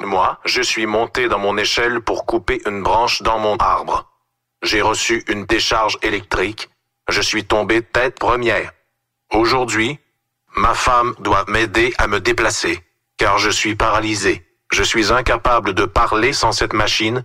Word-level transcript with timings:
Mois, 0.00 0.40
je 0.44 0.62
suis 0.62 0.86
monté 0.86 1.28
dans 1.28 1.38
mon 1.38 1.56
échelle 1.56 2.00
pour 2.00 2.26
couper 2.26 2.60
une 2.66 2.82
branche 2.82 3.22
dans 3.22 3.38
mon 3.38 3.56
arbre. 3.56 4.10
J'ai 4.62 4.82
reçu 4.82 5.24
une 5.28 5.44
décharge 5.44 5.98
électrique. 6.02 6.68
Je 7.08 7.20
suis 7.20 7.44
tombé 7.44 7.82
tête 7.82 8.18
première. 8.18 8.72
Aujourd'hui, 9.32 9.98
ma 10.56 10.74
femme 10.74 11.14
doit 11.20 11.44
m'aider 11.48 11.94
à 11.98 12.06
me 12.06 12.20
déplacer, 12.20 12.82
car 13.16 13.38
je 13.38 13.50
suis 13.50 13.74
paralysé. 13.74 14.44
Je 14.70 14.82
suis 14.82 15.12
incapable 15.12 15.74
de 15.74 15.84
parler 15.84 16.32
sans 16.32 16.52
cette 16.52 16.72
machine. 16.72 17.24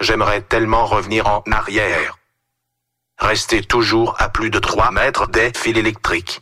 J'aimerais 0.00 0.42
tellement 0.42 0.86
revenir 0.86 1.26
en 1.26 1.42
arrière. 1.50 2.18
Restez 3.18 3.62
toujours 3.62 4.14
à 4.18 4.28
plus 4.28 4.50
de 4.50 4.60
3 4.60 4.92
mètres 4.92 5.26
des 5.26 5.52
fils 5.56 5.76
électriques. 5.76 6.40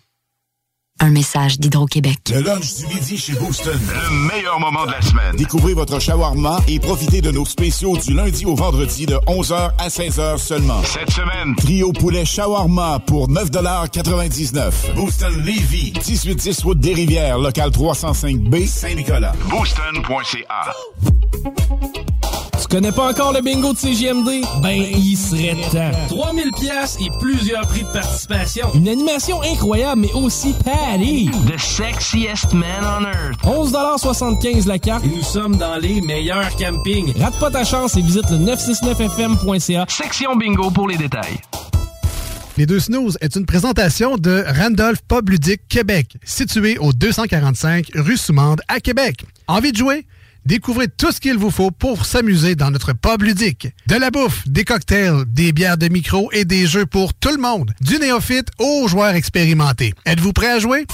Un 0.98 1.10
message 1.10 1.58
d'Hydro-Québec. 1.60 2.18
Le 2.32 2.40
lunch 2.40 2.76
du 2.76 2.86
midi 2.86 3.18
chez 3.18 3.34
Booston. 3.34 3.78
Le 3.78 4.28
meilleur 4.34 4.58
moment 4.58 4.86
de 4.86 4.92
la 4.92 5.02
semaine. 5.02 5.36
Découvrez 5.36 5.74
votre 5.74 6.00
shawarma 6.00 6.58
et 6.68 6.80
profitez 6.80 7.20
de 7.20 7.30
nos 7.30 7.44
spéciaux 7.44 7.98
du 7.98 8.14
lundi 8.14 8.46
au 8.46 8.54
vendredi 8.54 9.04
de 9.04 9.14
11h 9.26 9.72
à 9.78 9.88
16h 9.88 10.38
seulement. 10.38 10.82
Cette 10.84 11.10
semaine, 11.10 11.54
Trio 11.56 11.92
poulet 11.92 12.24
shawarma 12.24 13.00
pour 13.00 13.28
9,99 13.28 14.94
Booston 14.94 15.36
Levy, 15.44 15.92
1810 15.92 16.62
route 16.62 16.80
des 16.80 16.94
Rivières, 16.94 17.38
local 17.38 17.70
305B, 17.70 18.66
Saint-Nicolas. 18.66 19.34
Booston.ca. 19.50 20.72
Tu 22.68 22.74
connais 22.74 22.90
pas 22.90 23.10
encore 23.10 23.32
le 23.32 23.42
bingo 23.42 23.74
de 23.74 23.78
CGMD? 23.78 24.44
Ben, 24.60 24.72
il 24.74 25.16
serait 25.16 25.54
temps. 25.70 25.96
3000 26.08 26.50
pièces 26.50 26.96
et 27.00 27.10
plusieurs 27.20 27.64
prix 27.68 27.84
de 27.84 27.92
participation. 27.92 28.68
Une 28.74 28.88
animation 28.88 29.40
incroyable, 29.42 30.00
mais 30.00 30.12
aussi 30.14 30.52
patty. 30.64 31.30
The 31.46 31.60
sexiest 31.60 32.52
man 32.54 32.82
on 32.82 33.04
earth. 33.04 33.40
11,75 33.44 34.66
la 34.66 34.80
carte 34.80 35.04
et 35.04 35.08
nous 35.16 35.22
sommes 35.22 35.56
dans 35.56 35.76
les 35.76 36.00
meilleurs 36.00 36.56
campings. 36.56 37.12
Rate 37.20 37.38
pas 37.38 37.52
ta 37.52 37.62
chance 37.62 37.96
et 37.96 38.00
visite 38.02 38.28
le 38.30 38.38
969fm.ca. 38.38 39.84
Section 39.88 40.34
bingo 40.34 40.68
pour 40.72 40.88
les 40.88 40.96
détails. 40.96 41.38
Les 42.56 42.66
deux 42.66 42.80
snooze 42.80 43.16
est 43.20 43.36
une 43.36 43.46
présentation 43.46 44.16
de 44.16 44.44
Randolph 44.58 45.02
Pub 45.06 45.28
Ludique 45.28 45.68
Québec, 45.68 46.16
situé 46.24 46.78
au 46.78 46.92
245 46.92 47.90
rue 47.94 48.16
Soumande 48.16 48.60
à 48.66 48.80
Québec. 48.80 49.24
Envie 49.46 49.70
de 49.70 49.76
jouer? 49.76 50.04
Découvrez 50.46 50.86
tout 50.86 51.10
ce 51.10 51.18
qu'il 51.18 51.36
vous 51.36 51.50
faut 51.50 51.72
pour 51.72 52.06
s'amuser 52.06 52.54
dans 52.54 52.70
notre 52.70 52.92
pub 52.92 53.22
ludique. 53.22 53.66
De 53.88 53.96
la 53.96 54.12
bouffe, 54.12 54.46
des 54.46 54.62
cocktails, 54.62 55.24
des 55.26 55.50
bières 55.50 55.76
de 55.76 55.88
micro 55.88 56.30
et 56.30 56.44
des 56.44 56.68
jeux 56.68 56.86
pour 56.86 57.14
tout 57.14 57.32
le 57.32 57.42
monde. 57.42 57.72
Du 57.80 57.98
néophyte 57.98 58.46
aux 58.60 58.86
joueurs 58.86 59.16
expérimentés. 59.16 59.92
Êtes-vous 60.04 60.32
prêt 60.32 60.52
à 60.52 60.60
jouer? 60.60 60.86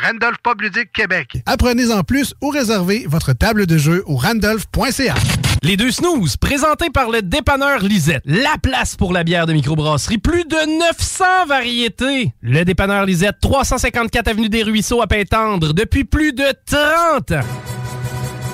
Randolph 0.00 0.36
Pub 0.44 0.60
Ludique 0.60 0.92
Québec. 0.92 1.42
Apprenez 1.46 1.90
en 1.90 2.04
plus 2.04 2.34
ou 2.40 2.50
réservez 2.50 3.04
votre 3.08 3.32
table 3.32 3.66
de 3.66 3.78
jeu 3.78 4.04
au 4.06 4.14
randolph.ca. 4.14 5.14
Les 5.64 5.76
deux 5.76 5.90
snooze, 5.90 6.36
présentés 6.36 6.90
par 6.90 7.10
le 7.10 7.20
dépanneur 7.20 7.80
Lisette. 7.80 8.22
La 8.24 8.58
place 8.62 8.94
pour 8.94 9.12
la 9.12 9.24
bière 9.24 9.46
de 9.46 9.54
microbrasserie. 9.54 10.18
Plus 10.18 10.44
de 10.44 10.78
900 10.78 11.24
variétés. 11.48 12.32
Le 12.42 12.64
dépanneur 12.64 13.06
Lisette, 13.06 13.40
354 13.40 14.28
Avenue 14.28 14.48
des 14.48 14.62
Ruisseaux 14.62 15.02
à 15.02 15.08
Pintendre, 15.08 15.74
depuis 15.74 16.04
plus 16.04 16.32
de 16.32 16.46
30 16.64 17.32
ans. 17.32 17.79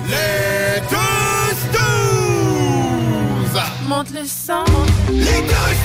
Les 0.07 0.81
deux 0.89 1.55
snooze! 1.71 3.57
Monte 3.87 4.11
le 4.11 4.25
sang. 4.25 4.65
Les 5.11 5.23
snooze! 5.25 5.83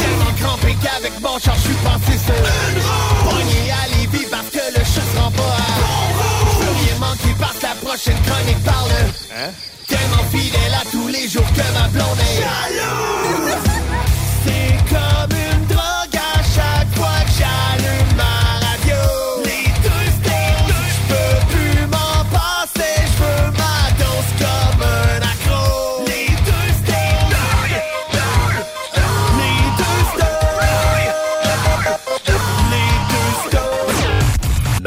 Tellement 0.00 0.34
crampé 0.40 0.76
qu'avec 0.82 1.20
mon 1.20 1.38
char, 1.38 1.56
je 1.56 1.60
suis 1.60 1.74
passé 1.82 2.18
sur 2.18 2.34
une 2.34 2.80
roue. 2.82 3.30
Pogné 3.30 3.60
à 3.72 3.88
Lévis 3.96 4.26
parce 4.30 4.50
que 4.50 4.64
le 4.78 4.84
chat 4.84 5.06
se 5.12 5.18
rend 5.18 5.30
pas 5.30 5.42
à 5.42 5.70
bon 5.78 6.72
rien 6.84 6.98
manquer 7.00 7.34
parce 7.38 7.58
que 7.58 7.66
la 7.66 7.74
prochaine 7.74 8.20
chronique 8.26 8.62
parle. 8.64 8.90
Hein? 9.36 9.50
Tellement 9.88 10.24
fidèle 10.30 10.74
à 10.74 10.84
tous 10.90 11.08
les 11.08 11.28
jours 11.28 11.50
que 11.52 11.64
ma 11.78 11.88
blonde 11.88 12.18
est 12.20 12.36
jalouse. 12.40 13.23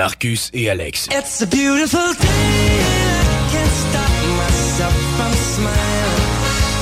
Marcus 0.08 0.50
et 0.54 0.70
Alex. 0.70 1.10
It's 1.12 1.42
a 1.42 1.48
beautiful 1.48 2.00
day 2.00 2.28
and 2.28 3.28
I 3.28 3.44
can't 3.52 3.76
stop 3.84 4.12
myself 4.40 4.96
from 5.18 5.34
smiling. 5.36 6.32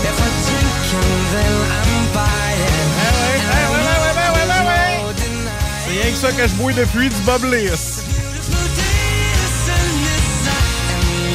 If 0.05 0.17
I 0.21 0.29
drink 0.45 0.77
and 0.93 1.25
then 1.33 1.55
I'm 1.73 2.13
buying. 2.13 2.45
C'est 5.87 6.01
rien 6.01 6.11
que 6.11 6.17
ça 6.17 6.31
que 6.33 6.47
je 6.47 6.53
bois 6.53 6.73
depuis 6.73 7.09
du 7.09 7.15
Bob. 7.25 7.41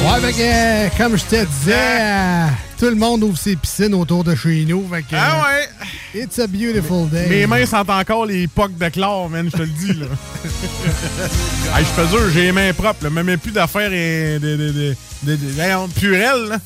Ouais, 0.03 0.19
fait 0.19 0.33
que, 0.33 0.39
euh, 0.41 0.89
comme 0.97 1.17
je 1.17 1.23
te 1.25 1.45
disais, 1.45 1.75
euh, 1.75 2.47
tout 2.79 2.85
le 2.85 2.95
monde 2.95 3.23
ouvre 3.23 3.37
ses 3.37 3.55
piscines 3.55 3.93
autour 3.93 4.23
de 4.23 4.33
chez 4.35 4.65
nous. 4.67 4.83
Fait 4.91 5.03
que, 5.03 5.07
Ah 5.15 5.43
ouais? 5.45 6.21
It's 6.23 6.39
a 6.39 6.47
beautiful 6.47 7.07
day. 7.09 7.27
Mes 7.29 7.47
mains 7.47 7.65
sentent 7.65 7.89
encore 7.89 8.25
les 8.25 8.47
pocs 8.47 8.77
de 8.77 8.89
chlore, 8.89 9.29
man, 9.29 9.47
je 9.51 9.57
te 9.57 9.61
le 9.61 9.67
dis, 9.67 9.93
là. 9.93 10.07
hey, 11.77 11.85
je 11.85 12.01
te 12.01 12.07
jure, 12.09 12.29
j'ai 12.33 12.41
les 12.43 12.51
mains 12.51 12.73
propres, 12.73 13.03
là. 13.03 13.09
Même 13.09 13.37
plus 13.37 13.51
d'affaires 13.51 13.93
et 13.93 14.39
de, 14.39 14.55
de, 14.57 14.71
de, 14.71 14.95
de, 15.23 15.35
de- 15.35 15.51
voyons, 15.55 15.87
purelles, 15.87 16.47
là. 16.49 16.57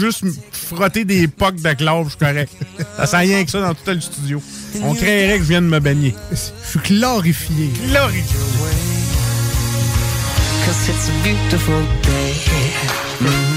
Juste 0.00 0.22
me 0.24 0.32
frotter 0.50 1.04
des 1.04 1.28
pocs 1.28 1.60
de 1.62 1.72
chlore, 1.74 2.04
je 2.04 2.08
suis 2.10 2.18
correct. 2.18 2.52
Ça 2.96 3.06
sent 3.06 3.16
rien 3.18 3.44
que 3.44 3.50
ça 3.50 3.60
dans 3.60 3.74
tout 3.74 3.82
le 3.86 4.00
studio. 4.00 4.42
On 4.82 4.94
créerait 4.94 5.36
que 5.38 5.44
je 5.44 5.48
vienne 5.48 5.66
me 5.68 5.78
baigner. 5.78 6.14
Je 6.32 6.36
suis 6.70 6.80
chlorifié. 6.80 7.70
Chlorifié. 7.90 8.36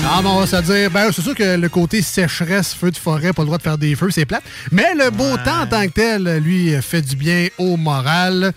Ah, 0.05 0.21
bon, 0.23 0.29
on 0.31 0.39
va 0.43 0.47
se 0.47 0.63
dire, 0.63 0.89
ben, 0.89 1.11
c'est 1.11 1.21
sûr 1.21 1.35
que 1.35 1.57
le 1.57 1.69
côté 1.69 2.01
sécheresse, 2.01 2.73
feu 2.73 2.89
de 2.89 2.97
forêt, 2.97 3.33
pas 3.33 3.43
le 3.43 3.45
droit 3.45 3.59
de 3.59 3.63
faire 3.63 3.77
des 3.77 3.95
feux, 3.95 4.09
c'est 4.09 4.25
plate. 4.25 4.43
Mais 4.71 4.95
le 4.95 5.11
beau 5.11 5.37
temps 5.37 5.61
en 5.61 5.67
tant 5.67 5.85
que 5.85 5.91
tel, 5.91 6.39
lui, 6.43 6.73
fait 6.81 7.03
du 7.03 7.15
bien 7.15 7.49
au 7.59 7.77
moral. 7.77 8.51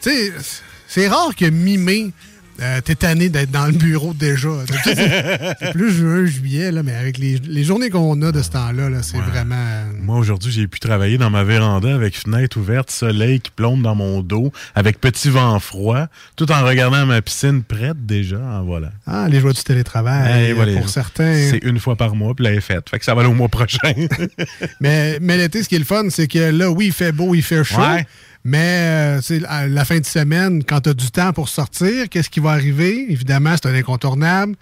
Tu 0.00 0.10
sais, 0.10 0.32
c'est 0.86 1.08
rare 1.08 1.36
que 1.36 1.44
mi-mai, 1.44 2.12
euh, 2.60 2.80
t'es 2.80 2.94
tanné 2.94 3.28
d'être 3.28 3.50
dans 3.50 3.66
le 3.66 3.72
bureau 3.72 4.14
déjà. 4.14 4.48
C'est 4.84 5.72
plus 5.72 5.92
juin, 5.92 6.26
juillet, 6.26 6.72
là, 6.72 6.82
mais 6.82 6.94
avec 6.94 7.18
les, 7.18 7.38
les 7.38 7.64
journées 7.64 7.90
qu'on 7.90 8.20
a 8.22 8.32
de 8.32 8.42
ce 8.42 8.50
temps-là, 8.50 8.90
là, 8.90 9.02
c'est 9.02 9.18
vraiment. 9.18 9.54
euh, 9.54 9.84
Moi, 10.00 10.16
aujourd'hui, 10.18 10.50
j'ai 10.52 10.66
pu 10.66 10.80
travailler 10.80 11.18
dans 11.18 11.30
ma 11.30 11.44
véranda 11.44 11.94
avec 11.94 12.16
fenêtre 12.16 12.56
ouverte, 12.58 12.90
soleil 12.90 13.40
qui 13.40 13.50
plombe 13.50 13.82
dans 13.82 13.94
mon 13.94 14.20
dos, 14.22 14.52
avec 14.74 15.00
petit 15.00 15.28
vent 15.30 15.58
froid, 15.60 16.06
tout 16.36 16.50
en 16.50 16.64
regardant 16.64 17.06
ma 17.06 17.22
piscine 17.22 17.62
prête 17.62 18.04
déjà. 18.06 18.62
Voilà. 18.64 18.90
Ah, 19.06 19.26
les 19.30 19.40
joies 19.40 19.52
du 19.52 19.62
télétravail, 19.62 20.54
Eh, 20.58 20.76
pour 20.78 20.88
certains. 20.88 21.34
C'est 21.50 21.62
une 21.62 21.78
fois 21.78 21.96
par 21.96 22.14
mois, 22.16 22.34
puis 22.34 22.44
là, 22.44 22.52
est 22.52 22.60
faite. 22.60 22.88
Fait 22.90 22.98
que 22.98 23.04
ça 23.04 23.14
va 23.14 23.20
aller 23.22 23.30
au 23.30 23.34
mois 23.34 23.48
prochain. 23.48 23.78
Mais, 24.80 25.18
mais 25.20 25.36
l'été, 25.36 25.62
ce 25.62 25.68
qui 25.68 25.74
est 25.76 25.78
le 25.80 25.84
fun, 25.84 26.04
c'est 26.10 26.26
que 26.28 26.50
là, 26.50 26.70
oui, 26.70 26.86
il 26.86 26.92
fait 26.92 27.12
beau, 27.12 27.34
il 27.34 27.42
fait 27.42 27.64
chaud. 27.64 27.80
Ouais. 27.80 28.06
Mais 28.44 29.18
euh, 29.18 29.20
c'est 29.20 29.40
la 29.40 29.84
fin 29.84 29.98
de 29.98 30.06
semaine, 30.06 30.62
quand 30.64 30.80
tu 30.80 30.90
as 30.90 30.94
du 30.94 31.10
temps 31.10 31.32
pour 31.32 31.48
sortir, 31.48 32.08
qu'est-ce 32.08 32.30
qui 32.30 32.40
va 32.40 32.50
arriver? 32.52 33.06
Évidemment, 33.10 33.54
c'est 33.60 33.68
un 33.68 33.74
incontournable. 33.74 34.54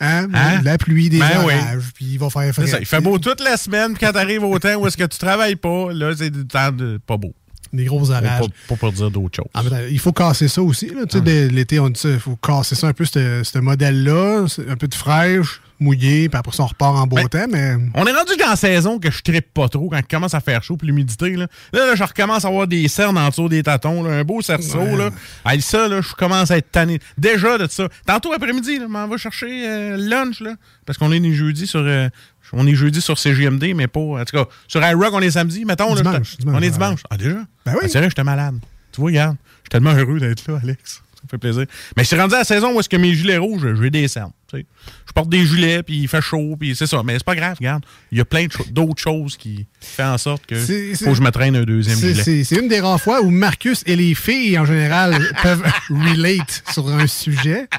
Hein? 0.00 0.26
Hein? 0.34 0.60
La 0.64 0.78
pluie, 0.78 1.08
des 1.08 1.20
Ben 1.20 1.28
oui. 1.44 1.54
orages, 1.54 1.90
puis 1.94 2.06
il 2.06 2.18
va 2.18 2.28
faire 2.28 2.52
frais. 2.52 2.66
ça, 2.66 2.80
il 2.80 2.86
fait 2.86 3.00
beau 3.00 3.18
toute 3.18 3.40
la 3.40 3.56
semaine, 3.56 3.94
puis 3.94 4.04
quand 4.04 4.12
t'arrives 4.12 4.42
au 4.42 4.58
temps 4.58 4.74
où 4.74 4.86
est-ce 4.86 4.96
que 4.96 5.04
tu 5.04 5.16
travailles 5.18 5.54
pas, 5.56 5.92
là, 5.92 6.12
c'est 6.16 6.30
du 6.30 6.44
temps 6.46 6.72
de 6.72 6.98
pas 7.06 7.16
beau. 7.16 7.32
Des 7.72 7.84
gros 7.84 8.10
orages. 8.10 8.48
pas 8.68 8.76
pour 8.76 8.92
dire 8.92 9.10
d'autres 9.10 9.36
choses. 9.36 9.46
Temps, 9.70 9.76
il 9.88 9.98
faut 9.98 10.12
casser 10.12 10.48
ça 10.48 10.60
aussi. 10.60 10.88
là. 10.88 11.06
Tu 11.08 11.18
sais, 11.18 11.20
dès 11.22 11.48
L'été, 11.48 11.78
on 11.80 11.88
dit 11.88 11.98
ça, 11.98 12.10
il 12.10 12.18
faut 12.18 12.36
casser 12.36 12.74
ça 12.74 12.88
un 12.88 12.92
peu, 12.92 13.04
ce 13.06 13.58
modèle-là. 13.58 14.44
Un 14.68 14.76
peu 14.76 14.88
de 14.88 14.94
fraîche, 14.94 15.62
mouillé, 15.82 16.28
puis 16.28 16.38
après 16.38 16.52
ça, 16.56 16.62
on 16.62 16.66
repart 16.66 16.96
en 16.96 17.06
beau 17.06 17.16
Ben, 17.16 17.28
temps. 17.28 17.46
Mais 17.50 17.74
On 17.94 18.06
est 18.06 18.12
rendu 18.12 18.36
dans 18.38 18.50
la 18.50 18.56
saison 18.56 18.98
que 18.98 19.10
je 19.10 19.20
trippe 19.22 19.52
pas 19.52 19.68
trop 19.68 19.88
quand 19.90 19.98
il 19.98 20.04
commence 20.04 20.34
à 20.34 20.40
faire 20.40 20.62
chaud 20.62 20.76
puis 20.76 20.86
l'humidité. 20.86 21.30
Là. 21.36 21.46
Là, 21.72 21.86
là, 21.86 21.94
je 21.94 22.02
recommence 22.04 22.44
à 22.44 22.48
avoir 22.48 22.66
des 22.66 22.86
cernes 22.88 23.18
en 23.18 23.28
dessous 23.28 23.48
des 23.48 23.62
tâtons, 23.62 24.02
là, 24.02 24.10
un 24.20 24.24
beau 24.24 24.40
cerceau. 24.40 24.78
Ouais. 24.80 24.96
Là. 24.96 25.10
Hey, 25.46 25.60
ça, 25.60 25.88
là, 25.88 26.00
je 26.00 26.12
commence 26.14 26.50
à 26.50 26.56
être 26.58 26.70
tanné. 26.70 26.98
Déjà 27.18 27.58
de 27.58 27.66
ça. 27.68 27.88
Tantôt 28.06 28.32
après-midi, 28.32 28.78
là, 28.78 28.88
m'en 28.88 29.06
va 29.08 29.16
chercher 29.16 29.68
euh, 29.68 29.96
le 29.96 30.08
lunch, 30.08 30.40
là, 30.40 30.54
parce 30.86 30.98
qu'on 30.98 31.12
est 31.12 31.18
les 31.18 31.34
jeudis 31.34 31.66
sur. 31.66 31.80
euh, 31.80 32.08
on 32.54 32.66
est 32.66 32.74
jeudi 32.74 33.00
sur 33.00 33.18
CGMD, 33.18 33.72
mais 33.74 33.86
pas. 33.88 34.00
En 34.00 34.24
tout 34.24 34.36
cas, 34.36 34.44
sur 34.68 34.82
iRock, 34.86 35.12
on 35.14 35.20
est 35.20 35.30
samedi, 35.30 35.64
mettons. 35.64 35.94
Dimanche, 35.94 36.36
dimanche, 36.38 36.54
on 36.56 36.60
est 36.60 36.66
ouais. 36.66 36.70
dimanche. 36.70 37.00
Ah, 37.10 37.16
déjà? 37.16 37.36
Ben 37.64 37.72
oui. 37.74 37.80
Ah, 37.84 37.88
c'est 37.88 37.98
vrai, 37.98 38.08
j'étais 38.10 38.24
malade. 38.24 38.56
Tu 38.92 39.00
vois, 39.00 39.08
regarde. 39.10 39.36
Je 39.38 39.60
suis 39.62 39.68
tellement 39.70 39.92
heureux 39.94 40.20
d'être 40.20 40.46
là, 40.50 40.58
Alex. 40.62 41.02
Fait 41.32 41.38
plaisir. 41.38 41.64
Mais 41.96 42.02
je 42.04 42.08
suis 42.08 42.16
rendu 42.20 42.34
à 42.34 42.38
la 42.38 42.44
saison 42.44 42.76
où 42.76 42.78
est-ce 42.80 42.88
que 42.90 42.96
mes 42.98 43.14
gilets 43.14 43.38
rouges, 43.38 43.66
j'ai 43.80 43.90
des 43.90 44.06
cernes. 44.06 44.30
Je 44.52 45.12
porte 45.14 45.30
des 45.30 45.46
gilets, 45.46 45.82
puis 45.82 45.96
il 46.00 46.08
fait 46.08 46.20
chaud, 46.20 46.56
puis 46.60 46.76
c'est 46.76 46.86
ça. 46.86 47.00
Mais 47.02 47.14
c'est 47.14 47.24
pas 47.24 47.34
grave, 47.34 47.56
regarde. 47.58 47.82
Il 48.10 48.18
y 48.18 48.20
a 48.20 48.24
plein 48.26 48.46
d'autres 48.70 49.00
choses 49.00 49.38
qui 49.38 49.66
font 49.80 50.04
en 50.04 50.18
sorte 50.18 50.44
que 50.44 50.56
faut 50.56 51.06
que 51.06 51.14
je 51.14 51.22
me 51.22 51.30
traîne 51.30 51.56
un 51.56 51.62
deuxième 51.64 51.98
gilet. 51.98 52.44
c'est 52.44 52.56
une 52.56 52.68
des 52.68 52.80
rares 52.80 53.00
fois 53.00 53.22
où 53.22 53.30
Marcus 53.30 53.82
et 53.86 53.96
les 53.96 54.14
filles, 54.14 54.58
en 54.58 54.66
général, 54.66 55.16
peuvent 55.42 55.64
relate 55.88 56.62
sur 56.70 56.88
un 56.88 57.06
sujet. 57.06 57.66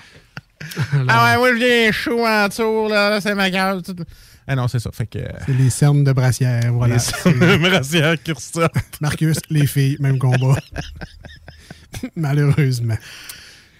Ah 1.10 1.26
ouais, 1.34 1.38
moi, 1.38 1.50
je 1.52 1.58
viens 1.58 1.92
chaud 1.92 2.26
en 2.26 2.48
dessous, 2.48 2.88
là, 2.90 3.10
là, 3.10 3.20
c'est 3.22 3.36
ma 3.36 3.50
gueule. 3.52 3.82
tout. 3.84 3.96
Ah 4.48 4.56
non, 4.56 4.70
c'est 4.70 4.80
ça. 4.80 4.92
Fait 4.94 5.06
que. 5.06 5.20
euh, 5.20 5.28
C'est 5.46 5.54
les 5.58 5.70
cernes 5.70 6.06
de 6.06 6.12
brassière, 6.14 6.72
voilà. 6.72 6.94
les 6.96 7.00
cernes 7.02 7.38
de 7.38 7.58
brassière 7.58 8.16
qui 8.24 8.32
ressortent. 8.32 8.74
Marcus, 9.02 9.38
les 9.50 9.68
filles, 9.68 9.98
même 10.00 10.18
combat. 10.18 10.56
Malheureusement. 12.16 12.98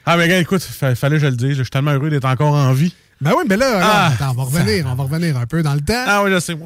Ah, 0.06 0.18
mais 0.18 0.28
gars, 0.28 0.40
écoute, 0.40 0.62
fa- 0.62 0.96
fallait 0.96 1.16
que 1.18 1.22
je 1.24 1.28
le 1.28 1.36
dise. 1.36 1.58
Je 1.58 1.64
suis 1.64 1.70
tellement 1.70 1.92
heureux 1.92 2.10
d'être 2.10 2.26
encore 2.26 2.54
en 2.54 2.74
vie. 2.74 2.94
Ben 3.22 3.32
oui, 3.38 3.46
mais 3.48 3.56
là, 3.56 3.80
là, 3.80 3.80
Ah, 3.84 4.08
attends, 4.14 4.32
on 4.32 4.34
va 4.34 4.44
revenir, 4.44 4.86
on 4.86 4.96
va 4.96 5.04
revenir 5.04 5.38
un 5.38 5.46
peu 5.46 5.64
dans 5.64 5.74
le 5.76 5.80
temps. 5.80 6.04
Ah 6.06 6.24
oui, 6.26 6.32
je 6.34 6.40
sais. 6.42 6.58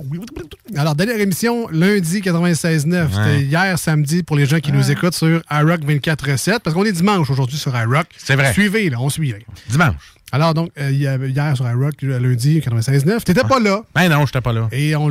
Alors, 0.75 0.95
dernière 0.95 1.19
émission, 1.19 1.67
lundi 1.71 2.21
96.9. 2.21 3.03
Ouais. 3.03 3.09
C'était 3.13 3.41
hier 3.43 3.77
samedi 3.77 4.23
pour 4.23 4.35
les 4.37 4.47
gens 4.47 4.59
qui 4.59 4.71
nous 4.71 4.89
écoutent 4.89 5.13
sur 5.13 5.41
iRock 5.51 5.81
24.7. 5.81 6.59
Parce 6.63 6.73
qu'on 6.75 6.83
est 6.85 6.91
dimanche 6.93 7.29
aujourd'hui 7.29 7.57
sur 7.57 7.77
iRock. 7.77 8.07
C'est 8.17 8.35
vrai. 8.35 8.53
Suivez, 8.53 8.89
là, 8.89 8.97
on 8.99 9.09
suit. 9.09 9.31
là. 9.33 9.37
Dimanche. 9.69 9.93
Alors, 10.31 10.53
donc, 10.55 10.71
euh, 10.79 10.89
hier 10.91 11.55
sur 11.55 11.69
iRock, 11.69 11.93
euh, 12.03 12.19
lundi 12.19 12.59
96.9. 12.59 13.23
T'étais 13.23 13.43
pas 13.43 13.59
là. 13.59 13.81
Ben 13.93 14.09
non, 14.09 14.25
j'étais 14.25 14.41
pas 14.41 14.51
là. 14.51 14.67
Et 14.71 14.95
on, 14.95 15.09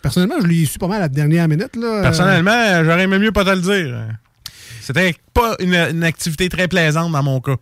personnellement, 0.00 0.36
je 0.42 0.46
l'ai 0.46 0.64
su 0.64 0.78
pas 0.78 0.86
mal 0.86 0.98
à 0.98 1.00
la 1.00 1.08
dernière 1.08 1.48
minute. 1.48 1.74
Là. 1.76 2.02
Personnellement, 2.02 2.84
j'aurais 2.84 3.02
aimé 3.02 3.18
mieux 3.18 3.32
pas 3.32 3.44
te 3.44 3.50
le 3.50 3.60
dire. 3.60 3.96
C'était 4.84 5.14
pas 5.32 5.56
une, 5.60 5.74
une 5.74 6.04
activité 6.04 6.48
très 6.48 6.68
plaisante 6.68 7.12
dans 7.12 7.22
mon 7.22 7.40
cas. 7.40 7.56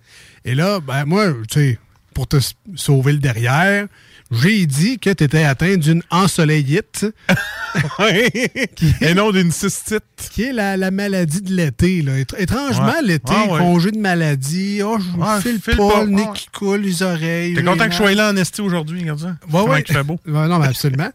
Et 0.44 0.54
là, 0.54 0.80
ben 0.80 1.04
moi, 1.04 1.32
tu 1.50 1.60
sais, 1.60 1.78
pour 2.14 2.26
te 2.26 2.36
sauver 2.74 3.12
le 3.12 3.18
derrière, 3.18 3.86
j'ai 4.30 4.64
dit 4.66 4.98
que 4.98 5.10
tu 5.10 5.24
étais 5.24 5.44
atteint 5.44 5.76
d'une 5.76 6.02
ensoleillite. 6.10 7.06
Et 9.00 9.14
non 9.14 9.30
d'une 9.30 9.50
cystite. 9.50 10.02
Qui 10.30 10.44
est 10.44 10.52
la, 10.52 10.76
la 10.76 10.90
maladie 10.90 11.40
de 11.42 11.54
l'été. 11.54 12.02
là. 12.02 12.18
Étr- 12.18 12.34
Étrangement, 12.38 12.86
Ouais. 12.86 13.02
l'été, 13.02 13.32
Ah 13.34 13.52
ouais. 13.52 13.58
congé 13.58 13.90
de 13.90 13.98
maladie. 13.98 14.80
Oh, 14.84 14.98
je 14.98 15.18
Ouais, 15.18 15.40
file 15.40 15.60
file 15.62 15.76
pas, 15.76 15.88
pas. 15.90 16.04
le 16.04 16.10
nez 16.10 16.26
qui 16.34 16.46
coule, 16.48 16.80
les 16.80 17.02
oreilles. 17.02 17.54
T'es 17.54 17.62
content 17.62 17.86
que 17.86 17.92
je 17.92 17.96
sois 17.96 18.12
là 18.14 18.30
en 18.32 18.36
esti 18.36 18.60
aujourd'hui, 18.60 19.00
regarde 19.00 19.20
ça? 19.20 19.36
Ouais, 19.50 19.62
ouais. 19.68 19.84
fait 19.86 20.02
beau? 20.02 20.18
Non, 20.26 20.58
mais 20.58 20.66
absolument. 20.68 21.10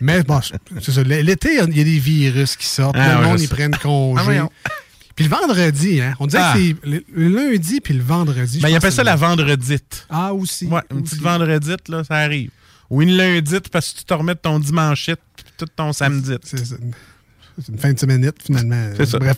mais 0.00 0.22
bon, 0.22 0.40
c'est 0.80 0.92
ça. 0.92 1.02
L'été, 1.02 1.50
il 1.68 1.76
y 1.76 1.80
a 1.80 1.84
des 1.84 1.98
virus 1.98 2.56
qui 2.56 2.66
sortent. 2.66 2.96
Ah, 2.98 3.20
le 3.20 3.26
monde, 3.26 3.40
ils 3.40 3.48
prennent 3.48 3.74
Ah, 3.74 3.78
congé. 3.82 4.42
puis 5.14 5.24
le 5.26 5.30
vendredi, 5.30 6.00
hein, 6.00 6.14
on 6.20 6.26
dirait 6.26 6.42
Ah. 6.44 6.52
que 6.54 6.60
c'est 6.60 6.76
le, 6.88 7.04
le 7.14 7.28
lundi 7.28 7.80
puis 7.80 7.94
le 7.94 8.02
vendredi. 8.02 8.60
Ben, 8.60 8.68
il 8.68 8.76
appelle 8.76 8.92
ça 8.92 9.04
la 9.04 9.16
vendredite. 9.16 10.06
Ah, 10.10 10.32
aussi. 10.34 10.66
Ouais, 10.66 10.80
une 10.90 10.98
aussi. 10.98 11.10
petite 11.10 11.22
vendredite, 11.22 11.88
là, 11.88 12.02
ça 12.04 12.16
arrive. 12.16 12.50
Ou 12.90 13.02
une 13.02 13.16
lundite 13.16 13.68
parce 13.70 13.92
que 13.92 13.98
tu 13.98 14.04
te 14.04 14.14
remets 14.14 14.34
de 14.34 14.40
ton 14.40 14.58
dimanchite 14.58 15.20
puis 15.36 15.44
tout 15.56 15.66
ton 15.74 15.92
samedi. 15.92 16.32
C'est 16.44 16.64
ça. 16.64 16.76
C'est 17.58 17.68
une 17.70 17.78
fin 17.78 17.92
de 17.92 17.98
semaine, 17.98 18.30
finalement. 18.42 18.90
C'est 18.96 19.04
ça. 19.06 19.18
Bref. 19.18 19.36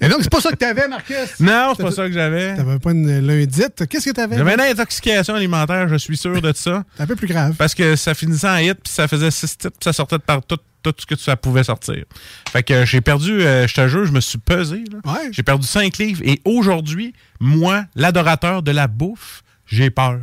Et 0.00 0.08
donc, 0.08 0.18
c'est 0.22 0.30
pas 0.30 0.40
ça 0.40 0.50
que 0.50 0.56
t'avais, 0.56 0.86
Marcus? 0.86 1.16
Non, 1.40 1.74
c'est 1.76 1.82
pas 1.82 1.90
ça 1.90 2.06
que 2.06 2.12
j'avais. 2.12 2.54
T'avais 2.56 2.78
pas 2.78 2.92
une 2.92 3.18
lundite. 3.26 3.86
Qu'est-ce 3.88 4.06
que 4.06 4.10
t'avais? 4.14 4.36
J'avais 4.38 4.54
une 4.54 4.60
intoxication 4.60 5.34
alimentaire, 5.34 5.88
je 5.88 5.96
suis 5.96 6.16
sûr 6.16 6.40
de 6.40 6.52
ça. 6.54 6.84
C'est 6.96 7.02
un 7.02 7.06
peu 7.06 7.16
plus 7.16 7.26
grave. 7.26 7.54
Parce 7.58 7.74
que 7.74 7.96
ça 7.96 8.14
finissait 8.14 8.48
en 8.48 8.58
hit, 8.58 8.74
puis 8.82 8.92
ça 8.92 9.08
faisait 9.08 9.30
six 9.32 9.48
titres, 9.58 9.70
puis 9.70 9.82
ça 9.84 9.92
sortait 9.92 10.18
de 10.18 10.22
par 10.22 10.40
tout, 10.82 10.94
ce 10.98 11.06
que 11.06 11.16
ça 11.16 11.36
pouvait 11.36 11.64
sortir. 11.64 12.04
Fait 12.50 12.62
que 12.62 12.84
j'ai 12.84 13.00
perdu, 13.00 13.42
euh, 13.42 13.66
je 13.66 13.74
te 13.74 13.88
jure, 13.88 14.04
je 14.04 14.12
me 14.12 14.20
suis 14.20 14.38
pesé. 14.38 14.84
Ouais. 15.04 15.30
J'ai 15.30 15.42
perdu 15.42 15.66
5 15.66 15.98
livres. 15.98 16.22
Et 16.24 16.40
aujourd'hui, 16.44 17.14
moi, 17.40 17.84
l'adorateur 17.94 18.62
de 18.62 18.70
la 18.70 18.88
bouffe, 18.88 19.42
j'ai 19.66 19.90
peur. 19.90 20.18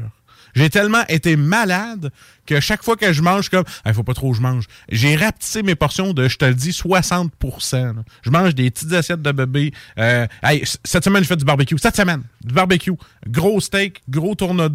J'ai 0.56 0.70
tellement 0.70 1.04
été 1.08 1.36
malade 1.36 2.12
que 2.46 2.60
chaque 2.60 2.84
fois 2.84 2.98
que 2.98 3.14
je 3.14 3.22
mange, 3.22 3.38
je 3.38 3.42
suis 3.44 3.52
comme, 3.52 3.66
il 3.86 3.94
faut 3.94 4.04
pas 4.04 4.14
trop 4.14 4.32
que 4.32 4.38
je 4.38 4.42
mange. 4.42 4.66
J'ai 4.90 5.16
rapetissé 5.16 5.64
mes 5.64 5.76
portions 5.76 6.14
de, 6.14 6.28
je 6.28 6.38
te 6.38 6.46
le 6.46 6.56
dis, 6.56 6.74
60 6.74 7.32
là. 7.74 7.94
Je 8.24 8.30
mange 8.30 8.56
des 8.56 8.70
petites 8.72 8.92
assiettes 8.94 9.22
de 9.22 9.32
bébé. 9.32 9.72
Euh, 9.98 10.28
hey, 10.44 10.64
cette 10.84 11.04
semaine, 11.04 11.24
je 11.24 11.28
fais 11.28 11.36
du 11.36 11.46
barbecue. 11.46 11.78
Cette 11.78 11.96
semaine, 11.96 12.24
du 12.44 12.54
barbecue. 12.54 12.94
Gros 13.28 13.62
steak, 13.62 14.02
gros 14.10 14.36
tourneau 14.36 14.70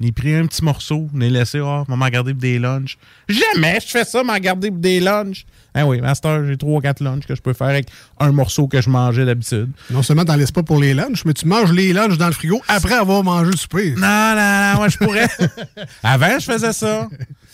Ni 0.00 0.10
pris 0.10 0.34
un 0.34 0.46
petit 0.46 0.64
morceau, 0.64 1.08
ni 1.14 1.30
laissé, 1.30 1.60
oh, 1.60 1.84
m'en 1.86 2.08
garder 2.08 2.32
pour 2.32 2.40
des 2.40 2.58
lunchs. 2.58 2.98
Jamais 3.28 3.78
je 3.80 3.90
fais 3.90 4.04
ça, 4.04 4.24
m'en 4.24 4.36
garder 4.38 4.70
pour 4.70 4.80
des 4.80 4.98
lunchs. 4.98 5.46
Ah 5.72 5.86
oui, 5.86 6.00
master, 6.00 6.46
j'ai 6.46 6.56
trois 6.56 6.78
ou 6.78 6.80
quatre 6.80 7.02
lunchs 7.02 7.26
que 7.26 7.34
je 7.34 7.40
peux 7.40 7.52
faire 7.52 7.68
avec 7.68 7.88
un 8.18 8.32
morceau 8.32 8.66
que 8.66 8.80
je 8.80 8.90
mangeais 8.90 9.24
d'habitude. 9.24 9.70
Non 9.90 10.02
seulement 10.02 10.24
t'en 10.24 10.36
laisses 10.36 10.52
pas 10.52 10.62
pour 10.62 10.80
les 10.80 10.94
lunchs, 10.94 11.24
mais 11.24 11.32
tu 11.32 11.46
manges 11.46 11.72
les 11.72 11.92
lunchs 11.92 12.18
dans 12.18 12.26
le 12.26 12.32
frigo 12.32 12.60
après 12.68 12.94
avoir 12.94 13.22
mangé 13.22 13.52
le 13.52 13.56
souper. 13.56 13.90
Non, 13.92 14.34
non, 14.34 14.36
non, 14.36 14.74
moi 14.76 14.88
je 14.88 14.98
pourrais. 14.98 15.28
Avant, 16.02 16.38
je 16.38 16.44
faisais 16.44 16.72
ça. 16.72 17.08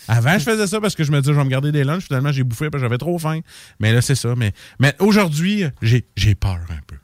Avant, 0.07 0.37
je 0.37 0.43
faisais 0.43 0.67
ça 0.67 0.81
parce 0.81 0.95
que 0.95 1.03
je 1.03 1.11
me 1.11 1.21
disais, 1.21 1.33
je 1.33 1.37
vais 1.37 1.45
me 1.45 1.49
garder 1.49 1.71
des 1.71 1.83
lunchs. 1.83 2.05
Finalement, 2.05 2.31
j'ai 2.31 2.43
bouffé 2.43 2.69
parce 2.69 2.81
que 2.81 2.87
j'avais 2.87 2.97
trop 2.97 3.17
faim. 3.19 3.39
Mais 3.79 3.93
là, 3.93 4.01
c'est 4.01 4.15
ça. 4.15 4.33
Mais, 4.35 4.51
mais 4.79 4.95
aujourd'hui, 4.99 5.65
j'ai 5.81 6.35
peur 6.35 6.59
un 6.69 6.81
peu. 6.87 6.97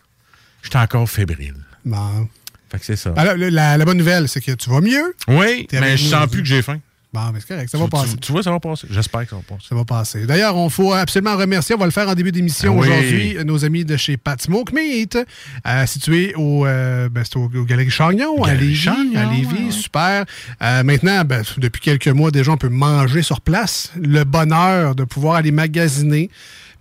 J'étais 0.63 0.79
encore 0.79 1.09
fébrile. 1.09 1.55
Bon. 1.85 2.27
Fait 2.71 2.79
que 2.79 2.85
c'est 2.85 2.95
ça. 2.95 3.13
Alors, 3.15 3.35
le- 3.35 3.49
la, 3.49 3.77
la 3.77 3.85
bonne 3.85 3.97
nouvelle, 3.97 4.27
c'est 4.27 4.41
que 4.41 4.51
tu 4.51 4.69
vas 4.69 4.81
mieux. 4.81 5.15
Oui, 5.27 5.65
T'es 5.69 5.79
mais 5.79 5.97
je 5.97 6.03
sens 6.03 6.13
aujourd'hui. 6.13 6.29
plus 6.31 6.41
que 6.43 6.47
j'ai 6.49 6.61
faim. 6.61 6.79
Bon, 7.13 7.21
mais 7.33 7.39
c'est 7.39 7.47
correct, 7.47 7.69
ça 7.69 7.77
va 7.77 7.85
Tu- 7.85 7.89
passer. 7.91 8.09
Tu, 8.11 8.17
tu 8.17 8.31
vois, 8.33 8.43
ça 8.43 8.51
va 8.51 8.59
passer. 8.59 8.85
J'espère 8.91 9.21
que 9.23 9.29
ça 9.29 9.35
va 9.37 9.41
passer. 9.41 9.65
Ça 9.69 9.75
va 9.75 9.85
passer. 9.85 10.25
D'ailleurs, 10.25 10.57
on 10.57 10.69
faut 10.69 10.91
absolument 10.93 11.37
remercier, 11.37 11.73
on 11.73 11.77
va 11.77 11.85
le 11.85 11.91
faire 11.91 12.09
en 12.09 12.13
début 12.13 12.33
d'émission 12.33 12.73
Ah 12.77 12.81
oui. 12.81 12.87
aujourd'hui, 12.89 13.37
nos 13.45 13.63
amis 13.63 13.85
de 13.85 13.95
chez 13.95 14.17
Pat 14.17 14.39
Smoke 14.41 14.73
Meat, 14.73 15.17
euh, 15.65 15.85
situé 15.85 16.33
au, 16.35 16.65
euh, 16.67 17.07
ben, 17.09 17.23
c'est 17.23 17.37
au, 17.37 17.45
au 17.45 17.63
Galerie 17.63 17.89
Chagnon, 17.89 18.43
à 18.43 18.47
Galerie 18.49 18.65
Lévis. 18.67 18.75
Chagnon, 18.75 19.15
à 19.15 19.33
Lévis, 19.33 19.71
super. 19.71 20.25
Euh, 20.61 20.83
maintenant, 20.83 21.23
ben, 21.23 21.43
depuis 21.57 21.79
quelques 21.81 22.09
mois, 22.09 22.29
déjà, 22.29 22.51
on 22.51 22.57
peut 22.57 22.67
manger 22.69 23.21
sur 23.21 23.39
place. 23.39 23.91
Le 23.99 24.25
bonheur 24.25 24.93
de 24.93 25.05
pouvoir 25.05 25.35
aller 25.35 25.51
magasiner. 25.51 26.29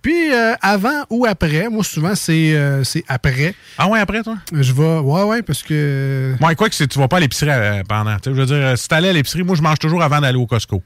Puis, 0.07 0.31
euh, 0.31 0.55
avant 0.61 1.03
ou 1.09 1.25
après, 1.25 1.67
moi, 1.67 1.83
souvent, 1.83 2.15
c'est 2.15 2.55
euh, 2.55 2.81
c'est 2.85 3.03
après. 3.09 3.53
Ah 3.77 3.89
ouais, 3.89 3.99
après, 3.99 4.23
toi? 4.23 4.37
Je 4.53 4.71
vais, 4.71 4.99
ouais, 4.99 5.23
ouais, 5.23 5.41
parce 5.41 5.61
que... 5.61 6.33
Ouais, 6.39 6.55
quoi 6.55 6.69
que 6.69 6.81
tu 6.85 6.97
vas 6.97 7.09
pas 7.09 7.17
à 7.17 7.19
l'épicerie 7.19 7.49
euh, 7.49 7.83
pendant. 7.85 8.15
Tu 8.17 8.29
Je 8.29 8.39
veux 8.39 8.45
dire, 8.45 8.55
euh, 8.55 8.75
si 8.77 8.87
t'allais 8.87 9.09
à 9.09 9.11
l'épicerie, 9.11 9.43
moi, 9.43 9.57
je 9.57 9.61
mange 9.61 9.79
toujours 9.79 10.01
avant 10.01 10.21
d'aller 10.21 10.37
au 10.37 10.47
Costco. 10.47 10.81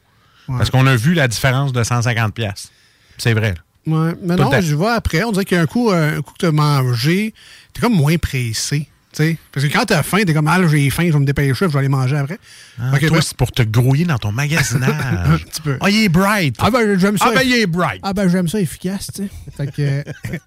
Parce 0.48 0.72
qu'on 0.72 0.88
a 0.88 0.96
vu 0.96 1.14
la 1.14 1.28
différence 1.28 1.72
de 1.72 1.84
150 1.84 2.34
pièces. 2.34 2.72
C'est 3.20 3.34
vrai. 3.34 3.54
là. 3.54 3.94
Ouais, 3.94 4.14
mais 4.24 4.38
Tout 4.38 4.42
non, 4.42 4.60
je 4.60 4.74
vois 4.74 4.94
après. 4.94 5.24
On 5.24 5.32
dirait 5.32 5.46
qu'un 5.46 5.68
coup, 5.68 5.92
euh, 5.92 6.18
un 6.18 6.22
coup 6.24 6.34
que 6.34 6.40
tu 6.40 6.48
as 6.48 6.52
mangé, 6.52 7.36
t'es 7.74 7.82
comme 7.82 7.94
moins 7.94 8.18
pressé. 8.18 8.90
Tu 9.14 9.24
sais. 9.24 9.38
Parce 9.52 9.66
que 9.66 9.72
quand 9.72 9.86
t'as 9.86 10.04
faim, 10.04 10.20
t'es 10.26 10.34
comme, 10.34 10.48
ah, 10.48 10.60
j'ai 10.68 10.90
faim, 10.90 11.04
je 11.08 11.14
vais 11.14 11.20
me 11.20 11.26
dépêcher, 11.26 11.54
je 11.66 11.66
vais 11.72 11.80
aller 11.80 11.88
manger 11.90 12.18
après. 12.18 12.40
Ah, 12.82 12.98
toi, 13.00 13.22
c'est 13.22 13.36
pour 13.36 13.52
te 13.52 13.62
grouiller 13.64 14.06
dans 14.06 14.18
ton 14.18 14.32
magasinage. 14.32 14.90
Un 15.26 15.38
petit 15.38 15.62
peu. 15.62 15.78
Ah, 15.82 15.90
il 15.90 16.04
est 16.06 16.10
bright. 16.10 16.56
Ah 16.60 16.72
ben 16.72 16.98
j'aime 16.98 17.18
ça. 17.18 17.26
Ah, 17.28 17.32
ben, 17.36 17.42
il 17.46 17.54
est 17.54 17.66
bright. 17.68 18.00
Ah 18.04 18.14
ben 18.14 18.28
j'aime 18.30 18.48
ça 18.48 18.60
efficace, 18.60 19.08
tu 19.14 19.24
sais. 19.24 19.30
Fait 19.58 19.68
que, 19.68 19.82
euh, 19.82 20.04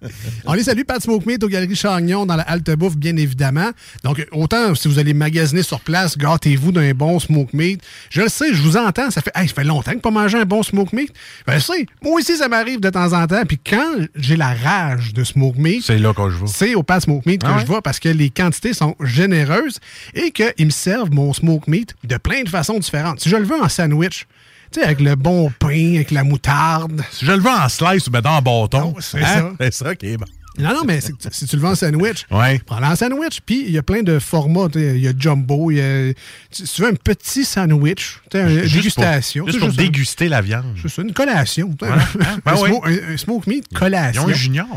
on 0.45 0.53
les 0.53 0.63
salue, 0.63 0.81
Pat 0.87 1.01
Smoke 1.01 1.25
Meat 1.27 1.43
aux 1.43 1.47
Galeries 1.47 1.75
Chagnon 1.75 2.25
dans 2.25 2.35
la 2.35 2.43
halte 2.43 2.69
bouffe, 2.71 2.97
bien 2.97 3.15
évidemment. 3.17 3.69
Donc, 4.03 4.25
autant 4.31 4.73
si 4.75 4.87
vous 4.87 4.99
allez 4.99 5.13
magasiner 5.13 5.63
sur 5.63 5.79
place, 5.79 6.17
gâtez-vous 6.17 6.71
d'un 6.71 6.91
bon 6.93 7.19
smoke 7.19 7.51
meat. 7.53 7.81
Je 8.09 8.21
le 8.21 8.29
sais, 8.29 8.53
je 8.53 8.61
vous 8.61 8.77
entends, 8.77 9.11
ça 9.11 9.21
fait, 9.21 9.31
hey, 9.35 9.47
ça 9.47 9.53
fait 9.53 9.63
longtemps 9.63 9.91
que 9.93 9.99
pas 9.99 10.11
mangé 10.11 10.37
un 10.39 10.45
bon 10.45 10.63
smoke 10.63 10.95
meat. 10.95 11.11
Ben, 11.47 11.55
je 11.57 11.63
sais, 11.63 11.85
moi 12.01 12.19
aussi, 12.19 12.35
ça 12.37 12.47
m'arrive 12.47 12.79
de 12.79 12.89
temps 12.89 13.13
en 13.13 13.27
temps. 13.27 13.43
Puis 13.47 13.59
quand 13.59 13.95
j'ai 14.15 14.35
la 14.35 14.53
rage 14.53 15.13
de 15.13 15.23
smoke 15.23 15.59
meat, 15.59 15.83
C'est 15.85 15.97
là 15.99 16.13
que 16.13 16.29
je 16.29 16.37
vais. 16.37 16.47
c'est 16.47 16.75
au 16.75 16.83
Pat 16.83 17.01
Smoke 17.01 17.23
Meat 17.25 17.41
que 17.41 17.47
Ah 17.47 17.55
ouais? 17.57 17.63
je 17.67 17.71
vais 17.71 17.81
parce 17.81 17.99
que 17.99 18.09
les 18.09 18.29
quantités 18.29 18.54
sont 18.73 18.95
généreuses 19.01 19.79
et 20.13 20.31
qu'ils 20.31 20.65
me 20.65 20.71
servent 20.71 21.11
mon 21.11 21.33
smoke 21.33 21.69
meat 21.69 21.95
de 22.03 22.17
plein 22.17 22.43
de 22.43 22.49
façons 22.49 22.79
différentes. 22.79 23.19
Si 23.19 23.29
je 23.29 23.35
le 23.35 23.45
veux 23.45 23.61
en 23.61 23.69
sandwich, 23.69 24.27
tu 24.71 24.79
sais, 24.79 24.85
avec 24.85 24.99
le 24.99 25.15
bon 25.15 25.51
pain, 25.59 25.95
avec 25.95 26.11
la 26.11 26.23
moutarde. 26.23 27.03
Si 27.11 27.25
je 27.25 27.31
le 27.31 27.39
veux 27.39 27.49
en 27.49 27.69
slice 27.69 28.07
ou 28.07 28.11
ben 28.11 28.21
dans 28.21 28.37
un 28.37 28.41
bâton. 28.41 28.79
Non, 28.79 28.95
c'est 28.99 29.21
hein, 29.23 29.25
ça. 29.25 29.51
C'est 29.59 29.73
ça 29.73 29.95
qui 29.95 30.07
est 30.07 30.17
bon. 30.17 30.25
Non, 30.57 30.73
non, 30.73 30.83
mais 30.85 30.99
si 31.01 31.45
tu 31.47 31.55
le 31.55 31.61
veux 31.61 31.67
en 31.67 31.75
sandwich, 31.75 32.25
Ouais. 32.31 32.59
prends-le 32.65 32.85
en 32.85 32.95
sandwich. 32.95 33.39
Puis 33.45 33.63
il 33.65 33.71
y 33.71 33.77
a 33.77 33.83
plein 33.83 34.03
de 34.03 34.19
formats. 34.19 34.67
Il 34.75 34.97
y 34.99 35.07
a 35.07 35.13
jumbo, 35.17 35.71
il 35.71 35.77
y 35.77 35.81
a. 35.81 36.13
Si 36.51 36.63
tu 36.63 36.81
veux 36.81 36.87
un 36.89 36.93
petit 36.95 37.43
sandwich, 37.45 38.19
une 38.33 38.59
Juste 38.61 38.75
dégustation. 38.75 39.43
Pour, 39.45 39.53
juste 39.53 39.65
pour 39.65 39.73
déguster 39.75 40.27
la 40.29 40.41
viande. 40.41 40.65
C'est 40.87 41.01
une 41.01 41.13
collation. 41.13 41.75
Voilà. 41.79 42.01
Hein? 42.01 42.39
Ben 42.45 42.53
un, 42.53 42.57
oui. 42.61 42.69
smo- 42.69 42.81
un- 42.85 43.13
un 43.13 43.17
smoke 43.17 43.49
meat, 43.49 43.65
collation. 43.73 44.23
Ils 44.23 44.25
ont 44.25 44.29
un 44.29 44.33
junior. 44.33 44.67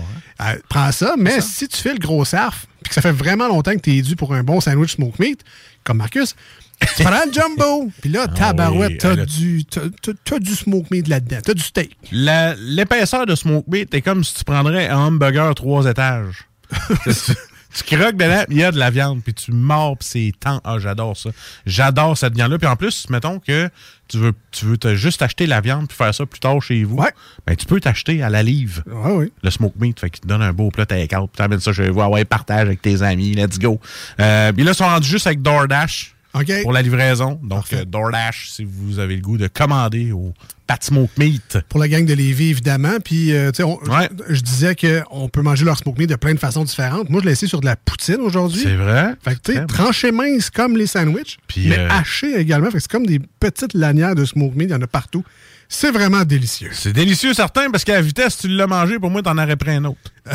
hein. 0.41 0.53
Euh, 0.55 0.59
prends 0.69 0.93
ça, 0.93 1.15
mais 1.19 1.41
si 1.41 1.67
tu 1.69 1.77
fais 1.81 1.93
le 1.93 1.99
gros 1.99 2.25
sarf, 2.25 2.67
puis 2.83 2.89
que 2.91 2.95
ça 2.95 3.03
fait 3.03 3.11
vraiment 3.13 3.49
longtemps 3.49 3.73
que 3.75 3.81
tu 3.81 3.97
es 3.97 4.03
dû 4.03 4.15
pour 4.15 4.35
un 4.35 4.43
bon 4.45 4.61
sandwich 4.61 4.95
smoke 4.95 5.17
meat, 5.19 5.43
comme 5.85 5.97
Marcus, 5.99 6.37
tu 6.81 7.03
prends 7.03 7.25
le 7.27 7.33
jumbo. 7.33 7.91
Puis 8.01 8.11
là, 8.11 8.29
tabarouette, 8.29 8.91
oui, 8.93 8.99
t'as 8.99 9.17
du, 9.17 9.65
t'as- 9.65 10.39
du 10.39 10.55
smoke 10.55 10.87
meat 10.91 11.09
là-dedans. 11.09 11.39
T'as 11.43 11.55
du 11.55 11.63
steak. 11.63 11.97
L'épaisseur 12.13 13.27
de 13.27 13.35
smoke 13.35 13.69
meat, 13.69 13.89
c'est 13.93 14.03
comme 14.03 14.23
si 14.25 14.35
tu 14.35 14.45
prendrais 14.45 14.89
un 14.89 14.99
hamburger 14.99 15.55
trois 15.55 15.87
étages. 15.87 16.47
tu, 17.05 17.97
croques 17.97 18.17
dedans, 18.17 18.45
il 18.51 18.59
y 18.59 18.65
a 18.65 18.71
de 18.71 18.79
la 18.79 18.91
viande, 18.91 19.23
puis 19.23 19.33
tu 19.33 19.53
mords, 19.53 19.97
puis 19.97 20.09
c'est 20.09 20.33
tant. 20.39 20.61
Ah, 20.65 20.79
j'adore 20.79 21.17
ça. 21.17 21.31
J'adore 21.67 22.17
cette 22.17 22.35
viande-là. 22.35 22.59
Puis 22.59 22.69
en 22.69 22.77
plus, 22.77 23.09
mettons 23.11 23.39
que 23.39 23.71
tu 24.07 24.19
veux, 24.19 24.33
tu 24.51 24.67
veux 24.67 24.79
te 24.79 24.95
juste 24.95 25.23
acheter 25.23 25.47
la 25.47 25.61
viande 25.61 25.89
puis 25.89 25.97
faire 25.97 26.15
ça 26.15 26.27
plus 26.27 26.41
tard 26.41 26.61
chez 26.63 26.85
vous. 26.85 27.03
Ben, 27.47 27.57
tu 27.57 27.67
peux 27.67 27.81
t'acheter 27.81 28.23
à 28.23 28.31
la 28.31 28.43
livre. 28.43 28.83
Ouais, 28.87 29.13
oui. 29.13 29.33
Le 29.43 29.51
smoke 29.51 29.75
meat, 29.81 29.99
fait 29.99 30.11
qu'il 30.11 30.21
te 30.21 30.27
donne 30.27 30.43
un 30.43 30.53
beau 30.53 30.71
plat 30.71 30.87
take-out, 30.87 31.31
puis 31.33 31.39
t'amènes 31.39 31.61
ça 31.61 31.73
chez 31.73 31.89
vous. 31.89 32.01
Ah 32.03 32.09
ouais, 32.09 32.25
partage 32.25 32.67
avec 32.67 32.83
tes 32.83 33.03
amis, 33.03 33.35
let's 33.35 33.59
go. 33.59 33.81
Euh, 34.21 34.53
puis 34.53 34.65
là, 34.65 34.73
ils 34.73 34.75
sont 34.75 34.85
rendus 34.85 35.09
juste 35.09 35.27
avec 35.27 35.43
DoorDash 35.43 36.15
Pour 36.63 36.73
la 36.73 36.83
livraison. 36.83 37.41
Donc, 37.43 37.73
euh, 37.73 37.85
DoorDash, 37.85 38.51
si 38.51 38.65
vous 38.65 38.99
avez 38.99 39.17
le 39.17 39.23
goût 39.23 39.39
de 39.39 39.49
commander 39.49 40.13
au 40.13 40.35
Pat 40.69 40.85
Smoke 40.85 41.11
Meat. 41.17 41.59
Pour 41.71 41.81
la 41.81 41.89
gang 41.89 42.05
de 42.05 42.13
Lévis, 42.13 42.51
évidemment. 42.51 43.01
Puis, 43.03 43.33
euh, 43.33 43.51
tu 43.51 43.63
sais, 43.63 44.09
je, 44.29 44.41
disais 44.43 44.77
qu'on 44.77 45.29
peut 45.31 45.41
manger 45.41 45.65
leur 45.65 45.79
smoke 45.79 45.99
meat 45.99 46.11
de 46.11 46.15
plein 46.15 46.35
de 46.35 46.39
façons 46.39 46.63
différentes. 46.63 47.09
Moi, 47.09 47.23
je 47.23 47.27
l'ai 47.27 47.33
essayé 47.33 47.49
sur 47.49 47.61
de 47.61 47.67
la 47.67 47.75
poutine 47.75 48.21
aujourd'hui. 48.21 48.61
C'est 48.63 48.77
vrai? 48.77 49.15
Fait 49.23 49.35
que, 49.35 49.41
tu 49.41 49.55
sais, 49.55 49.67
tranché 49.67 50.13
mince 50.13 50.51
comme 50.51 50.77
les 50.77 50.87
sandwichs, 50.87 51.39
Puis, 51.47 51.69
mais 51.69 51.79
euh, 51.79 51.89
haché 51.89 52.39
également. 52.39 52.71
Fait 52.71 52.77
que 52.77 52.83
c'est 52.83 52.91
comme 52.91 53.07
des 53.07 53.19
petites 53.41 53.73
lanières 53.73 54.15
de 54.15 54.27
smoke 54.27 54.55
meat. 54.57 54.69
Il 54.69 54.73
y 54.73 54.75
en 54.75 54.83
a 54.83 54.87
partout. 54.87 55.25
C'est 55.71 55.91
vraiment 55.91 56.25
délicieux. 56.25 56.71
C'est 56.73 56.95
délicieux, 56.95 57.35
certain, 57.35 57.71
parce 57.71 57.85
qu'à 57.85 57.93
la 57.95 58.01
vitesse, 58.01 58.39
tu 58.39 58.49
l'as 58.49 58.67
mangé, 58.67 58.99
pour 58.99 59.11
moi, 59.11 59.23
t'en 59.23 59.37
aurais 59.37 59.57
pris 59.57 59.73
un 59.73 59.85
autre. 59.85 59.99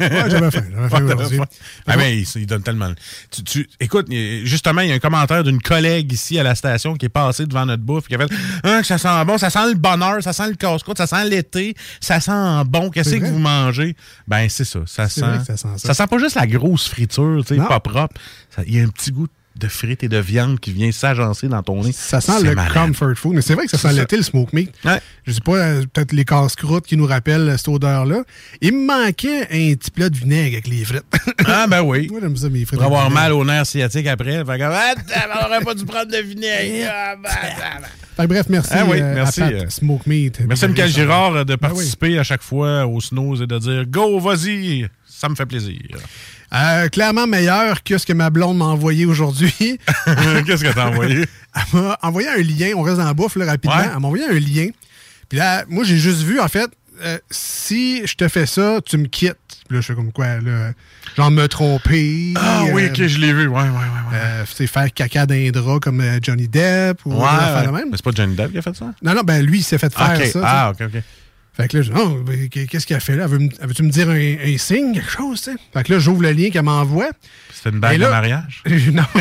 Ouais, 0.00 0.30
j'avais 0.30 0.50
faim. 0.50 0.64
J'avais 0.72 0.88
faim 0.88 1.04
aujourd'hui. 1.04 1.40
Ah, 1.86 1.96
mais 1.96 2.18
il, 2.18 2.26
il 2.36 2.46
donne 2.46 2.62
tellement. 2.62 2.90
Tu, 3.30 3.42
tu- 3.42 3.68
écoute, 3.80 4.06
justement, 4.44 4.80
il 4.82 4.88
y 4.88 4.92
a 4.92 4.94
un 4.94 4.98
commentaire 4.98 5.42
d'une 5.44 5.60
collègue 5.60 6.12
ici 6.12 6.38
à 6.38 6.42
la 6.42 6.54
station 6.54 6.94
qui 6.94 7.06
est 7.06 7.10
passée 7.10 7.46
devant 7.46 7.66
notre 7.66 7.82
bouffe 7.82 8.06
qui 8.08 8.14
a 8.14 8.18
fait 8.18 8.32
Ah, 8.62 8.78
que 8.80 8.86
ça 8.86 8.98
sent 8.98 9.24
bon, 9.26 9.38
ça 9.38 9.50
sent 9.50 9.68
le 9.68 9.74
bonheur, 9.74 10.22
ça 10.22 10.32
sent 10.32 10.48
le 10.48 10.54
casse-croûte, 10.54 10.98
ça 10.98 11.06
sent 11.06 11.28
l'été, 11.28 11.74
ça 12.00 12.20
sent 12.20 12.64
bon. 12.66 12.90
Qu'est-ce 12.90 13.16
que 13.16 13.24
vous 13.24 13.38
mangez? 13.38 13.96
Ben, 14.28 14.48
c'est 14.48 14.64
ça. 14.64 14.80
Ça 14.86 15.08
sent, 15.08 15.20
ça 15.46 15.56
sent 15.56 15.68
ça. 15.76 15.88
ça 15.88 15.94
sent 15.94 16.06
pas 16.06 16.18
juste 16.18 16.36
la 16.36 16.46
grosse 16.46 16.88
friture, 16.88 17.42
tu 17.46 17.56
sais, 17.56 17.60
pas 17.66 17.80
propre. 17.80 18.14
Il 18.66 18.76
y 18.76 18.80
a 18.80 18.84
un 18.84 18.88
petit 18.88 19.10
goût 19.12 19.26
de 19.26 19.32
frites 19.68 20.02
et 20.04 20.08
de 20.08 20.18
viande 20.18 20.58
qui 20.60 20.72
vient 20.72 20.90
s'agencer 20.92 21.48
dans 21.48 21.62
ton 21.62 21.82
nez. 21.82 21.92
Ça 21.92 22.20
sent 22.20 22.42
le 22.42 22.54
malade. 22.54 22.72
comfort 22.72 23.14
food. 23.16 23.34
Mais 23.34 23.42
c'est 23.42 23.54
vrai 23.54 23.64
que 23.64 23.70
ça 23.70 23.78
sent 23.78 23.92
l'été, 23.92 24.16
le 24.16 24.22
smoke 24.22 24.50
meat. 24.54 24.70
Ouais. 24.84 25.00
Je 25.26 25.32
sais 25.32 25.40
pas, 25.40 25.56
euh, 25.56 25.82
peut-être 25.92 26.12
les 26.12 26.24
casse-croûtes 26.24 26.86
qui 26.86 26.96
nous 26.96 27.06
rappellent 27.06 27.48
euh, 27.48 27.56
cette 27.56 27.68
odeur-là. 27.68 28.22
Il 28.60 28.72
me 28.74 28.86
manquait 28.86 29.42
un 29.50 29.74
petit 29.74 29.90
plat 29.90 30.08
de 30.08 30.16
vinaigre 30.16 30.54
avec 30.54 30.68
les 30.68 30.84
frites. 30.84 31.04
Ah, 31.46 31.66
ben 31.68 31.82
oui. 31.82 32.08
Moi, 32.10 32.20
j'aime 32.22 32.36
ça, 32.36 32.48
mes 32.48 32.64
frites. 32.64 32.78
Pour 32.78 32.86
avoir 32.86 33.10
mal 33.10 33.32
au 33.32 33.44
nerf 33.44 33.66
sciatique 33.66 34.06
après. 34.06 34.44
Fait 34.44 34.58
que, 34.58 34.62
ah, 34.62 34.94
on 35.42 35.46
aurait 35.46 35.60
pas 35.64 35.74
dû 35.74 35.84
prendre 35.84 36.10
de 36.10 36.18
vinaigre. 36.18 36.90
Ah, 36.92 37.14
ben, 37.16 37.30
ben, 37.30 37.80
ben. 37.82 37.88
Fait 38.16 38.26
bref, 38.26 38.46
merci, 38.48 38.70
Ah 38.74 38.84
oui, 38.86 38.98
euh, 39.00 39.14
merci, 39.14 39.42
à 39.42 39.50
Pat 39.50 39.70
Smoke 39.70 40.02
Meat. 40.06 40.40
Merci 40.46 40.64
à 40.64 40.68
Michael 40.68 40.90
Girard 40.90 41.32
de 41.32 41.54
Ben 41.56 41.68
oui. 41.70 41.74
participer 41.74 42.18
à 42.18 42.22
chaque 42.22 42.42
fois 42.42 42.86
au 42.86 43.00
snooze 43.00 43.42
et 43.42 43.46
de 43.46 43.58
dire 43.58 43.86
Go, 43.86 44.18
vas-y, 44.20 44.88
ça 45.08 45.28
me 45.28 45.34
fait 45.34 45.46
plaisir. 45.46 45.78
Euh, 46.52 46.88
clairement 46.88 47.26
meilleur 47.26 47.82
que 47.84 47.96
ce 47.96 48.04
que 48.04 48.12
ma 48.12 48.30
blonde 48.30 48.58
m'a 48.58 48.66
envoyé 48.66 49.06
aujourd'hui. 49.06 49.54
Qu'est-ce 50.46 50.64
que 50.64 50.72
t'as 50.74 50.88
envoyé? 50.88 51.24
Elle 51.54 51.80
m'a 51.80 51.98
envoyé 52.02 52.28
un 52.28 52.42
lien, 52.42 52.72
on 52.76 52.82
reste 52.82 53.00
en 53.00 53.12
bouffe 53.12 53.36
là, 53.36 53.46
rapidement. 53.46 53.76
Ouais. 53.76 53.84
Elle 53.92 54.00
m'a 54.00 54.08
envoyé 54.08 54.24
un 54.24 54.38
lien. 54.38 54.68
Puis 55.28 55.38
là, 55.38 55.64
moi, 55.68 55.84
j'ai 55.84 55.96
juste 55.96 56.22
vu, 56.22 56.40
en 56.40 56.48
fait, 56.48 56.68
euh, 57.02 57.18
si 57.30 58.06
je 58.06 58.14
te 58.14 58.28
fais 58.28 58.46
ça, 58.46 58.80
tu 58.84 58.98
me 58.98 59.06
quittes. 59.06 59.36
Puis 59.68 59.76
là, 59.76 59.80
je 59.80 59.86
fais 59.86 59.94
comme 59.94 60.12
quoi, 60.12 60.40
là, 60.40 60.72
genre 61.16 61.30
me 61.30 61.46
tromper. 61.46 62.34
Ah 62.36 62.64
oui, 62.72 62.84
euh, 62.84 62.88
ok, 62.88 63.06
je 63.06 63.18
l'ai 63.18 63.32
vu. 63.32 63.46
Ouais, 63.46 63.60
ouais, 63.60 63.68
ouais. 63.68 64.12
ouais. 64.12 64.16
euh, 64.16 64.44
sais, 64.46 64.66
faire 64.66 64.92
caca 64.92 65.26
d'un 65.26 65.50
drap 65.50 65.78
comme 65.78 66.00
euh, 66.00 66.18
Johnny 66.20 66.48
Depp 66.48 67.06
ou 67.06 67.14
Ouais, 67.14 67.70
même. 67.72 67.90
Mais 67.90 67.96
c'est 67.96 68.04
pas 68.04 68.10
Johnny 68.14 68.34
Depp 68.34 68.50
qui 68.52 68.58
a 68.58 68.62
fait 68.62 68.76
ça? 68.76 68.92
Non, 69.02 69.14
non, 69.14 69.22
ben 69.22 69.44
lui, 69.44 69.58
il 69.58 69.62
s'est 69.62 69.78
fait 69.78 69.94
faire 69.94 70.26
ça. 70.26 70.40
ah, 70.44 70.70
ok, 70.70 70.88
ok. 70.92 71.02
Fait 71.52 71.68
que 71.68 71.76
là, 71.78 71.82
je 71.82 71.90
dis, 71.92 71.98
oh, 72.00 72.22
ben, 72.24 72.48
qu'est-ce 72.48 72.86
qu'elle 72.86 73.00
fait 73.00 73.16
là? 73.16 73.26
Veut 73.26 73.38
me- 73.38 73.90
dire 73.90 74.08
un, 74.08 74.52
un 74.54 74.56
signe, 74.58 74.94
quelque 74.94 75.10
chose, 75.10 75.42
tu 75.42 75.50
sais? 75.52 75.56
Fait 75.74 75.82
que 75.82 75.92
là, 75.92 75.98
j'ouvre 75.98 76.22
le 76.22 76.32
lien 76.32 76.48
qu'elle 76.50 76.62
m'envoie. 76.62 77.10
C'était 77.52 77.70
une 77.70 77.80
bague 77.80 77.98
là- 77.98 78.06
de 78.06 78.10
mariage? 78.12 78.62
non. 78.92 79.02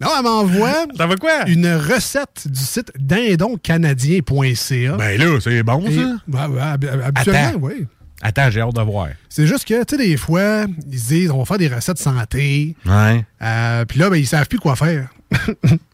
non, 0.00 0.08
elle 0.16 0.22
m'envoie 0.22 0.86
quoi? 1.20 1.46
une 1.48 1.66
recette 1.74 2.46
du 2.46 2.60
site 2.60 2.90
dindoncanadien.ca. 2.98 4.96
Ben 4.96 5.18
là, 5.18 5.38
c'est 5.40 5.62
bon, 5.62 5.84
Et- 5.86 5.94
ça. 5.96 6.16
Ouais, 6.28 6.60
hab- 6.60 7.02
habituellement, 7.04 7.58
oui. 7.60 7.86
Attends, 8.22 8.50
j'ai 8.50 8.60
hâte 8.60 8.74
de 8.74 8.82
voir. 8.82 9.08
C'est 9.30 9.46
juste 9.46 9.64
que, 9.66 9.82
tu 9.84 9.96
sais, 9.96 10.02
des 10.02 10.16
fois, 10.18 10.66
ils 10.90 10.98
se 10.98 11.06
disent, 11.08 11.30
on 11.30 11.38
va 11.38 11.44
faire 11.46 11.56
des 11.58 11.68
recettes 11.68 11.98
santé. 11.98 12.76
Ouais. 12.84 13.24
Euh, 13.42 13.84
Puis 13.86 13.98
là, 13.98 14.10
ben, 14.10 14.16
ils 14.16 14.26
savent 14.26 14.46
plus 14.46 14.58
quoi 14.58 14.76
faire. 14.76 15.08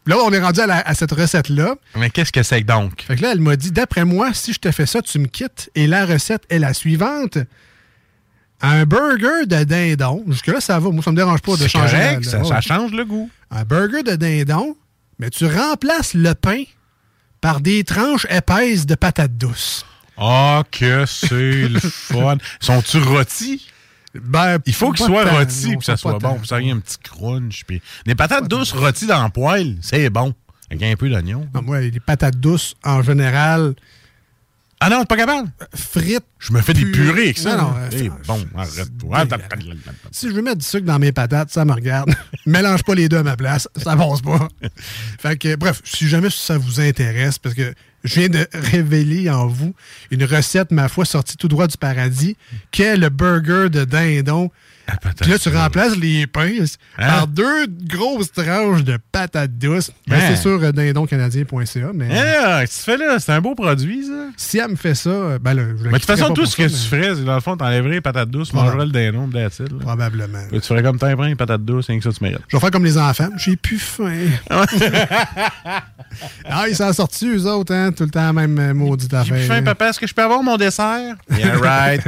Là, 0.05 0.15
on 0.23 0.31
est 0.31 0.39
rendu 0.39 0.59
à, 0.59 0.67
la- 0.67 0.79
à 0.87 0.93
cette 0.93 1.11
recette-là. 1.11 1.75
Mais 1.95 2.09
qu'est-ce 2.09 2.31
que 2.31 2.43
c'est 2.43 2.61
donc? 2.61 3.03
Fait 3.03 3.15
que 3.15 3.21
là, 3.21 3.31
elle 3.33 3.39
m'a 3.41 3.55
dit, 3.55 3.71
d'après 3.71 4.05
moi, 4.05 4.33
si 4.33 4.53
je 4.53 4.59
te 4.59 4.71
fais 4.71 4.85
ça, 4.85 5.01
tu 5.01 5.19
me 5.19 5.27
quittes. 5.27 5.69
Et 5.75 5.87
la 5.87 6.05
recette 6.05 6.43
est 6.49 6.59
la 6.59 6.73
suivante. 6.73 7.37
Un 8.61 8.85
burger 8.85 9.45
de 9.45 9.63
dindon. 9.63 10.23
Jusque-là, 10.27 10.59
ça 10.61 10.79
va. 10.79 10.89
Moi, 10.89 11.03
ça 11.03 11.11
me 11.11 11.15
dérange 11.15 11.41
pas 11.41 11.55
de 11.57 11.67
changer. 11.67 11.95
correct, 11.97 12.25
la- 12.25 12.31
ça, 12.31 12.37
la- 12.39 12.43
ça 12.45 12.61
change 12.61 12.91
le 12.91 13.05
goût. 13.05 13.29
Un 13.51 13.63
burger 13.63 14.03
de 14.03 14.15
dindon, 14.15 14.75
mais 15.19 15.29
tu 15.29 15.45
remplaces 15.45 16.13
le 16.15 16.33
pain 16.33 16.63
par 17.39 17.59
des 17.61 17.83
tranches 17.83 18.25
épaisses 18.31 18.85
de 18.87 18.95
patates 18.95 19.37
douces. 19.37 19.85
Ah, 20.17 20.63
que 20.71 21.05
c'est 21.05 21.67
le 21.69 21.79
fun. 21.79 22.37
Sont-tu 22.59 22.97
rôtis? 22.97 23.67
Ben, 24.23 24.57
Il 24.65 24.73
faut 24.73 24.95
soient 24.95 25.25
tant, 25.25 25.37
rôtis 25.37 25.63
non, 25.65 25.69
puis 25.71 25.77
que 25.79 25.85
ça 25.85 25.97
soit 25.97 26.19
bon. 26.19 26.39
Ça 26.43 26.61
ait 26.61 26.71
un 26.71 26.79
petit 26.79 26.97
crunch. 26.97 27.63
Puis... 27.65 27.81
Des 28.05 28.15
patates 28.15 28.47
douces 28.47 28.71
rôties 28.73 29.07
dans 29.07 29.23
le 29.23 29.29
poêle, 29.29 29.77
c'est 29.81 30.09
bon. 30.09 30.33
Avec 30.69 30.83
un 30.83 30.95
peu 30.95 31.09
d'oignon. 31.09 31.47
Non, 31.53 31.61
moi, 31.61 31.79
les 31.81 31.99
patates 31.99 32.37
douces, 32.37 32.75
en 32.83 33.01
général, 33.01 33.73
Ah 34.79 34.89
non, 34.89 34.99
t'es 34.99 35.05
pas 35.05 35.17
capable? 35.17 35.49
Frites. 35.73 36.25
Je 36.39 36.51
me 36.53 36.61
fais 36.61 36.73
des 36.73 36.85
purées. 36.85 37.21
avec 37.23 37.37
ça. 37.37 37.55
Non, 37.57 37.71
non, 37.71 37.73
Eh, 37.91 38.07
euh, 38.07 38.11
bon, 38.27 38.45
arrête-toi. 38.55 39.25
Si 40.11 40.29
je 40.29 40.33
veux 40.33 40.41
mettre 40.41 40.57
du 40.57 40.65
sucre 40.65 40.85
dans 40.85 40.99
mes 40.99 41.11
patates, 41.11 41.49
ça 41.51 41.65
me 41.65 41.71
regarde. 41.71 42.13
Mélange 42.45 42.83
pas 42.83 42.93
les 42.95 43.09
deux 43.09 43.17
à 43.17 43.23
ma 43.23 43.35
place, 43.35 43.67
ça 43.75 43.95
passe 43.95 44.21
pas. 44.21 44.47
fait 45.19 45.37
que, 45.37 45.55
bref, 45.55 45.81
si 45.83 46.07
jamais 46.07 46.29
ça 46.29 46.57
vous 46.57 46.79
intéresse, 46.79 47.39
parce 47.39 47.55
que 47.55 47.73
je 48.07 48.19
viens 48.19 48.29
de 48.29 48.47
révéler 48.53 49.29
en 49.29 49.47
vous 49.47 49.73
une 50.11 50.23
recette, 50.23 50.71
ma 50.71 50.87
foi, 50.87 51.05
sortie 51.05 51.37
tout 51.37 51.47
droit 51.47 51.67
du 51.67 51.77
paradis, 51.77 52.35
qu'est 52.71 52.97
le 52.97 53.09
burger 53.09 53.69
de 53.69 53.85
dindon. 53.85 54.49
Puis 55.21 55.31
là, 55.31 55.37
tu 55.39 55.49
remplaces 55.49 55.95
les 55.97 56.27
pains 56.27 56.47
Hein? 56.97 57.07
par 57.07 57.27
deux 57.27 57.67
grosses 57.67 58.31
tranches 58.31 58.83
de 58.83 58.97
patates 59.11 59.57
douces. 59.57 59.91
Ben, 60.07 60.15
Hein? 60.17 60.21
C'est 60.29 60.35
sur 60.37 60.61
euh, 60.63 60.71
dindoncanadien.ca, 60.71 61.91
mais... 61.93 62.07
Qu'est-ce 62.07 62.85
que 62.85 62.91
tu 62.91 62.97
fais 62.97 62.97
là? 63.05 63.19
C'est 63.19 63.31
un 63.33 63.41
beau 63.41 63.53
produit, 63.55 64.05
ça. 64.05 64.27
Si 64.37 64.57
elle 64.57 64.71
me 64.71 64.75
fait 64.75 64.95
ça, 64.95 65.09
euh, 65.09 65.39
ben 65.39 65.53
là, 65.53 65.63
je 65.77 65.83
la 65.83 65.91
Mais 65.91 65.99
de 65.99 66.03
toute 66.03 66.05
façon, 66.05 66.33
tout 66.33 66.45
ce 66.45 66.55
que 66.55 66.63
tu 66.63 66.75
ferais, 66.75 67.15
c'est 67.15 67.23
dans 67.25 67.35
le 67.35 67.41
fond, 67.41 67.57
t'enlèverais 67.57 67.91
les 67.95 68.01
patates 68.01 68.29
douces, 68.29 68.49
tu 68.49 68.55
mangerais 68.55 68.85
le 68.85 68.91
dindon, 68.91 69.29
là. 69.33 69.49
Probablement. 69.79 70.39
Tu 70.51 70.59
ferais 70.61 70.83
comme 70.83 70.97
t'as 70.97 71.15
pris 71.15 71.29
les 71.29 71.35
patates 71.35 71.65
douces, 71.65 71.85
c'est 71.87 71.97
que 71.97 72.03
ça, 72.03 72.11
tu 72.11 72.23
mérites. 72.23 72.39
Je 72.47 72.55
vais 72.55 72.61
faire 72.61 72.71
comme 72.71 72.85
les 72.85 72.97
enfants. 72.97 73.29
J'ai 73.37 73.55
plus 73.57 73.79
faim. 73.79 74.27
ah, 76.45 76.67
ils 76.69 76.75
s'en 76.75 76.93
sortis, 76.93 77.27
eux 77.27 77.45
autres, 77.45 77.73
hein? 77.73 77.91
Tout 77.91 78.03
le 78.03 78.09
temps, 78.09 78.33
même 78.33 78.73
maudite 78.73 79.11
J'ai 79.11 79.17
affaire. 79.17 79.37
plus 79.37 79.45
faim, 79.45 79.63
papa. 79.63 79.89
Est-ce 79.89 79.99
que 79.99 80.07
je 80.07 80.13
peux 80.13 80.23
avoir 80.23 80.41
mon 80.43 80.57
dessert? 80.57 81.15
Yeah, 81.37 81.57
right. 81.57 82.03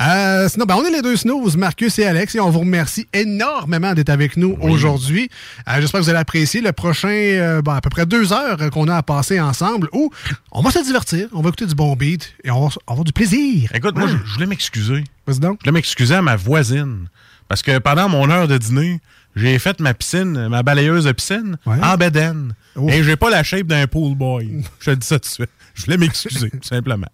Euh, 0.00 0.48
sinon, 0.48 0.64
ben, 0.64 0.76
on 0.76 0.84
est 0.84 0.90
les 0.90 1.02
deux 1.02 1.16
snooze, 1.16 1.56
Marcus 1.56 1.98
et 1.98 2.04
Alex, 2.06 2.34
et 2.34 2.40
on 2.40 2.50
vous 2.50 2.60
remercie 2.60 3.06
énormément 3.12 3.94
d'être 3.94 4.10
avec 4.10 4.36
nous 4.36 4.56
aujourd'hui. 4.60 5.28
Euh, 5.68 5.80
J'espère 5.80 6.00
que 6.00 6.04
vous 6.04 6.10
allez 6.10 6.18
apprécier 6.18 6.60
le 6.60 6.72
prochain, 6.72 7.08
euh, 7.08 7.62
ben, 7.62 7.74
à 7.74 7.80
peu 7.80 7.90
près 7.90 8.06
deux 8.06 8.32
heures 8.32 8.58
qu'on 8.70 8.88
a 8.88 8.96
à 8.96 9.02
passer 9.02 9.40
ensemble, 9.40 9.88
où 9.92 10.10
on 10.50 10.62
va 10.62 10.70
se 10.70 10.82
divertir, 10.84 11.28
on 11.32 11.42
va 11.42 11.48
écouter 11.48 11.66
du 11.66 11.74
bon 11.74 11.94
beat 11.94 12.34
et 12.44 12.50
on 12.50 12.66
va 12.66 12.74
avoir 12.86 13.04
du 13.04 13.12
plaisir. 13.12 13.70
Écoute, 13.74 13.96
moi, 13.96 14.06
je, 14.08 14.16
je 14.24 14.34
voulais 14.34 14.46
m'excuser. 14.46 15.04
Vas-y 15.26 15.40
donc. 15.40 15.58
Je 15.60 15.64
voulais 15.68 15.78
m'excuser 15.78 16.14
à 16.14 16.22
ma 16.22 16.36
voisine. 16.36 17.08
Parce 17.48 17.62
que 17.62 17.78
pendant 17.78 18.08
mon 18.08 18.30
heure 18.30 18.48
de 18.48 18.56
dîner, 18.56 19.00
j'ai 19.34 19.58
fait 19.58 19.80
ma 19.80 19.94
piscine, 19.94 20.48
ma 20.48 20.62
balayeuse 20.62 21.04
de 21.04 21.12
piscine, 21.12 21.56
en 21.66 21.96
bedaine. 21.96 22.54
Et 22.88 23.02
j'ai 23.04 23.16
pas 23.16 23.30
la 23.30 23.42
shape 23.42 23.66
d'un 23.66 23.86
pool 23.86 24.14
boy. 24.14 24.62
Je 24.80 24.90
te 24.90 24.96
dis 24.96 25.06
ça 25.06 25.18
tout 25.18 25.28
de 25.28 25.32
suite. 25.34 25.50
Je 25.74 25.84
voulais 25.84 25.96
m'excuser, 25.98 26.50
tout 26.50 26.58
simplement. 26.62 27.06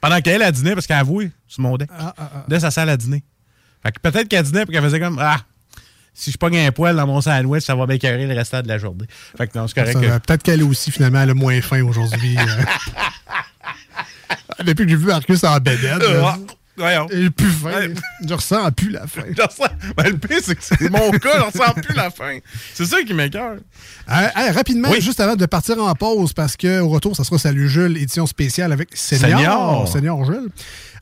Pendant 0.00 0.20
qu'elle 0.20 0.42
a 0.42 0.50
dîné, 0.52 0.74
parce 0.74 0.86
qu'elle 0.86 0.96
avoué 0.98 1.30
sur 1.46 1.62
mon 1.62 1.76
deck. 1.76 1.88
Dès 2.48 2.60
sa 2.60 2.70
salle 2.70 2.88
à 2.88 2.96
dîner. 2.96 3.22
Fait 3.82 3.92
que 3.92 4.00
peut-être 4.00 4.28
qu'elle 4.28 4.42
dînait 4.44 4.62
et 4.62 4.66
qu'elle 4.66 4.82
faisait 4.82 5.00
comme 5.00 5.18
Ah, 5.20 5.40
si 6.14 6.32
je 6.32 6.38
pogne 6.38 6.58
un 6.58 6.72
poil 6.72 6.96
dans 6.96 7.06
mon 7.06 7.20
sandwich, 7.20 7.62
ça 7.64 7.74
va 7.74 7.86
m'écœurer 7.86 8.26
le 8.26 8.34
restant 8.34 8.62
de 8.62 8.68
la 8.68 8.78
journée. 8.78 9.06
Fait 9.36 9.46
que 9.46 9.58
non, 9.58 9.68
c'est 9.68 9.74
correct. 9.74 10.00
Que-. 10.00 10.18
Peut-être 10.26 10.42
qu'elle 10.42 10.62
aussi, 10.62 10.90
finalement, 10.90 11.18
a 11.20 11.34
moins 11.34 11.60
faim 11.60 11.82
aujourd'hui. 11.82 12.36
euh. 12.38 12.62
Depuis 14.64 14.84
que 14.84 14.90
j'ai 14.90 14.96
vu 14.96 15.06
Marcus 15.06 15.44
en 15.44 15.58
bedaine, 15.58 16.00
Ah, 16.24 16.38
voyons. 16.76 17.06
j'ai 17.12 17.30
plus 17.30 17.50
faim. 17.50 17.88
Je 18.26 18.34
ressens 18.34 18.70
plus 18.72 18.90
la 18.90 19.06
faim. 19.06 19.22
Je 19.36 19.42
ressens- 19.42 19.74
Ben, 19.96 20.10
le 20.10 20.18
pire, 20.18 20.38
c'est 20.42 20.54
que 20.54 20.62
c'est 20.62 20.90
mon 20.90 21.10
cas, 21.12 21.38
je 21.38 21.58
ressens 21.58 21.72
plus 21.74 21.94
la 21.94 22.10
faim. 22.10 22.38
C'est 22.74 22.86
ça 22.86 23.02
qui 23.02 23.14
m'écœure. 23.14 23.56
Euh, 24.10 24.28
hey, 24.36 24.50
rapidement, 24.50 24.92
juste 25.00 25.20
avant 25.20 25.36
de 25.36 25.46
partir 25.46 25.78
en 25.82 25.94
pause, 25.94 26.32
parce 26.32 26.56
qu'au 26.56 26.88
retour, 26.88 27.16
ça 27.16 27.24
sera 27.24 27.38
Salut 27.38 27.68
Jules, 27.68 27.96
édition 27.96 28.26
spéciale 28.26 28.72
avec 28.72 28.90
Senior. 28.94 29.38
Senior. 29.40 29.88
Senior 29.88 30.24
Jules. 30.24 30.48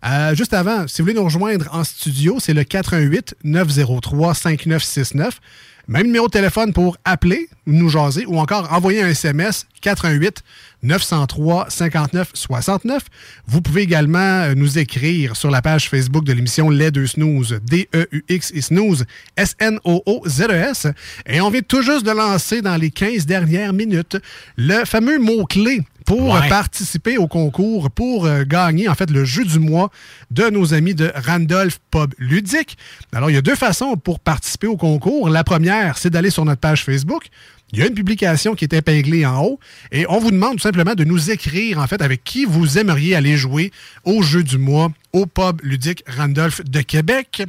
Euh, 0.07 0.35
juste 0.35 0.52
avant, 0.52 0.87
si 0.87 1.00
vous 1.00 1.07
voulez 1.07 1.14
nous 1.19 1.25
rejoindre 1.25 1.69
en 1.73 1.83
studio, 1.85 2.37
c'est 2.38 2.52
le 2.54 2.64
88 2.64 3.35
903 3.45 4.35
5969. 4.35 5.40
Même 5.87 6.07
numéro 6.07 6.26
de 6.28 6.33
téléphone 6.33 6.73
pour 6.73 6.97
appeler, 7.04 7.49
nous 7.66 7.90
jaser 7.90 8.25
ou 8.26 8.38
encore 8.38 8.73
envoyer 8.73 9.02
un 9.02 9.09
SMS 9.09 9.66
88 9.83 10.43
903 10.85 11.67
59 11.71 12.31
69. 12.35 13.03
Vous 13.47 13.61
pouvez 13.61 13.83
également 13.83 14.19
euh, 14.19 14.55
nous 14.55 14.79
écrire 14.79 15.35
sur 15.37 15.50
la 15.50 15.62
page 15.62 15.88
Facebook 15.88 16.25
de 16.25 16.33
l'émission 16.33 16.71
Les 16.71 16.91
Deux 16.91 17.06
Snooze, 17.06 17.58
D-E-U-X 17.65 18.52
et 18.54 18.61
Snooze, 18.61 19.04
S-N-O-O-Z-E-S. 19.37 20.87
Et 21.26 21.41
on 21.41 21.50
vient 21.50 21.63
tout 21.63 21.82
juste 21.82 22.04
de 22.06 22.11
lancer 22.11 22.63
dans 22.63 22.76
les 22.76 22.91
15 22.91 23.26
dernières 23.26 23.73
minutes 23.73 24.17
le 24.56 24.85
fameux 24.85 25.19
mot-clé 25.19 25.80
pour 26.06 26.35
Ouais. 26.35 26.49
participer 26.50 27.17
au 27.17 27.26
concours, 27.26 27.91
pour 27.91 28.26
euh, 28.26 28.45
gagner 28.47 28.89
en 28.89 28.95
fait 28.95 29.11
le 29.11 29.25
jeu 29.25 29.43
du 29.45 29.58
mois 29.58 29.91
de 30.30 30.50
nos 30.50 30.75
amis 30.75 30.95
de 30.95 31.11
Randolph 31.26 31.78
Pub 31.91 32.13
Ludique. 32.19 32.76
Alors, 33.15 33.30
il 33.30 33.35
y 33.35 33.39
a 33.39 33.43
deux 33.43 33.54
façons 33.54 33.97
pour 33.97 34.21
participer 34.21 34.67
au 34.67 34.76
concours. 34.76 35.30
La 35.30 35.45
première, 35.45 35.97
c'est 35.97 36.11
d'aller 36.11 36.28
sur 36.30 36.45
notre 36.45 36.61
page 36.61 36.85
Facebook. 36.85 37.28
Il 37.75 37.80
y 37.80 37.82
a 37.82 37.89
une 37.89 37.95
publication 37.95 38.54
qui 38.54 38.65
est 38.65 38.73
épinglée 38.73 39.26
en 39.26 39.43
haut 39.43 39.58
et 39.91 40.06
on 40.08 40.21
vous 40.21 40.30
demande 40.30 40.52
tout 40.52 40.63
simplement 40.63 40.95
de 40.95 41.02
nous 41.02 41.32
écrire 41.32 41.78
en 41.80 41.87
fait 41.89 42.00
avec 42.02 42.23
qui 42.23 42.45
vous 42.45 42.78
aimeriez 42.78 43.17
aller 43.17 43.37
jouer 43.37 43.73
au 44.04 44.23
jeu 44.23 44.45
du 44.45 44.58
mois 44.58 44.93
au 45.13 45.26
pub 45.26 45.60
ludique 45.63 46.04
Randolph 46.06 46.63
de 46.65 46.80
Québec. 46.82 47.43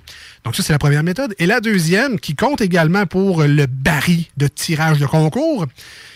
Donc 0.43 0.55
ça 0.55 0.63
c'est 0.63 0.73
la 0.73 0.79
première 0.79 1.03
méthode 1.03 1.35
et 1.37 1.45
la 1.45 1.59
deuxième 1.59 2.19
qui 2.19 2.35
compte 2.35 2.61
également 2.61 3.05
pour 3.05 3.43
le 3.43 3.67
baril 3.67 4.25
de 4.37 4.47
tirage 4.47 4.97
de 4.97 5.05
concours, 5.05 5.67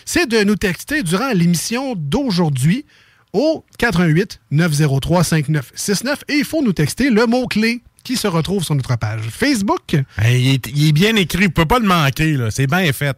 c'est 0.04 0.28
de 0.28 0.42
nous 0.42 0.56
texter 0.56 1.04
durant 1.04 1.30
l'émission 1.32 1.94
d'aujourd'hui 1.96 2.84
au 3.32 3.64
88 3.78 4.40
903 4.50 5.22
5969 5.22 6.24
et 6.28 6.34
il 6.34 6.44
faut 6.44 6.64
nous 6.64 6.72
texter 6.72 7.10
le 7.10 7.26
mot 7.26 7.46
clé 7.46 7.80
qui 8.02 8.16
se 8.16 8.26
retrouve 8.26 8.64
sur 8.64 8.74
notre 8.74 8.96
page 8.96 9.22
Facebook. 9.30 9.94
Il, 10.24 10.54
est, 10.54 10.66
il 10.74 10.88
est 10.88 10.92
bien 10.92 11.14
écrit, 11.14 11.44
vous 11.44 11.50
pouvez 11.50 11.66
pas 11.66 11.78
le 11.78 11.86
manquer. 11.86 12.36
C'est 12.50 12.66
bien 12.66 12.92
fait. 12.92 13.16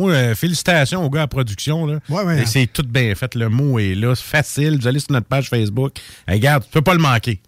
Moi, 0.00 0.12
euh, 0.12 0.34
félicitations 0.34 1.04
aux 1.04 1.10
gars 1.10 1.22
à 1.22 1.26
production. 1.26 1.86
Là. 1.86 1.98
ouais. 2.08 2.42
Et 2.42 2.46
C'est 2.46 2.66
tout 2.66 2.82
bien 2.82 3.14
fait. 3.14 3.34
Le 3.34 3.48
mot 3.48 3.78
est 3.78 3.94
là. 3.94 4.14
C'est 4.14 4.24
facile. 4.24 4.78
Vous 4.80 4.86
allez 4.86 4.98
sur 4.98 5.12
notre 5.12 5.26
page 5.26 5.48
Facebook. 5.50 5.92
Hey, 6.26 6.36
regarde, 6.36 6.64
tu 6.64 6.70
peux 6.70 6.82
pas 6.82 6.94
le 6.94 7.00
manquer. 7.00 7.40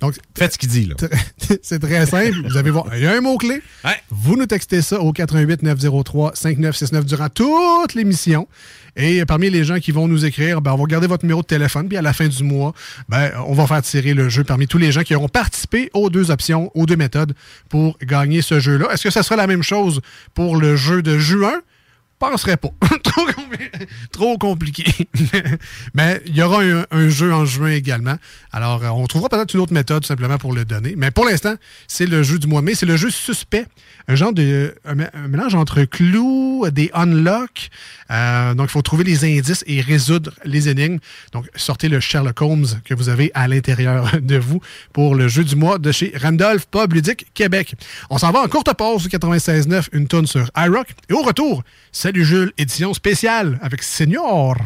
Donc, 0.00 0.16
Faites 0.36 0.54
ce 0.54 0.58
qu'il 0.58 0.68
dit. 0.68 0.86
là. 0.86 0.96
c'est 1.62 1.78
très 1.78 2.06
simple. 2.06 2.36
Vous 2.48 2.56
allez 2.56 2.70
voir, 2.72 2.86
il 2.92 3.04
y 3.04 3.06
a 3.06 3.12
un 3.12 3.20
mot-clé. 3.20 3.62
Vous 4.10 4.36
nous 4.36 4.46
textez 4.46 4.82
ça 4.82 4.98
au 4.98 5.12
88 5.12 5.62
903 5.62 6.32
5969 6.34 7.06
durant 7.06 7.28
toute 7.28 7.94
l'émission. 7.94 8.48
Et 8.96 9.24
parmi 9.24 9.48
les 9.48 9.62
gens 9.62 9.78
qui 9.78 9.92
vont 9.92 10.08
nous 10.08 10.24
écrire, 10.24 10.60
ben, 10.60 10.72
on 10.72 10.76
va 10.76 10.84
garder 10.86 11.06
votre 11.06 11.24
numéro 11.24 11.42
de 11.42 11.46
téléphone. 11.46 11.86
Puis 11.88 11.96
à 11.96 12.02
la 12.02 12.12
fin 12.12 12.26
du 12.26 12.42
mois, 12.42 12.74
ben, 13.08 13.30
on 13.46 13.54
va 13.54 13.68
faire 13.68 13.80
tirer 13.82 14.12
le 14.12 14.28
jeu 14.28 14.42
parmi 14.42 14.66
tous 14.66 14.76
les 14.78 14.90
gens 14.90 15.02
qui 15.02 15.14
auront 15.14 15.28
participé 15.28 15.88
aux 15.94 16.10
deux 16.10 16.32
options, 16.32 16.72
aux 16.74 16.84
deux 16.84 16.96
méthodes 16.96 17.34
pour 17.68 17.96
gagner 18.02 18.42
ce 18.42 18.58
jeu-là. 18.58 18.88
Est-ce 18.92 19.04
que 19.04 19.10
ça 19.10 19.22
sera 19.22 19.36
la 19.36 19.46
même 19.46 19.62
chose 19.62 20.00
pour 20.34 20.56
le 20.56 20.74
jeu 20.74 21.02
de 21.02 21.16
juin? 21.16 21.60
Penserais 22.30 22.56
pas. 22.56 22.68
trop, 23.02 23.26
trop 24.12 24.38
compliqué. 24.38 24.84
Mais 25.94 26.22
il 26.26 26.36
y 26.36 26.42
aura 26.42 26.62
un, 26.90 27.08
jeu 27.08 27.32
en 27.32 27.44
juin 27.44 27.70
également. 27.70 28.16
Alors, 28.52 28.84
euh, 28.84 28.88
on 28.88 29.06
trouvera 29.06 29.28
peut-être 29.28 29.54
une 29.54 29.60
autre 29.60 29.72
méthode 29.72 30.06
simplement 30.06 30.38
pour 30.38 30.52
le 30.52 30.64
donner. 30.64 30.94
Mais 30.96 31.10
pour 31.10 31.24
l'instant, 31.24 31.54
c'est 31.88 32.06
le 32.06 32.22
jeu 32.22 32.38
du 32.38 32.46
mois 32.46 32.60
de 32.60 32.66
mai. 32.66 32.74
C'est 32.74 32.86
le 32.86 32.96
jeu 32.96 33.10
suspect. 33.10 33.66
Un 34.08 34.14
genre 34.14 34.32
de. 34.32 34.74
Un, 34.84 34.94
mé- 34.94 35.10
un 35.14 35.28
mélange 35.28 35.54
entre 35.54 35.82
clous, 35.82 36.64
des 36.70 36.90
unlock. 36.94 37.70
Euh, 38.10 38.54
donc, 38.54 38.68
il 38.68 38.72
faut 38.72 38.82
trouver 38.82 39.04
les 39.04 39.24
indices 39.24 39.64
et 39.66 39.80
résoudre 39.80 40.32
les 40.44 40.68
énigmes. 40.68 40.98
Donc, 41.32 41.46
sortez 41.56 41.88
le 41.88 41.98
Sherlock 41.98 42.40
Holmes 42.40 42.66
que 42.84 42.94
vous 42.94 43.08
avez 43.08 43.30
à 43.34 43.48
l'intérieur 43.48 44.10
de 44.20 44.36
vous 44.36 44.60
pour 44.92 45.14
le 45.14 45.26
jeu 45.28 45.42
du 45.44 45.56
mois 45.56 45.78
de 45.78 45.90
chez 45.90 46.12
Randolph 46.20 46.66
Pub 46.66 46.92
Ludique 46.92 47.26
Québec. 47.34 47.74
On 48.10 48.18
s'en 48.18 48.30
va 48.30 48.40
en 48.40 48.48
courte 48.48 48.72
pause 48.74 49.08
96.9, 49.08 49.88
une 49.92 50.06
tonne 50.06 50.26
sur 50.26 50.50
iRock. 50.56 50.88
Et 51.08 51.12
au 51.12 51.22
retour, 51.22 51.62
Salut 51.94 52.11
Jules, 52.20 52.52
édition 52.58 52.92
spéciale 52.94 53.58
avec 53.62 53.82
Senior. 53.82 54.56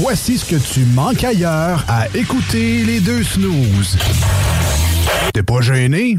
Voici 0.00 0.38
ce 0.38 0.44
que 0.44 0.56
tu 0.56 0.80
manques 0.94 1.24
ailleurs 1.24 1.84
à 1.88 2.06
écouter 2.14 2.84
les 2.84 3.00
deux 3.00 3.24
snooze. 3.24 3.98
T'es 5.34 5.42
pas 5.42 5.60
gêné? 5.60 6.16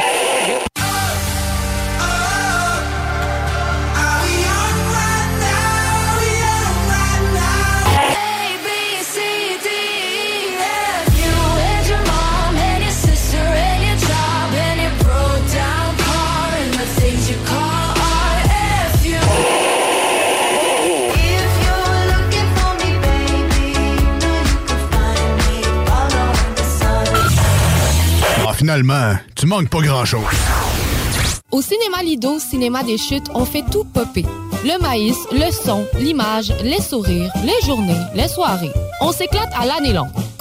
Finalement, 28.63 29.15
tu 29.35 29.45
manques 29.45 29.67
pas 29.67 29.81
grand-chose. 29.81 30.23
Au 31.51 31.61
cinéma 31.61 32.01
Lido, 32.01 32.39
cinéma 32.39 32.81
des 32.81 32.97
chutes, 32.97 33.27
on 33.33 33.43
fait 33.43 33.65
tout 33.69 33.83
popper. 33.83 34.23
Le 34.63 34.81
maïs, 34.81 35.17
le 35.33 35.51
son, 35.51 35.85
l'image, 35.99 36.53
les 36.63 36.79
sourires, 36.79 37.29
les 37.43 37.67
journées, 37.67 37.99
les 38.15 38.29
soirées. 38.29 38.71
On 39.01 39.11
s'éclate 39.11 39.51
à 39.53 39.65
l'année 39.65 39.91
longue. 39.91 40.07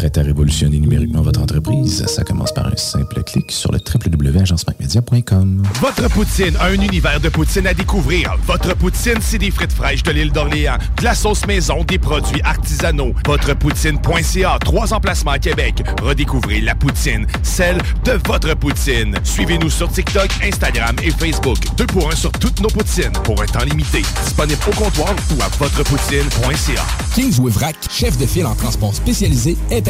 Prêt 0.00 0.18
à 0.18 0.22
révolutionner 0.22 0.78
numériquement 0.78 1.20
votre 1.20 1.42
entreprise? 1.42 2.06
Ça 2.06 2.24
commence 2.24 2.54
par 2.54 2.66
un 2.68 2.76
simple 2.76 3.22
clic 3.22 3.52
sur 3.52 3.70
le 3.70 3.78
www.agencemacmedia.com. 3.78 5.62
Votre 5.78 6.08
poutine, 6.08 6.56
un 6.58 6.72
univers 6.72 7.20
de 7.20 7.28
poutine 7.28 7.66
à 7.66 7.74
découvrir. 7.74 8.34
Votre 8.46 8.74
poutine, 8.74 9.18
c'est 9.20 9.36
des 9.36 9.50
frites 9.50 9.74
fraîches 9.74 10.02
de 10.02 10.10
l'île 10.12 10.32
d'Orléans, 10.32 10.78
de 10.96 11.04
la 11.04 11.14
sauce 11.14 11.46
maison, 11.46 11.84
des 11.84 11.98
produits 11.98 12.40
artisanaux. 12.44 13.12
Votrepoutine.ca, 13.26 14.58
trois 14.60 14.94
emplacements 14.94 15.32
à 15.32 15.38
Québec. 15.38 15.82
Redécouvrez 16.00 16.62
la 16.62 16.74
poutine, 16.74 17.26
celle 17.42 17.76
de 18.06 18.12
votre 18.26 18.56
poutine. 18.56 19.14
Suivez-nous 19.22 19.68
sur 19.68 19.92
TikTok, 19.92 20.30
Instagram 20.42 20.96
et 21.02 21.10
Facebook. 21.10 21.58
Deux 21.76 21.84
pour 21.84 22.10
un 22.10 22.16
sur 22.16 22.32
toutes 22.32 22.60
nos 22.62 22.70
poutines, 22.70 23.12
pour 23.24 23.42
un 23.42 23.46
temps 23.46 23.64
limité. 23.64 24.00
Disponible 24.24 24.62
au 24.66 24.82
comptoir 24.82 25.14
ou 25.36 25.42
à 25.42 25.48
votrepoutine.ca. 25.58 26.86
Kings 27.14 27.38
Wivrac, 27.38 27.76
chef 27.90 28.16
de 28.16 28.24
file 28.24 28.46
en 28.46 28.54
transport 28.54 28.94
spécialisé, 28.94 29.58
est 29.70 29.89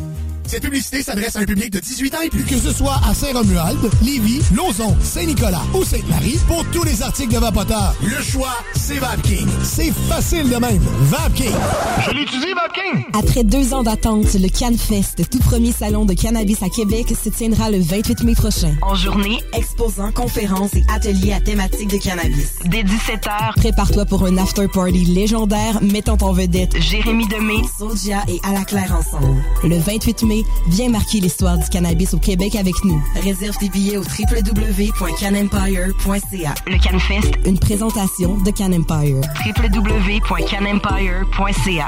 cette 0.45 0.63
publicité 0.63 1.03
s'adresse 1.03 1.35
à 1.35 1.39
un 1.39 1.45
public 1.45 1.71
de 1.71 1.79
18 1.79 2.15
ans 2.15 2.21
et 2.23 2.29
plus. 2.29 2.43
Que 2.43 2.57
ce 2.57 2.71
soit 2.73 2.99
à 3.07 3.13
Saint-Romuald, 3.13 3.79
Lévis, 4.03 4.41
Lauson, 4.55 4.95
Saint-Nicolas 5.01 5.61
ou 5.73 5.83
Sainte-Marie, 5.83 6.39
pour 6.47 6.65
tous 6.71 6.83
les 6.83 7.01
articles 7.01 7.33
de 7.33 7.39
Vapoteur, 7.39 7.95
le 8.01 8.21
choix, 8.21 8.57
c'est 8.75 8.97
VapKing. 8.99 9.47
C'est 9.63 9.91
facile 10.09 10.49
de 10.49 10.55
même. 10.57 10.81
VapKing. 11.01 11.55
Je 12.05 12.11
l'utilise, 12.11 12.53
VapKing. 12.55 13.05
Après 13.13 13.43
deux 13.43 13.73
ans 13.73 13.83
d'attente, 13.83 14.33
le 14.33 14.49
CanFest, 14.49 15.29
tout 15.29 15.39
premier 15.39 15.71
salon 15.71 16.05
de 16.05 16.13
cannabis 16.13 16.61
à 16.63 16.69
Québec, 16.69 17.13
se 17.21 17.29
tiendra 17.29 17.69
le 17.69 17.79
28 17.79 18.23
mai 18.23 18.35
prochain. 18.35 18.75
En 18.81 18.95
journée, 18.95 19.39
exposants, 19.53 20.11
conférences 20.11 20.73
et 20.73 20.83
ateliers 20.93 21.33
à 21.33 21.39
thématique 21.39 21.89
de 21.89 21.97
cannabis. 21.97 22.55
Dès 22.65 22.83
17h, 22.83 23.55
prépare-toi 23.55 24.05
pour 24.05 24.25
un 24.25 24.37
after-party 24.37 25.05
légendaire 25.05 25.81
mettant 25.81 26.17
en 26.21 26.33
vedette 26.33 26.79
Jérémy 26.81 27.27
Demé, 27.27 27.55
Sodia 27.77 28.23
et 28.27 28.39
À 28.43 28.53
la 28.53 28.63
Claire 28.65 28.95
ensemble. 28.97 29.41
Le 29.63 29.77
28 29.77 30.23
mai, 30.23 30.30
viens 30.67 30.89
marquer 30.89 31.19
l'histoire 31.19 31.57
du 31.57 31.67
cannabis 31.69 32.13
au 32.13 32.19
Québec 32.19 32.55
avec 32.55 32.75
nous. 32.83 33.01
Réserve 33.23 33.57
tes 33.57 33.69
billets 33.69 33.97
au 33.97 34.03
www.canempire.ca. 34.03 36.53
Le 36.67 36.77
CanFest, 36.77 37.31
une 37.45 37.57
présentation 37.59 38.37
de 38.37 38.51
Can 38.51 38.73
Empire. 38.73 39.21
www.canempire.ca. 39.45 41.87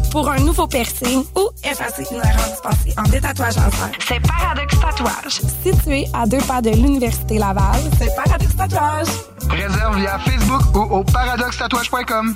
pour 0.11 0.29
un 0.29 0.39
nouveau 0.39 0.67
piercing 0.67 1.23
ou 1.35 1.49
effacer 1.63 2.05
une 2.11 2.17
erreur 2.17 2.49
dispensée 2.49 2.93
en 2.97 3.03
détatouage 3.03 3.57
en 3.57 3.71
fer. 3.71 3.89
C'est 4.07 4.19
Paradox 4.19 4.79
Tatouage. 4.79 5.41
Situé 5.63 6.05
à 6.13 6.25
deux 6.25 6.41
pas 6.41 6.61
de 6.61 6.69
l'Université 6.69 7.37
Laval, 7.37 7.81
c'est 7.97 8.13
Paradox 8.15 8.55
Tatouage. 8.55 9.07
Réserve 9.49 9.97
via 9.97 10.19
Facebook 10.19 10.75
ou 10.75 10.79
au 10.79 11.03
paradoxtatouage.com. 11.03 12.35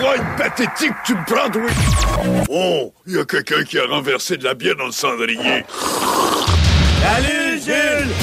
Genre 0.00 0.14
d'ivrogne 0.14 0.36
pathétique 0.36 0.92
tu 1.04 1.14
me 1.14 1.24
prends, 1.24 1.50
toi? 1.50 1.62
Oh, 2.48 2.92
il 3.06 3.14
y 3.14 3.18
a 3.18 3.24
quelqu'un 3.24 3.64
qui 3.64 3.78
a 3.78 3.86
renversé 3.86 4.36
de 4.36 4.44
la 4.44 4.54
bière 4.54 4.76
dans 4.76 4.86
le 4.86 4.92
cendrier. 4.92 5.64
Salut 7.02 7.60
Jules! 7.64 8.14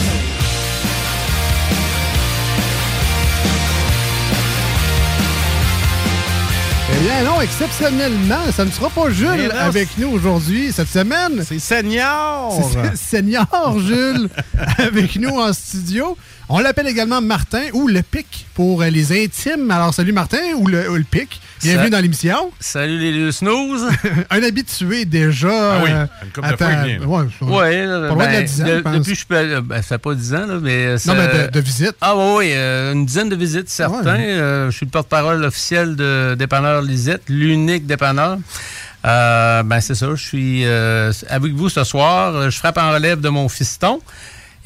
Eh 6.89 6.99
bien 7.03 7.23
non, 7.25 7.41
exceptionnellement, 7.41 8.51
ça 8.51 8.65
ne 8.65 8.71
sera 8.71 8.89
pas 8.89 9.11
Jules 9.11 9.49
non, 9.53 9.59
avec 9.59 9.97
nous 9.97 10.09
aujourd'hui, 10.09 10.71
cette 10.71 10.87
semaine. 10.87 11.43
C'est 11.45 11.59
Senior! 11.59 12.59
C'est 12.73 12.97
Senior 12.97 13.79
Jules 13.79 14.29
avec 14.79 15.15
nous 15.17 15.37
en 15.39 15.53
studio. 15.53 16.17
On 16.49 16.59
l'appelle 16.59 16.87
également 16.87 17.21
Martin 17.21 17.63
ou 17.73 17.87
le 17.87 18.01
Pic 18.01 18.47
pour 18.55 18.81
les 18.81 19.23
intimes. 19.23 19.69
Alors 19.69 19.93
salut 19.93 20.13
Martin 20.13 20.53
ou 20.55 20.67
le, 20.67 20.89
ou 20.89 20.95
le 20.95 21.03
Pic. 21.03 21.41
Bienvenue 21.62 21.86
Ça- 21.86 21.89
dans 21.89 22.00
l'émission. 22.00 22.52
Salut 22.60 23.00
les 23.00 23.12
deux 23.12 23.32
snooze. 23.32 23.88
Un 24.30 24.43
habitué 24.43 25.06
déjà. 25.06 25.48
Ah 25.50 25.80
oui, 25.84 25.89
euh, 25.91 26.06
une 26.24 26.30
couple 26.32 26.48
de 26.48 26.54
à 26.54 26.58
fois, 26.58 26.67
il 26.72 26.98
vient. 26.98 27.08
ouais, 27.08 27.24
de 27.24 27.28
je 27.28 28.82
pense. 28.82 28.93
depuis 28.93 29.13
que 29.13 29.20
je 29.20 29.26
peux. 29.26 29.62
Ben, 29.62 29.76
ça 29.78 29.84
fait 29.84 29.98
pas 29.98 30.13
10 30.13 30.34
ans, 30.36 30.46
là, 30.48 30.60
mais. 30.62 30.98
ça- 31.00 31.13
mais 31.15 31.48
de- 31.48 31.52
de 31.52 31.60
visites. 31.60 31.96
Ah, 32.02 32.15
oui, 32.15 32.24
oui, 32.38 32.52
euh, 32.54 32.93
une 32.93 33.06
dizaine 33.06 33.30
de 33.30 33.36
visites, 33.36 33.70
certains. 33.70 34.04
Ouais. 34.17 34.30
Euh, 34.30 34.70
je 34.72 34.76
suis 34.78 34.86
le 34.86 34.91
porte-parole 34.91 35.43
officiel 35.46 35.96
de 35.96 36.36
Dépanneur 36.38 36.82
Lisette, 36.84 37.24
l'unique 37.28 37.88
dépanneur. 37.88 38.38
Euh, 39.06 39.63
ben, 39.63 39.80
c'est 39.80 39.96
ça, 39.96 40.08
je 40.13 40.24
suis 40.24 40.63
euh, 40.65 41.12
avec 41.30 41.54
vous 41.54 41.70
ce 41.70 41.84
soir. 41.84 42.50
Je 42.52 42.58
frappe 42.58 42.78
en 42.78 42.91
relève 42.91 43.20
de 43.20 43.30
mon 43.30 43.50
fiston. 43.50 44.00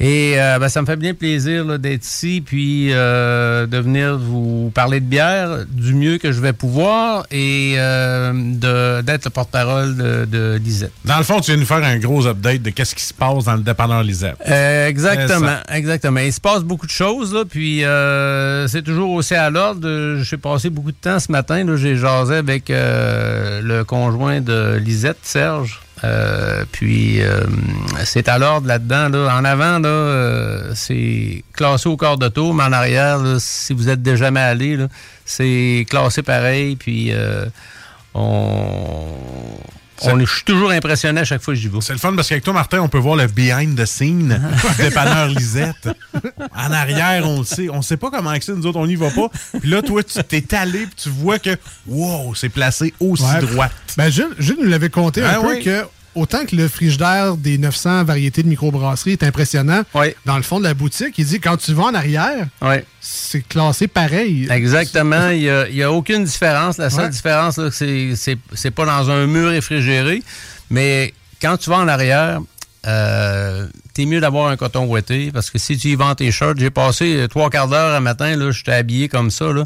Et 0.02 0.34
euh, 0.36 0.58
ben, 0.58 0.68
ça 0.68 0.82
me 0.82 0.86
fait 0.86 0.96
bien 0.96 1.14
plaisir 1.14 1.78
d'être 1.78 2.04
ici, 2.04 2.42
puis 2.44 2.88
euh, 2.90 3.68
de 3.68 3.78
venir 3.78 4.18
vous 4.18 4.72
parler 4.74 4.98
de 4.98 5.04
bière 5.04 5.64
du 5.68 5.94
mieux 5.94 6.18
que 6.18 6.32
je 6.32 6.40
vais 6.40 6.52
pouvoir 6.52 7.24
et 7.30 7.74
euh, 7.76 8.32
d'être 9.02 9.26
le 9.26 9.30
porte-parole 9.30 9.96
de, 9.96 10.24
de 10.24 10.60
Lisette. 10.62 10.90
Dans 11.04 11.18
le 11.18 11.22
fond, 11.22 11.40
tu 11.40 11.52
viens 11.52 11.60
nous 11.60 11.66
faire 11.66 11.84
un 11.84 11.98
gros 11.98 12.26
update 12.26 12.62
de 12.62 12.70
qu'est-ce 12.70 12.96
qui 12.96 13.04
se 13.04 13.14
passe 13.14 13.44
dans 13.44 13.54
le 13.54 13.62
dépanneur 13.62 14.02
Lisette. 14.02 14.38
Euh, 14.48 14.88
exactement, 14.88 15.58
exactement. 15.72 16.18
Il 16.18 16.32
se 16.32 16.40
passe 16.40 16.64
beaucoup 16.64 16.86
de 16.86 16.90
choses, 16.90 17.32
là, 17.32 17.44
puis 17.48 17.84
euh, 17.84 18.66
c'est 18.66 18.82
toujours 18.82 19.12
aussi 19.12 19.36
à 19.36 19.50
l'ordre. 19.50 20.20
J'ai 20.20 20.36
passé 20.36 20.68
beaucoup 20.68 20.90
de 20.90 20.96
temps 21.00 21.20
ce 21.20 21.30
matin. 21.30 21.64
J'ai 21.76 21.94
jasé 21.94 22.34
avec 22.34 22.70
euh, 22.70 23.60
le 23.62 23.84
conjoint 23.84 24.40
de 24.40 24.80
Lisette, 24.82 25.18
Serge. 25.22 25.80
Euh, 26.04 26.64
puis 26.72 27.22
euh, 27.22 27.44
c'est 28.04 28.28
à 28.28 28.38
l'ordre 28.38 28.66
là-dedans. 28.66 29.08
Là. 29.08 29.36
En 29.36 29.44
avant, 29.44 29.78
là, 29.78 29.88
euh, 29.88 30.72
c'est 30.74 31.44
classé 31.52 31.88
au 31.88 31.96
quart 31.96 32.18
de 32.18 32.28
tour, 32.28 32.54
mais 32.54 32.64
en 32.64 32.72
arrière, 32.72 33.18
là, 33.18 33.36
si 33.38 33.72
vous 33.72 33.88
êtes 33.88 34.02
déjà 34.02 34.26
jamais 34.26 34.40
allé, 34.40 34.78
c'est 35.24 35.86
classé 35.88 36.22
pareil. 36.22 36.76
Puis 36.76 37.12
euh, 37.12 37.46
on, 38.14 39.16
on 40.04 40.18
est- 40.20 40.26
je 40.26 40.32
suis 40.34 40.44
toujours 40.44 40.70
impressionné 40.70 41.20
à 41.20 41.24
chaque 41.24 41.42
fois 41.42 41.54
que 41.54 41.60
j'y 41.60 41.68
vais. 41.68 41.78
C'est 41.80 41.92
le 41.92 41.98
fun 41.98 42.14
parce 42.14 42.28
qu'avec 42.28 42.44
toi, 42.44 42.52
Martin, 42.52 42.80
on 42.80 42.88
peut 42.88 42.98
voir 42.98 43.16
le 43.16 43.26
behind 43.26 43.76
the 43.80 43.84
scene 43.86 44.40
du 44.76 44.82
dépanneur 44.82 45.28
Lisette. 45.28 45.88
En 46.54 46.72
arrière, 46.72 47.28
on 47.28 47.40
le 47.40 47.44
sait. 47.44 47.68
On 47.70 47.82
sait 47.82 47.96
pas 47.96 48.10
comment 48.10 48.30
avec 48.30 48.42
ça, 48.42 48.52
nous 48.52 48.66
autres, 48.66 48.78
on 48.78 48.86
n'y 48.86 48.96
va 48.96 49.10
pas. 49.10 49.28
Puis 49.60 49.70
là, 49.70 49.82
toi, 49.82 50.02
tu 50.02 50.22
t'es 50.24 50.54
allé 50.56 50.86
puis 50.86 50.94
tu 51.04 51.08
vois 51.08 51.38
que, 51.38 51.56
wow, 51.86 52.34
c'est 52.34 52.48
placé 52.48 52.94
aussi 53.00 53.22
Ouais. 53.24 53.40
droit. 53.40 53.68
Ben, 53.96 54.10
Jules, 54.10 54.34
Jules 54.38 54.56
nous 54.60 54.68
l'avait 54.68 54.90
compté 54.90 55.22
un 55.22 55.34
Ah 55.36 55.40
peu 55.40 55.56
que 55.56 55.84
autant 56.14 56.44
que 56.44 56.54
le 56.56 56.68
frigidaire 56.68 57.36
des 57.36 57.58
900 57.58 58.04
variétés 58.04 58.42
de 58.42 58.48
microbrasserie 58.48 59.12
est 59.12 59.22
impressionnant, 59.22 59.82
dans 60.24 60.36
le 60.36 60.42
fond 60.42 60.58
de 60.58 60.64
la 60.64 60.74
boutique, 60.74 61.14
il 61.18 61.24
dit 61.26 61.40
quand 61.40 61.56
tu 61.56 61.72
vas 61.72 61.84
en 61.84 61.94
arrière, 61.94 62.46
c'est 63.00 63.46
classé 63.46 63.88
pareil. 63.88 64.48
Exactement. 64.50 65.28
Il 65.30 65.74
n'y 65.74 65.82
a, 65.82 65.92
aucune 65.92 66.24
différence. 66.24 66.78
La 66.78 66.90
seule 66.90 67.04
Ouais. 67.04 67.10
différence, 67.10 67.60
c'est 67.70 68.12
c'est 68.16 68.38
c'est 68.54 68.70
pas 68.70 68.84
dans 68.86 69.10
un 69.10 69.26
mur 69.26 69.48
réfrigéré. 69.50 70.22
Mais 70.70 71.12
quand 71.40 71.56
tu 71.56 71.70
vas 71.70 71.78
en 71.78 71.88
arrière, 71.88 72.40
euh, 72.86 73.66
t'es 73.94 74.06
mieux 74.06 74.20
d'avoir 74.20 74.48
un 74.48 74.56
coton 74.56 74.86
ouetté 74.86 75.30
parce 75.32 75.50
que 75.50 75.58
si 75.58 75.76
tu 75.76 75.88
y 75.88 75.94
vends 75.94 76.14
tes 76.14 76.30
shirts, 76.32 76.58
j'ai 76.58 76.70
passé 76.70 77.26
trois 77.30 77.50
quarts 77.50 77.68
d'heure 77.68 77.94
un 77.94 78.00
matin, 78.00 78.36
là, 78.36 78.50
j'étais 78.50 78.72
habillé 78.72 79.08
comme 79.08 79.30
ça. 79.30 79.52
Là. 79.52 79.64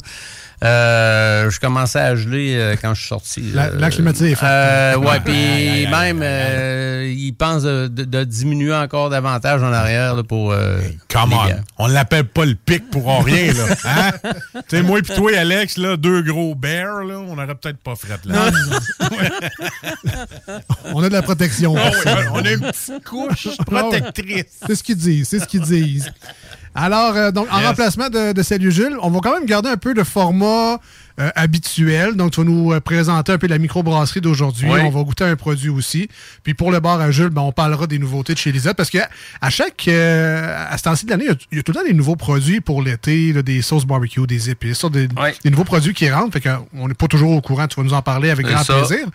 Euh, 0.65 1.51
je 1.51 1.61
commençais 1.61 1.99
à 1.99 2.17
geler 2.17 2.55
euh, 2.57 2.77
quand 2.81 2.95
je 2.95 3.01
suis 3.01 3.09
sorti. 3.09 3.41
La- 3.53 3.69
là. 3.69 3.77
la 3.79 3.91
climatisée 3.91 4.31
est 4.31 4.35
forte. 4.37 4.51
Euh, 4.51 4.97
ouais, 4.97 5.21
puis 5.25 5.87
même, 5.87 6.21
euh, 6.23 7.13
ils 7.15 7.33
pensent 7.33 7.63
de, 7.65 7.89
de- 7.89 8.05
de 8.05 8.25
diminuer 8.25 8.75
encore 8.75 9.11
davantage 9.11 9.63
en 9.63 9.73
arrière 9.73 10.15
là, 10.15 10.23
pour. 10.23 10.53
euh, 10.53 10.79
Come 11.09 11.35
on. 11.35 11.45
bières. 11.45 11.63
On 11.79 11.87
l'appelle 11.89 12.25
pas 12.25 12.47
le 12.47 12.55
pic 12.55 12.91
pour 12.91 13.23
rien, 13.25 13.53
là. 13.53 13.65
Hein? 13.85 14.11
tu 14.69 14.77
sais, 14.77 14.83
moi 14.83 15.01
pis 15.03 15.15
toi, 15.15 15.31
Alex, 15.37 15.77
là, 15.77 15.97
deux 15.97 16.23
gros 16.23 16.55
bears, 16.55 17.05
là, 17.05 17.19
on 17.19 17.35
aurait 17.37 17.55
peut-être 17.55 17.79
pas 17.79 17.95
fret, 17.95 18.19
là. 18.25 18.51
On 20.95 21.03
a 21.03 21.09
de 21.09 21.13
la 21.15 21.23
protection. 21.23 21.75
Ah 21.77 21.91
oui, 21.93 22.01
ça. 22.03 22.19
on 22.33 22.45
a 22.45 22.51
une 22.53 22.61
petite 22.61 23.05
couche 23.05 23.49
Ah 23.59 23.65
protectrice. 23.65 24.45
C'est 24.67 24.75
ce 24.75 24.83
qu'ils 24.83 24.97
disent, 24.97 25.29
c'est 25.29 25.41
ce 25.41 25.47
qu'ils 25.47 25.61
disent. 25.61 26.11
Alors, 26.77 27.17
euh, 27.17 27.31
donc, 27.31 27.49
en 27.51 27.61
remplacement 27.61 28.09
de, 28.11 28.33
de 28.33 28.43
Salut 28.43 28.71
Jules, 28.71 28.97
on 29.03 29.11
va 29.11 29.21
quand 29.23 29.33
même 29.33 29.47
garder 29.47 29.71
un 29.71 29.77
peu 29.79 29.95
de 29.95 30.03
format 30.03 30.79
euh, 31.19 31.31
habituel. 31.35 32.15
Donc, 32.15 32.33
tu 32.33 32.41
vas 32.41 32.47
nous 32.47 32.73
euh, 32.75 32.81
présenter 32.81 33.33
un 33.33 33.39
peu 33.39 33.47
la 33.47 33.57
microbrasserie 33.57 34.21
d'aujourd'hui. 34.21 34.69
Oui. 34.71 34.81
On 34.85 34.91
va 34.91 35.03
goûter 35.03 35.25
un 35.25 35.35
produit 35.37 35.71
aussi. 35.71 36.09
Puis 36.43 36.53
pour 36.53 36.71
le 36.71 36.81
bar 36.81 37.01
à 37.01 37.11
Jules, 37.11 37.31
ben, 37.31 37.41
on 37.41 37.53
parlera 37.53 37.87
des 37.87 37.99
nouveautés 37.99 38.35
de 38.35 38.39
chez 38.39 38.53
Lisette. 38.53 38.77
Parce 38.77 38.91
que 38.91 38.99
à 39.41 39.49
chaque 39.51 39.89
à 39.89 40.77
ce 40.77 40.83
temps-ci 40.83 41.07
de 41.07 41.11
l'année, 41.11 41.25
il 41.25 41.31
y 41.31 41.33
a- 41.33 41.37
il 41.53 41.57
y, 41.57 41.61
a 41.61 41.63
tout 41.63 41.73
le 41.73 41.79
temps 41.79 41.87
des 41.87 41.95
nouveaux 41.95 42.17
produits 42.17 42.61
pour 42.61 42.83
l'été, 42.83 43.33
des 43.43 43.63
sauces 43.63 43.87
barbecue, 43.87 44.27
des 44.27 44.51
épices, 44.51 44.85
des, 44.85 45.09
des 45.43 45.51
nouveaux 45.51 45.65
produits 45.65 45.95
qui 45.95 46.11
rentrent. 46.11 46.33
Fait 46.35 46.43
qu'on 46.43 46.89
n'est 46.89 46.95
pas 46.95 47.07
toujours 47.09 47.31
au 47.33 47.41
courant. 47.41 47.67
Tu 47.67 47.77
vas 47.81 47.85
nous 47.85 47.95
en 47.95 48.03
parler 48.03 48.29
avec 48.31 48.47
grand 48.47 48.63
ça. 48.65 48.75
plaisir. 48.87 49.07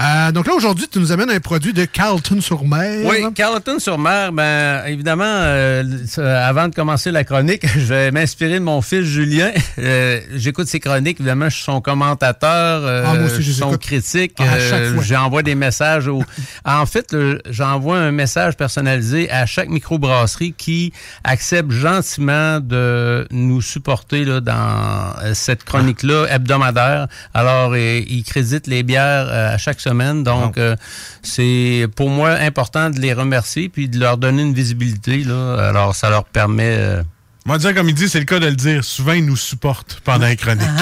Euh, 0.00 0.32
donc 0.32 0.46
là, 0.46 0.54
aujourd'hui, 0.54 0.88
tu 0.90 0.98
nous 0.98 1.12
amènes 1.12 1.30
un 1.30 1.40
produit 1.40 1.74
de 1.74 1.84
Carlton-sur-Mer. 1.84 3.06
Oui, 3.06 3.18
Carleton-sur-Mer, 3.34 4.32
ben, 4.32 4.82
évidemment, 4.86 5.24
euh, 5.26 5.82
avant 6.18 6.68
de 6.68 6.74
commencer 6.74 7.10
la 7.10 7.24
chronique, 7.24 7.66
je 7.74 7.80
vais 7.80 8.10
m'inspirer 8.10 8.54
de 8.54 8.64
mon 8.64 8.80
fils 8.80 9.02
Julien. 9.02 9.50
Euh, 9.78 10.20
J'écoute 10.34 10.68
ses 10.68 10.80
chroniques, 10.80 11.20
évidemment, 11.20 11.50
je 11.50 11.56
suis 11.56 11.64
son 11.64 11.82
commentateur, 11.82 12.82
euh, 12.82 13.04
Ah, 13.06 13.14
moi 13.14 13.26
aussi, 13.26 13.42
je 13.42 13.50
suis 13.50 13.60
son 13.60 13.76
critique. 13.76 14.36
Ah, 14.38 14.44
euh. 14.54 15.02
J'envoie 15.02 15.42
des 15.42 15.54
messages. 15.54 16.08
Au... 16.08 16.22
En 16.64 16.86
fait, 16.86 17.14
j'envoie 17.50 17.98
un 17.98 18.10
message 18.10 18.56
personnalisé 18.56 19.30
à 19.30 19.44
chaque 19.44 19.68
microbrasserie 19.68 20.54
qui 20.56 20.92
accepte 21.24 21.72
gentiment 21.72 22.60
de 22.60 23.26
nous 23.30 23.60
supporter 23.60 24.24
là, 24.24 24.40
dans 24.40 25.14
cette 25.34 25.64
chronique-là 25.64 26.26
hebdomadaire. 26.30 27.08
Alors, 27.34 27.76
ils 27.76 28.22
créditent 28.24 28.66
les 28.66 28.82
bières 28.82 29.28
à 29.28 29.58
chaque 29.58 29.80
semaine. 29.80 29.89
Donc, 30.22 30.58
euh, 30.58 30.76
c'est 31.22 31.86
pour 31.96 32.10
moi 32.10 32.30
important 32.32 32.90
de 32.90 33.00
les 33.00 33.12
remercier 33.12 33.68
puis 33.68 33.88
de 33.88 33.98
leur 33.98 34.18
donner 34.18 34.42
une 34.42 34.54
visibilité. 34.54 35.24
Là. 35.24 35.68
Alors, 35.68 35.94
ça 35.94 36.10
leur 36.10 36.24
permet... 36.24 36.76
euh, 36.78 37.02
Moi, 37.46 37.58
dire 37.58 37.74
comme 37.74 37.88
il 37.88 37.94
dit, 37.94 38.08
c'est 38.08 38.18
le 38.20 38.24
cas 38.24 38.40
de 38.40 38.46
le 38.46 38.56
dire. 38.56 38.84
Souvent, 38.84 39.12
ils 39.12 39.24
nous 39.24 39.36
supportent 39.36 40.00
pendant 40.04 40.26
les 40.26 40.36
chroniques. 40.36 40.66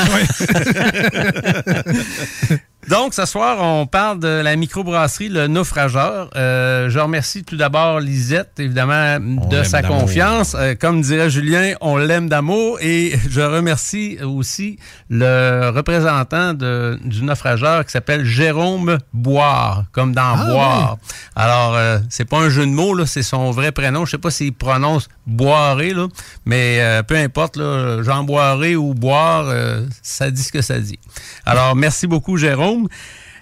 Donc, 2.88 3.12
ce 3.12 3.26
soir, 3.26 3.58
on 3.60 3.86
parle 3.86 4.18
de 4.18 4.28
la 4.42 4.56
microbrasserie 4.56 5.28
Le 5.28 5.46
Naufrageur. 5.46 6.30
Euh, 6.36 6.88
je 6.88 6.98
remercie 6.98 7.44
tout 7.44 7.56
d'abord 7.58 8.00
Lisette, 8.00 8.52
évidemment, 8.58 9.18
de 9.20 9.62
sa 9.62 9.82
confiance. 9.82 10.56
Euh, 10.58 10.74
comme 10.74 11.02
dirait 11.02 11.28
Julien, 11.28 11.74
on 11.82 11.98
l'aime 11.98 12.30
d'amour. 12.30 12.78
Et 12.80 13.12
je 13.28 13.42
remercie 13.42 14.16
aussi 14.24 14.78
le 15.10 15.68
représentant 15.68 16.54
de- 16.54 16.98
du 17.04 17.22
Naufrageur 17.24 17.84
qui 17.84 17.92
s'appelle 17.92 18.24
Jérôme 18.24 18.96
Boire, 19.12 19.84
comme 19.92 20.14
dans 20.14 20.34
Ah, 20.38 20.46
Boire. 20.50 20.96
Alors, 21.36 21.74
euh, 21.74 21.98
c'est 22.08 22.24
pas 22.28 22.38
un 22.38 22.48
jeu 22.48 22.64
de 22.64 22.70
mots, 22.72 22.94
là, 22.94 23.04
c'est 23.04 23.22
son 23.22 23.50
vrai 23.50 23.70
prénom. 23.70 24.06
Je 24.06 24.12
sais 24.12 24.18
pas 24.18 24.30
s'il 24.30 24.54
prononce 24.54 25.08
Boiré, 25.26 25.92
là, 25.92 26.06
mais 26.46 26.78
euh, 26.80 27.02
peu 27.02 27.16
importe, 27.16 27.58
là, 27.58 28.02
Jean 28.02 28.24
Boiré 28.24 28.76
ou 28.76 28.94
Boire, 28.94 29.44
euh, 29.48 29.84
ça 30.02 30.30
dit 30.30 30.42
ce 30.42 30.52
que 30.52 30.62
ça 30.62 30.78
dit. 30.80 30.98
Alors, 31.44 31.76
merci 31.76 32.06
beaucoup, 32.06 32.38
Jérôme. 32.38 32.77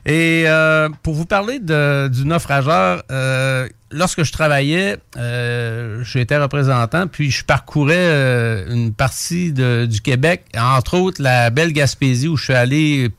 Et 0.07 0.45
euh, 0.47 0.89
pour 1.03 1.15
vous 1.15 1.27
parler 1.27 1.59
du 1.59 2.25
naufrageur, 2.25 3.03
euh, 3.11 3.69
lorsque 3.91 4.23
je 4.23 4.31
travaillais, 4.31 4.99
euh, 5.17 6.05
j'étais 6.05 6.39
représentant, 6.39 7.09
puis 7.09 7.33
je 7.33 7.45
parcourais 7.45 7.97
euh, 7.97 8.73
une 8.73 8.95
partie 8.95 9.53
du 9.53 10.01
Québec, 10.01 10.45
entre 10.57 10.97
autres 10.97 11.21
la 11.21 11.51
belle 11.51 11.73
Gaspésie, 11.73 12.29
où 12.29 12.37
je 12.37 12.45
suis 12.45 12.55
allé 12.55 13.11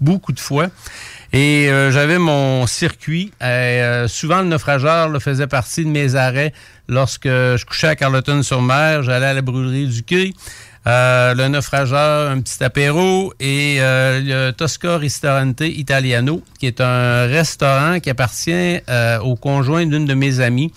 beaucoup 0.00 0.32
de 0.32 0.40
fois. 0.40 0.68
Et 1.34 1.68
j'avais 1.90 2.18
mon 2.18 2.66
circuit. 2.66 3.32
Souvent, 4.08 4.40
le 4.40 4.48
naufrageur 4.48 5.10
faisait 5.22 5.46
partie 5.46 5.84
de 5.84 5.90
mes 5.90 6.16
arrêts 6.16 6.52
lorsque 6.88 7.28
je 7.28 7.64
couchais 7.64 7.86
à 7.86 7.94
Carleton-sur-Mer. 7.94 9.04
J'allais 9.04 9.26
à 9.26 9.34
la 9.34 9.42
brûlerie 9.42 9.86
du 9.86 10.02
Quai. 10.02 10.32
Euh, 10.86 11.34
le 11.34 11.48
naufrageur, 11.48 12.30
un 12.30 12.40
petit 12.40 12.64
apéro 12.64 13.34
et 13.38 13.76
euh, 13.80 14.20
le 14.46 14.52
Tosca 14.52 14.96
Ristorante 14.96 15.60
Italiano, 15.60 16.42
qui 16.58 16.66
est 16.66 16.80
un 16.80 17.26
restaurant 17.26 18.00
qui 18.00 18.08
appartient 18.08 18.78
euh, 18.88 19.18
au 19.20 19.36
conjoint 19.36 19.84
d'une 19.84 20.06
de 20.06 20.14
mes 20.14 20.40
amies 20.40 20.72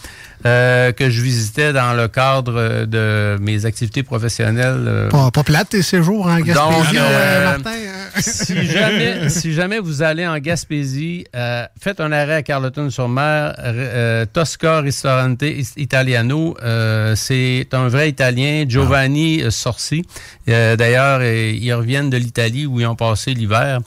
euh, 0.46 0.92
que 0.92 1.10
je 1.10 1.22
visitais 1.22 1.72
dans 1.74 1.94
le 1.94 2.08
cadre 2.08 2.86
de 2.86 3.38
mes 3.42 3.66
activités 3.66 4.04
professionnelles. 4.04 4.84
euh, 4.88 5.10
Pas, 5.10 5.32
pas 5.32 5.44
plate 5.44 5.70
tes 5.70 5.82
séjours 5.82 6.26
en 6.28 6.40
Gaspésie, 6.40 6.56
donc, 6.58 6.96
euh, 6.96 7.00
euh, 7.02 7.46
Martin. 7.46 7.70
hein? 7.72 8.20
si, 8.22 8.66
jamais, 8.68 9.30
si 9.30 9.54
jamais 9.54 9.80
vous 9.80 10.02
allez 10.02 10.28
en 10.28 10.38
Gaspésie, 10.40 11.26
euh, 11.36 11.66
faites 11.82 12.00
un 12.00 12.12
arrêt 12.12 12.36
à 12.36 12.44
Carleton-sur-Mer, 12.44 13.56
euh, 13.60 14.26
Tosca 14.32 14.80
Ristorante 14.82 15.44
Italiano. 15.78 16.56
euh, 16.64 17.16
c'est 17.16 17.68
un 17.74 17.88
vrai 17.88 18.10
Italien, 18.10 18.66
Giovanni 18.68 19.42
euh, 19.44 19.50
Sorsi. 19.52 20.04
Euh, 20.50 20.76
D'ailleurs, 20.76 21.20
euh, 21.22 21.52
ils 21.54 21.74
reviennent 21.74 22.10
de 22.10 22.18
l'Italie 22.18 22.66
où 22.66 22.80
ils 22.80 22.86
ont 22.88 22.96
passé 22.96 23.34
l'hiver. 23.34 23.80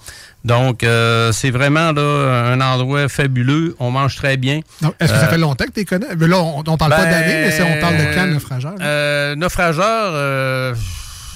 Donc, 0.46 0.82
euh, 0.84 1.32
c'est 1.32 1.50
vraiment 1.50 1.92
là, 1.92 2.50
un 2.52 2.60
endroit 2.60 3.08
fabuleux. 3.08 3.74
On 3.80 3.90
mange 3.90 4.16
très 4.16 4.36
bien. 4.36 4.60
Est-ce 5.00 5.12
que 5.12 5.18
ça 5.18 5.24
Euh, 5.26 5.28
fait 5.30 5.38
longtemps 5.38 5.64
que 5.64 5.72
tu 5.72 5.80
les 5.80 5.84
connais? 5.84 6.14
Mais 6.16 6.28
là, 6.28 6.38
on, 6.38 6.62
on 6.66 6.76
parle 6.76 6.92
pas 6.92 7.04
ben, 7.04 7.10
d'année, 7.10 7.48
mais 7.48 7.60
on 7.62 7.80
parle 7.80 7.96
de 7.96 8.14
quand, 8.14 8.26
naufrageur? 8.28 8.74
Euh, 8.80 9.34
naufrageur, 9.36 10.76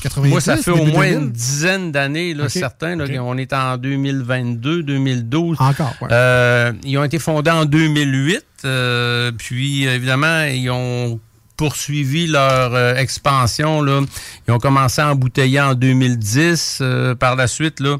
90, 0.02 0.30
moi, 0.30 0.40
ça 0.40 0.56
fait 0.56 0.70
au 0.70 0.86
moins 0.86 1.06
2000? 1.08 1.18
une 1.18 1.30
dizaine 1.32 1.92
d'années, 1.92 2.32
là, 2.34 2.48
certains. 2.48 2.96
Là. 2.96 3.04
On 3.22 3.36
est 3.36 3.52
en 3.52 3.76
2022, 3.76 4.82
2012. 4.82 5.56
Encore, 5.60 5.92
ouais. 6.00 6.08
Euh, 6.10 6.72
ils 6.84 6.96
ont 6.96 7.04
été 7.04 7.18
fondés 7.18 7.50
en 7.50 7.64
2008. 7.66 8.42
euh, 8.64 9.30
puis, 9.36 9.84
évidemment, 9.84 10.44
ils 10.44 10.70
ont 10.70 11.20
poursuivi 11.56 12.26
leur 12.26 12.74
euh, 12.74 12.94
expansion. 12.94 13.82
Là. 13.82 14.00
Ils 14.48 14.52
ont 14.52 14.58
commencé 14.58 15.02
à 15.02 15.10
embouteiller 15.10 15.60
en 15.60 15.74
2010. 15.74 16.78
euh, 16.80 17.14
par 17.14 17.36
la 17.36 17.46
suite, 17.46 17.80
là, 17.80 17.96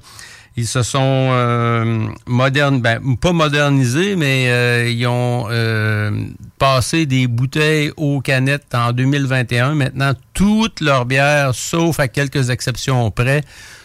ils 0.60 0.66
se 0.66 0.82
sont 0.82 1.28
euh, 1.32 2.08
ben, 2.26 3.16
pas 3.18 3.32
modernisés, 3.32 4.14
mais 4.14 4.50
euh, 4.50 4.90
ils 4.90 5.06
ont 5.06 5.46
euh, 5.50 6.10
passé 6.58 7.06
des 7.06 7.26
bouteilles 7.26 7.92
aux 7.96 8.20
canettes 8.20 8.74
en 8.74 8.92
2021. 8.92 9.74
Maintenant, 9.74 10.12
toutes 10.34 10.82
leurs 10.82 11.06
bières, 11.06 11.54
sauf 11.54 11.98
à 11.98 12.08
quelques 12.08 12.50
exceptions 12.50 13.10
près, 13.10 13.40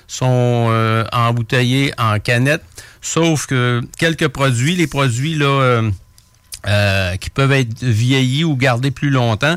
sont 0.07 0.67
euh, 0.69 1.05
embouteillées 1.13 1.93
en 1.97 2.19
canettes. 2.19 2.63
Sauf 3.01 3.45
que 3.45 3.81
quelques 3.97 4.27
produits, 4.27 4.75
les 4.75 4.87
produits 4.87 5.35
là, 5.35 5.81
qui 7.21 7.29
peuvent 7.29 7.53
être 7.53 7.83
vieillis 7.83 8.43
ou 8.43 8.57
gardés 8.57 8.91
plus 8.91 9.11
longtemps. 9.11 9.55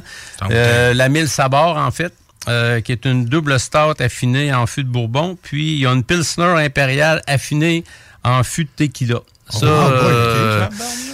La 0.51 1.09
mille 1.09 1.29
sabord, 1.29 1.79
en 1.79 1.91
fait, 1.91 2.13
euh, 2.47 2.81
qui 2.81 2.93
est 2.93 3.05
une 3.05 3.25
double 3.25 3.59
stout 3.59 4.01
affinée 4.01 4.55
en 4.55 4.67
fût 4.67 4.85
de 4.85 4.89
Bourbon. 4.89 5.37
Puis, 5.43 5.73
il 5.73 5.79
y 5.81 5.87
a 5.87 5.93
une 5.93 6.05
Pilsner 6.05 6.55
impériale 6.57 7.23
affinée 7.27 7.85
en 8.25 8.43
fût 8.45 8.65
de 8.65 8.71
tequila. 8.77 9.21
Ça, 9.51 9.67
Ah, 9.67 9.91
euh, 10.05 10.67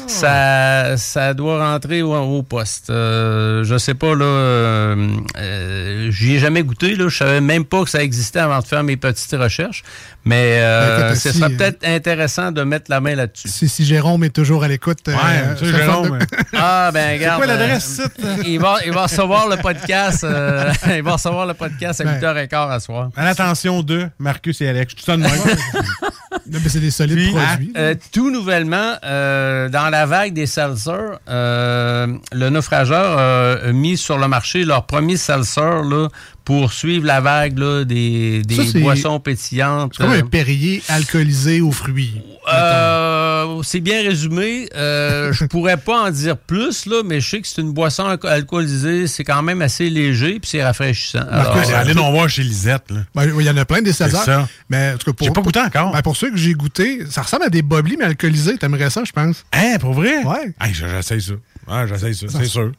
ça, 0.06 0.96
ça 0.96 1.34
doit 1.34 1.70
rentrer 1.72 2.02
au, 2.02 2.14
au 2.14 2.42
poste. 2.42 2.90
Euh, 2.90 3.64
je 3.64 3.78
sais 3.78 3.94
pas, 3.94 4.14
là, 4.14 4.24
euh, 4.24 5.08
euh, 5.38 6.10
j'y 6.10 6.34
ai 6.34 6.38
jamais 6.38 6.62
goûté, 6.62 6.94
là. 6.96 7.08
Je 7.08 7.16
savais 7.16 7.40
même 7.40 7.64
pas 7.64 7.84
que 7.84 7.90
ça 7.90 8.02
existait 8.02 8.40
avant 8.40 8.58
de 8.60 8.64
faire 8.66 8.82
mes 8.82 8.96
petites 8.96 9.32
recherches. 9.32 9.82
Mais 10.24 10.58
euh, 10.60 11.10
Ben, 11.10 11.14
ce 11.14 11.30
si, 11.32 11.38
serait 11.38 11.52
euh, 11.52 11.56
peut-être 11.56 11.86
intéressant 11.86 12.50
de 12.50 12.62
mettre 12.62 12.86
la 12.90 13.00
main 13.00 13.14
là-dessus. 13.14 13.48
Si, 13.48 13.68
si 13.68 13.84
Jérôme 13.84 14.24
est 14.24 14.30
toujours 14.34 14.64
à 14.64 14.68
l'écoute. 14.68 14.98
euh, 15.08 15.12
Ouais, 15.12 15.54
tu 15.58 15.66
sais, 15.66 15.72
ça 15.72 15.78
fait 15.78 15.84
Jérôme, 15.84 16.18
de- 16.18 16.26
Ah, 16.54 16.90
ben, 16.92 17.14
regarde. 17.16 17.36
quoi 17.38 17.46
l'adresse, 17.46 18.00
euh, 18.00 18.04
site? 18.36 18.46
il, 18.46 18.58
va, 18.58 18.76
il 18.86 18.92
va 18.92 19.02
recevoir 19.04 19.48
le 19.48 19.56
podcast. 19.58 20.24
euh, 20.24 20.72
il 20.96 21.02
va 21.02 21.12
recevoir 21.12 21.46
le 21.46 21.54
podcast 21.54 22.00
à 22.00 22.04
Ben. 22.04 22.18
8h15 22.20 22.70
à 22.72 22.80
soir. 22.80 23.10
À 23.16 23.24
l'attention 23.24 23.82
de 23.82 24.08
Marcus 24.18 24.60
et 24.62 24.68
Alex. 24.68 24.94
Tout 24.94 25.04
ça 25.04 25.16
de 25.16 25.22
même. 25.22 25.30
C'est 26.68 26.80
des 26.80 26.90
solides 26.90 27.16
Puis, 27.18 27.30
produits. 27.32 27.72
euh, 27.76 27.94
tout 28.12 28.23
nouvellement, 28.30 28.94
euh, 29.04 29.68
dans 29.68 29.88
la 29.90 30.06
vague 30.06 30.32
des 30.32 30.46
seltzers, 30.46 31.18
euh, 31.28 32.06
le 32.32 32.50
naufrageur 32.50 33.18
a 33.18 33.72
mis 33.72 33.96
sur 33.96 34.18
le 34.18 34.28
marché 34.28 34.64
leur 34.64 34.86
premier 34.86 35.16
seltzer 35.16 35.60
là, 35.88 36.08
pour 36.44 36.72
suivre 36.72 37.06
la 37.06 37.20
vague 37.20 37.58
là, 37.58 37.84
des, 37.84 38.42
des 38.42 38.54
Ça, 38.56 38.62
c'est- 38.70 38.80
boissons 38.80 39.18
pétillantes. 39.20 39.94
C'est 39.96 40.02
comme 40.04 40.12
Euh, 40.12 40.20
un 40.20 40.26
Perrier 40.26 40.82
alcoolisé 40.88 41.60
aux 41.60 41.72
fruits. 41.72 42.20
euh, 42.52 43.13
c'est 43.62 43.80
bien 43.80 44.02
résumé. 44.02 44.68
Euh, 44.74 45.32
je 45.32 45.44
pourrais 45.44 45.76
pas 45.76 46.02
en 46.04 46.10
dire 46.10 46.36
plus, 46.36 46.86
là, 46.86 47.02
mais 47.04 47.20
je 47.20 47.30
sais 47.30 47.40
que 47.40 47.48
c'est 47.48 47.60
une 47.60 47.72
boisson 47.72 48.04
alco- 48.04 48.26
alcoolisée. 48.28 49.06
C'est 49.06 49.24
quand 49.24 49.42
même 49.42 49.62
assez 49.62 49.88
léger 49.90 50.40
puis 50.40 50.50
c'est 50.50 50.64
rafraîchissant. 50.64 51.20
Alors, 51.30 51.54
Marcus, 51.54 51.72
allez 51.74 51.94
donc 51.94 52.12
voir 52.12 52.28
chez 52.28 52.42
Lisette. 52.42 52.90
Là. 52.90 53.00
Ben, 53.14 53.30
il 53.38 53.44
y 53.46 53.50
en 53.50 53.56
a 53.56 53.64
plein 53.64 53.82
des 53.82 53.92
16 53.92 54.10
C'est 54.10 54.24
ça. 54.24 54.48
Mais 54.68 54.92
en 54.94 54.98
tout 54.98 55.06
cas, 55.10 55.12
pour, 55.12 55.26
J'ai 55.26 55.32
pas 55.32 55.40
goûté 55.42 55.60
encore. 55.60 55.92
ben, 55.92 56.02
pour 56.02 56.16
ceux 56.16 56.30
que 56.30 56.36
j'ai 56.36 56.54
goûté, 56.54 57.00
ça 57.10 57.22
ressemble 57.22 57.44
à 57.44 57.48
des 57.50 57.62
boblis, 57.62 57.96
mais 57.98 58.04
alcoolisés. 58.06 58.56
T'aimerais 58.58 58.90
ça, 58.90 59.02
je 59.04 59.12
pense. 59.12 59.44
Hein, 59.52 59.76
pour 59.80 59.92
vrai? 59.94 60.22
Ouais. 60.24 60.52
Hey, 60.60 60.74
j'essaye 60.74 61.20
ça. 61.22 61.32
Ouais, 61.68 61.86
j'essaye 61.88 62.14
ça, 62.14 62.26
c'est 62.30 62.44
sûr. 62.46 62.72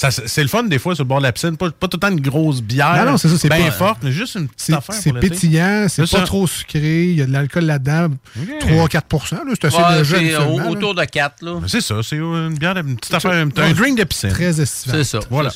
Ça, 0.00 0.12
c'est 0.12 0.42
le 0.42 0.48
fun 0.48 0.62
des 0.62 0.78
fois 0.78 0.94
sur 0.94 1.02
le 1.02 1.08
bord 1.08 1.18
de 1.18 1.24
la 1.24 1.32
piscine. 1.32 1.56
Pas, 1.56 1.70
pas 1.72 1.88
tout 1.88 1.96
le 1.96 2.00
temps 2.00 2.08
une 2.12 2.20
grosse 2.20 2.62
bière. 2.62 3.04
Non, 3.04 3.10
non, 3.12 3.16
c'est 3.18 3.28
ça, 3.28 3.36
c'est 3.36 3.48
bien 3.48 3.64
pas- 3.66 3.70
forte, 3.72 3.98
mais 4.04 4.12
juste 4.12 4.36
une 4.36 4.46
petite 4.46 4.60
C'est 4.66 4.72
affaire. 4.72 4.94
c'est 4.94 5.10
pour 5.10 5.18
l'été. 5.18 5.30
pétillant, 5.30 5.86
c'est 5.88 6.08
pas 6.08 6.20
trop 6.22 6.46
sucré, 6.46 7.06
il 7.06 7.16
y 7.18 7.22
a 7.22 7.26
de 7.26 7.32
l'alcool 7.32 7.64
là-dedans. 7.64 8.14
3-4 8.60 9.32
là, 9.32 9.40
C'est 9.60 9.64
assez 9.66 9.76
ouais, 9.76 9.98
léger. 9.98 10.04
c'est 10.04 10.16
habituellement, 10.34 10.54
au- 10.54 10.58
là. 10.60 10.70
autour 10.70 10.94
de 10.94 11.04
4. 11.04 11.42
Là. 11.42 11.54
Ben, 11.60 11.66
C'est 11.68 11.80
ça, 11.80 11.96
c'est 12.04 12.14
une 12.16 12.54
bière, 12.56 12.76
une 12.76 12.96
petite 12.96 13.12
affaire, 13.14 13.32
un, 13.32 13.46
drink 13.72 13.98
de 13.98 14.04
piscine. 14.04 14.30
Très 14.30 14.60
estival. 14.60 15.04
C'est 15.04 15.04
ça. 15.18 15.18
Voilà. 15.30 15.50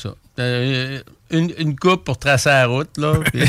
Une, 1.33 1.51
une 1.57 1.75
coupe 1.75 2.03
pour 2.05 2.17
tracer 2.17 2.49
la 2.49 2.67
route. 2.67 2.89
Là, 2.97 3.13
puis- 3.33 3.41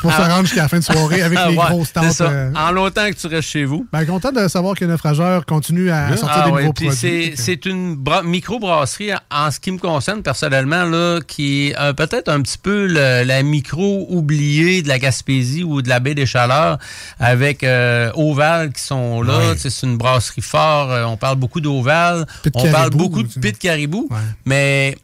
Pour 0.00 0.12
se 0.12 0.20
rendre 0.20 0.42
jusqu'à 0.46 0.62
la 0.62 0.68
fin 0.68 0.78
de 0.78 0.84
soirée 0.84 1.22
avec 1.22 1.38
les 1.38 1.44
Ah, 1.44 1.48
Ouais, 1.50 1.56
grosses 1.74 1.92
tentes. 1.92 2.20
euh, 2.22 2.50
En 2.54 2.72
longtemps 2.72 3.08
que 3.08 3.14
tu 3.14 3.26
restes 3.26 3.48
chez 3.48 3.64
vous. 3.64 3.86
Ben, 3.92 4.04
content 4.06 4.32
de 4.32 4.48
savoir 4.48 4.74
que 4.74 4.84
Naufrageur 4.84 5.44
continue 5.46 5.90
à, 5.90 6.06
à 6.06 6.16
sortir 6.16 6.42
Ah 6.42 6.46
des 6.46 6.52
ouais, 6.52 6.60
nouveaux 6.62 6.72
produits. 6.72 6.96
c'est- 6.96 7.32
C'est 7.36 7.66
une 7.66 7.94
bra- 7.96 8.22
microbrasserie, 8.22 9.10
en 9.30 9.50
ce 9.50 9.60
qui 9.60 9.70
me 9.70 9.78
concerne 9.78 10.22
personnellement, 10.22 10.84
là, 10.84 11.20
qui 11.26 11.68
est 11.68 11.78
euh, 11.78 11.92
peut-être 11.92 12.28
un 12.28 12.40
petit 12.42 12.58
peu 12.58 12.86
le- 12.86 13.24
la 13.24 13.42
micro 13.42 14.06
oubliée 14.08 14.82
de 14.82 14.88
la 14.88 14.98
Gaspésie 14.98 15.62
ou 15.64 15.82
de 15.82 15.88
la 15.88 16.00
baie 16.00 16.14
des 16.14 16.26
Chaleurs 16.26 16.78
avec 17.18 17.62
euh, 17.64 18.10
Oval 18.14 18.72
qui 18.72 18.82
sont 18.82 19.22
là. 19.22 19.54
C'est 19.56 19.82
une 19.86 19.96
brasserie 19.96 20.42
fort. 20.42 20.90
euh, 20.90 21.04
on 21.04 21.16
parle 21.16 21.36
beaucoup 21.36 21.60
d'Oval. 21.60 22.26
On 22.54 22.70
parle 22.70 22.90
beaucoup 22.90 23.22
de 23.22 23.28
pit 23.40 23.58
caribou. 23.58 24.08
Mais 24.44 24.96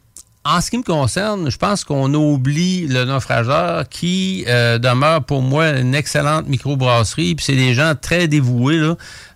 en 0.47 0.61
ce 0.61 0.69
qui 0.71 0.77
me 0.77 0.83
concerne, 0.83 1.51
je 1.51 1.57
pense 1.57 1.83
qu'on 1.83 2.13
oublie 2.13 2.87
le 2.87 3.03
naufrageur 3.03 3.89
qui 3.89 4.45
euh, 4.47 4.77
demeure 4.77 5.23
pour 5.23 5.41
moi 5.41 5.69
une 5.71 5.93
excellente 5.93 6.47
microbrasserie. 6.47 7.35
Puis 7.35 7.45
c'est 7.45 7.55
des 7.55 7.73
gens 7.73 7.93
très 7.99 8.29
dévoués. 8.29 8.77
Là. 8.77 8.95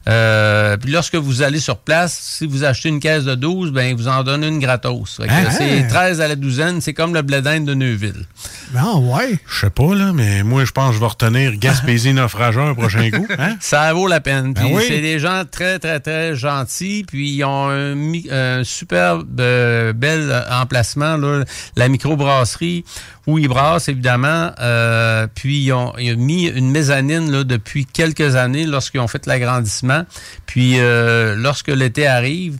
Euh, 0.09 0.77
puis 0.77 0.91
lorsque 0.91 1.15
vous 1.15 1.41
allez 1.41 1.59
sur 1.59 1.77
place, 1.77 2.17
si 2.37 2.47
vous 2.47 2.63
achetez 2.63 2.89
une 2.89 2.99
caisse 2.99 3.23
de 3.23 3.35
12, 3.35 3.71
ben 3.71 3.83
ils 3.83 3.95
vous 3.95 4.07
en 4.07 4.23
donnent 4.23 4.43
une 4.43 4.59
gratos. 4.59 5.17
Fait 5.17 5.27
que 5.27 5.31
Hein? 5.31 5.49
C'est 5.51 5.87
13 5.87 6.21
à 6.21 6.27
la 6.27 6.35
douzaine, 6.35 6.81
c'est 6.81 6.93
comme 6.93 7.13
le 7.13 7.21
blé 7.21 7.41
de 7.41 7.73
Neuville. 7.73 8.25
Non, 8.73 9.13
ouais. 9.13 9.39
Je 9.47 9.61
sais 9.61 9.69
pas, 9.69 9.95
là, 9.95 10.11
mais 10.13 10.43
moi, 10.43 10.65
je 10.65 10.71
pense 10.71 10.89
que 10.89 10.95
je 10.95 10.99
vais 10.99 11.07
retenir 11.07 11.57
Gaspésie 11.57 12.13
naufrageur 12.13 12.67
un 12.67 12.73
prochain 12.73 13.09
coup. 13.09 13.27
Hein? 13.37 13.57
Ça 13.59 13.91
vaut 13.93 14.07
la 14.07 14.21
peine. 14.21 14.53
Puis 14.53 14.63
Ben 14.63 14.75
oui. 14.75 14.83
c'est 14.87 15.01
des 15.01 15.19
gens 15.19 15.43
très, 15.49 15.79
très, 15.79 15.99
très 15.99 16.35
gentils. 16.35 17.03
Puis 17.07 17.29
ils 17.31 17.43
ont 17.43 17.69
un, 17.69 18.63
superbe, 18.63 19.27
euh, 19.39 19.93
bel 19.93 20.45
emplacement, 20.51 21.17
là, 21.17 21.43
la 21.75 21.87
microbrasserie, 21.89 22.85
où 23.27 23.37
ils 23.37 23.47
brassent, 23.47 23.87
évidemment. 23.89 24.51
Euh, 24.59 25.27
puis 25.33 25.63
ils 25.63 25.71
ont, 25.73 25.93
ils 25.97 26.13
ont 26.13 26.17
mis 26.17 26.47
une 26.47 26.71
mezzanine 26.71 27.31
là, 27.31 27.43
depuis 27.43 27.85
quelques 27.85 28.35
années 28.35 28.65
lorsqu'ils 28.65 28.99
ont 28.99 29.07
fait 29.07 29.25
l'agrandissement. 29.25 30.05
Puis 30.45 30.79
euh, 30.79 31.35
lorsque 31.35 31.67
l'été 31.69 32.07
arrive, 32.07 32.57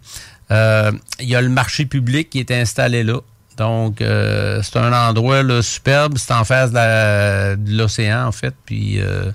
euh, 0.51 0.91
il 1.19 1.29
y 1.29 1.35
a 1.35 1.41
le 1.41 1.49
marché 1.49 1.85
public 1.85 2.29
qui 2.29 2.39
est 2.39 2.51
installé 2.51 3.03
là. 3.03 3.19
Donc, 3.57 4.01
euh, 4.01 4.61
c'est 4.63 4.77
un 4.77 4.91
endroit 4.91 5.43
là, 5.43 5.61
superbe. 5.61 6.17
C'est 6.17 6.33
en 6.33 6.43
face 6.43 6.71
de 6.71 7.77
l'océan, 7.77 8.25
en 8.27 8.31
fait. 8.31 8.55
Puis, 8.65 8.99
euh, 8.99 9.25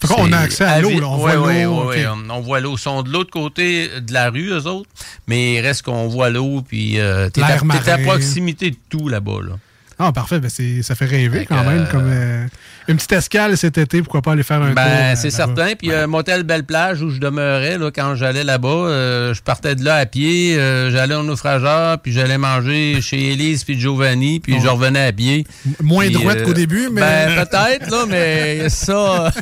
Fait 0.00 0.08
c'est 0.08 0.34
a 0.34 0.38
accès 0.38 0.64
à 0.64 0.80
l'eau. 0.80 0.90
On 1.04 1.22
ouais, 1.22 1.66
ok. 1.66 1.86
ouais, 1.88 2.06
on, 2.06 2.30
on 2.30 2.40
voit 2.40 2.60
l'eau. 2.60 2.74
Ils 2.76 2.80
sont 2.80 3.02
de 3.02 3.10
l'autre 3.10 3.30
côté 3.30 3.88
de 4.00 4.12
la 4.12 4.30
rue, 4.30 4.48
eux 4.50 4.66
autres. 4.66 4.88
Mais 5.28 5.54
il 5.54 5.60
reste 5.60 5.82
qu'on 5.82 6.08
voit 6.08 6.30
l'eau. 6.30 6.62
Puis, 6.66 6.98
euh, 6.98 7.28
t'es 7.28 7.42
à, 7.42 7.58
à 7.58 7.98
proximité 7.98 8.70
de 8.70 8.76
tout 8.88 9.08
là-bas. 9.08 9.40
Là. 9.46 9.52
Ah, 9.98 10.12
parfait. 10.12 10.40
Ben, 10.40 10.48
c'est- 10.50 10.82
ça 10.82 10.94
fait 10.94 11.06
rêver 11.06 11.40
Fait 11.40 11.46
quand 11.46 11.64
même. 11.64 11.82
euh, 11.82 11.90
Comme 11.90 12.06
euh, 12.06 12.46
une 12.88 12.96
petite 12.96 13.12
escale 13.12 13.56
cet 13.56 13.78
été, 13.78 14.02
pourquoi 14.02 14.22
pas 14.22 14.32
aller 14.32 14.42
faire 14.42 14.62
un 14.62 14.66
tour. 14.66 14.74
Ben, 14.74 14.82
euh, 14.86 15.14
c'est 15.16 15.30
certain. 15.30 15.74
Puis, 15.78 15.92
un 15.92 16.06
motel 16.06 16.42
Belle 16.42 16.64
Plage 16.64 17.02
où 17.02 17.10
je 17.10 17.18
demeurais 17.18 17.78
là, 17.78 17.90
quand 17.90 18.14
j'allais 18.16 18.44
là-bas, 18.44 18.68
euh, 18.68 19.34
je 19.34 19.42
partais 19.42 19.74
de 19.74 19.84
là 19.84 19.96
à 19.96 20.06
pied. 20.06 20.56
euh, 20.58 20.90
j'allais 20.90 21.14
au 21.14 21.22
naufrageur, 21.22 21.98
puis 22.00 22.12
j'allais 22.12 22.38
manger 22.38 23.00
chez 23.00 23.32
Élise 23.32 23.64
puis 23.64 23.78
Giovanni, 23.80 24.40
puis 24.40 24.60
je 24.60 24.68
revenais 24.68 25.06
à 25.06 25.12
pied. 25.12 25.46
Moins 25.82 26.10
droite 26.10 26.38
euh, 26.40 26.44
qu'au 26.44 26.52
début, 26.54 26.88
mais. 26.92 27.00
Ben, 27.00 27.44
peut-être, 27.46 27.90
là, 27.90 28.04
mais 28.08 28.68
ça, 28.68 29.32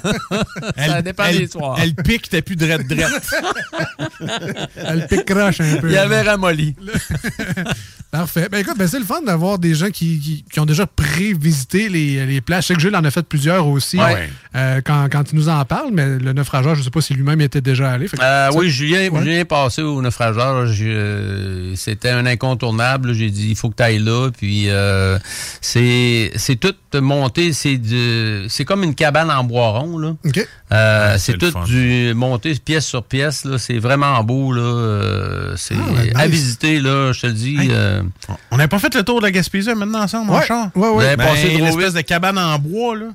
ça 0.76 1.02
dépend 1.02 1.24
elle, 1.24 1.38
des 1.38 1.46
soirs. 1.48 1.76
Elle 1.80 1.94
pique, 1.94 2.28
t'as 2.30 2.42
plus 2.42 2.56
drette 2.56 2.86
drette. 2.86 3.30
Elle 4.76 5.06
pique 5.06 5.24
croche 5.26 5.60
un 5.60 5.76
peu. 5.76 5.88
Il 5.88 5.94
y 5.94 5.98
avait 5.98 6.22
ramolli. 6.22 6.74
Parfait. 8.10 8.48
Ben 8.50 8.58
écoute, 8.58 8.78
ben, 8.78 8.86
c'est 8.86 8.98
le 9.00 9.04
fun 9.04 9.22
d'avoir 9.22 9.58
des 9.58 9.74
gens 9.74 9.90
qui, 9.90 10.20
qui- 10.20 10.44
qui 10.50 10.60
ont 10.60 10.66
déjà 10.66 10.86
prévisité 10.86 11.88
les, 11.88 12.24
les 12.26 12.40
plages. 12.40 12.62
Je 12.64 12.68
sais 12.68 12.74
que 12.74 12.80
Jules 12.80 12.94
en 12.94 13.04
a 13.04 13.10
fait 13.10 13.24
plusieurs 13.34 13.66
aussi 13.66 13.98
Ouais. 13.98 14.28
euh, 14.54 14.80
quand, 14.84 15.08
quand 15.10 15.32
il 15.32 15.36
nous 15.36 15.48
en 15.48 15.64
parle, 15.64 15.90
mais 15.92 16.06
le 16.20 16.32
naufrageur, 16.32 16.74
je 16.76 16.80
ne 16.80 16.84
sais 16.84 16.90
pas 16.90 17.00
si 17.00 17.14
lui-même 17.14 17.40
était 17.40 17.60
déjà 17.60 17.90
allé. 17.90 18.06
Que 18.06 18.16
Euh, 18.22 18.48
oui, 18.54 18.70
Julien, 18.70 19.08
Ouais. 19.08 19.18
Julien 19.22 19.40
est 19.40 19.44
passé 19.44 19.82
au 19.82 20.00
naufrageur. 20.00 20.64
euh, 20.80 21.72
C'était 21.74 22.10
un 22.10 22.26
incontournable. 22.26 23.12
J'ai 23.12 23.30
dit, 23.30 23.48
il 23.50 23.56
faut 23.56 23.70
que 23.70 23.74
tu 23.76 23.82
ailles 23.82 23.98
là. 23.98 24.30
Puis 24.30 24.66
euh, 24.68 25.18
c'est 25.60 26.30
c'est 26.36 26.54
tout 26.56 26.74
monté. 27.00 27.52
C'est 27.52 27.76
du- 27.76 28.44
c'est 28.48 28.64
comme 28.64 28.84
une 28.84 28.94
cabane 28.94 29.30
en 29.32 29.42
bois 29.42 29.70
rond. 29.70 29.98
Là. 29.98 30.12
Euh, 30.72 31.12
Ouais, 31.12 31.18
c'est 31.18 31.36
tout 31.38 31.52
du 31.66 32.12
monté 32.14 32.54
pièce 32.64 32.86
sur 32.86 33.02
pièce. 33.02 33.44
là. 33.44 33.58
C'est 33.58 33.78
vraiment 33.78 34.22
beau. 34.22 34.52
Là. 34.52 35.54
C'est 35.56 35.74
Ah, 35.74 35.92
ouais, 35.92 36.12
à 36.14 36.26
nice. 36.26 36.36
visiter. 36.36 36.78
Là, 36.80 37.12
je 37.12 37.20
te 37.22 37.26
le 37.26 37.32
dis. 37.32 37.56
Hey. 37.58 37.68
euh, 37.72 38.02
On 38.52 38.56
n'a 38.58 38.68
pas 38.68 38.78
fait 38.78 38.94
le 38.94 39.02
tour 39.02 39.18
de 39.20 39.24
la 39.26 39.32
Gaspésie 39.32 39.74
maintenant 39.74 40.02
ensemble, 40.02 40.30
ouais. 40.30 40.46
Vous 40.74 41.00
avez 41.00 41.16
Ben, 41.16 41.24
l'espèce 41.34 41.86
vite. 41.88 41.96
de 41.96 42.00
cabane 42.02 42.38
en 42.38 42.58
bois, 42.58 42.94
là. 42.96 43.06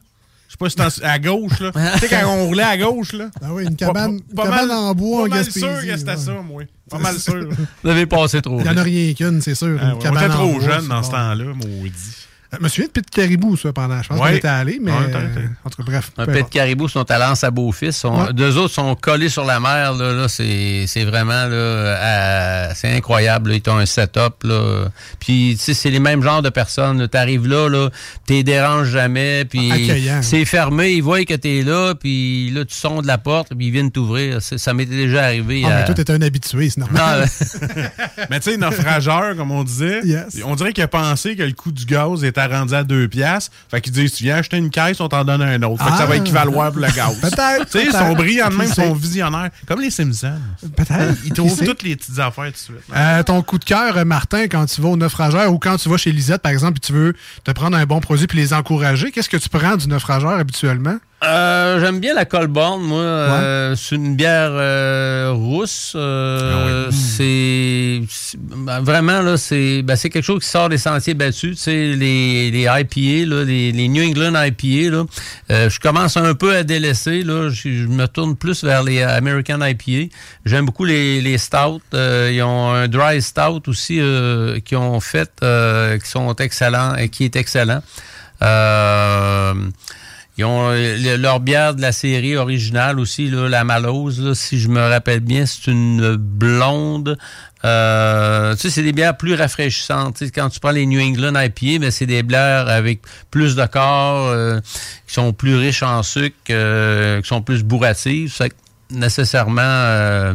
Pas 0.60 0.70
si 0.70 0.76
c'est 0.78 1.04
en- 1.06 1.10
à 1.10 1.20
gauche, 1.20 1.60
là. 1.62 1.72
tu 1.94 2.00
sais, 2.00 2.08
quand 2.10 2.28
on 2.28 2.46
roulait 2.48 2.64
à 2.64 2.78
gauche, 2.78 3.14
là. 3.14 3.30
Ah 3.42 3.48
oui, 3.54 3.64
une 3.66 3.76
cabane, 3.78 4.20
Pas- 4.36 4.44
pas 4.44 4.50
cabane 4.50 4.68
mal- 4.68 4.78
en 4.78 4.94
bois 4.94 5.18
pas 5.22 5.26
en 5.26 5.30
mal 5.30 5.38
Gaspésie. 5.40 5.60
sûr 5.62 5.70
que 5.82 5.98
c'était 5.98 6.12
ouais. 6.12 6.18
ça, 6.18 6.32
moi. 6.46 6.64
Pas 6.90 6.98
mal 7.00 7.18
sûr. 7.18 7.50
Vous 7.84 7.90
avez 7.90 8.06
passé 8.06 8.42
trop 8.42 8.58
Il 8.60 8.64
n'y 8.64 8.70
en 8.70 8.78
a 8.78 8.84
rien 8.84 9.14
qu'une, 9.14 9.42
c'est 9.42 9.56
sûr. 9.56 9.78
Ah 9.80 9.84
une 9.84 9.90
ouais, 9.92 9.96
on 9.96 10.00
cabane 10.00 10.24
était 10.26 10.34
trop 10.34 10.60
c'est 10.62 10.68
dans 10.88 10.96
bon. 10.98 11.04
ce 11.04 11.12
temps-là, 11.12 11.46
maudit. 11.46 12.16
Euh, 12.52 12.58
Je 12.58 12.64
me 12.64 12.70
souviens 12.70 12.88
de 12.88 12.92
Pit 12.92 13.10
Caribou, 13.10 13.56
ça, 13.58 13.72
pendant. 13.72 14.02
Je 14.02 14.10
pense 14.10 14.20
Ouais. 14.20 14.32
qu'on 14.32 14.36
était 14.38 14.48
allé, 14.48 14.80
mais. 14.82 14.92
Ouais, 14.92 14.98
euh, 15.14 15.46
en 15.64 15.70
tout 15.70 15.84
cas, 15.84 15.92
bref. 15.92 16.12
Un 16.18 16.26
peu 16.26 16.32
pet 16.32 16.34
de 16.34 16.40
importe. 16.40 16.54
caribou 16.54 16.88
sont 16.88 17.10
à 17.12 17.18
l'anse 17.20 17.44
à 17.44 17.52
Beaufils. 17.52 17.92
Ouais. 18.06 18.34
Deux 18.34 18.58
autres 18.58 18.74
sont 18.74 18.96
collés 18.96 19.30
sur 19.30 19.46
la 19.46 19.60
mer. 19.60 19.94
Là, 19.94 20.14
là, 20.14 20.28
c'est, 20.28 20.86
c'est 20.88 21.04
vraiment 21.06 21.46
là, 21.46 21.98
à- 22.70 22.74
c'est 22.76 22.92
incroyable. 22.96 23.52
là. 23.52 23.58
Ils 23.64 23.70
ont 23.70 23.78
un 23.78 23.86
setup. 23.86 24.44
Là. 24.44 24.86
Puis 25.20 25.56
tu 25.60 25.64
sais, 25.64 25.74
c'est 25.76 25.92
les 25.92 26.00
mêmes 26.00 26.24
genres 26.24 26.42
de 26.42 26.50
personnes. 26.50 27.08
Tu 27.08 27.18
arrives 27.18 27.48
là, 27.48 27.70
là 27.70 27.90
tu 28.28 28.44
déranges 28.44 28.90
jamais. 28.90 29.46
Puis 29.46 29.72
Accueillant. 29.72 30.22
c'est 30.24 30.46
fermé. 30.46 30.94
Ils 30.94 31.04
voient 31.04 31.24
que 31.26 31.36
tu 31.36 31.60
es 31.60 31.62
là. 31.62 31.94
Puis 31.94 32.50
là, 32.52 32.66
tu 32.66 32.74
sondes 32.74 33.06
la 33.06 33.20
porte. 33.20 33.50
Puis 33.56 33.68
ils 33.68 33.72
viennent 33.72 33.92
t'ouvrir. 33.92 34.40
Ça 34.42 34.74
m'était 34.74 34.96
déjà 34.96 35.26
arrivé. 35.26 35.62
Ah, 35.66 35.70
à- 35.70 35.80
mais 35.82 35.86
toi, 35.86 35.94
t'es 35.96 36.12
un 36.12 36.22
habitué, 36.22 36.70
c'est 36.72 36.80
normal. 36.80 37.28
Non, 37.62 37.70
Mais 38.32 38.40
tu 38.40 38.50
sais, 38.52 38.58
naufrageur, 38.58 39.36
comme 39.36 39.52
on 39.52 39.64
disait, 39.64 40.02
on 40.46 40.56
dirait 40.56 40.74
qu'il 40.74 40.84
a 40.84 40.88
pensé 40.88 41.36
que 41.36 41.44
le 41.44 41.52
coût 41.54 41.72
du 41.72 41.86
gaz 41.86 42.24
était 42.24 42.39
rendu 42.48 42.74
à 42.74 42.84
2 42.84 43.08
piastres. 43.08 43.52
Fait 43.70 43.82
qu'il 43.82 43.92
dit, 43.94 44.08
si 44.10 44.16
tu 44.18 44.24
viens 44.24 44.38
acheter 44.38 44.58
une 44.58 44.70
caisse, 44.70 45.00
on 45.00 45.08
t'en 45.10 45.24
donne 45.26 45.42
un 45.42 45.62
autre. 45.64 45.84
Fait 45.84 45.92
que 45.92 45.98
ça 45.98 46.06
va 46.06 46.14
Ah. 46.14 46.18
équivaloir 46.18 46.72
pour 46.72 46.82
le 46.82 46.88
gaz. 46.92 47.16
Peut-être, 47.22 47.66
Tu 47.70 47.80
sais, 47.80 47.86
ils 47.86 47.92
sont 47.92 48.14
brillants 48.14 48.50
de 48.50 48.56
même, 48.56 48.68
ils 48.68 48.74
sont 48.74 48.94
visionnaires. 48.94 49.50
Comme 49.68 49.82
les 49.82 49.92
Simpsons. 49.92 50.34
Peut-être. 50.76 51.18
Ils 51.26 51.34
trouvent 51.34 51.64
toutes 51.64 51.84
les 51.84 51.96
petites 51.96 52.20
affaires 52.20 52.46
tout 52.46 52.52
de 52.52 52.58
suite. 52.58 52.76
Euh, 52.96 53.24
ton 53.24 53.42
coup 53.42 53.58
de 53.60 53.66
cœur, 53.66 53.98
euh, 53.98 54.06
Martin, 54.06 54.44
quand 54.48 54.66
tu 54.66 54.82
vas 54.82 54.90
au 54.90 54.98
naufrageur 54.98 55.52
ou 55.54 55.60
quand 55.60 55.78
tu 55.78 55.90
vas 55.90 55.98
chez 55.98 56.12
Lisette, 56.12 56.42
par 56.42 56.52
exemple, 56.52 56.78
et 56.78 56.86
tu 56.86 56.94
veux 56.94 57.16
te 57.44 57.52
prendre 57.52 57.76
un 57.78 57.86
bon 57.86 58.00
produit 58.00 58.28
puis 58.28 58.38
les 58.38 58.54
encourager, 58.54 59.12
qu'est-ce 59.12 59.30
que 59.30 59.38
tu 59.38 59.50
prends 59.50 59.76
du 59.78 59.88
naufrageur 59.88 60.32
habituellement? 60.32 60.98
Euh, 61.22 61.82
J'aime 61.82 62.00
bien 62.00 62.14
la 62.14 62.24
Colborne, 62.24 62.82
moi. 62.82 63.02
Euh, 63.02 63.76
c'est 63.76 63.96
une 63.96 64.16
bière 64.16 64.52
euh, 64.54 65.32
rousse. 65.34 65.92
Euh, 65.94 66.86
Ah 66.88 66.92
C'est 66.94 68.02
c'est- 68.10 68.38
ben, 68.40 68.80
vraiment 68.80 69.22
là, 69.22 69.36
c'est 69.36 69.82
ben, 69.82 69.98
c'est 69.98 70.10
quelque 70.10 70.24
chose 70.24 70.42
qui 70.44 70.48
sort 70.50 70.70
des 70.70 70.78
sentiers 70.78 71.16
battus. 71.16 71.58
Tu 71.58 71.62
sais, 71.62 71.72
les, 71.94 72.52
les 72.52 72.62
IPA, 72.70 73.26
là, 73.36 73.44
les, 73.44 73.74
les 73.74 73.88
New 73.90 74.02
England 74.02 74.34
IPA. 74.42 74.92
Là, 74.96 75.04
Euh, 75.52 75.70
je 75.70 75.78
commence 75.82 76.16
un 76.16 76.34
peu 76.36 76.56
à 76.56 76.64
délaisser. 76.64 77.24
Là, 77.24 77.50
je, 77.50 77.70
je 77.70 77.88
me 77.88 78.06
tourne 78.08 78.38
plus 78.38 78.64
vers 78.64 78.84
les 78.84 79.02
American 79.04 79.60
IPA. 79.62 80.14
J'aime 80.46 80.66
beaucoup 80.68 80.86
les, 80.86 81.20
les 81.22 81.38
stouts. 81.38 81.82
Euh, 81.94 82.32
ils 82.34 82.42
ont 82.44 82.72
un 82.72 82.88
dry 82.88 83.22
stout 83.22 83.68
aussi 83.68 84.00
euh, 84.00 84.62
qui 84.62 84.78
ont 84.78 85.02
fait, 85.02 85.30
euh, 85.44 85.98
qui 85.98 86.10
sont 86.10 86.34
excellents 86.36 86.96
et 86.96 87.10
qui 87.10 87.26
est 87.26 87.36
excellent. 87.36 87.82
Euh, 88.42 89.54
ils 90.40 90.46
ont 90.46 90.70
euh, 90.72 90.98
le- 90.98 91.18
leur 91.18 91.40
bière 91.40 91.76
de 91.76 91.82
la 91.82 91.92
série 91.92 92.36
originale 92.38 93.00
aussi, 93.00 93.30
là, 93.30 93.48
la 93.50 93.64
Malose, 93.64 94.22
là, 94.22 94.34
si 94.34 94.58
je 94.60 94.68
me 94.70 94.80
rappelle 94.80 95.20
bien, 95.20 95.46
c'est 95.46 95.70
une 95.70 96.16
blonde. 96.16 97.18
Euh, 97.66 98.54
tu 98.56 98.62
sais, 98.62 98.70
c'est 98.70 98.84
des 98.84 98.94
bières 98.94 99.18
plus 99.18 99.34
rafraîchissantes. 99.36 100.24
Quand 100.34 100.50
tu 100.50 100.60
prends 100.62 100.72
les 100.72 100.86
New 100.86 101.02
England 101.02 101.34
IPA, 101.40 101.80
ben, 101.80 101.92
c'est 101.92 102.06
des 102.06 102.24
bières 102.24 102.70
avec 102.70 103.02
plus 103.32 103.56
de 103.56 103.66
corps, 103.66 104.30
euh, 104.30 104.60
qui 105.08 105.14
sont 105.14 105.34
plus 105.34 105.56
riches 105.56 105.84
en 105.84 106.02
sucre, 106.04 106.36
euh, 106.52 107.22
qui 107.22 107.28
sont 107.28 107.42
plus 107.42 107.64
bourratives. 107.64 108.34
Que, 108.38 108.46
nécessairement, 108.92 109.62
euh, 109.62 110.34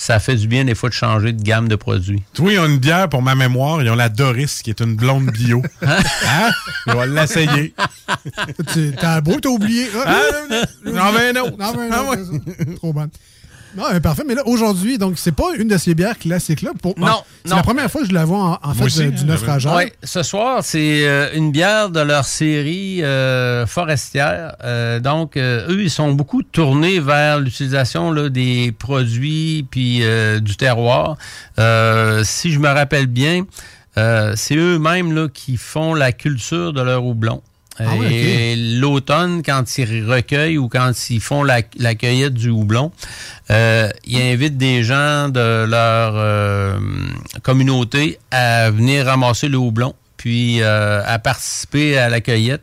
ça 0.00 0.20
fait 0.20 0.36
du 0.36 0.46
bien 0.46 0.64
des 0.64 0.76
fois 0.76 0.88
de 0.90 0.94
changer 0.94 1.32
de 1.32 1.42
gamme 1.42 1.66
de 1.68 1.74
produits. 1.74 2.22
Tu 2.32 2.42
vois, 2.42 2.52
ils 2.52 2.58
ont 2.60 2.66
une 2.66 2.78
bière 2.78 3.08
pour 3.08 3.20
ma 3.20 3.34
mémoire. 3.34 3.82
Ils 3.82 3.90
ont 3.90 3.96
la 3.96 4.08
Doris, 4.08 4.62
qui 4.62 4.70
est 4.70 4.80
une 4.80 4.94
blonde 4.94 5.26
bio. 5.32 5.60
hein? 5.82 6.50
Je 6.86 6.92
vais 6.92 7.06
l'essayer. 7.08 7.74
Tu- 8.72 8.94
T'as 8.98 9.20
beau, 9.20 9.40
t'as 9.40 9.48
oublié. 9.48 9.88
Ah, 10.06 10.20
j'en 10.84 11.10
veux 11.12 11.20
un 11.20 11.36
autre. 11.42 11.56
J'en 11.58 11.72
veux 11.72 11.82
un 11.82 11.88
Ah, 11.92 12.02
autre, 12.04 12.20
ça. 12.24 12.64
Trop 12.76 12.92
bonne. 12.92 13.10
Non, 13.78 13.84
euh, 13.92 14.00
parfait. 14.00 14.24
Mais 14.26 14.34
là, 14.34 14.42
aujourd'hui, 14.46 14.98
donc, 14.98 15.14
c'est 15.18 15.32
pas 15.32 15.54
une 15.56 15.68
de 15.68 15.78
ces 15.78 15.94
bières 15.94 16.18
classiques-là. 16.18 16.72
Pour... 16.82 16.98
Non, 16.98 17.22
C'est 17.44 17.50
non. 17.50 17.56
la 17.56 17.62
première 17.62 17.90
fois 17.90 18.02
que 18.02 18.08
je 18.08 18.12
la 18.12 18.24
vois 18.24 18.58
en, 18.62 18.70
en 18.70 18.74
fait 18.74 18.84
aussi, 18.84 19.04
de- 19.06 19.10
du 19.10 19.22
hein, 19.22 19.26
naufrageur. 19.26 19.76
Oui, 19.76 19.84
ce 20.02 20.22
soir, 20.22 20.64
c'est 20.64 21.06
euh, 21.08 21.28
une 21.34 21.52
bière 21.52 21.88
de 21.90 22.00
leur 22.00 22.24
série 22.24 23.02
euh, 23.04 23.66
forestière. 23.66 24.56
Euh, 24.64 24.98
donc, 25.00 25.36
euh, 25.36 25.68
eux, 25.70 25.82
ils 25.82 25.90
sont 25.90 26.12
beaucoup 26.12 26.42
tournés 26.42 26.98
vers 27.00 27.38
l'utilisation 27.38 28.10
là, 28.12 28.28
des 28.28 28.72
produits 28.72 29.66
puis 29.70 30.00
euh, 30.02 30.40
du 30.40 30.56
terroir. 30.56 31.16
Euh, 31.58 32.22
si 32.24 32.50
je 32.52 32.58
me 32.58 32.68
rappelle 32.68 33.06
bien, 33.06 33.44
Euh, 33.96 34.34
c'est 34.36 34.54
eux-mêmes 34.54 35.12
là, 35.12 35.26
qui 35.28 35.56
font 35.56 35.92
la 35.92 36.12
culture 36.12 36.72
de 36.72 36.80
leur 36.82 37.04
houblon. 37.04 37.42
Ah 37.78 37.94
Et 38.10 38.56
l'automne, 38.56 39.42
quand 39.44 39.78
ils 39.78 40.04
recueillent 40.04 40.58
ou 40.58 40.68
quand 40.68 40.92
ils 41.10 41.20
font 41.20 41.42
la, 41.42 41.60
la 41.78 41.94
cueillette 41.94 42.34
du 42.34 42.50
houblon, 42.50 42.90
euh, 43.50 43.88
ils 44.04 44.20
invitent 44.20 44.58
des 44.58 44.82
gens 44.82 45.28
de 45.28 45.64
leur 45.64 46.14
euh, 46.16 46.78
communauté 47.42 48.18
à 48.30 48.70
venir 48.70 49.06
ramasser 49.06 49.48
le 49.48 49.58
houblon, 49.58 49.94
puis 50.16 50.60
euh, 50.60 51.02
à 51.06 51.18
participer 51.18 51.98
à 51.98 52.08
la 52.08 52.20
cueillette. 52.20 52.62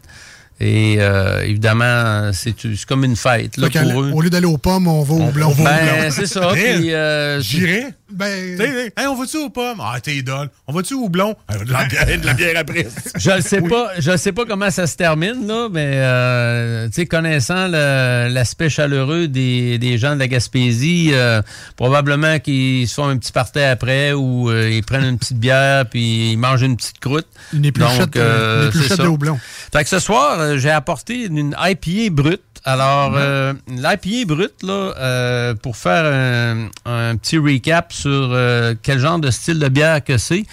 Et 0.59 0.97
euh, 0.99 1.41
évidemment, 1.43 2.31
c'est 2.31 2.55
c'est 2.59 2.85
comme 2.85 3.03
une 3.03 3.17
fête 3.17 3.57
là, 3.57 3.67
pour 3.69 4.01
eux. 4.03 4.11
Au 4.13 4.21
lieu 4.21 4.29
d'aller 4.29 4.45
aux 4.45 4.57
pommes, 4.57 4.87
on 4.87 5.03
va 5.03 5.13
au 5.25 5.31
blanc. 5.31 5.53
Ben, 5.57 6.09
c'est 6.11 6.27
ça. 6.27 6.49
puis, 6.53 6.93
euh, 6.93 7.41
J'irais. 7.41 7.93
Ben. 8.11 8.61
Hey, 8.95 9.07
on 9.07 9.15
va-tu 9.15 9.37
aux 9.37 9.49
pommes? 9.49 9.81
Ah, 9.81 9.99
t'es 10.01 10.15
idole. 10.15 10.49
On 10.67 10.73
va-tu 10.73 10.93
au 10.93 11.09
blond? 11.09 11.35
Ah, 11.47 11.57
De 11.57 11.71
la 11.71 11.85
bière, 11.85 12.05
de 12.05 12.25
la 12.25 12.33
bière 12.33 12.53
après. 12.57 12.87
Je 13.17 13.31
ne 13.31 13.41
sais 13.41 13.61
pas, 13.61 13.89
je 13.99 14.15
sais 14.15 14.31
pas 14.31 14.45
comment 14.45 14.69
ça 14.69 14.85
se 14.87 14.95
termine 14.95 15.47
là, 15.47 15.67
mais 15.71 15.93
euh, 15.95 16.85
tu 16.87 16.93
sais 16.93 17.05
connaissant 17.07 17.67
l'aspect 17.67 18.69
chaleureux 18.69 19.27
des, 19.27 19.77
des 19.79 19.97
gens 19.97 20.13
de 20.13 20.19
la 20.19 20.27
Gaspésie, 20.27 21.09
euh, 21.13 21.41
probablement 21.75 22.39
qu'ils 22.39 22.87
se 22.87 22.93
font 22.93 23.07
un 23.07 23.17
petit 23.17 23.31
party 23.31 23.59
après 23.59 24.13
ou 24.13 24.49
euh, 24.49 24.69
ils 24.71 24.83
prennent 24.83 25.05
une 25.05 25.17
petite 25.17 25.39
bière 25.39 25.85
puis 25.89 26.31
ils 26.33 26.37
mangent 26.37 26.61
une 26.61 26.77
petite 26.77 26.99
croûte. 26.99 27.27
Une 27.53 27.65
épluchette, 27.65 28.15
euh, 28.17 28.63
une 28.63 28.67
épluchette 28.69 29.01
de 29.01 29.07
houblon. 29.07 29.39
Fait 29.73 29.83
que 29.83 29.89
ce 29.89 29.99
soir, 29.99 30.37
euh, 30.45 30.57
j'ai 30.57 30.71
apporté 30.71 31.25
une 31.25 31.55
IPA 31.59 32.11
brute. 32.11 32.41
Alors, 32.63 33.13
euh, 33.15 33.53
l'IPA 33.67 34.25
brute, 34.25 34.63
là, 34.63 34.93
euh, 34.97 35.53
pour 35.53 35.77
faire 35.77 36.05
un, 36.05 36.69
un 36.85 37.15
petit 37.15 37.37
recap 37.37 37.93
sur 37.93 38.09
euh, 38.11 38.73
quel 38.81 38.99
genre 38.99 39.19
de 39.19 39.29
style 39.29 39.59
de 39.59 39.67
bière 39.67 40.03
que 40.03 40.17
c'est, 40.17 40.45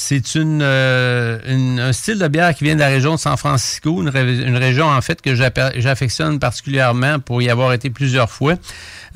c'est 0.00 0.36
une, 0.36 0.60
euh, 0.62 1.40
une- 1.48 1.80
un 1.80 1.92
style 1.92 2.18
de 2.20 2.28
bière 2.28 2.54
qui 2.54 2.62
vient 2.62 2.76
de 2.76 2.80
la 2.80 2.86
région 2.86 3.14
de 3.16 3.18
San 3.18 3.36
Francisco, 3.36 4.00
une, 4.00 4.08
ré- 4.08 4.42
une 4.46 4.56
région 4.56 4.86
en 4.86 5.00
fait 5.00 5.20
que 5.20 5.34
j'affectionne 5.34 6.38
particulièrement 6.38 7.18
pour 7.18 7.42
y 7.42 7.50
avoir 7.50 7.72
été 7.72 7.90
plusieurs 7.90 8.30
fois. 8.30 8.54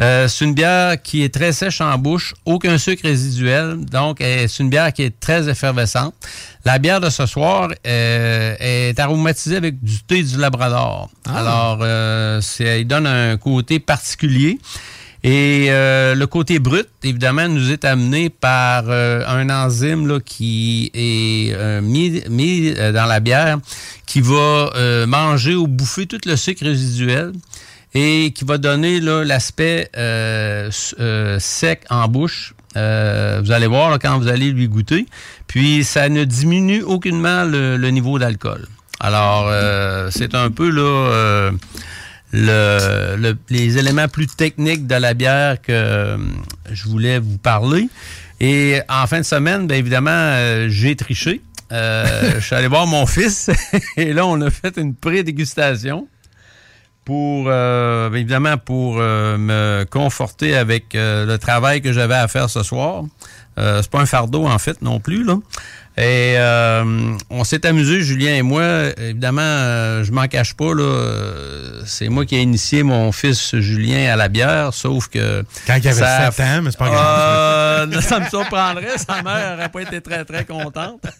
Euh, 0.00 0.26
c'est 0.26 0.44
une 0.44 0.54
bière 0.54 1.00
qui 1.00 1.22
est 1.22 1.32
très 1.32 1.52
sèche 1.52 1.80
en 1.80 1.96
bouche, 1.98 2.34
aucun 2.44 2.78
sucre 2.78 3.04
résiduel, 3.04 3.84
donc 3.84 4.16
c'est 4.20 4.58
une 4.58 4.70
bière 4.70 4.92
qui 4.92 5.02
est 5.04 5.20
très 5.20 5.48
effervescente. 5.48 6.14
La 6.64 6.78
bière 6.78 7.00
de 7.00 7.10
ce 7.10 7.26
soir 7.26 7.68
euh, 7.86 8.56
est 8.58 8.98
aromatisée 8.98 9.56
avec 9.56 9.82
du 9.84 10.00
thé 10.02 10.22
du 10.24 10.36
Labrador. 10.36 11.10
Alors, 11.32 11.78
euh, 11.82 12.40
il 12.60 12.86
donne 12.86 13.06
un 13.06 13.36
côté 13.36 13.78
particulier. 13.78 14.58
Et 15.24 15.66
euh, 15.68 16.16
le 16.16 16.26
côté 16.26 16.58
brut, 16.58 16.88
évidemment, 17.04 17.48
nous 17.48 17.70
est 17.70 17.84
amené 17.84 18.28
par 18.28 18.84
euh, 18.88 19.22
un 19.28 19.50
enzyme 19.50 20.08
là, 20.08 20.18
qui 20.18 20.90
est 20.94 21.54
euh, 21.54 21.80
mis, 21.80 22.22
mis, 22.28 22.74
euh, 22.76 22.90
dans 22.90 23.06
la 23.06 23.20
bière, 23.20 23.58
qui 24.04 24.20
va 24.20 24.72
euh, 24.74 25.06
manger 25.06 25.54
ou 25.54 25.68
bouffer 25.68 26.06
tout 26.06 26.18
le 26.26 26.34
sucre 26.34 26.64
résiduel 26.64 27.32
et 27.94 28.32
qui 28.34 28.44
va 28.44 28.58
donner 28.58 28.98
l'aspect 28.98 29.90
euh, 29.96 30.70
sec 31.38 31.82
en 31.88 32.08
bouche. 32.08 32.54
Vous 32.74 33.52
allez 33.52 33.66
voir 33.68 33.90
là, 33.90 33.98
quand 34.00 34.18
vous 34.18 34.28
allez 34.28 34.50
lui 34.50 34.66
goûter. 34.66 35.06
Puis 35.46 35.84
ça 35.84 36.08
ne 36.08 36.24
diminue 36.24 36.82
aucunement 36.82 37.44
le, 37.44 37.76
le 37.76 37.90
niveau 37.90 38.18
d'alcool. 38.18 38.66
Alors, 38.98 39.52
c'est 40.10 40.34
un 40.34 40.50
peu 40.50 40.70
là 40.70 41.50
le, 42.32 43.16
le- 43.16 43.38
les 43.50 43.78
éléments 43.78 44.08
plus 44.08 44.26
techniques 44.26 44.86
de 44.86 44.94
la 44.94 45.14
bière 45.14 45.60
que 45.60 45.72
euh, 45.72 46.16
je 46.70 46.84
voulais 46.88 47.18
vous 47.18 47.38
parler. 47.38 47.88
Et 48.40 48.80
en 48.88 49.06
fin 49.06 49.18
de 49.18 49.24
semaine, 49.24 49.66
bien 49.66 49.76
évidemment, 49.76 50.10
euh, 50.10 50.66
j'ai 50.68 50.96
triché. 50.96 51.40
Euh, 51.72 52.32
je 52.34 52.40
suis 52.40 52.54
allé 52.54 52.66
voir 52.68 52.86
mon 52.86 53.06
fils 53.06 53.50
et 53.96 54.12
là, 54.12 54.26
on 54.26 54.40
a 54.40 54.50
fait 54.50 54.76
une 54.76 54.94
pré-dégustation 54.94 56.08
pour 57.04 57.46
euh, 57.48 58.08
bien 58.10 58.20
évidemment 58.20 58.56
pour 58.58 58.98
euh, 59.00 59.36
me 59.36 59.84
conforter 59.90 60.54
avec 60.54 60.94
le 60.94 61.36
travail 61.36 61.82
que 61.82 61.92
j'avais 61.92 62.14
à 62.14 62.28
faire 62.28 62.48
ce 62.48 62.62
soir. 62.62 63.04
Euh, 63.58 63.80
c'est 63.82 63.90
pas 63.90 64.00
un 64.00 64.06
fardeau 64.06 64.46
en 64.46 64.58
fait 64.58 64.80
non 64.82 64.98
plus 65.00 65.24
là. 65.24 65.36
Et 65.98 66.36
euh, 66.38 67.12
on 67.28 67.44
s'est 67.44 67.66
amusé, 67.66 68.00
Julien 68.00 68.34
et 68.34 68.42
moi. 68.42 68.64
Évidemment, 68.96 69.42
euh, 69.42 70.04
je 70.04 70.10
m'en 70.12 70.26
cache 70.26 70.54
pas 70.54 70.72
là. 70.74 71.82
C'est 71.84 72.08
moi 72.08 72.24
qui 72.24 72.36
ai 72.36 72.40
initié 72.40 72.82
mon 72.82 73.12
fils 73.12 73.54
Julien 73.58 74.10
à 74.10 74.16
la 74.16 74.28
bière, 74.28 74.72
sauf 74.72 75.08
que 75.08 75.44
Quand 75.66 75.76
il 75.76 75.88
avait 75.88 76.00
ça- 76.00 76.30
7 76.30 76.40
ans, 76.46 76.62
mais 76.62 76.70
c'est 76.70 76.78
pas 76.78 76.88
grave. 76.88 77.90
Euh, 77.92 78.00
ça 78.00 78.20
me 78.20 78.28
surprendrait. 78.28 78.96
Sa 78.96 79.22
mère 79.22 79.50
n'aurait 79.56 79.68
pas 79.68 79.82
été 79.82 80.00
très 80.00 80.24
très 80.24 80.44
contente. 80.44 81.02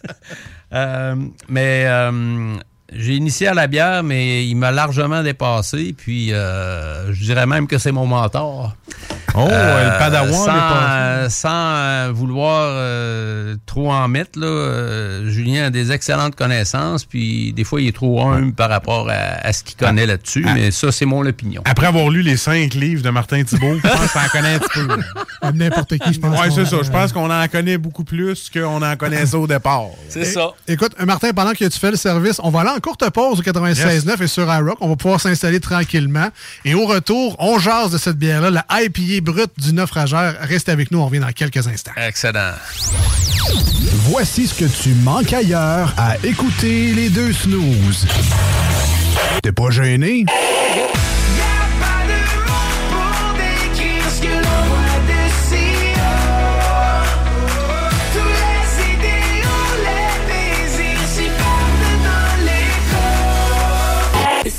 Euh, 0.75 1.13
mais 1.49 1.83
euh, 1.85 2.55
j'ai 2.95 3.15
initié 3.15 3.47
à 3.47 3.53
la 3.53 3.67
bière, 3.67 4.03
mais 4.03 4.45
il 4.45 4.55
m'a 4.55 4.71
largement 4.71 5.23
dépassé. 5.23 5.93
Puis 5.97 6.33
euh, 6.33 7.13
je 7.13 7.23
dirais 7.23 7.45
même 7.45 7.67
que 7.67 7.77
c'est 7.77 7.91
mon 7.91 8.05
mentor. 8.05 8.75
Oh, 9.35 9.47
le 9.49 9.97
padawan 9.97 10.31
sans, 10.31 10.45
pas- 10.45 10.85
euh, 10.91 11.29
sans 11.29 11.49
euh, 11.49 12.11
vouloir 12.13 12.67
euh, 12.69 13.55
trop 13.65 13.91
en 13.91 14.07
mettre, 14.07 14.37
là, 14.39 14.45
euh, 14.45 15.27
Julien 15.27 15.65
a 15.65 15.69
des 15.71 15.91
excellentes 15.91 16.35
connaissances, 16.35 17.03
puis 17.05 17.51
des 17.51 17.63
fois 17.63 17.81
il 17.81 17.87
est 17.87 17.95
trop 17.95 18.21
humble 18.21 18.53
par 18.53 18.69
rapport 18.69 19.09
à, 19.09 19.13
à 19.47 19.51
ce 19.51 19.63
qu'il 19.63 19.75
connaît 19.75 20.05
là-dessus, 20.05 20.45
mais 20.53 20.69
ça 20.69 20.91
c'est 20.91 21.05
mon 21.05 21.25
opinion. 21.25 21.63
Après 21.65 21.87
avoir 21.87 22.11
lu 22.11 22.21
les 22.21 22.37
cinq 22.37 22.75
livres 22.75 23.01
de 23.01 23.09
Martin 23.09 23.43
Thibault, 23.43 23.77
je 23.77 23.81
pense 23.81 24.11
qu'on 24.11 24.19
en 24.19 24.29
connaît 24.31 24.53
un 24.53 24.59
petit 24.59 24.69
peu. 24.85 25.51
N'importe 25.57 25.97
qui, 25.97 26.13
je 26.13 26.19
pense. 26.19 26.39
Ouais, 26.39 26.49
qu'on- 26.49 26.55
c'est 26.55 26.65
ça. 26.65 26.77
Je 26.83 26.91
pense 26.91 27.11
qu'on 27.11 27.31
en 27.31 27.47
connaît 27.47 27.79
beaucoup 27.79 28.03
plus 28.03 28.51
qu'on 28.51 28.83
en 28.83 28.95
connaissait 28.97 29.35
au 29.35 29.47
départ. 29.47 29.87
C'est 30.09 30.25
ça. 30.25 30.51
Écoute, 30.67 30.93
euh, 30.99 31.05
Martin, 31.05 31.31
pendant 31.33 31.53
que 31.53 31.65
tu 31.65 31.79
fais 31.79 31.89
le 31.91 31.97
service, 31.97 32.39
on 32.43 32.51
va 32.51 32.61
aller 32.61 32.69
en 32.69 32.79
courte 32.83 33.09
pause 33.11 33.39
au 33.39 33.43
96.9 33.43 34.21
et 34.21 34.27
sur 34.27 34.53
iRock. 34.53 34.77
On 34.81 34.89
va 34.89 34.95
pouvoir 34.95 35.21
s'installer 35.21 35.59
tranquillement. 35.59 36.27
Et 36.65 36.75
au 36.75 36.85
retour, 36.85 37.35
on 37.39 37.57
jase 37.57 37.91
de 37.91 37.97
cette 37.97 38.17
bière-là, 38.17 38.51
la 38.51 38.65
IPA 38.69 39.21
brute 39.21 39.51
du 39.57 39.73
naufrageur. 39.73 40.35
Reste 40.41 40.69
avec 40.69 40.91
nous, 40.91 40.99
on 40.99 41.05
revient 41.05 41.19
dans 41.19 41.31
quelques 41.31 41.65
instants. 41.65 41.93
Excellent. 41.95 42.53
Voici 44.09 44.47
ce 44.47 44.53
que 44.53 44.65
tu 44.65 44.89
manques 44.95 45.31
ailleurs 45.31 45.93
à 45.97 46.17
écouter 46.23 46.93
les 46.93 47.09
deux 47.09 47.31
snooze. 47.31 48.05
T'es 49.41 49.53
pas 49.53 49.69
gêné? 49.71 50.25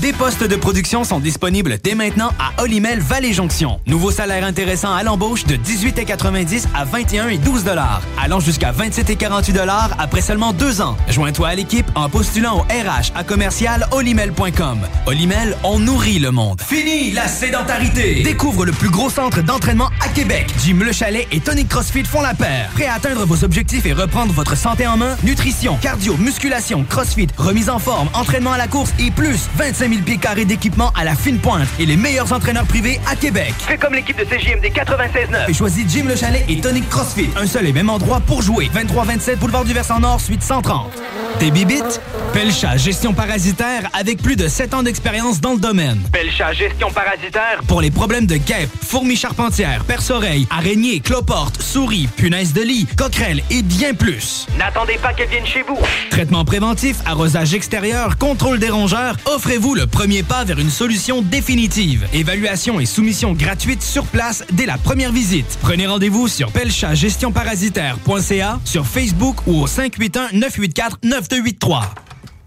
Des 0.00 0.12
postes 0.12 0.44
de 0.44 0.54
production 0.54 1.02
sont 1.02 1.18
disponibles 1.18 1.78
dès 1.82 1.96
maintenant 1.96 2.30
à 2.38 2.62
Olimel 2.62 3.00
Valley 3.00 3.32
Jonction. 3.32 3.80
Nouveau 3.86 4.12
salaire 4.12 4.44
intéressant 4.44 4.94
à 4.94 5.02
l'embauche 5.02 5.44
de 5.44 5.56
18,90 5.56 6.66
à 6.72 6.84
21 6.84 7.28
et 7.28 7.38
12 7.38 7.64
dollars, 7.64 8.02
allant 8.22 8.38
jusqu'à 8.38 8.70
27 8.70 9.10
et 9.10 9.16
48 9.16 9.52
dollars 9.52 9.90
après 9.98 10.20
seulement 10.20 10.52
deux 10.52 10.80
ans. 10.80 10.96
Joins-toi 11.08 11.48
à 11.48 11.54
l'équipe 11.56 11.86
en 11.96 12.08
postulant 12.08 12.58
au 12.58 12.60
RH 12.60 13.10
à 13.16 13.24
commercial 13.24 13.88
olimel.com. 13.90 14.78
Olimel, 15.06 15.56
on 15.64 15.80
nourrit 15.80 16.20
le 16.20 16.30
monde. 16.30 16.60
Fini 16.60 17.10
la 17.10 17.26
sédentarité. 17.26 18.22
Découvre 18.22 18.66
le 18.66 18.72
plus 18.72 18.90
gros 18.90 19.10
centre 19.10 19.42
d'entraînement 19.42 19.90
à 20.00 20.08
Québec. 20.10 20.46
Jim 20.64 20.78
Le 20.80 20.92
Chalet 20.92 21.26
et 21.32 21.40
Tonic 21.40 21.68
CrossFit 21.68 22.04
font 22.04 22.22
la 22.22 22.34
paire. 22.34 22.70
Prêt 22.74 22.86
à 22.86 22.94
atteindre 22.94 23.26
vos 23.26 23.42
objectifs 23.42 23.84
et 23.84 23.94
reprendre 23.94 24.32
votre 24.32 24.56
santé 24.56 24.86
en 24.86 24.96
main? 24.96 25.16
Nutrition, 25.24 25.76
cardio, 25.82 26.16
musculation, 26.18 26.84
CrossFit, 26.88 27.28
remise 27.36 27.68
en 27.68 27.80
forme, 27.80 28.08
entraînement 28.14 28.52
à 28.52 28.58
la 28.58 28.68
course 28.68 28.92
et 29.00 29.10
plus 29.10 29.48
25 29.56 29.87
000 29.88 30.02
pieds 30.02 30.18
carrés 30.18 30.44
d'équipement 30.44 30.92
à 30.94 31.04
la 31.04 31.14
fine 31.14 31.38
pointe 31.38 31.68
et 31.78 31.86
les 31.86 31.96
meilleurs 31.96 32.32
entraîneurs 32.32 32.66
privés 32.66 33.00
à 33.10 33.16
Québec. 33.16 33.54
Fais 33.58 33.76
comme 33.76 33.94
l'équipe 33.94 34.18
de 34.18 34.24
CJMD 34.24 34.66
96.9. 34.66 35.48
Et 35.50 35.54
choisis 35.54 35.84
Jim 35.88 36.04
Le 36.08 36.16
Chalet 36.16 36.44
et 36.48 36.60
Tonic 36.60 36.88
CrossFit. 36.88 37.30
Un 37.36 37.46
seul 37.46 37.66
et 37.66 37.72
même 37.72 37.90
endroit 37.90 38.20
pour 38.20 38.42
jouer. 38.42 38.70
23-27 38.74 39.36
Boulevard 39.36 39.64
du 39.64 39.72
Versant 39.72 40.00
Nord, 40.00 40.20
suite 40.20 40.42
130. 40.42 40.90
Tes 41.38 41.50
bibites? 41.50 42.00
Pelcha 42.32 42.76
Gestion 42.76 43.14
Parasitaire 43.14 43.88
avec 43.92 44.22
plus 44.22 44.36
de 44.36 44.48
7 44.48 44.74
ans 44.74 44.82
d'expérience 44.82 45.40
dans 45.40 45.54
le 45.54 45.58
domaine. 45.60 46.00
Pelcha 46.12 46.52
Gestion 46.52 46.90
Parasitaire. 46.90 47.60
Pour 47.66 47.80
les 47.80 47.90
problèmes 47.90 48.26
de 48.26 48.36
guêpes, 48.36 48.70
fourmis 48.82 49.16
charpentières, 49.16 49.84
perce-oreilles, 49.84 50.46
araignées, 50.50 51.00
cloportes, 51.00 51.62
souris, 51.62 52.08
punaises 52.16 52.52
de 52.52 52.62
lit, 52.62 52.86
coquerelles 52.96 53.42
et 53.50 53.62
bien 53.62 53.94
plus. 53.94 54.46
N'attendez 54.58 54.98
pas 55.00 55.12
qu'elles 55.12 55.28
viennent 55.28 55.46
chez 55.46 55.62
vous. 55.62 55.78
Traitement 56.10 56.44
préventif, 56.44 56.96
arrosage 57.06 57.54
extérieur, 57.54 58.18
contrôle 58.18 58.58
des 58.58 58.70
rongeurs, 58.70 59.16
offrez-vous 59.24 59.74
le 59.78 59.86
premier 59.86 60.22
pas 60.24 60.44
vers 60.44 60.58
une 60.58 60.70
solution 60.70 61.22
définitive. 61.22 62.04
Évaluation 62.12 62.80
et 62.80 62.86
soumission 62.86 63.32
gratuite 63.32 63.80
sur 63.80 64.06
place 64.06 64.44
dès 64.50 64.66
la 64.66 64.76
première 64.76 65.12
visite. 65.12 65.56
Prenez 65.62 65.86
rendez-vous 65.86 66.26
sur 66.26 66.50
pelchatgestionparasitaire.ca, 66.50 68.58
sur 68.64 68.84
Facebook 68.84 69.36
ou 69.46 69.62
au 69.62 69.68
581-984-9283. 69.68 71.82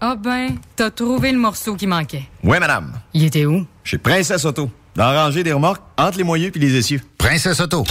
Ah 0.02 0.16
ben, 0.16 0.58
t'as 0.76 0.90
trouvé 0.90 1.32
le 1.32 1.38
morceau 1.38 1.74
qui 1.74 1.86
manquait. 1.86 2.24
Oui, 2.44 2.58
madame. 2.58 2.92
Il 3.14 3.24
était 3.24 3.46
où? 3.46 3.66
Chez 3.82 3.96
Princesse 3.96 4.44
Auto. 4.44 4.70
Dans 4.94 5.10
la 5.10 5.24
rangée 5.24 5.42
des 5.42 5.54
remorques, 5.54 5.80
entre 5.96 6.18
les 6.18 6.24
moyeux 6.24 6.50
puis 6.50 6.60
les 6.60 6.76
essieux. 6.76 7.00
Princesse 7.16 7.60
Auto. 7.60 7.86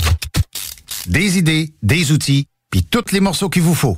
Des 1.07 1.39
idées, 1.39 1.73
des 1.81 2.11
outils, 2.11 2.45
puis 2.69 2.83
tous 2.83 3.11
les 3.11 3.21
morceaux 3.21 3.49
qu'il 3.49 3.63
vous 3.63 3.73
faut. 3.73 3.97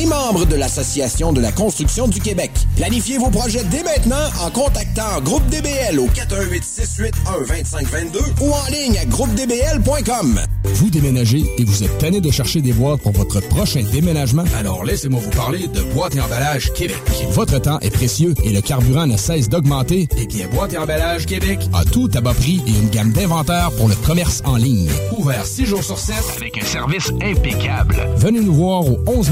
membre 0.05 0.45
de 0.45 0.55
l'Association 0.55 1.33
de 1.33 1.41
la 1.41 1.51
construction 1.51 2.07
du 2.07 2.19
Québec. 2.19 2.51
Planifiez 2.75 3.17
vos 3.17 3.29
projets 3.29 3.63
dès 3.65 3.83
maintenant 3.83 4.29
en 4.43 4.49
contactant 4.49 5.21
Groupe 5.23 5.45
DBL 5.47 5.99
au 5.99 6.07
418-681-2522 6.07 8.19
ou 8.41 8.51
en 8.51 8.65
ligne 8.71 8.97
à 8.97 9.05
groupedbl.com. 9.05 10.41
Vous 10.63 10.89
déménagez 10.89 11.43
et 11.57 11.63
vous 11.63 11.83
êtes 11.83 11.97
tanné 11.97 12.21
de 12.21 12.31
chercher 12.31 12.61
des 12.61 12.73
boîtes 12.73 13.01
pour 13.01 13.11
votre 13.11 13.39
prochain 13.49 13.83
déménagement? 13.91 14.43
Alors 14.57 14.83
laissez-moi 14.83 15.21
vous 15.23 15.29
parler 15.31 15.67
de 15.67 15.81
Boîte 15.93 16.15
et 16.15 16.21
Emballage 16.21 16.71
Québec. 16.73 16.97
Votre 17.31 17.59
temps 17.59 17.79
est 17.79 17.89
précieux 17.89 18.33
et 18.43 18.49
le 18.49 18.61
carburant 18.61 19.05
ne 19.05 19.17
cesse 19.17 19.49
d'augmenter. 19.49 20.07
Eh 20.17 20.25
bien, 20.25 20.47
Boîte 20.47 20.73
et 20.73 20.77
Emballage 20.77 21.25
Québec 21.25 21.59
a 21.73 21.83
tout 21.85 22.09
à 22.13 22.21
bas 22.21 22.33
prix 22.33 22.61
et 22.67 22.71
une 22.71 22.89
gamme 22.89 23.11
d'inventaires 23.11 23.71
pour 23.77 23.89
le 23.89 23.95
commerce 23.95 24.41
en 24.45 24.55
ligne. 24.55 24.89
Ouvert 25.17 25.45
6 25.45 25.65
jours 25.65 25.83
sur 25.83 25.99
7 25.99 26.15
avec 26.37 26.57
un 26.57 26.65
service 26.65 27.11
impeccable. 27.21 27.95
Venez 28.15 28.41
nous 28.41 28.53
voir 28.53 28.85
au 28.85 28.99
11 29.07 29.31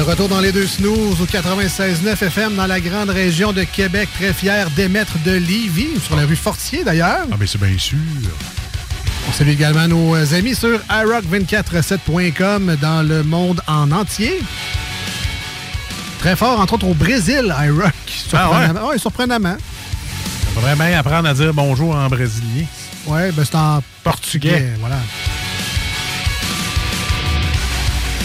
De 0.00 0.04
retour 0.06 0.30
dans 0.30 0.40
les 0.40 0.50
deux 0.50 0.66
snooze 0.66 1.20
au 1.20 1.26
96.9 1.26 2.24
FM 2.24 2.54
dans 2.54 2.66
la 2.66 2.80
grande 2.80 3.10
région 3.10 3.52
de 3.52 3.64
Québec. 3.64 4.08
Très 4.14 4.32
fier 4.32 4.70
d'émettre 4.70 5.12
de 5.26 5.32
Lévis, 5.32 6.00
sur 6.02 6.16
la 6.16 6.24
rue 6.24 6.36
Fortier 6.36 6.84
d'ailleurs. 6.84 7.26
Ah, 7.30 7.34
mais 7.38 7.46
c'est 7.46 7.60
bien 7.60 7.76
sûr. 7.76 7.98
On 9.28 9.32
salue 9.32 9.50
également 9.50 9.86
nos 9.88 10.14
amis 10.32 10.54
sur 10.54 10.80
iRock247.com 10.88 12.78
dans 12.80 13.06
le 13.06 13.22
monde 13.22 13.60
en 13.66 13.92
entier. 13.92 14.40
Très 16.18 16.34
fort, 16.34 16.58
entre 16.58 16.72
autres 16.74 16.86
au 16.86 16.94
Brésil, 16.94 17.54
iRock. 17.62 17.92
Surprenamment. 18.06 18.88
ouais? 18.88 18.96
surprenamment. 18.98 19.56
Faudrait 20.54 20.76
bien 20.76 20.98
apprendre 20.98 21.28
à 21.28 21.34
dire 21.34 21.52
bonjour 21.52 21.94
en 21.94 22.08
brésilien. 22.08 22.64
Ouais, 23.06 23.32
ben 23.32 23.44
c'est 23.44 23.54
en 23.54 23.82
portugais, 24.02 24.70
voilà. 24.80 24.96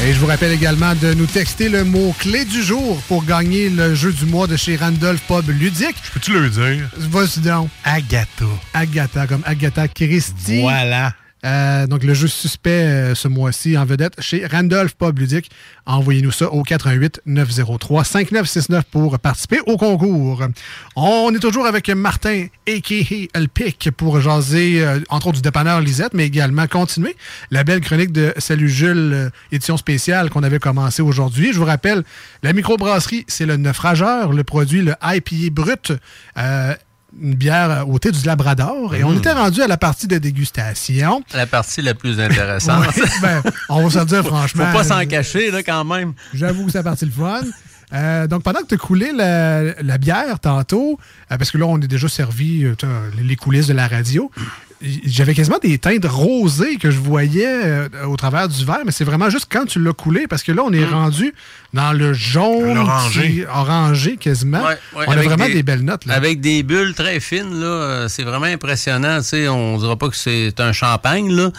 Et 0.04 0.14
je 0.14 0.20
vous 0.20 0.28
rappelle 0.28 0.52
également 0.52 0.94
de 0.94 1.14
nous 1.14 1.26
texter 1.26 1.70
le 1.70 1.84
mot-clé 1.84 2.46
du 2.46 2.62
jour 2.62 3.02
pour 3.08 3.26
gagner 3.26 3.70
le 3.70 3.96
jeu 3.96 4.12
du 4.12 4.26
mois 4.26 4.46
de 4.46 4.56
chez 4.56 4.76
Randolph 4.76 5.22
Pub 5.28 5.50
Ludique. 5.50 5.96
Peux-tu 6.14 6.34
le 6.34 6.50
dire? 6.50 6.90
Vas-y 6.98 7.40
donc. 7.40 7.70
Agatha. 7.84 8.46
Agatha, 8.74 9.26
comme 9.26 9.42
Agatha 9.46 9.88
Christie. 9.88 10.62
Voilà. 10.62 11.14
Euh, 11.46 11.86
donc, 11.86 12.04
le 12.04 12.14
jeu 12.14 12.28
suspect 12.28 12.70
euh, 12.72 13.16
ce 13.16 13.28
mois-ci 13.28 13.78
en 13.78 13.86
vedette 13.86 14.20
chez 14.20 14.46
Randolph 14.46 14.96
Pub 14.96 15.20
Ludique. 15.20 15.52
Envoyez-nous 15.86 16.32
ça 16.32 16.52
au 16.52 16.64
88 16.64 17.22
903 17.26 18.04
5969 18.04 18.84
pour 18.86 19.20
participer 19.20 19.60
au 19.68 19.78
concours. 19.78 20.44
On 20.96 21.34
est 21.34 21.40
toujours 21.40 21.68
avec 21.68 21.90
Martin, 21.90 22.48
a.k.a. 22.68 23.38
Elpic, 23.38 23.92
pour 23.96 24.20
jaser, 24.20 24.84
euh, 24.84 25.00
entre 25.10 25.28
autres, 25.28 25.36
du 25.36 25.42
dépanneur 25.44 25.82
Lisette, 25.82 26.14
mais 26.14 26.26
également 26.26 26.66
continuer 26.66 27.16
la 27.52 27.64
belle 27.64 27.82
chronique 27.82 28.12
de 28.12 28.34
Salut 28.38 28.70
Jules, 28.70 29.30
édition 29.52 29.78
spéciale 29.78 30.32
qu'on 30.32 30.44
avait 30.44 30.60
commencé 30.60 31.04
aujourd'hui. 31.04 31.54
Je 31.54 31.60
vous 31.60 31.66
rappelle, 31.66 32.04
la 32.42 32.54
microbrasserie, 32.54 33.26
c'est 33.28 33.46
le 33.46 33.58
naufrageur, 33.58 34.34
le 34.34 34.44
produit, 34.44 34.82
le 34.82 34.96
IPA 35.04 35.52
brut. 35.52 35.94
Euh, 37.18 37.22
une 37.28 37.36
bière 37.36 37.86
au 37.88 37.98
thé 38.00 38.12
du 38.12 38.26
Labrador. 38.26 38.96
Et 38.96 39.04
on 39.04 39.12
Mm. 39.12 39.18
était 39.18 39.32
rendu 39.32 39.62
à 39.62 39.68
la 39.68 39.78
partie 39.78 40.08
de 40.08 40.18
dégustation. 40.18 41.24
La 41.34 41.46
partie 41.48 41.82
la 41.82 41.94
plus 41.94 42.20
intéressante. 42.20 42.86
Ben, 43.22 43.42
on 43.70 43.84
va 43.84 43.90
se 43.90 44.00
le 44.00 44.06
dire 44.06 44.26
franchement. 44.26 44.66
Faut 44.68 44.78
pas 44.78 44.84
s'en 44.84 45.06
cacher, 45.06 45.52
là, 45.52 45.64
quand 45.64 45.84
même. 45.86 46.14
J'avoue 46.34 46.66
que 46.66 46.72
c'est 46.72 46.80
la 46.80 46.84
partie 46.84 47.06
le 47.06 47.12
fun. 47.12 47.42
Euh, 47.94 48.26
donc, 48.28 48.42
pendant 48.44 48.62
que 48.62 48.68
tu 48.68 48.74
as 48.74 48.78
coulé 48.78 49.12
la, 49.14 49.80
la 49.82 49.98
bière 49.98 50.40
tantôt, 50.40 51.00
euh, 51.32 51.38
parce 51.38 51.52
que 51.52 51.58
là, 51.58 51.66
on 51.68 51.80
est 51.80 51.88
déjà 51.88 52.08
servi 52.10 52.66
euh, 52.66 52.76
les 53.22 53.36
coulisses 53.36 53.68
de 53.68 53.74
la 53.74 53.88
radio, 53.88 54.32
j'avais 54.82 55.34
quasiment 55.34 55.58
des 55.62 55.78
teintes 55.78 56.06
rosées 56.06 56.76
que 56.78 56.92
je 56.92 57.00
voyais 57.00 57.48
euh, 57.48 57.88
au 58.08 58.18
travers 58.18 58.48
du 58.48 58.66
verre, 58.66 58.82
mais 58.86 58.92
c'est 58.92 59.04
vraiment 59.04 59.30
juste 59.30 59.48
quand 59.50 59.66
tu 59.66 59.80
l'as 59.80 59.94
coulé, 59.94 60.28
parce 60.28 60.44
que 60.44 60.52
là, 60.52 60.64
on 60.66 60.74
est 60.74 60.86
rendu 60.86 61.34
dans 61.74 61.94
le 61.94 62.14
jaune, 62.14 62.78
orangé 62.78 64.18
quasiment. 64.18 64.60
Ouais, 64.60 64.78
ouais, 64.96 65.06
on 65.08 65.12
a 65.12 65.14
avec 65.14 65.30
vraiment 65.30 65.48
des, 65.48 65.64
belles 65.64 65.84
notes. 65.84 66.06
Là. 66.06 66.16
Avec 66.16 66.42
des 66.42 66.64
bulles 66.64 66.94
très 66.94 67.20
fines, 67.20 67.60
là, 67.60 67.68
euh, 67.68 68.08
c'est 68.08 68.24
vraiment 68.24 68.46
impressionnant. 68.46 69.20
Tu 69.20 69.28
sais, 69.28 69.48
on 69.48 69.78
dira 69.78 69.96
pas 69.96 70.10
que 70.10 70.16
c'est 70.16 70.60
un 70.60 70.74
champagne, 70.74 71.32
là. 71.32 71.52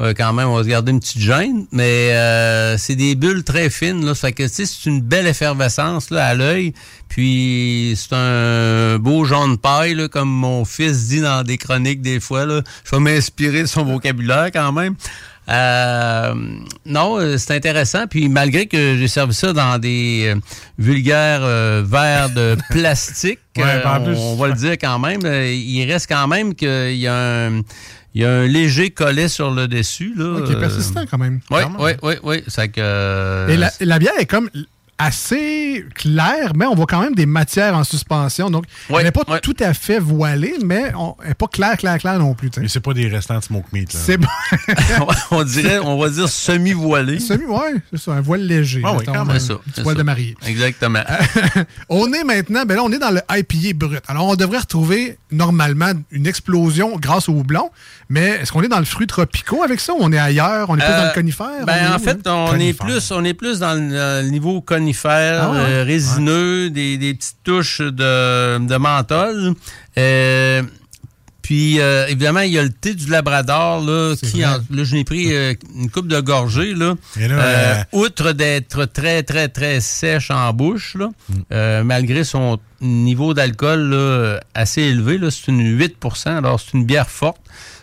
Euh, 0.00 0.14
quand 0.16 0.32
même, 0.32 0.48
on 0.48 0.56
va 0.56 0.64
se 0.64 0.68
garder 0.68 0.90
une 0.90 1.00
petite 1.00 1.20
gêne, 1.20 1.66
mais 1.70 2.12
euh, 2.12 2.78
c'est 2.78 2.96
des 2.96 3.14
bulles 3.14 3.44
très 3.44 3.68
fines, 3.70 4.04
là. 4.04 4.14
Ça 4.14 4.28
fait 4.28 4.32
que, 4.32 4.42
tu 4.44 4.48
sais, 4.48 4.66
c'est 4.66 4.88
une 4.88 5.00
belle 5.00 5.26
effervescence, 5.26 6.10
là, 6.10 6.26
à 6.26 6.34
l'œil. 6.34 6.72
Puis, 7.08 7.94
c'est 7.96 8.14
un 8.14 8.98
beau 8.98 9.24
jaune 9.24 9.58
paille, 9.58 9.94
là, 9.94 10.08
comme 10.08 10.30
mon 10.30 10.64
fils 10.64 11.08
dit 11.08 11.20
dans 11.20 11.42
des 11.42 11.58
chroniques 11.58 12.00
des 12.00 12.20
fois, 12.20 12.46
là. 12.46 12.62
Je 12.84 12.90
vais 12.90 13.00
m'inspirer 13.00 13.62
de 13.62 13.66
son 13.66 13.84
vocabulaire, 13.84 14.50
quand 14.52 14.72
même. 14.72 14.96
Euh, 15.48 16.34
non, 16.86 17.18
euh, 17.18 17.36
c'est 17.36 17.54
intéressant. 17.54 18.06
Puis 18.06 18.28
malgré 18.28 18.66
que 18.66 18.96
j'ai 18.96 19.08
servi 19.08 19.34
ça 19.34 19.52
dans 19.52 19.78
des 19.78 20.32
euh, 20.34 20.40
vulgaires 20.78 21.40
euh, 21.42 21.82
verres 21.84 22.30
de 22.30 22.56
plastique, 22.70 23.38
Ouais, 23.58 23.64
euh, 23.64 23.84
en 23.84 24.02
plus, 24.02 24.16
on 24.16 24.36
va 24.36 24.48
le 24.48 24.54
dire 24.54 24.72
quand 24.72 24.98
même, 24.98 25.20
il 25.26 25.84
reste 25.84 26.08
quand 26.08 26.26
même 26.26 26.54
qu'il 26.54 26.96
y 26.96 27.06
a 27.06 27.48
un, 27.48 27.60
il 28.14 28.22
y 28.22 28.24
a 28.24 28.30
un 28.30 28.46
léger 28.46 28.90
collet 28.90 29.28
sur 29.28 29.50
le 29.50 29.68
dessus. 29.68 30.12
Là, 30.16 30.38
Ok, 30.40 30.58
persistant 30.58 31.04
quand 31.10 31.18
même. 31.18 31.40
Oui, 31.50 31.60
Quand 31.62 31.70
même. 31.70 31.80
oui, 31.80 31.92
oui, 32.02 32.14
oui. 32.22 32.68
Que. 32.72 33.48
Et 33.50 33.56
la, 33.56 33.70
la 33.80 33.98
bière 33.98 34.12
est 34.18 34.26
comme 34.26 34.50
assez 35.06 35.84
claire, 35.94 36.52
mais 36.56 36.66
on 36.66 36.74
voit 36.74 36.86
quand 36.86 37.00
même 37.00 37.14
des 37.14 37.26
matières 37.26 37.74
en 37.76 37.84
suspension. 37.84 38.50
Donc, 38.50 38.64
elle 38.88 39.04
n'est 39.04 39.10
pas 39.10 39.24
tout 39.40 39.56
à 39.60 39.74
fait 39.74 39.98
voilée, 39.98 40.54
mais 40.64 40.92
on- 40.96 41.14
elle 41.22 41.28
n'est 41.28 41.34
pas 41.34 41.46
claire, 41.48 41.76
claire, 41.76 41.98
claire 41.98 42.18
non 42.18 42.34
plus. 42.34 42.50
Mais 42.58 42.68
c'est 42.68 42.80
pas 42.80 42.94
des 42.94 43.08
restants 43.08 43.38
de 43.38 43.44
smoke 43.44 43.66
meat. 43.72 43.92
Là. 43.92 44.00
C'est 44.02 44.16
bon. 44.16 44.28
on 45.30 45.42
dirait, 45.44 45.78
on 45.78 45.98
va 45.98 46.08
dire 46.08 46.28
semi-voilé. 46.28 47.18
Semi, 47.20 47.44
ouais, 47.44 47.74
c'est 47.92 48.00
ça, 48.00 48.12
un 48.12 48.20
voile 48.20 48.46
léger. 48.46 48.82
Ah 48.84 48.94
oui, 48.94 49.04
quand 49.04 49.24
même. 49.24 49.38
ça, 49.38 49.54
voile 49.82 49.96
ça. 49.96 49.98
de 49.98 50.02
mariée. 50.04 50.36
Exactement. 50.46 51.02
on 51.88 52.12
est 52.12 52.24
maintenant, 52.24 52.64
ben 52.64 52.76
là, 52.76 52.82
on 52.84 52.92
est 52.92 52.98
dans 52.98 53.10
le 53.10 53.20
IPA 53.30 53.74
brut. 53.74 54.02
Alors, 54.08 54.26
on 54.26 54.36
devrait 54.36 54.58
retrouver 54.58 55.18
normalement 55.30 55.92
une 56.10 56.26
explosion 56.26 56.96
grâce 56.98 57.28
au 57.28 57.32
houblon, 57.32 57.70
mais 58.08 58.28
est-ce 58.42 58.52
qu'on 58.52 58.62
est 58.62 58.68
dans 58.68 58.78
le 58.78 58.84
fruit 58.84 59.06
tropicaux 59.06 59.62
avec 59.62 59.80
ça 59.80 59.92
ou 59.92 59.98
on 60.00 60.12
est 60.12 60.18
ailleurs? 60.18 60.68
On 60.70 60.76
est 60.76 60.80
plus 60.84 60.92
dans 60.92 61.02
le 61.04 61.08
Euh, 61.08 61.12
conifère? 61.14 61.46
On 61.62 61.64
Ben, 61.64 61.92
en 61.92 61.96
où, 61.96 61.98
fait, 61.98 62.26
hein? 62.26 62.46
on 62.50 62.58
est, 62.58 62.72
plus, 62.78 63.10
on 63.10 63.24
est 63.24 63.34
plus 63.34 63.58
dans 63.58 63.74
le, 63.74 63.94
euh, 63.96 64.22
le 64.22 64.28
niveau 64.28 64.60
conifère, 64.60 64.91
Ah 65.42 65.50
ouais? 65.50 65.58
euh, 65.58 65.84
résineux, 65.84 66.70
des, 66.70 66.98
des 66.98 67.14
petites 67.14 67.36
touches 67.44 67.80
de, 67.80 68.58
de 68.58 68.76
menthol. 68.76 69.54
Euh, 69.98 70.62
puis, 71.42 71.80
euh, 71.80 72.06
évidemment, 72.06 72.40
il 72.40 72.52
y 72.52 72.58
a 72.58 72.62
le 72.62 72.70
thé 72.70 72.94
du 72.94 73.10
Labrador, 73.10 73.80
là, 73.84 74.14
qui, 74.16 74.46
en- 74.46 74.58
là, 74.70 74.84
je 74.84 74.94
n'ai 74.94 75.02
pris 75.04 75.34
euh, 75.34 75.54
une 75.76 75.90
coupe 75.90 76.06
de 76.06 76.20
gorgée, 76.20 76.72
là. 76.72 76.94
Euh, 77.18 77.82
outre 77.92 78.30
d'être 78.32 78.84
très, 78.84 79.24
très, 79.24 79.48
très 79.48 79.80
sèche 79.80 80.30
en 80.30 80.52
bouche, 80.52 80.94
là, 80.94 81.08
Mm. 81.50 81.82
malgré 81.84 82.22
son 82.24 82.58
niveau 82.80 83.34
d'alcool 83.34 84.40
assez 84.54 84.82
élevé, 84.82 85.18
là, 85.18 85.30
c'est 85.30 85.48
une 85.50 85.76
8% 85.78 86.36
alors 86.36 86.60
c'est 86.60 86.74
une 86.76 86.84
bière 86.84 87.10
forte. 87.10 87.40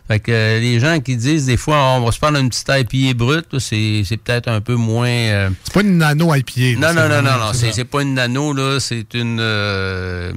Fait 0.09 0.19
que 0.19 0.31
euh, 0.31 0.59
les 0.59 0.79
gens 0.79 0.99
qui 0.99 1.15
disent 1.15 1.45
des 1.45 1.55
fois 1.55 1.77
on 1.97 2.03
va 2.03 2.11
se 2.11 2.17
prendre 2.17 2.39
une 2.39 2.49
petite 2.49 2.67
IPA 2.67 3.13
brute, 3.13 3.59
c'est 3.59 4.01
c'est 4.03 4.17
peut-être 4.17 4.47
un 4.47 4.59
peu 4.59 4.73
moins. 4.73 5.07
euh, 5.07 5.49
C'est 5.63 5.73
pas 5.73 5.81
une 5.81 5.99
nano 5.99 6.33
IPA. 6.33 6.79
non, 6.79 6.93
là, 6.93 7.07
non, 7.07 7.15
non, 7.21 7.21
non, 7.31 7.37
non, 7.45 7.53
c'est 7.53 7.71
c'est 7.71 7.85
pas 7.85 8.01
une 8.01 8.15
nano, 8.15 8.51
là, 8.53 8.79
c'est 8.79 9.13
une. 9.13 9.37
euh, 9.39 10.33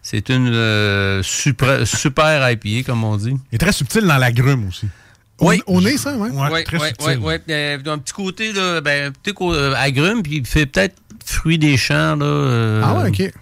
c'est 0.00 0.28
une 0.28 0.48
euh, 0.54 1.20
super, 1.24 1.84
super 1.84 2.48
IPA, 2.52 2.84
comme 2.86 3.02
on 3.02 3.16
dit. 3.16 3.34
Il 3.50 3.56
est 3.56 3.58
très 3.58 3.72
subtil 3.72 4.02
dans 4.06 4.18
la 4.18 4.30
grume 4.30 4.68
aussi. 4.68 4.86
Oui. 5.40 5.60
Au 5.66 5.80
nez, 5.80 5.98
ça, 5.98 6.16
ouais? 6.16 6.30
Oui, 6.32 6.62
très 6.64 6.78
oui, 6.78 6.86
subtil. 6.86 7.18
oui, 7.20 7.34
oui. 7.48 7.90
Un 7.92 7.98
petit 7.98 8.12
côté, 8.12 8.52
là, 8.52 8.80
ben, 8.80 9.08
un 9.08 9.10
petit 9.10 9.34
côté 9.34 9.58
agrume, 9.76 10.22
puis 10.22 10.36
il 10.36 10.46
fait 10.46 10.64
peut-être 10.66 10.94
fruit 11.24 11.58
des 11.58 11.76
champs, 11.76 12.14
là. 12.14 12.24
euh, 12.24 12.82
Ah 12.84 12.94
ouais, 13.02 13.08
OK. 13.10 13.32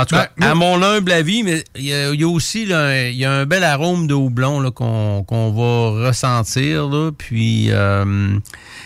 En 0.00 0.04
tout 0.04 0.14
cas, 0.14 0.30
à 0.40 0.54
mon 0.54 0.82
humble 0.82 1.10
avis, 1.12 1.42
mais 1.42 1.64
il 1.76 1.84
y, 1.86 1.92
a 1.92 2.10
il 2.12 2.20
y 2.20 2.24
a 2.24 2.28
aussi 2.28 2.66
là, 2.66 3.08
y 3.08 3.24
a 3.24 3.32
un 3.32 3.46
bel 3.46 3.64
arôme 3.64 4.06
de 4.06 4.14
houblon 4.14 4.60
là, 4.60 4.70
qu'on 4.70 5.24
qu'on 5.24 5.50
va 5.52 6.06
ressentir. 6.08 6.88
Là, 6.88 7.10
puis 7.16 7.66
euh, 7.70 8.38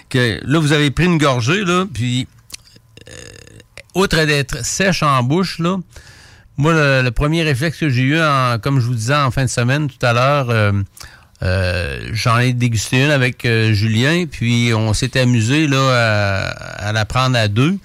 que 0.09 0.41
là, 0.45 0.59
vous 0.59 0.73
avez 0.73 0.91
pris 0.91 1.05
une 1.05 1.19
gorgée, 1.19 1.65
là, 1.65 1.85
puis 1.93 2.27
euh, 3.09 3.13
outre 3.95 4.25
d'être 4.25 4.65
sèche 4.65 5.03
en 5.03 5.23
bouche, 5.23 5.59
là, 5.59 5.77
moi, 6.57 6.73
le, 6.73 7.03
le 7.03 7.11
premier 7.11 7.43
réflexe 7.43 7.79
que 7.79 7.89
j'ai 7.89 8.03
eu, 8.03 8.21
en- 8.21 8.59
comme 8.63 8.81
je 8.81 8.87
vous 8.87 8.95
disais 8.95 9.15
en 9.15 9.31
fin 9.31 9.45
de 9.45 9.51
semaine 9.51 9.89
tout 9.89 10.05
à 10.07 10.13
l'heure, 10.13 10.49
euh, 10.51 10.73
euh, 11.43 12.09
j'en 12.13 12.39
ai 12.39 12.53
dégusté 12.53 13.05
une 13.05 13.11
avec 13.11 13.45
euh, 13.45 13.73
Julien, 13.73 14.27
puis 14.31 14.73
on 14.75 14.93
s'est 14.95 15.19
amusé 15.21 15.67
là, 15.67 15.79
à, 15.91 16.89
à 16.89 16.93
la 16.93 17.05
prendre 17.05 17.37
à 17.37 17.49
deux. 17.49 17.77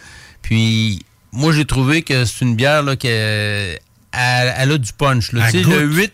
Puis 0.44 1.04
moi, 1.32 1.52
j'ai 1.54 1.66
trouvé 1.66 2.02
que 2.02 2.26
c'est 2.26 2.44
une 2.46 2.56
bière 2.56 2.84
là, 2.84 2.96
qui 2.96 3.08
elle, 3.08 4.54
elle 4.58 4.72
a 4.72 4.78
du 4.78 4.94
punch. 4.94 5.32
Là. 5.32 5.46
Elle 5.46 5.52
Tu 5.52 5.64
sais, 5.64 5.70
le 5.70 5.88
goûte. 5.88 5.96
8 5.96 6.14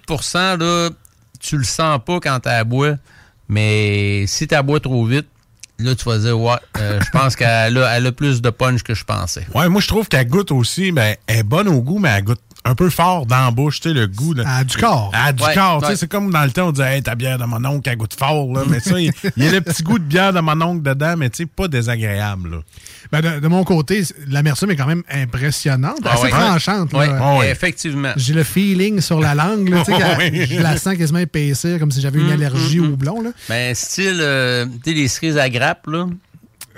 là, 0.59 0.89
tu 1.39 1.57
le 1.57 1.63
sens 1.63 1.99
pas 2.05 2.19
quand 2.19 2.39
tu 2.39 2.65
bois, 2.65 2.95
mais 3.47 4.25
si 4.27 4.47
tu 4.47 4.61
bois 4.63 4.79
trop 4.79 5.05
vite, 5.05 5.27
là, 5.79 5.95
tu 5.95 6.05
vas 6.05 6.17
dire, 6.17 6.39
ouais, 6.39 6.55
euh, 6.77 6.99
je 7.03 7.09
pense 7.11 7.35
qu'elle 7.35 7.77
a, 7.77 7.97
elle 7.97 8.07
a 8.07 8.11
plus 8.11 8.41
de 8.41 8.49
punch 8.49 8.83
que 8.83 8.93
je 8.93 9.03
pensais. 9.03 9.45
Ouais, 9.53 9.69
moi, 9.69 9.81
je 9.81 9.87
trouve 9.87 10.07
qu'elle 10.07 10.27
goûte 10.27 10.51
aussi, 10.51 10.91
ben, 10.91 11.15
elle 11.27 11.39
est 11.39 11.43
bonne 11.43 11.67
au 11.67 11.81
goût, 11.81 11.99
mais 11.99 12.09
elle 12.09 12.23
goûte 12.23 12.41
un 12.65 12.75
peu 12.75 12.89
fort 12.89 13.25
dans 13.25 13.45
la 13.45 13.51
bouche, 13.51 13.81
tu 13.81 13.89
sais, 13.89 13.93
le 13.93 14.07
goût. 14.07 14.33
Là. 14.33 14.43
Elle 14.45 14.61
a 14.61 14.63
du 14.63 14.77
corps. 14.77 15.11
Elle 15.13 15.19
a 15.29 15.33
du 15.33 15.43
Ouais, 15.43 15.53
corps, 15.53 15.79
tu 15.79 15.85
sais, 15.85 15.91
ouais. 15.91 15.97
c'est 15.97 16.07
comme 16.07 16.31
dans 16.31 16.43
le 16.43 16.51
temps, 16.51 16.67
on 16.67 16.71
disait, 16.71 16.95
hey, 16.97 17.03
ta 17.03 17.15
bière 17.15 17.37
de 17.37 17.43
mon 17.45 17.63
oncle, 17.65 17.89
elle 17.89 17.97
goûte 17.97 18.13
fort, 18.17 18.53
là. 18.53 18.61
mais 18.69 18.79
ça, 18.79 18.99
il, 18.99 19.11
y 19.37 19.47
a 19.47 19.51
le 19.51 19.61
petit 19.61 19.83
goût 19.83 19.99
de 19.99 20.03
bière 20.05 20.31
de 20.31 20.39
mon 20.39 20.61
oncle 20.61 20.81
dedans, 20.81 21.15
mais 21.17 21.29
tu 21.29 21.43
sais, 21.43 21.45
pas 21.45 21.67
désagréable, 21.67 22.51
là. 22.51 22.57
Ben, 23.11 23.21
de, 23.21 23.39
de 23.41 23.47
mon 23.47 23.63
côté, 23.63 24.01
l'amertume 24.27 24.71
est 24.71 24.75
quand 24.75 24.87
même 24.87 25.03
impressionnante, 25.11 25.99
Ah 26.05 26.13
assez 26.13 26.23
ouais. 26.23 26.29
tranchante. 26.29 26.93
Ouais, 26.93 27.07
là. 27.07 27.37
ouais, 27.37 27.51
effectivement. 27.51 28.13
J'ai 28.15 28.33
le 28.33 28.43
feeling 28.43 29.01
sur 29.01 29.19
la 29.19 29.35
langue, 29.35 29.67
là, 29.69 29.83
tu 29.85 29.93
sais, 29.93 29.97
Ouais. 30.17 30.47
je 30.49 30.59
la 30.61 30.77
sens 30.77 30.95
quasiment 30.95 31.19
épaissir, 31.19 31.77
comme 31.79 31.91
si 31.91 32.01
j'avais 32.01 32.19
une 32.19 32.27
Mm, 32.27 32.31
allergie 32.31 32.79
mm, 32.79 32.83
au 32.83 32.87
mm. 32.87 32.93
houblon. 32.93 33.21
Là. 33.21 33.29
Ben, 33.49 33.75
style, 33.75 34.17
euh, 34.21 34.65
tu 34.83 34.91
sais, 34.91 34.97
les 34.97 35.07
cerises 35.07 35.37
à 35.37 35.49
grappe, 35.49 35.85
là. 35.87 36.07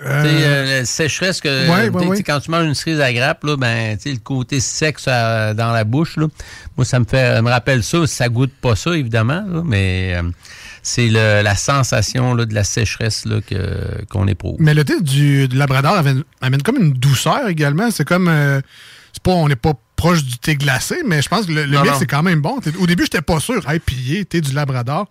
Euh, 0.04 0.24
euh, 0.26 0.80
la 0.80 0.86
sécheresse 0.86 1.40
que 1.40 1.70
Ouais, 1.70 1.90
ouais, 1.90 1.92
tu 1.92 2.00
sais, 2.00 2.08
ouais. 2.08 2.24
quand 2.24 2.40
tu 2.42 2.52
manges 2.52 2.66
une 2.66 2.76
cerise 2.76 3.00
à 3.00 3.14
grappe, 3.14 3.44
là, 3.44 3.56
ben, 3.56 3.98
le 4.06 4.18
côté 4.18 4.60
sec 4.60 5.00
ça, 5.00 5.54
dans 5.54 5.72
la 5.72 5.84
bouche, 5.84 6.18
là, 6.18 6.28
moi, 6.76 6.86
ça 6.86 7.00
me 7.00 7.06
fait, 7.06 7.42
me 7.42 7.50
rappelle 7.50 7.84
ça. 7.84 8.06
Ça 8.06 8.28
goûte 8.28 8.52
pas 8.62 8.76
ça, 8.76 8.96
évidemment, 8.98 9.46
là, 9.48 9.62
mais 9.64 10.16
euh, 10.16 10.24
c'est 10.84 11.08
la 11.08 11.56
sensation 11.56 12.34
là, 12.34 12.46
de 12.46 12.54
la 12.54 12.64
sécheresse 12.64 13.26
là, 13.26 13.40
que, 13.42 14.04
qu'on 14.10 14.28
éprouve. 14.28 14.58
Mais 14.60 14.74
le 14.74 14.84
thé 14.84 15.00
du, 15.02 15.48
Labrador 15.48 15.94
amène, 15.96 16.24
amène 16.42 16.62
comme 16.62 16.78
une 16.78 16.94
douceur 16.94 17.48
également. 17.48 17.90
C'est 17.92 18.06
comme. 18.06 18.28
euh, 18.28 18.62
c'est 19.14 19.24
pas, 19.24 19.32
on 19.32 19.48
n'est 19.48 19.56
pas 19.56 19.74
proche 19.96 20.26
du 20.26 20.38
thé 20.38 20.58
glacé, 20.58 20.98
mais 21.06 21.22
je 21.22 21.30
pense 21.30 21.46
que 21.46 21.54
le, 21.54 21.64
le 21.64 21.82
mix 21.82 22.02
est 22.02 22.06
quand 22.06 22.22
même 22.22 22.42
bon. 22.42 22.60
Au 22.80 22.86
début, 22.86 23.04
j'étais 23.04 23.22
pas 23.22 23.40
sûr. 23.40 23.68
Hey, 23.70 23.80
pillé, 23.80 24.26
thé 24.26 24.42
du 24.42 24.52
Labrador. 24.54 25.08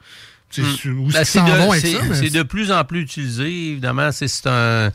C'est 0.55 0.63
Hmm. 0.63 1.09
Ben, 1.13 1.25
c'est 1.25 2.31
de, 2.31 2.43
plus 2.43 2.71
en 2.71 2.85
plus 2.85 3.01
utilisé, 3.03 3.71
évidemment. 3.71 4.11
C'est, 4.13 4.47
un, 4.47 4.91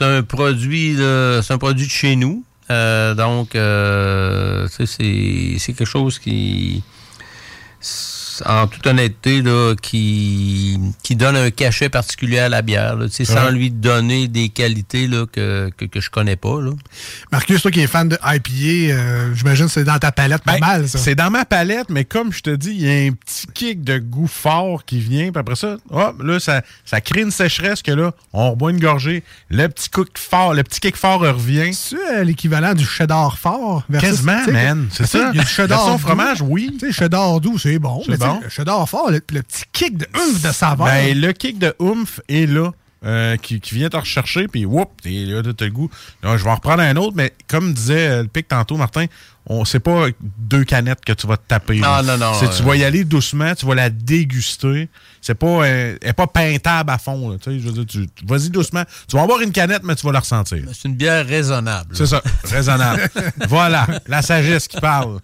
un 0.00 0.22
produit, 0.22 0.96
c'est 0.96 1.52
un 1.52 1.58
produit 1.58 1.86
de 1.86 1.90
chez 1.92 2.16
nous. 2.16 2.44
Euh, 2.70 3.14
donc, 3.14 3.54
euh, 3.54 4.66
c'est 4.68 5.58
quelque 5.58 5.84
chose 5.84 6.18
qui. 6.18 6.82
En 8.46 8.66
toute 8.66 8.86
honnêteté, 8.86 9.42
là, 9.42 9.74
qui, 9.80 10.78
qui 11.02 11.16
donne 11.16 11.36
un 11.36 11.50
cachet 11.50 11.88
particulier 11.88 12.38
à 12.38 12.48
la 12.48 12.62
bière, 12.62 12.96
là, 12.96 13.06
tu 13.08 13.14
sais, 13.14 13.24
sans 13.24 13.46
Ouais. 13.46 13.52
lui 13.52 13.70
donner 13.70 14.28
des 14.28 14.48
qualités 14.48 15.06
là, 15.08 15.26
que, 15.30 15.70
que, 15.76 15.84
que 15.84 16.00
je 16.00 16.10
connais 16.10 16.36
pas. 16.36 16.60
Là. 16.60 16.70
Marcus, 17.32 17.60
toi 17.62 17.70
qui 17.70 17.80
es 17.80 17.86
fan 17.86 18.08
de 18.08 18.16
IPA, 18.24 18.94
euh, 18.94 19.34
j'imagine 19.34 19.66
que 19.66 19.72
c'est 19.72 19.84
dans 19.84 19.98
ta 19.98 20.12
palette 20.12 20.42
pas 20.42 20.52
Ben, 20.54 20.60
mal, 20.60 20.88
ça. 20.88 20.98
C'est 20.98 21.14
dans 21.14 21.30
ma 21.30 21.44
palette, 21.44 21.88
mais 21.90 22.04
comme 22.04 22.32
je 22.32 22.40
te 22.40 22.50
dis, 22.50 22.70
il 22.70 22.80
y 22.82 22.88
a 22.88 23.08
un 23.08 23.12
petit 23.12 23.46
kick 23.52 23.82
de 23.82 23.98
goût 23.98 24.26
fort 24.28 24.84
qui 24.84 24.98
vient. 25.00 25.30
Puis 25.32 25.40
après 25.40 25.56
ça, 25.56 25.76
hop, 25.90 26.22
là, 26.22 26.38
ça, 26.40 26.62
ça 26.84 27.00
crée 27.00 27.22
une 27.22 27.30
sécheresse 27.30 27.82
que 27.82 27.90
là, 27.92 28.12
on 28.32 28.50
reboit 28.52 28.70
une 28.70 28.80
gorgée. 28.80 29.22
Le 29.50 29.66
petit 29.68 29.88
kick 29.90 30.16
fort, 30.18 30.54
le 30.54 30.62
petit 30.62 30.80
kick 30.80 30.96
fort 30.96 31.20
revient. 31.20 31.74
C'est 31.74 31.96
euh, 32.14 32.24
l'équivalent 32.24 32.74
du 32.74 32.84
cheddar 32.86 33.38
fort. 33.38 33.82
versus- 33.88 34.10
Quasiment, 34.10 34.52
man. 34.52 34.88
C'est 34.92 35.06
ça. 35.06 35.30
Il 35.32 35.36
y 35.38 35.40
a 35.40 35.44
du 35.44 35.48
cheddar 35.50 35.98
fromage, 35.98 36.42
oui. 36.42 36.76
Tu 36.78 36.86
sais, 36.86 36.92
cheddar 36.92 37.40
doux, 37.40 37.58
c'est 37.58 37.78
bon. 37.78 38.02
Bon? 38.26 38.40
Le 38.42 38.48
cheddar 38.48 38.88
fort, 38.88 39.10
le, 39.10 39.20
le 39.32 39.42
petit 39.42 39.64
kick 39.72 39.96
de 39.98 40.06
ouf 40.16 40.42
de 40.42 40.52
saveur. 40.52 40.86
Ben, 40.86 41.18
le 41.20 41.32
kick 41.32 41.58
de 41.58 41.74
oomph 41.78 42.20
est 42.28 42.46
là. 42.46 42.70
euh, 43.04 43.36
qui, 43.36 43.60
qui 43.60 43.74
vient 43.74 43.88
te 43.88 43.96
rechercher, 43.96 44.46
puis 44.46 44.64
whoop, 44.64 44.88
t'es 45.02 45.24
là, 45.26 45.42
t'as 45.42 45.64
le 45.64 45.72
goût. 45.72 45.90
Là, 46.22 46.36
je 46.36 46.44
vais 46.44 46.50
en 46.50 46.54
reprendre 46.54 46.82
un 46.84 46.94
autre, 46.94 47.14
mais 47.16 47.32
comme 47.48 47.72
disait 47.74 48.06
euh, 48.08 48.22
le 48.22 48.28
pic 48.28 48.46
tantôt, 48.46 48.76
Martin, 48.76 49.06
on 49.46 49.64
c'est 49.64 49.80
pas 49.80 50.06
deux 50.38 50.64
canettes 50.64 51.04
que 51.04 51.12
tu 51.12 51.26
vas 51.26 51.36
te 51.36 51.46
taper. 51.48 51.78
là. 51.78 51.96
Ah, 51.98 52.02
non, 52.02 52.16
non, 52.16 52.32
C'est- 52.34 52.46
euh, 52.46 52.56
Tu 52.56 52.62
vas 52.62 52.76
y 52.76 52.84
aller 52.84 53.04
doucement, 53.04 53.54
tu 53.54 53.66
vas 53.66 53.74
la 53.74 53.90
déguster. 53.90 54.88
C'est 55.20 55.34
pas, 55.34 55.46
euh, 55.46 55.96
elle 56.00 56.08
est 56.08 56.12
pas 56.12 56.26
peintable 56.26 56.90
à 56.90 56.98
fond. 56.98 57.30
Là, 57.30 57.36
tu 57.42 57.50
sais, 57.50 57.58
je 57.58 57.64
veux 57.66 57.72
dire, 57.72 57.86
tu- 57.86 58.06
tu- 58.08 58.24
vas-y 58.26 58.50
doucement. 58.50 58.82
Tu 59.08 59.16
vas 59.16 59.22
avoir 59.22 59.40
une 59.40 59.52
canette, 59.52 59.82
mais 59.84 59.94
tu 59.94 60.04
vas 60.06 60.12
la 60.12 60.20
ressentir. 60.20 60.62
C'est 60.72 60.88
une 60.88 60.96
bière 60.96 61.26
raisonnable. 61.26 61.90
C'est 61.94 62.06
ça, 62.06 62.22
raisonnable. 62.44 63.08
voilà, 63.48 63.86
la 64.06 64.22
sagesse 64.22 64.66
qui 64.68 64.80
parle. 64.80 65.20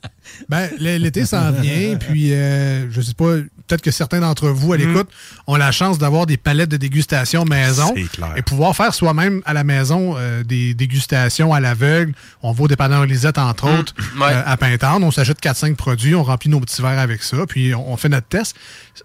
Ben, 0.49 0.69
l'été 0.79 1.25
s'en 1.25 1.51
vient, 1.53 1.97
puis 1.97 2.33
euh, 2.33 2.91
je 2.91 3.01
sais 3.01 3.14
pas, 3.14 3.37
peut-être 3.69 3.83
que 3.83 3.91
certains 3.91 4.21
d'entre 4.21 4.49
vous 4.49 4.73
à 4.73 4.77
Mm. 4.77 4.81
l'écoute 4.81 5.09
ont 5.47 5.57
la 5.57 5.71
chance 5.71 5.99
d'avoir 5.99 6.27
des 6.27 6.37
palettes 6.37 6.71
de 6.71 6.77
dégustation 6.77 7.45
maison 7.45 7.93
clair. 8.12 8.33
et 8.37 8.43
pouvoir 8.43 8.75
faire 8.75 8.93
soi-même 8.95 9.43
à 9.45 9.53
la 9.53 9.62
maison 9.64 10.14
euh, 10.16 10.43
des 10.43 10.75
dégustations 10.75 11.53
à 11.53 11.61
l'aveugle. 11.61 12.12
On 12.43 12.53
va 12.53 12.64
au 12.64 12.69
dépanneur 12.69 13.05
Lisette, 13.07 13.39
entre 13.39 13.66
Mm. 13.69 13.79
autres, 13.79 13.95
euh, 14.23 14.43
à 14.47 14.57
Pintendre. 14.57 15.07
On 15.07 15.11
s'achète 15.11 15.41
4-5 15.41 15.77
produits, 15.77 16.14
on 16.14 16.23
remplit 16.25 16.49
nos 16.51 16.61
petits 16.61 16.83
verres 16.83 16.99
avec 16.99 17.23
ça, 17.23 17.39
puis 17.49 17.75
on, 17.75 17.93
on 17.93 17.97
fait 17.97 18.09
notre 18.09 18.27
test. 18.29 18.57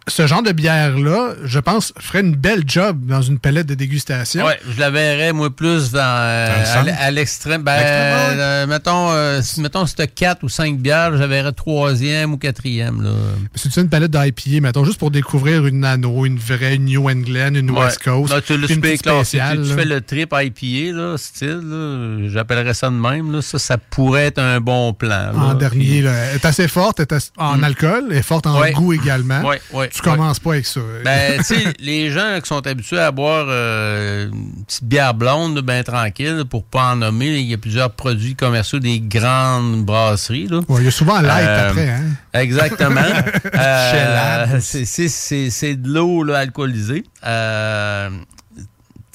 Ce 0.08 0.26
genre 0.26 0.42
de 0.42 0.52
bière-là, 0.52 1.34
je 1.44 1.60
pense, 1.60 1.94
ferait 2.00 2.22
une 2.22 2.36
belle 2.36 2.64
job 2.66 3.06
dans 3.06 3.22
une 3.22 3.38
palette 3.40 3.68
de 3.68 3.76
dégustation. 3.76 4.46
Ouais, 4.46 4.60
je 4.74 4.80
la 4.80 4.90
verrais, 4.90 5.34
moi, 5.34 5.50
plus 5.56 5.92
dans, 5.92 6.00
euh, 6.02 6.84
Dans 6.84 6.94
à 7.00 7.12
l'extrême. 7.12 7.62
Ben, 7.64 7.78
ouais. 7.80 8.66
mettons, 8.68 9.10
si, 9.42 9.62
mettons, 9.62 9.86
c'était 9.86 10.08
4 10.08 10.44
ou 10.44 10.50
5 10.50 10.78
bières, 10.80 11.14
je 11.14 11.18
la 11.20 11.28
verrais 11.28 11.52
troisième 11.54 12.34
ou 12.34 12.38
quatrième. 12.38 13.08
C'est 13.56 13.76
une 13.78 13.90
palette 13.90 14.12
d'IPA, 14.12 14.53
mettons, 14.62 14.86
juste 14.86 15.00
pour 15.00 15.12
découvrir 15.12 15.66
une 15.66 15.80
Nano, 15.82 16.26
une 16.26 16.38
vraie 16.38 16.76
une 16.76 16.86
New 16.86 17.10
England, 17.10 17.56
une 17.56 17.72
Ouais. 17.72 17.86
West 17.86 18.04
Coast. 18.04 18.32
Là, 18.34 18.42
tu, 18.42 18.54
une 18.54 18.64
spéciale, 18.96 19.62
Tu, 19.64 19.74
fais 19.74 19.86
le 19.86 20.02
trip 20.02 20.34
IPA, 20.34 20.96
là, 20.98 21.18
style, 21.18 22.28
j'appellerais 22.32 22.74
ça 22.74 22.90
de 22.90 22.96
même. 22.96 23.32
Là, 23.32 23.42
ça, 23.42 23.60
ça 23.60 23.78
pourrait 23.78 24.26
être 24.28 24.40
un 24.40 24.60
bon 24.60 24.94
plan. 24.94 25.10
là. 25.10 25.34
en 25.36 25.54
dernier. 25.54 26.00
Elle 26.00 26.36
est 26.36 26.46
assez 26.46 26.68
forte, 26.68 27.00
elle 27.00 27.04
est 27.10 27.14
assez- 27.14 27.32
en 27.38 27.62
alcool, 27.64 28.06
elle 28.12 28.18
est 28.18 28.22
forte 28.24 28.48
en 28.48 28.58
Mm. 28.58 28.62
Ouais. 28.62 28.72
goût 28.74 28.94
également. 28.94 29.42
Ouais, 29.74 29.90
tu 29.90 30.02
commences 30.02 30.40
pas 30.40 30.52
avec 30.54 30.66
ça. 30.66 30.80
Ben, 31.04 31.38
tu 31.38 31.44
sais, 31.44 31.74
les 31.80 32.10
gens 32.12 32.40
qui 32.42 32.48
sont 32.48 32.66
habitués 32.66 33.00
à 33.00 33.12
boire 33.12 33.46
euh, 33.50 34.28
une 34.32 34.64
petite 34.66 34.84
bière 34.86 35.14
blonde, 35.14 35.60
bien 35.62 35.84
tranquille, 35.84 36.44
pour 36.50 36.64
pas 36.64 36.92
en 36.94 36.96
nommer, 36.98 37.40
il 37.40 37.48
y 37.50 37.54
a 37.54 37.58
plusieurs 37.58 37.92
produits 37.92 38.36
commerciaux 38.36 38.80
des 38.80 39.00
grandes 39.00 39.84
brasseries. 39.86 40.48
Là. 40.48 40.62
Il 40.80 40.86
y 40.86 40.88
a 40.88 40.92
souvent 40.92 41.20
light 41.22 41.48
Euh, 41.48 41.70
après. 41.70 41.90
Hein? 41.90 42.04
Exactement. 42.34 43.02
Euh. 43.56 44.43
C'est- 44.60 44.86
c'est- 44.86 45.76
de 45.76 45.90
l'eau 45.90 46.30
alcoolisée. 46.32 47.04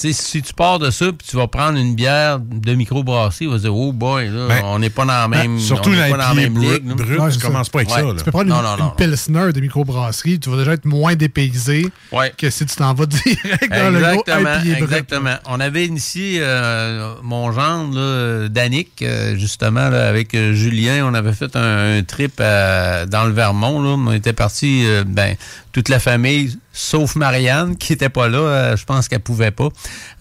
Si 0.01 0.43
tu 0.43 0.55
pars 0.55 0.79
de 0.79 0.91
ça, 0.91 1.07
puis 1.07 1.27
tu 1.29 1.35
vas 1.37 1.49
prendre 1.49 1.77
une 1.77 1.97
bière 1.97 2.39
de 2.39 2.75
microbrasserie, 2.75 3.47
tu 3.47 3.51
vas 3.51 3.59
dire, 3.59 3.75
oh 3.75 3.93
boy, 3.93 4.29
là, 4.29 4.47
Ben, 4.47 4.61
on 4.67 4.79
n'est 4.79 4.91
pas 4.91 5.05
dans 5.05 5.13
la 5.13 5.27
ben, 5.27 5.39
même, 5.41 5.59
surtout 5.59 5.91
on 5.91 5.97
pas 6.11 6.11
dans 6.11 6.17
la 6.29 6.35
même 6.35 6.55
brut- 6.55 6.85
ligue. 6.85 6.95
brut, 6.97 7.19
Ouais, 7.19 7.27
tu 7.31 7.33
c'est 7.35 7.43
commences 7.43 7.69
pas 7.69 7.81
avec 7.81 7.91
Ouais. 7.91 7.97
ça. 7.97 8.03
là. 8.07 8.15
Tu 8.17 8.23
peux 8.25 8.31
prendre 8.31 8.49
Non, 8.49 8.59
une, 8.59 8.63
non, 8.63 8.75
une 8.77 8.85
non. 8.85 8.91
Pilsner 8.97 9.53
de 9.53 9.61
microbrasserie, 9.61 10.39
tu 10.39 10.51
vas 10.51 10.57
déjà 10.59 10.75
être 10.75 10.85
moins 10.85 11.17
dépaysé 11.17 11.89
Ouais. 12.13 12.33
que 12.39 12.49
si 12.49 12.65
tu 12.65 12.77
t'en 12.77 12.95
vas 12.95 13.07
direct 13.07 13.69
dans 13.71 13.93
le 13.93 13.99
gros 14.01 14.23
Exactement, 14.25 14.59
brut. 14.61 14.77
exactement. 14.83 15.35
On 15.47 15.59
avait 15.59 15.85
initié 15.87 16.39
euh, 16.43 17.15
mon 17.25 17.51
gendre, 17.51 18.47
Danick, 18.47 19.03
euh, 19.03 19.37
justement, 19.37 19.89
là, 19.89 20.07
avec 20.09 20.33
euh, 20.35 20.53
Julien. 20.55 21.05
On 21.11 21.15
avait 21.15 21.33
fait 21.33 21.57
un, 21.57 21.99
un 21.99 22.03
trip 22.05 22.35
euh, 22.41 23.05
dans 23.07 23.25
le 23.25 23.33
Vermont. 23.33 23.83
Là. 23.83 23.89
On 23.99 24.13
était 24.13 24.33
parti, 24.33 24.83
euh, 24.87 25.03
ben, 25.05 25.35
toute 25.79 25.91
la 25.91 26.01
famille, 26.01 26.59
sauf 26.73 27.15
Marianne, 27.15 27.77
qui 27.77 27.93
était 27.93 28.09
pas 28.09 28.27
là. 28.27 28.39
Euh, 28.39 28.77
je 28.77 28.85
pense 28.85 29.07
qu'elle 29.07 29.21
pouvait 29.21 29.53
pas, 29.53 29.69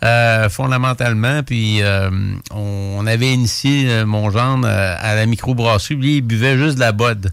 euh, 0.03 0.49
fondamentalement. 0.49 1.41
Puis, 1.41 1.81
euh, 1.81 2.11
on, 2.51 3.07
avait 3.07 3.33
initié 3.33 4.05
mon 4.05 4.29
gendre 4.29 4.67
euh, 4.67 4.95
à 4.99 5.15
la 5.15 5.25
microbrasserie. 5.25 5.95
Lui, 5.95 6.17
il 6.17 6.21
buvait 6.21 6.59
juste 6.59 6.75
de 6.75 6.81
la 6.81 6.91
bod. 6.91 7.31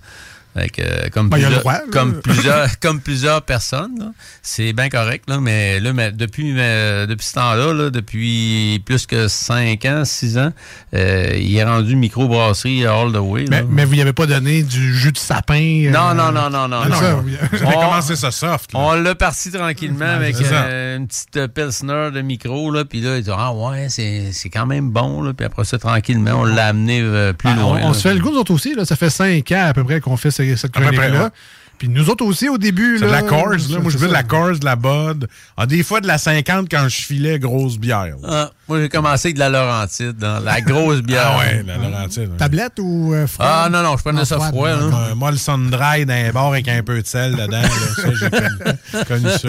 Fait 0.56 0.68
que, 0.68 0.82
euh, 0.82 1.08
comme, 1.12 1.28
Ben, 1.30 1.38
plusieurs, 1.38 1.60
droit, 1.60 1.78
comme, 1.90 2.20
plusieurs, 2.20 2.78
comme 2.80 3.00
plusieurs 3.00 3.42
personnes, 3.42 4.12
c'est 4.40 4.72
bien 4.72 4.88
correct. 4.88 5.24
Là, 5.28 5.40
mais 5.40 5.80
là, 5.80 5.92
mais 5.92 6.12
depuis, 6.12 6.54
euh, 6.56 7.06
depuis 7.06 7.26
ce 7.26 7.32
temps-là, 7.34 7.72
là, 7.72 7.90
depuis 7.90 8.80
plus 8.86 9.04
que 9.06 9.26
5 9.26 9.84
ans, 9.86 10.04
6 10.04 10.38
ans, 10.38 10.52
euh, 10.94 11.32
il 11.36 11.56
est 11.56 11.64
rendu 11.64 11.96
microbrasserie 11.96 12.86
all 12.86 13.10
the 13.12 13.16
way. 13.16 13.46
Mais, 13.50 13.64
mais 13.68 13.84
vous 13.84 13.94
n'y 13.94 14.00
avez 14.00 14.12
pas 14.12 14.26
donné 14.26 14.62
du 14.62 14.94
jus 14.94 15.10
de 15.10 15.18
sapin. 15.18 15.54
euh, 15.86 15.90
Non, 15.90 16.14
non, 16.14 16.30
non, 16.30 16.48
non, 16.50 16.68
non. 16.68 16.84
ça, 16.94 17.16
On- 17.64 17.70
commencé 17.72 18.14
ça 18.14 18.30
soft. 18.30 18.72
là. 18.74 18.78
On 18.78 18.92
l'a 18.94 19.16
parti 19.16 19.50
tranquillement 19.50 20.04
avec 20.06 20.36
euh, 20.40 20.96
une 20.98 21.08
petite 21.08 21.48
Pilsner 21.48 22.10
de 22.12 22.20
micro, 22.20 22.70
là, 22.70 22.84
puis 22.84 23.00
là, 23.00 23.16
il 23.16 23.24
dit 23.24 23.30
Ah 23.36 23.52
ouais, 23.52 23.88
c'est 23.88 24.30
quand 24.52 24.66
même 24.66 24.90
bon, 24.90 25.20
là. 25.20 25.32
Puis 25.34 25.44
après 25.44 25.64
ça, 25.64 25.78
tranquillement, 25.78 26.32
on 26.42 26.44
l'a 26.44 26.66
amené 26.66 27.00
plus 27.36 27.48
Ah, 27.50 27.56
loin. 27.60 27.80
on, 27.82 27.92
se 27.92 28.02
fait 28.02 28.14
le 28.14 28.20
goût, 28.20 28.30
nous 28.30 28.38
autres 28.38 28.54
aussi. 28.54 28.74
Là, 28.76 28.84
ça 28.84 28.94
fait 28.94 29.10
cinq 29.10 29.50
ans 29.50 29.64
à 29.66 29.72
peu 29.74 29.82
près 29.82 30.00
qu'on 30.00 30.16
fait 30.16 30.30
ce- 30.30 30.43
cette 30.56 30.76
À 30.76 31.30
Puis 31.78 31.88
nous 31.88 32.08
autres 32.10 32.24
aussi, 32.24 32.48
au 32.48 32.58
début. 32.58 32.98
C'est 32.98 33.06
de 33.06 33.10
la 33.10 33.22
Coors, 33.22 33.50
là. 33.70 33.78
Moi, 33.80 33.90
je 33.90 33.98
veux 33.98 34.08
de 34.08 34.12
la 34.12 34.22
Coors, 34.22 34.58
de 34.58 34.64
la 34.64 34.76
Bud. 34.76 35.26
Ah, 35.56 35.66
des 35.66 35.82
fois, 35.82 36.00
de 36.00 36.06
la 36.06 36.18
50 36.18 36.68
quand 36.70 36.88
je 36.88 37.02
filais 37.02 37.38
grosse 37.38 37.78
bière. 37.78 38.16
Ah, 38.26 38.50
moi, 38.68 38.80
j'ai 38.80 38.88
commencé 38.88 39.28
avec 39.28 39.34
de 39.36 39.40
la 39.40 39.48
Laurentide, 39.50 40.16
dans 40.16 40.40
la 40.40 40.60
grosse 40.60 41.00
bière. 41.02 41.22
Ah 41.34 41.38
ouais, 41.38 41.62
la 41.66 41.76
Laurentide. 41.76 42.30
ouais. 42.30 42.36
Tablette 42.38 42.78
ou 42.78 43.12
euh, 43.14 43.26
froid? 43.26 43.46
Ah 43.48 43.68
non, 43.70 43.82
non, 43.82 43.96
je 43.96 44.02
prenais 44.02 44.24
ça 44.24 44.38
froid. 44.38 44.68
Euh, 44.68 45.14
moi, 45.14 45.30
le 45.30 45.36
sun-dry 45.36 46.04
d'un 46.06 46.30
bar 46.32 46.48
avec 46.48 46.68
un 46.68 46.82
peu 46.82 47.00
de 47.00 47.06
sel 47.06 47.32
dedans, 47.32 47.62
là, 47.62 47.68
ça, 47.96 48.08
j'ai 48.14 48.30
connu, 48.30 49.04
connu 49.08 49.28
ça. 49.30 49.48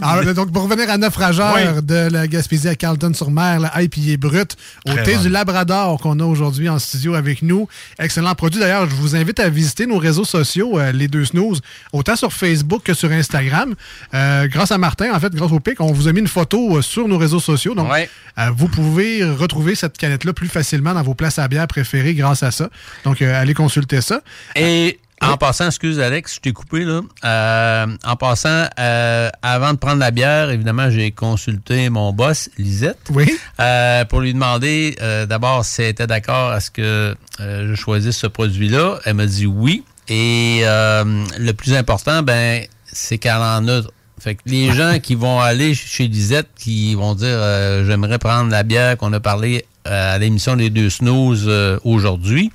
Alors, 0.00 0.34
donc, 0.34 0.52
pour 0.52 0.62
revenir 0.64 0.88
à 0.90 0.96
naufrageur 0.98 1.54
Oui. 1.56 1.82
de 1.82 2.08
la 2.10 2.26
Gaspésie 2.28 2.68
à 2.68 2.74
Carlton-sur-Mer, 2.76 3.60
la 3.60 3.82
IPA 3.82 4.16
brute, 4.18 4.56
au 4.86 4.92
Très 4.92 5.02
thé 5.02 5.16
du 5.18 5.28
Labrador 5.28 5.98
qu'on 6.00 6.18
a 6.20 6.24
aujourd'hui 6.24 6.68
en 6.68 6.78
studio 6.78 7.14
avec 7.14 7.42
nous. 7.42 7.68
Excellent 7.98 8.34
produit. 8.34 8.60
D'ailleurs, 8.60 8.88
je 8.88 8.94
vous 8.94 9.16
invite 9.16 9.40
à 9.40 9.48
visiter 9.48 9.86
nos 9.86 9.98
réseaux 9.98 10.24
sociaux, 10.24 10.78
euh, 10.78 10.92
les 10.92 11.08
deux 11.08 11.24
snooze, 11.24 11.57
autant 11.92 12.16
sur 12.16 12.32
Facebook 12.32 12.82
que 12.84 12.94
sur 12.94 13.10
Instagram. 13.10 13.74
Euh, 14.14 14.46
grâce 14.48 14.72
à 14.72 14.78
Martin, 14.78 15.12
en 15.14 15.20
fait, 15.20 15.32
grâce 15.34 15.52
au 15.52 15.60
PIC, 15.60 15.80
on 15.80 15.92
vous 15.92 16.08
a 16.08 16.12
mis 16.12 16.20
une 16.20 16.28
photo 16.28 16.78
euh, 16.78 16.82
sur 16.82 17.08
nos 17.08 17.18
réseaux 17.18 17.40
sociaux. 17.40 17.74
Donc, 17.74 17.90
Ouais. 17.90 18.08
euh, 18.38 18.50
vous 18.56 18.68
pouvez 18.68 19.24
retrouver 19.24 19.74
cette 19.74 19.96
canette-là 19.98 20.32
plus 20.32 20.48
facilement 20.48 20.94
dans 20.94 21.02
vos 21.02 21.14
places 21.14 21.38
à 21.38 21.48
bière 21.48 21.66
préférées 21.66 22.14
grâce 22.14 22.42
à 22.42 22.50
ça. 22.50 22.68
Donc, 23.04 23.22
euh, 23.22 23.40
allez 23.40 23.54
consulter 23.54 24.00
ça. 24.00 24.20
Et 24.56 24.98
en 25.20 25.36
passant, 25.36 25.66
excuse 25.66 25.98
Alex, 25.98 26.36
je 26.36 26.40
t'ai 26.40 26.52
coupé 26.52 26.84
là. 26.84 27.00
Euh, 27.24 27.86
en 28.04 28.14
passant, 28.14 28.66
euh, 28.78 29.30
avant 29.42 29.72
de 29.72 29.78
prendre 29.78 29.98
la 29.98 30.12
bière, 30.12 30.50
évidemment, 30.50 30.90
j'ai 30.90 31.10
consulté 31.10 31.90
mon 31.90 32.12
boss, 32.12 32.48
Lisette, 32.56 32.98
Oui. 33.10 33.28
euh, 33.58 34.04
pour 34.04 34.20
lui 34.20 34.32
demander 34.32 34.96
d'abord 35.28 35.64
si 35.64 35.82
elle 35.82 35.88
était 35.88 36.06
d'accord 36.06 36.50
à 36.52 36.60
ce 36.60 36.70
que 36.70 37.16
je 37.40 37.74
choisisse 37.74 38.16
ce 38.16 38.28
produit-là. 38.28 39.00
Elle 39.06 39.14
m'a 39.14 39.26
dit 39.26 39.46
oui. 39.46 39.82
Et 40.08 40.60
euh, 40.62 41.24
le 41.38 41.52
plus 41.52 41.74
important, 41.74 42.22
ben, 42.22 42.64
c'est 42.86 43.18
qu'elle 43.18 43.34
en 43.34 43.66
a. 43.68 43.82
Fait 44.20 44.34
que 44.34 44.40
les 44.46 44.72
gens 44.72 44.98
qui 45.00 45.14
vont 45.14 45.38
aller 45.38 45.74
chez 45.74 46.08
Lisette, 46.08 46.48
qui 46.56 46.96
vont 46.96 47.14
dire 47.14 47.28
euh, 47.28 47.84
j'aimerais 47.86 48.18
prendre 48.18 48.50
la 48.50 48.64
bière 48.64 48.96
qu'on 48.96 49.12
a 49.12 49.20
parlé 49.20 49.64
euh, 49.86 50.16
à 50.16 50.18
l'émission 50.18 50.56
des 50.56 50.70
deux 50.70 50.90
snooze 50.90 51.44
euh, 51.46 51.78
aujourd'hui. 51.84 52.50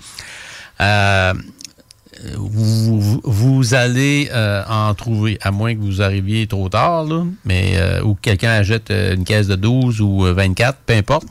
Euh, 2.26 2.36
vous, 2.38 3.00
vous- 3.02 3.22
vous 3.24 3.74
allez 3.74 4.30
euh, 4.34 4.64
en 4.70 4.94
trouver, 4.94 5.38
à 5.42 5.52
moins 5.52 5.76
que 5.76 5.82
vous 5.82 6.02
arriviez 6.02 6.48
trop 6.48 6.70
tard, 6.70 7.04
là, 7.06 7.24
mais 7.46 7.74
euh, 7.76 8.02
ou 8.04 8.14
que 8.16 8.22
quelqu'un 8.22 8.52
achète 8.52 8.92
euh, 8.92 9.16
une 9.16 9.24
caisse 9.26 9.48
de 9.48 9.56
12 9.56 10.00
ou 10.02 10.26
euh, 10.26 10.34
24, 10.34 10.78
peu 10.86 10.94
importe. 10.94 11.26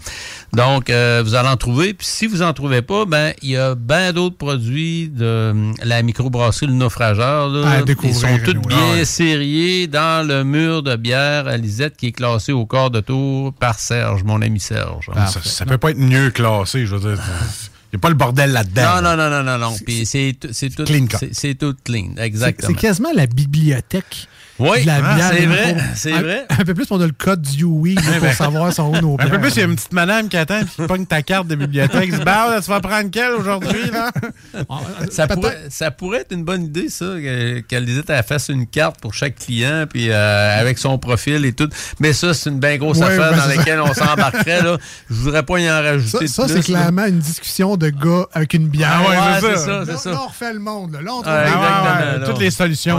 Donc, 0.53 0.91
euh, 0.91 1.23
vous 1.25 1.35
allez 1.35 1.49
en 1.49 1.57
trouver. 1.57 1.95
Puis 1.95 2.07
si 2.07 2.27
vous 2.27 2.43
en 2.43 2.53
trouvez 2.53 2.83
pas, 2.83 3.07
ben 3.07 3.33
il 3.41 3.51
y 3.51 3.57
a 3.57 3.75
bien 3.75 4.13
d'autres 4.13 4.37
produits 4.37 5.09
de 5.09 5.25
euh, 5.25 5.73
la 5.83 6.03
microbrasserie 6.03 6.67
Le 6.67 6.75
Naufrageur. 6.75 7.49
Là. 7.49 7.81
Ils 8.05 8.15
sont 8.15 8.27
tous 8.45 8.53
bien 8.69 8.99
ouais. 8.99 9.87
dans 9.87 10.27
le 10.27 10.45
mur 10.45 10.83
de 10.83 10.95
bière 10.97 11.47
à 11.49 11.57
Lisette 11.57 11.97
qui 11.97 12.09
est 12.09 12.13
classé 12.13 12.53
au 12.53 12.67
quart 12.67 12.91
de 12.91 13.01
tour 13.01 13.55
par 13.55 13.79
Serge, 13.79 14.25
mon 14.25 14.43
ami 14.43 14.61
Serge. 14.61 15.09
Ça, 15.27 15.41
ça 15.43 15.65
peut 15.65 15.79
pas 15.79 15.91
être 15.93 15.99
mieux 15.99 16.31
classé, 16.31 16.85
je 16.85 16.97
veux 16.97 17.15
dire. 17.15 17.23
Il 17.93 17.97
n'y 17.97 17.99
a 17.99 18.01
pas 18.01 18.09
le 18.09 18.15
bordel 18.15 18.53
là-dedans. 18.53 19.03
Non, 19.03 19.03
non, 19.03 19.17
non, 19.17 19.29
non, 19.31 19.43
non, 19.43 19.59
non. 19.59 19.77
Puis 19.85 20.07
c'est 20.07 20.35
tout, 20.41 20.49
Clean 20.85 21.07
c'est- 21.33 21.55
tout 21.59 21.75
clean, 21.85 22.15
exactement. 22.17 22.69
c'est 22.75 22.81
quasiment 22.81 23.11
la 23.15 23.27
bibliothèque. 23.27 24.29
Oui, 24.59 24.83
de 24.83 24.87
la 24.87 24.97
ah, 25.03 25.31
c'est 25.33 25.47
vrai, 25.47 25.77
c'est 25.95 26.13
un- 26.13 26.21
vrai. 26.23 26.47
Un 26.51 26.65
peu 26.65 26.75
plus, 26.75 26.85
on 26.91 27.01
a 27.01 27.07
le 27.07 27.13
code 27.13 27.41
du 27.43 27.65
oui 27.65 27.95
pour 27.95 28.21
ben, 28.21 28.33
savoir 28.33 28.73
son 28.73 28.95
où 28.95 29.01
nos 29.01 29.17
Un 29.19 29.29
peu 29.29 29.41
plus, 29.41 29.51
il 29.57 29.59
y 29.59 29.63
a 29.63 29.65
une 29.65 29.75
petite 29.77 29.93
madame 29.93 30.29
qui 30.29 30.37
attend 30.37 30.61
puis 30.61 30.69
qui 30.77 30.87
pogne 30.87 31.07
ta 31.07 31.23
carte 31.23 31.47
de 31.49 31.55
bibliothèque. 31.55 32.11
Dit, 32.13 32.21
bah, 32.25 32.59
tu 32.63 32.69
vas 32.71 32.81
prendre 32.81 33.11
quelle 33.11 33.33
aujourd'hui, 33.33 33.91
là? 33.91 34.11
Ça 35.11 35.27
pourrait, 35.27 35.59
ça 35.71 35.91
pourrait 35.91 36.21
être 36.21 36.33
une 36.33 36.45
bonne 36.45 36.65
idée, 36.65 36.89
ça, 36.89 37.05
que- 37.07 37.61
qu'elle 37.61 37.85
disait 37.87 38.03
qu'elle 38.03 38.23
fasse 38.23 38.49
une 38.51 38.67
carte 38.67 39.01
pour 39.01 39.15
chaque 39.15 39.37
client, 39.37 39.85
puis 39.89 40.11
euh, 40.11 40.61
avec 40.61 40.79
son 40.79 40.99
profil 40.99 41.45
et 41.45 41.53
tout. 41.53 41.69
Mais 42.01 42.13
ça, 42.13 42.35
c'est 42.35 42.51
une 42.51 42.61
bien 42.61 42.77
grosse 42.77 42.99
Ouais, 42.99 43.05
affaire 43.07 43.31
ben, 43.31 43.37
dans 43.37 43.43
ça. 43.43 43.55
laquelle 43.57 43.81
on 43.81 43.95
s'embarquerait. 43.95 44.63
Là. 44.63 44.77
Je 45.11 45.15
voudrais 45.15 45.43
pas 45.43 45.59
y 45.59 45.65
en 45.71 45.73
Ça, 45.75 45.81
rajouter 45.83 46.27
ça, 46.29 46.43
de 46.45 46.49
c'est 46.49 46.55
là. 46.57 46.63
clairement 46.63 47.07
une 47.07 47.19
discussion 47.19 47.77
de 47.77 47.89
gars 47.89 48.27
avec 48.33 48.55
une 48.55 48.69
bière. 48.69 48.91
Ah 49.05 49.09
ouais, 49.09 49.17
Ouais, 49.17 49.55
c'est 49.57 49.57
ça. 49.87 49.97
Ça. 49.97 50.11
là, 50.11 50.21
on 50.25 50.29
refait 50.29 50.53
le 50.53 50.59
monde. 50.61 50.93
Là, 50.93 51.01
Là, 51.03 51.11
on 51.15 51.23
trouve 51.23 51.33
Ah, 51.35 51.45
des- 51.45 51.51
exactement, 51.51 52.21
là. 52.21 52.27
toutes 52.27 52.41
les 52.41 52.51
solutions 52.51 52.99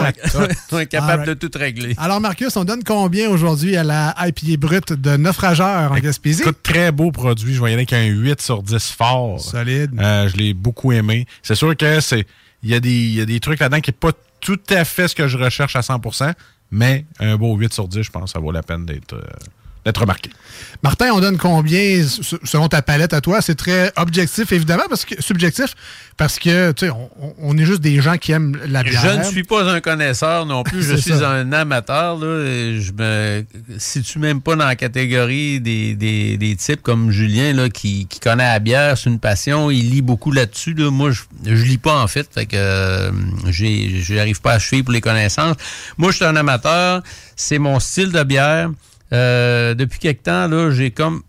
On 0.72 0.78
est- 0.80 0.86
capable 0.88 1.26
de 1.26 1.34
tout. 1.50 1.96
Alors, 1.98 2.20
Marcus, 2.22 2.56
on 2.58 2.64
donne 2.64 2.84
combien 2.84 3.30
aujourd'hui 3.30 3.76
à 3.76 3.84
la 3.84 4.16
IPA 4.20 4.58
brute 4.58 4.94
de 4.94 5.18
Naufrageur 5.18 5.92
en 5.92 5.96
Gaspésie? 6.00 6.42
Écoute, 6.42 6.60
très 6.64 6.92
beau 6.92 7.12
produit. 7.12 7.54
Je 7.54 7.60
voyais 7.60 7.76
avec 7.76 7.94
un 7.94 8.06
8 8.06 8.42
sur 8.42 8.64
10 8.64 8.92
fort. 8.92 9.40
Solide. 9.42 9.92
Euh, 10.00 10.28
je 10.30 10.36
l'ai 10.38 10.54
beaucoup 10.54 10.92
aimé. 10.92 11.26
C'est 11.42 11.56
sûr 11.56 11.76
que 11.76 12.00
c'est 12.00 12.26
il 12.64 12.70
y, 12.70 12.74
a 12.76 12.80
des- 12.80 12.90
il 12.90 13.14
y 13.16 13.22
a 13.22 13.26
des 13.26 13.40
trucs 13.42 13.60
là-dedans 13.60 13.82
qui 13.82 13.90
n'est 13.92 13.98
pas 14.00 14.12
tout 14.40 14.60
à 14.70 14.86
fait 14.86 15.08
ce 15.10 15.16
que 15.16 15.28
je 15.28 15.38
recherche 15.38 15.76
à 15.76 15.82
100%, 15.82 16.34
mais 16.72 17.06
un 17.20 17.36
beau 17.36 17.56
8 17.58 17.74
sur 17.74 17.88
10, 17.88 18.04
je 18.04 18.10
pense 18.10 18.24
que 18.24 18.30
ça 18.32 18.40
vaut 18.40 18.52
la 18.52 18.64
peine 18.64 18.86
d'être 18.86 19.14
euh, 19.16 19.22
d'être 19.86 20.02
remarqué. 20.02 20.30
Martin, 20.82 21.12
on 21.14 21.20
donne 21.20 21.38
combien 21.38 22.06
selon 22.44 22.68
ta 22.68 22.82
palette 22.82 23.14
à 23.14 23.22
toi? 23.22 23.42
C'est 23.42 23.56
très 23.56 23.92
objectif, 23.96 24.52
évidemment, 24.52 24.84
parce 24.90 25.06
que 25.06 25.22
subjectif, 25.22 25.76
parce 26.18 26.40
que, 26.40 26.72
tu 26.74 26.86
sais, 26.86 26.92
on, 27.40 27.58
est 27.58 27.66
juste 27.66 27.82
des 27.82 28.02
gens 28.02 28.18
qui 28.18 28.34
aiment 28.34 28.60
la 28.68 28.84
bière. 28.84 29.02
Je 29.02 29.18
ne 29.20 29.24
suis 29.24 29.44
pas 29.44 29.64
un 29.64 29.80
connaisseur 29.80 30.46
non 30.46 30.64
plus, 30.64 30.84
je 30.90 30.96
suis 30.96 31.12
ça. 31.12 31.30
un 31.30 31.52
amateur. 31.54 32.18
Là, 32.18 32.44
et 32.46 32.82
je 32.82 32.92
me 32.92 33.46
situe 33.78 34.20
même 34.20 34.42
pas 34.42 34.56
dans 34.56 34.66
la 34.66 34.76
catégorie 34.76 35.60
des, 35.60 35.96
des, 35.96 36.38
des 36.38 36.56
types 36.56 36.82
comme 36.82 37.12
Julien 37.12 37.54
là, 37.54 37.70
qui, 37.70 38.06
qui 38.08 38.20
connaît 38.20 38.44
la 38.44 38.60
bière, 38.60 38.98
c'est 38.98 39.10
une 39.10 39.20
passion, 39.20 39.72
il 39.72 39.90
lit 39.90 40.02
beaucoup 40.02 40.32
là-dessus. 40.32 40.74
Là. 40.74 40.92
Moi, 40.92 41.12
je, 41.12 41.22
je 41.46 41.64
lis 41.64 41.78
pas 41.78 42.02
en 42.02 42.08
fait, 42.08 42.28
fait 42.34 42.46
que 42.46 42.58
euh, 42.58 43.12
j'arrive 43.50 44.42
pas 44.42 44.54
à 44.54 44.60
cheviller 44.60 44.84
pour 44.84 44.94
les 44.94 45.02
connaissances. 45.02 45.56
Moi, 45.98 46.12
je 46.12 46.18
suis 46.18 46.26
un 46.26 46.36
amateur, 46.36 47.02
c'est 47.36 47.60
mon 47.60 47.80
style 47.80 48.12
de 48.12 48.24
bière. 48.24 48.70
Euh, 49.14 49.76
depuis 49.76 50.00
quelque 50.00 50.24
temps, 50.24 50.48
là, 50.48 50.72
j'ai 50.72 50.92
comme 50.92 51.22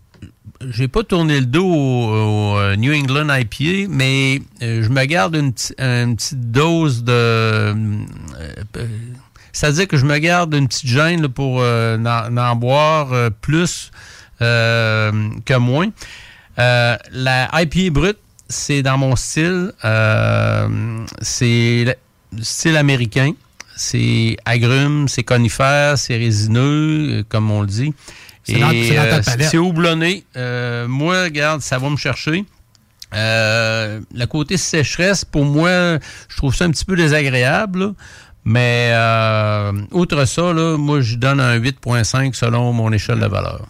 j'ai 0.61 0.87
pas 0.87 1.03
tourné 1.03 1.39
le 1.39 1.45
dos 1.45 1.65
au, 1.65 2.57
euh, 2.57 2.75
New 2.75 2.93
England 2.93 3.27
IPA, 3.29 3.89
mais 3.89 4.41
euh, 4.61 4.83
je 4.83 4.89
me 4.89 5.05
garde 5.05 5.35
une, 5.35 5.53
petite 5.53 6.51
dose 6.51 7.03
de. 7.03 7.11
euh, 7.13 7.73
C'est-à-dire 9.51 9.87
que 9.87 9.97
je 9.97 10.05
me 10.05 10.17
garde 10.17 10.53
une 10.53 10.67
petite 10.67 10.87
gêne 10.87 11.27
pour 11.27 11.61
euh, 11.61 11.97
n'en 11.97 12.55
boire 12.55 13.31
plus 13.41 13.91
que 14.39 15.57
moins. 15.57 15.89
La 16.57 17.49
IPA 17.53 17.89
brute, 17.91 18.19
c'est 18.49 18.81
dans 18.81 18.97
mon 18.97 19.15
style. 19.15 19.71
c'est 21.21 21.85
le 22.31 22.43
style 22.43 22.77
américain. 22.77 23.33
C'est 23.75 24.37
agrumes, 24.45 25.07
c'est 25.07 25.23
conifère, 25.23 25.97
c'est 25.97 26.15
résineux, 26.17 27.19
euh, 27.19 27.23
comme 27.27 27.51
on 27.51 27.61
le 27.61 27.67
dit. 27.67 27.93
C'est 28.45 28.61
euh, 28.61 29.21
palette. 29.21 29.49
c'est 29.49 29.57
houblonné. 29.57 30.23
Euh, 30.37 30.87
moi, 30.87 31.23
regarde, 31.23 31.61
ça 31.61 31.79
va 31.79 31.89
me 31.89 31.97
chercher. 31.97 32.45
Euh, 33.13 34.01
le 34.13 34.25
côté 34.25 34.57
sécheresse, 34.57 35.25
pour 35.25 35.45
moi, 35.45 35.97
je 36.27 36.37
trouve 36.37 36.55
ça 36.55 36.65
un 36.65 36.71
petit 36.71 36.85
peu 36.85 36.95
désagréable. 36.95 37.79
là. 37.79 37.91
Mais 38.47 38.93
outre 39.91 40.25
ça, 40.25 40.53
là, 40.53 40.77
moi, 40.77 41.01
je 41.01 41.15
donne 41.15 41.39
un 41.39 41.57
8.5 41.57 42.33
selon 42.35 42.71
mon 42.73 42.91
échelle 42.91 43.19
de 43.19 43.25
valeur. 43.25 43.65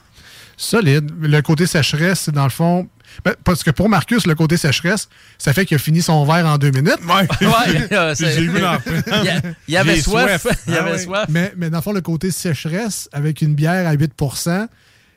Solide. 0.58 1.10
Le 1.22 1.42
côté 1.42 1.66
sécheresse, 1.66 2.22
c'est 2.22 2.34
dans 2.34 2.44
le 2.44 2.50
fond. 2.50 2.88
Ben, 3.24 3.34
parce 3.44 3.64
que 3.64 3.72
pour 3.72 3.90
Marcus, 3.90 4.26
le 4.28 4.36
côté 4.36 4.58
sécheresse, 4.58 5.08
ça 5.38 5.54
fait 5.54 5.66
qu'il 5.66 5.76
a 5.76 5.80
fini 5.80 6.02
son 6.02 6.26
verre 6.26 6.46
en 6.46 6.58
deux 6.58 6.72
minutes. 6.72 7.00
Ouais, 7.08 8.16
J'ai 8.20 8.42
vu 8.48 8.60
Il 9.68 9.74
y 9.74 9.78
avait 9.78 10.02
soif. 10.02 10.48
Il 10.68 10.74
y 10.74 10.78
Ah 10.78 10.84
avait 10.84 10.98
soif. 11.00 11.26
Mais, 11.30 11.54
mais 11.58 11.70
dans 11.70 11.78
le 11.78 11.84
fond, 11.84 11.94
le 11.94 12.02
côté 12.02 12.32
sécheresse 12.32 13.10
avec 13.14 13.42
une 13.42 13.56
bière 13.56 13.88
à 13.88 13.96
8% 13.96 14.68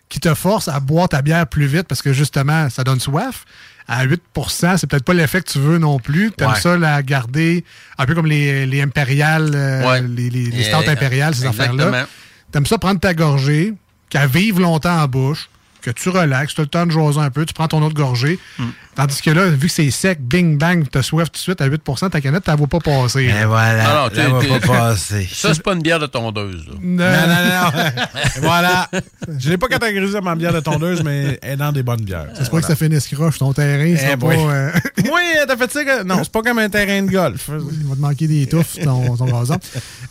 qui 0.09 0.20
te 0.20 0.32
force 0.34 0.68
à 0.68 0.80
boire 0.80 1.09
ta 1.09 1.20
bière 1.22 1.46
plus 1.46 1.66
vite 1.66 1.84
parce 1.88 2.03
que 2.03 2.12
justement, 2.12 2.70
ça 2.70 2.84
donne 2.84 3.01
soif. 3.01 3.44
À 3.90 4.07
8% 4.07 4.76
c'est 4.76 4.86
peut-être 4.86 5.05
pas 5.05 5.14
l'effet 5.14 5.40
que 5.40 5.51
tu 5.51 5.59
veux 5.59 5.78
non 5.78 5.99
plus. 5.99 6.30
Tu 6.36 6.44
aimes 6.44 6.51
Ouais. 6.51 6.61
ça 6.61 6.76
la 6.76 7.03
garder 7.03 7.64
un 7.96 8.05
peu 8.07 8.14
comme 8.14 8.26
les, 8.26 8.66
les 8.66 8.82
impériales, 8.82 9.51
euh, 9.55 9.86
Ouais. 9.90 10.03
les, 10.03 10.28
les, 10.30 10.62
stouts 10.64 10.88
impériales, 10.88 11.34
ces 11.34 11.46
affaires-là. 11.46 12.07
T'aimes 12.53 12.66
ça 12.66 12.78
prendre 12.78 13.01
ta 13.01 13.12
gorgée, 13.14 13.74
qu'elle 14.11 14.28
vive 14.28 14.61
longtemps 14.61 14.99
en 15.03 15.07
bouche, 15.09 15.49
que 15.83 15.91
tu 15.91 16.09
relaxes, 16.09 16.55
tu 16.55 16.61
as 16.61 16.64
le 16.64 16.68
temps 16.68 16.87
de 16.87 16.93
jaser 16.93 17.20
un 17.20 17.31
peu, 17.31 17.45
tu 17.45 17.55
prends 17.55 17.68
ton 17.68 17.83
autre 17.83 17.95
gorgée. 17.95 18.39
Hmm. 18.59 18.70
Tandis 18.99 19.22
que 19.22 19.30
là, 19.30 19.46
vu 19.46 19.68
que 19.68 19.72
c'est 19.72 19.88
sec, 19.92 20.18
bing, 20.20 20.59
bang, 20.59 20.84
tu 20.90 20.99
as 20.99 21.03
soif 21.03 21.26
tout 21.30 21.34
de 21.34 21.36
suite 21.38 21.61
à 21.61 21.68
8% 21.68 22.11
ta 22.11 22.20
canette, 22.20 22.42
tu 22.42 22.51
ne 22.51 22.66
pas 22.66 22.80
passer. 22.80 23.26
Et 23.26 23.44
voilà. 23.44 24.11
T'es- 24.12 24.24
pas 24.59 24.59
passer. 24.66 25.28
Ça, 25.32 25.55
c'est 25.55 25.62
pas 25.62 25.74
une 25.74 25.82
bière 25.82 26.01
de 26.01 26.07
tondeuse. 26.07 26.66
là. 26.66 26.74
Non, 26.82 27.05
non, 27.05 27.72
non. 27.84 28.03
voilà. 28.42 28.90
Je 29.38 29.51
l'ai 29.51 29.57
pas 29.57 29.68
catégorisé 29.68 30.20
ma 30.20 30.34
bière 30.34 30.53
de 30.53 30.59
tondeuse, 30.59 31.05
mais 31.05 31.38
elle 31.42 31.53
est 31.53 31.57
dans 31.57 31.70
des 31.70 31.84
bonnes 31.84 32.01
bières. 32.01 32.26
C'est 32.34 32.51
pas 32.51 32.61
que 32.61 32.66
ça 32.66 32.74
finisse 32.74 33.07
croche, 33.07 33.38
ton 33.38 33.53
terrain, 33.53 33.94
c'est 33.96 34.11
Eh 34.14 34.16
pas... 34.16 34.26
euh, 34.32 34.70
Oui, 35.05 35.22
t'as 35.46 35.57
fait 35.57 35.70
ça. 35.70 35.84
que- 35.84 36.03
Non, 36.03 36.16
c'est 36.24 36.32
pas 36.32 36.42
comme 36.42 36.59
un 36.59 36.68
terrain 36.68 37.01
de 37.03 37.11
golf. 37.12 37.49
Il 37.49 37.86
va 37.88 37.94
te 37.94 38.01
manquer 38.01 38.26
des 38.26 38.46
touffes, 38.49 38.78
ton, 38.82 39.16
ton 39.16 39.26
gazon. 39.26 39.59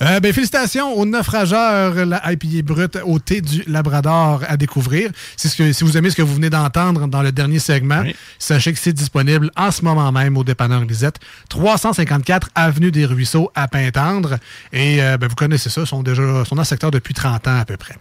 Euh, 0.01 0.21
ben, 0.21 0.31
félicitations 0.31 0.93
aux 0.97 1.05
naufrageurs, 1.05 2.05
la 2.05 2.21
IPA 2.31 2.61
brute 2.63 2.97
au 3.05 3.19
thé 3.19 3.41
du 3.41 3.63
Labrador 3.67 4.43
à 4.47 4.55
découvrir. 4.55 5.09
C'est 5.35 5.49
ce 5.49 5.57
que, 5.57 5.73
si 5.73 5.83
vous 5.83 5.97
aimez 5.97 6.09
ce 6.09 6.15
que 6.15 6.21
vous 6.21 6.35
venez 6.35 6.49
d'entendre 6.49 7.07
dans 7.07 7.21
le 7.21 7.33
dernier 7.33 7.59
segment, 7.59 8.03
sachez 8.39 8.71
que 8.71 8.76
c'est 8.79 8.93
disponible 8.93 9.51
en 9.55 9.71
ce 9.71 9.81
moment 9.83 10.11
même 10.11 10.37
au 10.37 10.43
dépanneur 10.43 10.81
Lisette, 10.85 11.17
354 11.49 12.49
Avenue 12.55 12.91
des 12.91 13.05
Ruisseaux 13.05 13.51
à 13.55 13.67
Pintendre. 13.67 14.37
Et 14.73 15.01
euh, 15.01 15.17
ben, 15.17 15.27
vous 15.27 15.35
connaissez 15.35 15.69
ça, 15.69 15.81
ils 15.81 15.87
sont 15.87 16.03
déjà 16.03 16.45
sont 16.45 16.55
dans 16.55 16.61
le 16.61 16.67
secteur 16.67 16.91
depuis 16.91 17.13
30 17.13 17.47
ans 17.47 17.59
à 17.59 17.65
peu 17.65 17.77
près. 17.77 17.95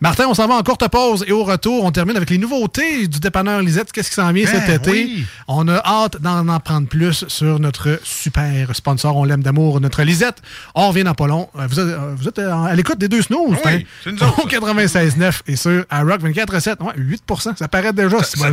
Martin, 0.00 0.24
on 0.28 0.34
s'en 0.34 0.46
va 0.46 0.54
en 0.54 0.62
courte 0.62 0.86
pause 0.88 1.24
et 1.26 1.32
au 1.32 1.44
retour, 1.44 1.84
on 1.84 1.90
termine 1.92 2.16
avec 2.16 2.30
les 2.30 2.38
nouveautés 2.38 3.06
du 3.08 3.20
dépanneur 3.20 3.60
Lisette. 3.60 3.92
Qu'est-ce 3.92 4.08
qui 4.10 4.14
s'en 4.16 4.32
vient 4.32 4.46
cet 4.46 4.66
Ben 4.66 4.76
été? 4.76 4.90
oui. 4.90 5.24
On 5.48 5.66
a 5.68 5.76
hâte 5.84 6.20
d'en 6.20 6.48
en 6.48 6.60
prendre 6.60 6.86
plus 6.88 7.24
sur 7.28 7.58
notre 7.60 8.00
super 8.04 8.74
sponsor. 8.74 9.16
On 9.16 9.24
l'aime 9.24 9.42
d'amour, 9.42 9.80
notre 9.80 10.02
Lisette. 10.02 10.38
On 10.74 10.88
revient 10.88 11.04
dans 11.04 11.14
pas 11.14 11.26
long. 11.26 11.48
Euh, 11.58 11.66
Vous 11.68 11.78
êtes, 11.80 11.86
euh, 11.88 12.14
vous 12.16 12.28
êtes 12.28 12.38
à 12.38 12.74
l'écoute 12.74 12.98
des 12.98 13.08
deux 13.08 13.22
snooze. 13.22 13.56
Oui, 13.64 13.72
hein? 13.72 13.80
c'est 14.04 14.12
nous 14.12 14.22
autres, 14.22 14.44
Au 14.44 14.48
96.9 14.48 15.40
et 15.46 15.56
sur 15.56 15.84
à 15.90 16.02
Rock 16.02 16.22
24.7. 16.22 16.82
Ouais, 16.82 17.16
8% 17.28 17.56
Ça 17.56 17.68
paraît 17.68 17.92
déjà. 17.92 18.22
Ça, 18.22 18.48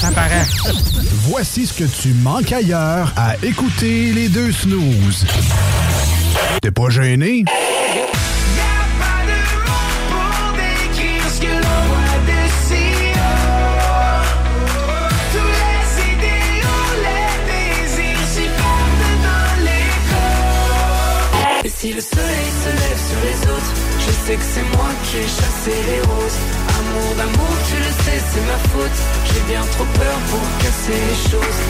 ça 0.00 0.10
paraît. 0.12 0.46
Voici 1.18 1.66
ce 1.66 1.72
que 1.72 1.84
tu 1.84 2.12
manques 2.12 2.52
ailleurs 2.52 3.12
à 3.16 3.36
écouter 3.42 4.12
les 4.12 4.28
deux 4.28 4.52
snooze. 4.52 5.26
T'es 6.60 6.70
pas 6.70 6.90
gêné? 6.90 7.44
si 21.78 21.92
le 21.92 22.00
soleil 22.00 22.48
se 22.62 22.68
lève 22.68 23.00
sur 23.08 23.20
les 23.22 23.50
autres, 23.52 23.72
je 24.00 24.10
sais 24.10 24.36
que 24.36 24.42
c'est 24.42 24.76
moi 24.76 24.88
qui 25.04 25.18
ai 25.18 25.22
chassé 25.22 25.72
les 25.86 26.00
roses. 26.00 26.65
Amour 26.96 27.14
d'amour, 27.14 27.54
tu 27.68 27.76
le 27.76 27.90
sais, 28.04 28.20
c'est 28.32 28.46
ma 28.46 28.58
faute. 28.70 28.98
J'ai 29.26 29.52
bien 29.52 29.60
trop 29.72 29.84
peur 29.84 30.18
pour 30.30 30.40
casser 30.62 30.98
les 31.08 31.30
choses. 31.30 31.60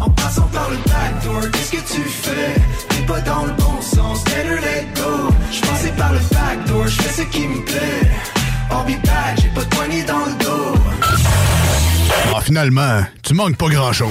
En 0.00 0.10
passant 0.10 0.48
par 0.52 0.68
le 0.70 0.76
backdoor, 0.78 1.50
qu'est-ce 1.52 1.70
que 1.70 1.94
tu 1.94 2.02
fais? 2.02 2.54
T'es 2.88 3.02
pas 3.06 3.20
dans 3.20 3.44
le 3.44 3.52
bon 3.52 3.80
sens, 3.80 4.24
better 4.24 4.60
let 4.60 4.86
go. 4.96 5.30
J'passais 5.52 5.92
par 5.96 6.12
le 6.12 6.18
backdoor, 6.18 6.88
j'fais 6.88 7.22
ce 7.22 7.26
qui 7.28 7.46
me 7.46 7.64
plaît. 7.64 8.10
Be 8.70 9.00
back, 9.06 9.38
j'ai 9.40 9.48
pas 9.48 9.60
de 9.60 9.66
poignée 9.66 10.02
dans 10.02 10.24
le 10.26 10.32
dos. 10.44 10.74
Ah, 12.34 12.40
finalement, 12.42 13.04
tu 13.22 13.32
manques 13.34 13.56
pas 13.56 13.68
grand-chose. 13.68 14.10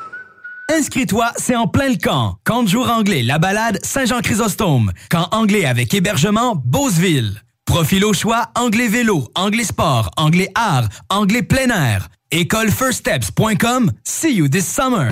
Inscris-toi, 0.71 1.33
c'est 1.35 1.55
en 1.55 1.67
plein 1.67 1.89
le 1.89 1.97
camp. 1.97 2.37
Camp 2.45 2.63
de 2.63 2.69
jour 2.69 2.89
anglais, 2.89 3.23
la 3.23 3.39
balade 3.39 3.77
Saint-Jean-Chrysostome. 3.83 4.91
Camp 5.09 5.27
anglais 5.31 5.65
avec 5.65 5.93
hébergement 5.93 6.55
Beauceville. 6.55 7.41
Profil 7.65 8.05
au 8.05 8.13
choix 8.13 8.47
anglais 8.55 8.87
vélo, 8.87 9.27
anglais 9.35 9.65
sport, 9.65 10.11
anglais 10.15 10.49
art, 10.55 10.87
anglais 11.09 11.43
plein 11.43 11.69
air. 11.69 12.07
Écolefirststeps.com. 12.31 13.91
See 14.05 14.33
you 14.33 14.47
this 14.47 14.65
summer. 14.65 15.11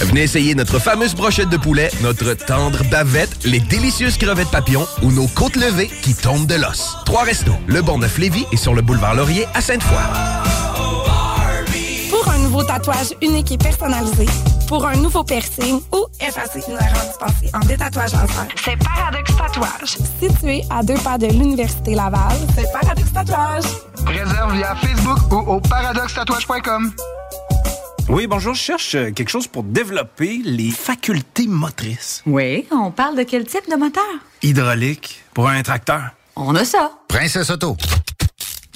Venez 0.00 0.22
essayer 0.22 0.54
notre 0.54 0.78
fameuse 0.78 1.14
brochette 1.14 1.48
de 1.48 1.56
poulet, 1.56 1.90
notre 2.02 2.34
tendre 2.34 2.84
bavette, 2.90 3.44
les 3.44 3.60
délicieuses 3.60 4.16
crevettes 4.16 4.50
papillons 4.50 4.86
ou 5.02 5.10
nos 5.10 5.26
côtes 5.26 5.56
levées 5.56 5.90
qui 6.02 6.14
tombent 6.14 6.46
de 6.46 6.54
l'os. 6.54 6.96
Trois 7.04 7.22
restos, 7.24 7.56
le 7.66 7.82
Bon 7.82 7.98
Neuf 7.98 8.18
Lévis 8.18 8.46
et 8.52 8.56
sur 8.56 8.74
le 8.74 8.82
boulevard 8.82 9.14
Laurier 9.14 9.46
à 9.54 9.60
Sainte-Foy. 9.60 9.98
Pour 12.10 12.28
un 12.30 12.38
nouveau 12.38 12.62
tatouage 12.62 13.14
unique 13.22 13.50
et 13.52 13.58
personnalisé, 13.58 14.26
pour 14.68 14.86
un 14.86 14.96
nouveau 14.96 15.24
piercing 15.24 15.80
ou 15.92 16.06
effacer 16.20 16.62
une 16.68 16.74
erreur 16.74 17.04
dispensée 17.08 17.50
en 17.54 17.60
détatouage 17.60 18.12
laser, 18.12 18.46
c'est 18.64 18.76
Paradox 18.78 19.36
Tatouage. 19.36 19.98
Situé 20.20 20.62
à 20.70 20.82
deux 20.82 20.98
pas 20.98 21.18
de 21.18 21.26
l'Université 21.26 21.94
Laval, 21.94 22.36
c'est 22.54 22.70
Paradox 22.72 23.12
Tatouage. 23.12 23.64
Réserve 24.06 24.54
via 24.54 24.74
Facebook 24.76 25.18
ou 25.32 25.52
au 25.54 25.60
paradoxtatouage.com. 25.60 26.92
Oui, 28.08 28.26
bonjour, 28.26 28.52
je 28.54 28.60
cherche 28.60 28.94
euh, 28.96 29.10
quelque 29.12 29.30
chose 29.30 29.46
pour 29.46 29.62
développer 29.62 30.40
les 30.44 30.70
facultés 30.70 31.46
motrices. 31.46 32.22
Oui, 32.26 32.66
on 32.70 32.90
parle 32.90 33.16
de 33.16 33.22
quel 33.22 33.44
type 33.46 33.68
de 33.70 33.76
moteur? 33.76 34.04
Hydraulique, 34.42 35.22
pour 35.32 35.48
un 35.48 35.62
tracteur. 35.62 36.10
On 36.36 36.54
a 36.54 36.64
ça. 36.64 36.92
Princesse 37.08 37.48
Auto. 37.50 37.76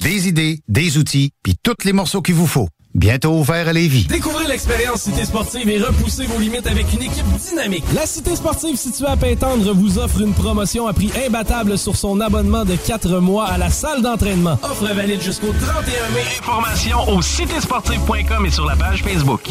Des 0.01 0.27
idées, 0.27 0.61
des 0.67 0.97
outils, 0.97 1.31
puis 1.43 1.55
tous 1.61 1.75
les 1.85 1.93
morceaux 1.93 2.21
qu'il 2.21 2.35
vous 2.35 2.47
faut. 2.47 2.69
Bientôt 2.95 3.33
ouvert 3.33 3.67
à 3.67 3.73
Lévis. 3.73 4.05
Découvrez 4.05 4.47
l'expérience 4.47 5.03
Cité 5.03 5.23
Sportive 5.23 5.69
et 5.69 5.77
repoussez 5.77 6.25
vos 6.25 6.39
limites 6.39 6.65
avec 6.65 6.91
une 6.91 7.03
équipe 7.03 7.25
dynamique. 7.37 7.83
La 7.93 8.07
Cité 8.07 8.35
Sportive 8.35 8.77
située 8.77 9.05
à 9.05 9.15
Pintendre 9.15 9.73
vous 9.73 9.99
offre 9.99 10.21
une 10.21 10.33
promotion 10.33 10.87
à 10.87 10.93
prix 10.93 11.11
imbattable 11.25 11.77
sur 11.77 11.95
son 11.95 12.19
abonnement 12.19 12.65
de 12.65 12.75
4 12.75 13.19
mois 13.19 13.45
à 13.45 13.59
la 13.59 13.69
salle 13.69 14.01
d'entraînement. 14.01 14.57
Offre 14.63 14.91
valide 14.93 15.21
jusqu'au 15.21 15.53
31 15.53 15.83
mai. 16.15 16.23
Informations 16.39 17.09
au 17.09 17.21
citésportive.com 17.21 18.45
et 18.47 18.51
sur 18.51 18.65
la 18.65 18.75
page 18.75 19.03
Facebook. 19.03 19.49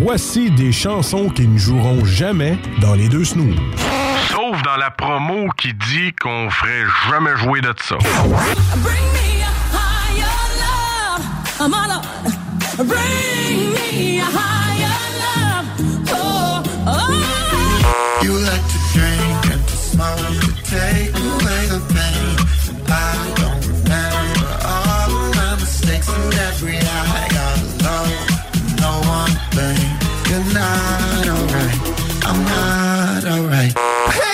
Voici 0.00 0.52
des 0.52 0.70
chansons 0.70 1.28
qui 1.28 1.48
ne 1.48 1.58
joueront 1.58 2.04
jamais 2.04 2.56
dans 2.80 2.94
les 2.94 3.08
deux 3.08 3.24
snooze. 3.24 3.56
Sauf 4.28 4.62
dans 4.62 4.76
la 4.76 4.90
promo 4.90 5.48
qui 5.58 5.74
dit 5.74 6.12
qu'on 6.22 6.48
ferait 6.50 6.84
jamais 7.10 7.36
jouer 7.36 7.60
de 7.60 7.74
ça. 7.82 7.98
I'm 11.62 11.74
all. 11.74 12.00
Bring 12.78 13.74
me 13.74 14.18
a 14.18 14.24
higher 14.24 14.96
love. 15.20 15.66
Oh, 16.08 16.62
oh. 16.86 18.20
You 18.22 18.32
like 18.32 18.64
to 18.72 18.78
drink 18.94 19.52
and 19.52 19.68
to 19.68 19.76
smoke 19.76 20.16
to 20.16 20.50
take 20.64 21.12
away 21.12 21.62
the 21.68 21.80
pain. 21.92 22.36
And 22.70 22.88
I 22.88 23.12
don't 23.36 23.60
remember 23.68 24.52
all 24.64 25.10
my 25.36 25.56
mistakes 25.60 26.08
and 26.08 26.34
every 26.48 26.78
I 26.78 27.28
got 27.28 27.60
low. 27.84 28.08
No 28.80 28.92
one 29.04 29.36
thing. 29.52 29.84
You're 30.32 30.48
not 30.56 31.28
alright. 31.28 31.76
I'm 32.24 32.40
not 32.46 33.24
alright. 33.26 34.29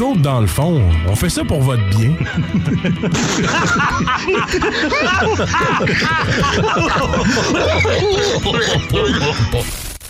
Autres, 0.00 0.22
dans 0.22 0.40
le 0.40 0.46
fond, 0.46 0.82
on 1.08 1.14
fait 1.14 1.28
ça 1.28 1.44
pour 1.44 1.60
votre 1.60 1.86
bien. 1.90 2.14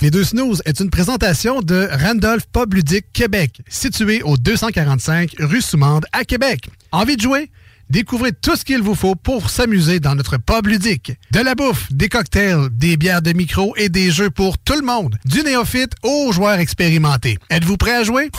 Les 0.00 0.10
deux 0.10 0.22
snooze 0.22 0.62
est 0.64 0.78
une 0.78 0.90
présentation 0.90 1.60
de 1.60 1.88
Randolph 2.04 2.44
Pub 2.52 2.74
Québec, 3.12 3.62
situé 3.68 4.22
au 4.22 4.36
245 4.36 5.34
rue 5.40 5.60
Soumande 5.60 6.06
à 6.12 6.24
Québec. 6.24 6.68
Envie 6.92 7.16
de 7.16 7.22
jouer? 7.22 7.50
Découvrez 7.90 8.30
tout 8.32 8.54
ce 8.54 8.64
qu'il 8.64 8.82
vous 8.82 8.94
faut 8.94 9.16
pour 9.16 9.50
s'amuser 9.50 9.98
dans 9.98 10.14
notre 10.14 10.36
pub 10.38 10.68
ludique. 10.68 11.12
De 11.32 11.40
la 11.40 11.56
bouffe, 11.56 11.92
des 11.92 12.08
cocktails, 12.08 12.68
des 12.70 12.96
bières 12.96 13.20
de 13.20 13.32
micro 13.32 13.74
et 13.76 13.88
des 13.88 14.12
jeux 14.12 14.30
pour 14.30 14.58
tout 14.58 14.76
le 14.76 14.86
monde. 14.86 15.18
Du 15.24 15.42
néophyte 15.42 15.94
aux 16.04 16.30
joueurs 16.30 16.60
expérimentés. 16.60 17.36
Êtes-vous 17.50 17.76
prêt 17.76 17.96
à 17.96 18.04
jouer? 18.04 18.30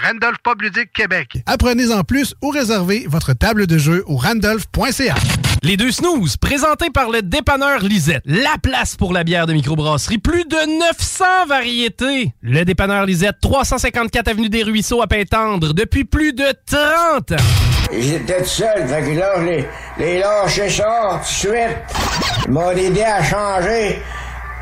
Randolph 0.00 0.36
Pub 0.44 0.62
Ludique 0.62 0.92
Québec. 0.92 1.42
Apprenez 1.46 1.92
en 1.92 2.04
plus 2.04 2.36
ou 2.40 2.50
réservez 2.50 3.04
votre 3.08 3.32
table 3.32 3.66
de 3.66 3.78
jeu 3.78 4.04
au 4.06 4.16
randolph.ca. 4.16 5.16
Les 5.64 5.76
deux 5.76 5.90
snooze, 5.90 6.36
présentés 6.36 6.90
par 6.90 7.10
le 7.10 7.22
dépanneur 7.22 7.82
Lisette. 7.82 8.22
La 8.24 8.58
place 8.62 8.94
pour 8.94 9.12
la 9.12 9.24
bière 9.24 9.48
de 9.48 9.54
microbrasserie. 9.54 10.18
Plus 10.18 10.44
de 10.44 10.78
900 10.78 11.24
variétés. 11.48 12.32
Le 12.42 12.64
dépanneur 12.64 13.06
Lisette, 13.06 13.40
354 13.42 14.28
Avenue 14.28 14.48
des 14.48 14.62
Ruisseaux 14.62 15.02
à 15.02 15.08
Pintendre, 15.08 15.74
depuis 15.74 16.04
plus 16.04 16.32
de 16.32 16.46
30 16.66 17.32
ans. 17.32 17.69
J'étais 17.92 18.38
tout 18.38 18.44
seul, 18.48 18.86
fait 18.86 19.02
que 19.02 19.18
là, 19.18 19.32
je 19.38 19.42
les, 19.42 19.68
les 19.98 20.18
lâché 20.20 20.68
ça 20.70 20.84
tout 21.14 21.18
de 21.20 21.26
suite. 21.26 21.76
Ils 22.46 22.52
m'ont 22.52 22.70
aidé 22.70 23.02
à 23.02 23.22
changer. 23.22 24.02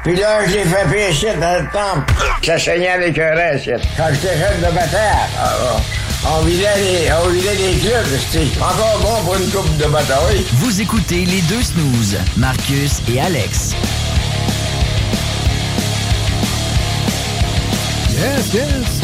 Puis 0.02 0.16
là, 0.16 0.46
je 0.46 0.52
l'ai 0.54 0.64
fait 0.64 0.88
pécher 0.90 1.34
dans 1.40 1.60
le 1.60 1.66
temple. 1.70 2.12
Ça 2.42 2.58
saignait 2.58 2.90
avec 2.90 3.18
un 3.18 3.34
reste. 3.34 3.70
Quand 3.96 4.04
j'étais 4.12 4.38
jeune 4.38 4.58
de 4.60 4.74
bataille, 4.74 5.28
ah, 5.38 5.52
ah, 6.24 6.28
on 6.38 6.42
vidait 6.44 6.66
les, 6.78 7.10
on 7.24 7.28
vidait 7.28 7.54
les 7.54 7.78
clubs. 7.78 8.06
C'était 8.30 8.46
encore 8.62 8.98
bon 9.02 9.24
pour 9.24 9.34
une 9.36 9.50
coupe 9.50 9.76
de 9.76 9.86
bataille. 9.86 10.46
Vous 10.54 10.80
écoutez 10.80 11.24
les 11.26 11.42
deux 11.42 11.62
snooze, 11.62 12.16
Marcus 12.36 13.02
et 13.12 13.20
Alex. 13.20 13.74
Yes, 18.10 18.54
yes. 18.54 18.97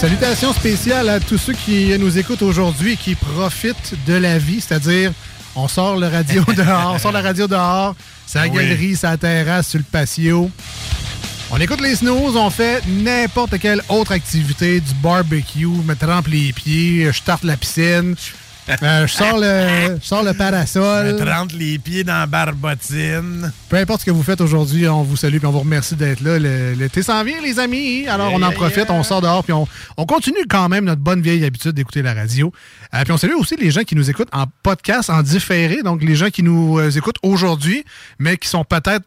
Salutations 0.00 0.54
spéciales 0.54 1.10
à 1.10 1.20
tous 1.20 1.36
ceux 1.36 1.52
qui 1.52 1.96
nous 1.98 2.16
écoutent 2.18 2.40
aujourd'hui 2.42 2.92
et 2.92 2.96
qui 2.96 3.14
profitent 3.14 3.94
de 4.06 4.14
la 4.14 4.38
vie, 4.38 4.60
c'est-à-dire 4.62 5.12
on 5.54 5.68
sort 5.68 5.96
le 5.98 6.06
radio 6.06 6.42
dehors, 6.56 6.94
on 6.94 6.98
sort 6.98 7.12
la 7.12 7.20
radio 7.20 7.46
dehors, 7.46 7.94
sa 8.26 8.44
Oui. 8.44 8.50
galerie, 8.50 8.96
sa 8.96 9.18
terrasse, 9.18 9.68
sur 9.68 9.78
le 9.78 9.84
patio. 9.84 10.50
On 11.50 11.58
écoute 11.60 11.82
les 11.82 11.96
snooze, 11.96 12.34
on 12.36 12.48
fait 12.48 12.82
n'importe 12.86 13.58
quelle 13.58 13.82
autre 13.90 14.12
activité, 14.12 14.80
du 14.80 14.94
barbecue, 15.02 15.66
me 15.66 15.94
trempe 15.94 16.28
les 16.28 16.52
pieds, 16.54 17.10
je 17.12 17.20
tarte 17.22 17.44
la 17.44 17.56
piscine, 17.58 18.14
euh, 18.82 19.06
je 19.06 19.12
sors 19.12 19.38
le, 19.38 19.98
je 20.00 20.06
sors 20.06 20.22
le 20.22 20.32
parasol. 20.34 21.06
Me 21.06 21.16
trempe 21.24 21.52
les 21.52 21.78
pieds 21.78 22.04
dans 22.04 22.18
la 22.20 22.26
barbotine. 22.26 23.52
Peu 23.68 23.76
importe 23.76 24.00
ce 24.02 24.06
que 24.06 24.10
vous 24.10 24.22
faites 24.22 24.40
aujourd'hui, 24.40 24.86
on 24.88 25.02
vous 25.02 25.16
salue 25.16 25.36
et 25.42 25.46
on 25.46 25.50
vous 25.50 25.60
remercie 25.60 25.96
d'être 25.96 26.20
là. 26.20 26.38
Le- 26.38 26.72
L'été 26.74 27.02
s'en 27.02 27.24
vient, 27.24 27.40
les 27.42 27.58
amis. 27.58 28.06
Alors, 28.06 28.32
on 28.32 28.36
en 28.42 28.50
Yeah, 28.50 28.52
profite, 28.52 28.90
on 28.90 29.02
sort 29.02 29.20
dehors, 29.22 29.42
puis 29.44 29.52
on, 29.52 29.66
on 29.96 30.06
continue 30.06 30.44
quand 30.48 30.68
même 30.68 30.84
notre 30.84 31.00
bonne 31.00 31.20
vieille 31.22 31.44
habitude 31.44 31.72
d'écouter 31.72 32.02
la 32.02 32.14
radio. 32.14 32.52
Euh, 32.94 33.02
puis 33.02 33.12
on 33.12 33.16
salue 33.16 33.34
aussi 33.38 33.56
les 33.56 33.70
gens 33.70 33.82
qui 33.82 33.94
nous 33.96 34.08
écoutent 34.10 34.28
en 34.32 34.44
podcast, 34.62 35.10
en 35.10 35.22
différé, 35.22 35.82
donc 35.82 36.02
les 36.02 36.14
gens 36.16 36.30
qui 36.30 36.42
nous 36.42 36.78
euh, 36.78 36.90
écoutent 36.90 37.18
aujourd'hui, 37.22 37.84
mais 38.18 38.36
qui 38.36 38.48
sont 38.48 38.64
peut-être 38.64 39.04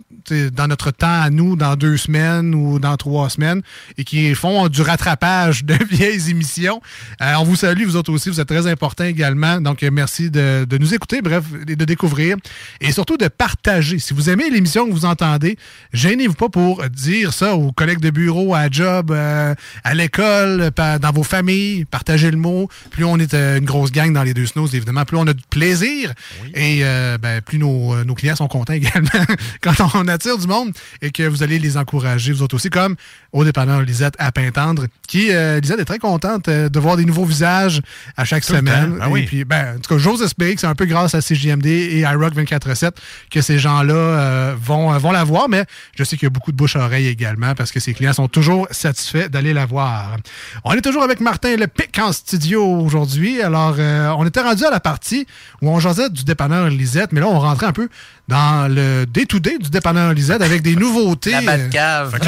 dans 0.55 0.67
notre 0.67 0.91
temps 0.91 1.21
à 1.21 1.29
nous, 1.29 1.55
dans 1.57 1.75
deux 1.75 1.97
semaines 1.97 2.55
ou 2.55 2.79
dans 2.79 2.95
trois 2.95 3.29
semaines, 3.29 3.61
et 3.97 4.03
qui 4.05 4.33
font 4.35 4.67
du 4.69 4.81
rattrapage 4.81 5.65
de 5.65 5.75
vieilles 5.91 6.29
émissions. 6.29 6.81
On 7.19 7.43
vous 7.43 7.55
salue, 7.57 7.83
vous 7.85 7.95
autres 7.97 8.11
aussi, 8.11 8.29
vous 8.29 8.39
êtes 8.39 8.47
très 8.47 8.67
importants 8.67 9.03
également 9.03 9.52
Exactement. 9.53 9.69
Donc, 9.69 9.83
euh, 9.83 9.89
merci 9.91 10.29
de, 10.29 10.65
de 10.65 10.77
nous 10.77 10.93
écouter, 10.93 11.21
bref, 11.21 11.43
et 11.67 11.75
de 11.75 11.85
découvrir 11.85 12.37
et 12.81 12.91
surtout 12.91 13.17
de 13.17 13.27
partager. 13.27 13.99
Si 13.99 14.13
vous 14.13 14.29
aimez 14.29 14.49
l'émission 14.49 14.87
que 14.87 14.91
vous 14.91 15.05
entendez, 15.05 15.57
gênez-vous 15.93 16.33
pas 16.33 16.49
pour 16.49 16.83
dire 16.89 17.33
ça 17.33 17.55
aux 17.55 17.71
collègues 17.71 17.99
de 17.99 18.09
bureau, 18.09 18.53
à 18.53 18.69
job, 18.69 19.11
euh, 19.11 19.55
à 19.83 19.93
l'école, 19.93 20.71
dans 20.75 21.11
vos 21.13 21.23
familles. 21.23 21.85
Partagez 21.85 22.31
le 22.31 22.37
mot. 22.37 22.69
Plus 22.91 23.05
on 23.05 23.17
est 23.17 23.33
euh, 23.33 23.57
une 23.57 23.65
grosse 23.65 23.91
gang 23.91 24.13
dans 24.13 24.23
les 24.23 24.33
deux 24.33 24.45
snows, 24.45 24.67
évidemment, 24.67 25.05
plus 25.05 25.17
on 25.17 25.27
a 25.27 25.33
de 25.33 25.41
plaisir 25.49 26.13
et 26.53 26.79
euh, 26.83 27.17
ben, 27.17 27.41
plus 27.41 27.57
nos, 27.57 27.93
euh, 27.93 28.03
nos 28.03 28.15
clients 28.15 28.35
sont 28.35 28.47
contents 28.47 28.73
également 28.83 29.09
quand 29.61 29.73
on 29.95 30.07
attire 30.07 30.37
du 30.37 30.47
monde 30.47 30.71
et 31.01 31.11
que 31.11 31.23
vous 31.23 31.43
allez 31.43 31.59
les 31.59 31.77
encourager, 31.77 32.31
vous 32.31 32.41
autres 32.41 32.55
aussi, 32.55 32.69
comme 32.69 32.95
au 33.31 33.43
dépanneur 33.43 33.81
Lisette 33.81 34.15
à 34.19 34.31
Pintendre, 34.31 34.85
qui, 35.07 35.31
euh, 35.31 35.59
Lisette 35.59 35.79
est 35.79 35.85
très 35.85 35.99
contente 35.99 36.49
de 36.49 36.79
voir 36.79 36.97
des 36.97 37.05
nouveaux 37.05 37.25
visages 37.25 37.81
à 38.17 38.25
chaque 38.25 38.45
Tout 38.45 38.55
semaine. 38.55 38.97
Ah 39.01 39.09
oui. 39.09 39.27
Puis, 39.33 39.45
ben, 39.45 39.77
en 39.77 39.79
tout 39.79 39.91
cas, 39.91 39.97
j'ose 39.97 40.21
espérer 40.21 40.53
que 40.53 40.61
c'est 40.61 40.67
un 40.67 40.75
peu 40.75 40.85
grâce 40.85 41.15
à 41.15 41.19
CJMD 41.19 41.65
et 41.65 42.01
iRock 42.01 42.35
24-7 42.35 42.91
que 43.31 43.41
ces 43.41 43.57
gens-là 43.57 43.95
euh, 43.95 44.55
vont, 44.61 44.93
euh, 44.93 44.99
vont 44.99 45.11
la 45.11 45.23
voir, 45.23 45.49
mais 45.49 45.65
je 45.95 46.03
sais 46.03 46.17
qu'il 46.17 46.27
y 46.27 46.27
a 46.27 46.29
beaucoup 46.29 46.51
de 46.51 46.55
bouche 46.55 46.75
à 46.75 46.85
oreille 46.85 47.07
également 47.07 47.55
parce 47.55 47.71
que 47.71 47.79
ces 47.79 47.95
clients 47.95 48.13
sont 48.13 48.27
toujours 48.27 48.67
satisfaits 48.69 49.29
d'aller 49.29 49.51
la 49.51 49.65
voir. 49.65 50.17
On 50.63 50.73
est 50.73 50.81
toujours 50.81 51.01
avec 51.01 51.19
Martin 51.19 51.55
Le 51.55 51.65
Pic 51.65 51.97
en 51.97 52.11
studio 52.11 52.63
aujourd'hui. 52.63 53.41
Alors, 53.41 53.77
euh, 53.79 54.13
on 54.19 54.27
était 54.27 54.41
rendu 54.41 54.65
à 54.65 54.69
la 54.69 54.79
partie 54.79 55.25
où 55.63 55.69
on 55.71 55.79
jasait 55.79 56.11
du 56.11 56.23
dépanneur 56.25 56.69
Lisette, 56.69 57.11
mais 57.11 57.19
là, 57.19 57.27
on 57.27 57.39
rentrait 57.39 57.65
un 57.65 57.73
peu 57.73 57.89
dans 58.27 58.73
le 58.73 59.05
day-to-day 59.05 59.57
du 59.59 59.69
dépanneur 59.69 60.13
Lisette 60.13 60.41
avec 60.41 60.61
des 60.61 60.75
nouveautés. 60.77 61.31
La 61.31 61.41
Batcave. 61.41 62.19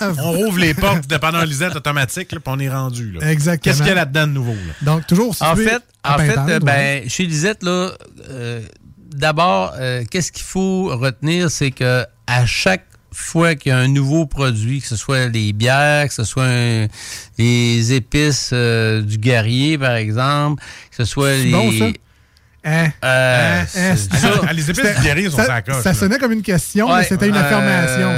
On, 0.00 0.06
on 0.22 0.32
rouvre 0.32 0.58
les 0.58 0.72
portes 0.74 1.00
du 1.02 1.08
dépanneur 1.08 1.44
Lisette 1.44 1.74
automatique, 1.76 2.28
puis 2.28 2.38
on 2.46 2.58
est 2.60 2.68
rendu. 2.70 3.12
Là. 3.12 3.30
Exactement. 3.30 3.62
Qu'est-ce 3.72 3.82
qu'il 3.82 3.88
y 3.88 3.92
a 3.92 3.96
là-dedans 3.96 4.26
de 4.28 4.32
nouveau? 4.32 4.52
Là? 4.54 4.72
Donc, 4.82 5.06
toujours 5.06 5.34
En 5.40 5.56
fait, 5.56 5.82
à 6.04 6.14
en 6.14 6.18
fait 6.18 6.38
euh, 6.48 6.58
ben, 6.60 7.08
chez 7.08 7.24
Lisette, 7.26 7.62
là, 7.64 7.90
euh, 8.30 8.60
d'abord, 9.14 9.74
euh, 9.78 10.04
qu'est-ce 10.10 10.30
qu'il 10.32 10.44
faut 10.44 10.96
retenir, 10.96 11.50
c'est 11.50 11.70
que 11.72 12.04
à 12.26 12.46
chaque 12.46 12.86
fois 13.14 13.54
qu'il 13.56 13.70
y 13.70 13.72
a 13.74 13.78
un 13.78 13.88
nouveau 13.88 14.24
produit, 14.26 14.80
que 14.80 14.86
ce 14.86 14.96
soit 14.96 15.26
les 15.26 15.52
bières, 15.52 16.08
que 16.08 16.14
ce 16.14 16.24
soit 16.24 16.46
un- 16.46 16.86
les 17.36 17.92
épices 17.92 18.50
euh, 18.54 19.02
du 19.02 19.18
guerrier, 19.18 19.76
par 19.76 19.96
exemple, 19.96 20.62
que 20.90 20.96
ce 20.96 21.04
soit 21.04 21.36
C'est 21.36 21.42
les... 21.44 21.50
bon, 21.50 21.72
ça? 21.78 21.86
Hein? 22.64 22.90
Euh, 23.04 23.62
Hein? 23.62 23.66
Hein? 23.76 24.40
Ah, 24.46 24.52
les 24.52 24.70
épices 24.70 25.00
guerrier 25.02 25.28
sont 25.30 25.36
ça, 25.36 25.44
sur 25.44 25.52
la 25.52 25.62
coche, 25.62 25.82
Ça 25.82 25.90
là. 25.90 25.94
sonnait 25.94 26.18
comme 26.18 26.32
une 26.32 26.42
question, 26.42 26.94
mais 26.94 27.02
c'était 27.04 27.28
une 27.28 27.36
affirmation. 27.36 28.10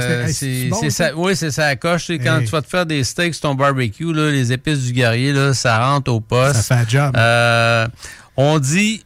Hey, 0.47 0.69
bon, 0.69 0.89
ça? 0.89 1.09
oui, 1.15 1.35
c'est 1.35 1.51
ça 1.51 1.65
la 1.67 1.75
coche. 1.75 2.11
Quand 2.23 2.39
tu 2.41 2.47
vas 2.47 2.61
te 2.61 2.67
faire 2.69 2.85
des 2.85 3.03
steaks 3.03 3.33
sur 3.35 3.41
ton 3.49 3.55
barbecue, 3.55 4.13
là, 4.13 4.29
les 4.29 4.51
épices 4.51 4.79
du 4.83 4.93
guerrier, 4.93 5.33
là, 5.33 5.53
ça 5.53 5.85
rentre 5.87 6.11
au 6.11 6.19
poste. 6.19 6.61
Ça 6.61 6.75
fait 6.75 6.81
un 6.83 6.87
job. 6.87 7.15
Euh, 7.17 7.87
on 8.37 8.59
dit, 8.59 9.03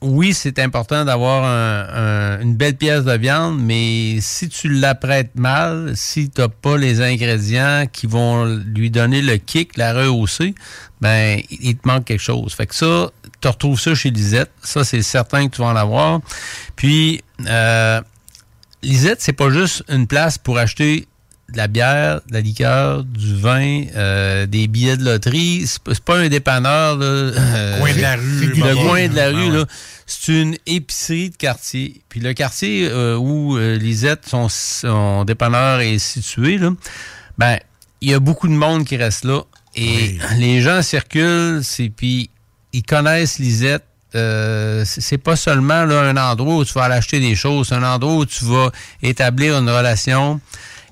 oui, 0.00 0.32
c'est 0.32 0.60
important 0.60 1.04
d'avoir 1.04 1.42
un- 1.44 2.36
un- 2.38 2.40
une 2.40 2.54
belle 2.54 2.76
pièce 2.76 3.02
de 3.04 3.12
viande, 3.16 3.58
mais 3.60 4.18
si 4.20 4.48
tu 4.48 4.68
l'apprêtes 4.68 5.32
mal, 5.34 5.92
si 5.96 6.30
tu 6.30 6.40
n'as 6.40 6.46
pas 6.48 6.76
les 6.76 7.00
ingrédients 7.00 7.84
qui 7.92 8.06
vont 8.06 8.44
lui 8.44 8.90
donner 8.90 9.22
le 9.22 9.38
kick, 9.38 9.76
la 9.76 9.92
rehausser, 9.92 10.54
ben, 11.00 11.40
il 11.50 11.58
il 11.70 11.76
te 11.76 11.86
manque 11.88 12.04
quelque 12.04 12.20
chose. 12.22 12.54
Fait 12.54 12.66
que 12.66 12.76
ça, 12.76 13.08
tu 13.40 13.48
retrouves 13.48 13.80
ça 13.80 13.94
chez 13.94 14.10
Lisette. 14.10 14.50
Ça, 14.62 14.84
c'est 14.84 15.02
certain 15.02 15.48
que 15.48 15.56
tu 15.56 15.62
vas 15.62 15.68
en 15.68 15.76
avoir. 15.76 16.20
Puis, 16.76 17.22
euh, 17.46 18.00
Lisette, 18.82 19.20
c'est 19.20 19.32
pas 19.32 19.50
juste 19.50 19.84
une 19.88 20.06
place 20.06 20.38
pour 20.38 20.58
acheter 20.58 21.06
de 21.52 21.56
la 21.56 21.66
bière, 21.66 22.20
de 22.28 22.34
la 22.34 22.40
liqueur, 22.40 23.04
du 23.04 23.34
vin, 23.34 23.84
euh, 23.96 24.44
des 24.46 24.68
billets 24.68 24.96
de 24.98 25.04
loterie. 25.04 25.64
C'est 25.66 26.00
pas- 26.04 26.18
un 26.18 26.28
dépanneur. 26.28 26.96
Là, 26.96 27.04
euh, 27.06 27.78
Coin 27.80 27.94
de 27.94 28.00
la 28.00 28.16
rue, 28.16 28.46
Le 28.54 28.74
coin 28.86 29.08
de 29.08 29.14
la 29.16 29.28
rue, 29.30 29.50
ouais. 29.50 29.58
là. 29.58 29.64
C'est 30.06 30.40
une 30.42 30.56
épicerie 30.66 31.30
de 31.30 31.36
quartier. 31.36 32.02
Puis 32.08 32.20
le 32.20 32.34
quartier 32.34 32.88
euh, 32.90 33.16
où 33.16 33.56
euh, 33.56 33.76
Lisette, 33.78 34.26
son, 34.28 34.48
son 34.48 35.24
dépanneur 35.24 35.80
est 35.80 35.98
situé, 35.98 36.58
là, 36.58 36.70
ben, 37.38 37.58
il 38.00 38.10
y 38.10 38.14
a 38.14 38.20
beaucoup 38.20 38.48
de 38.48 38.52
monde 38.54 38.84
qui 38.84 38.96
reste 38.96 39.24
là. 39.24 39.42
Et 39.74 40.18
les 40.38 40.60
gens 40.60 40.82
circulent, 40.82 41.60
c'est 41.62 41.88
puis 41.88 42.30
ils 42.78 42.84
connaissent 42.84 43.38
Lisette. 43.40 43.84
Euh, 44.14 44.84
c'est 44.86 45.18
pas 45.18 45.36
seulement 45.36 45.84
là, 45.84 46.00
un 46.00 46.16
endroit 46.16 46.56
où 46.56 46.64
tu 46.64 46.72
vas 46.72 46.84
aller 46.84 46.94
acheter 46.94 47.20
des 47.20 47.34
choses, 47.34 47.68
c'est 47.68 47.74
un 47.74 47.82
endroit 47.82 48.14
où 48.14 48.24
tu 48.24 48.44
vas 48.46 48.70
établir 49.02 49.58
une 49.58 49.68
relation 49.68 50.40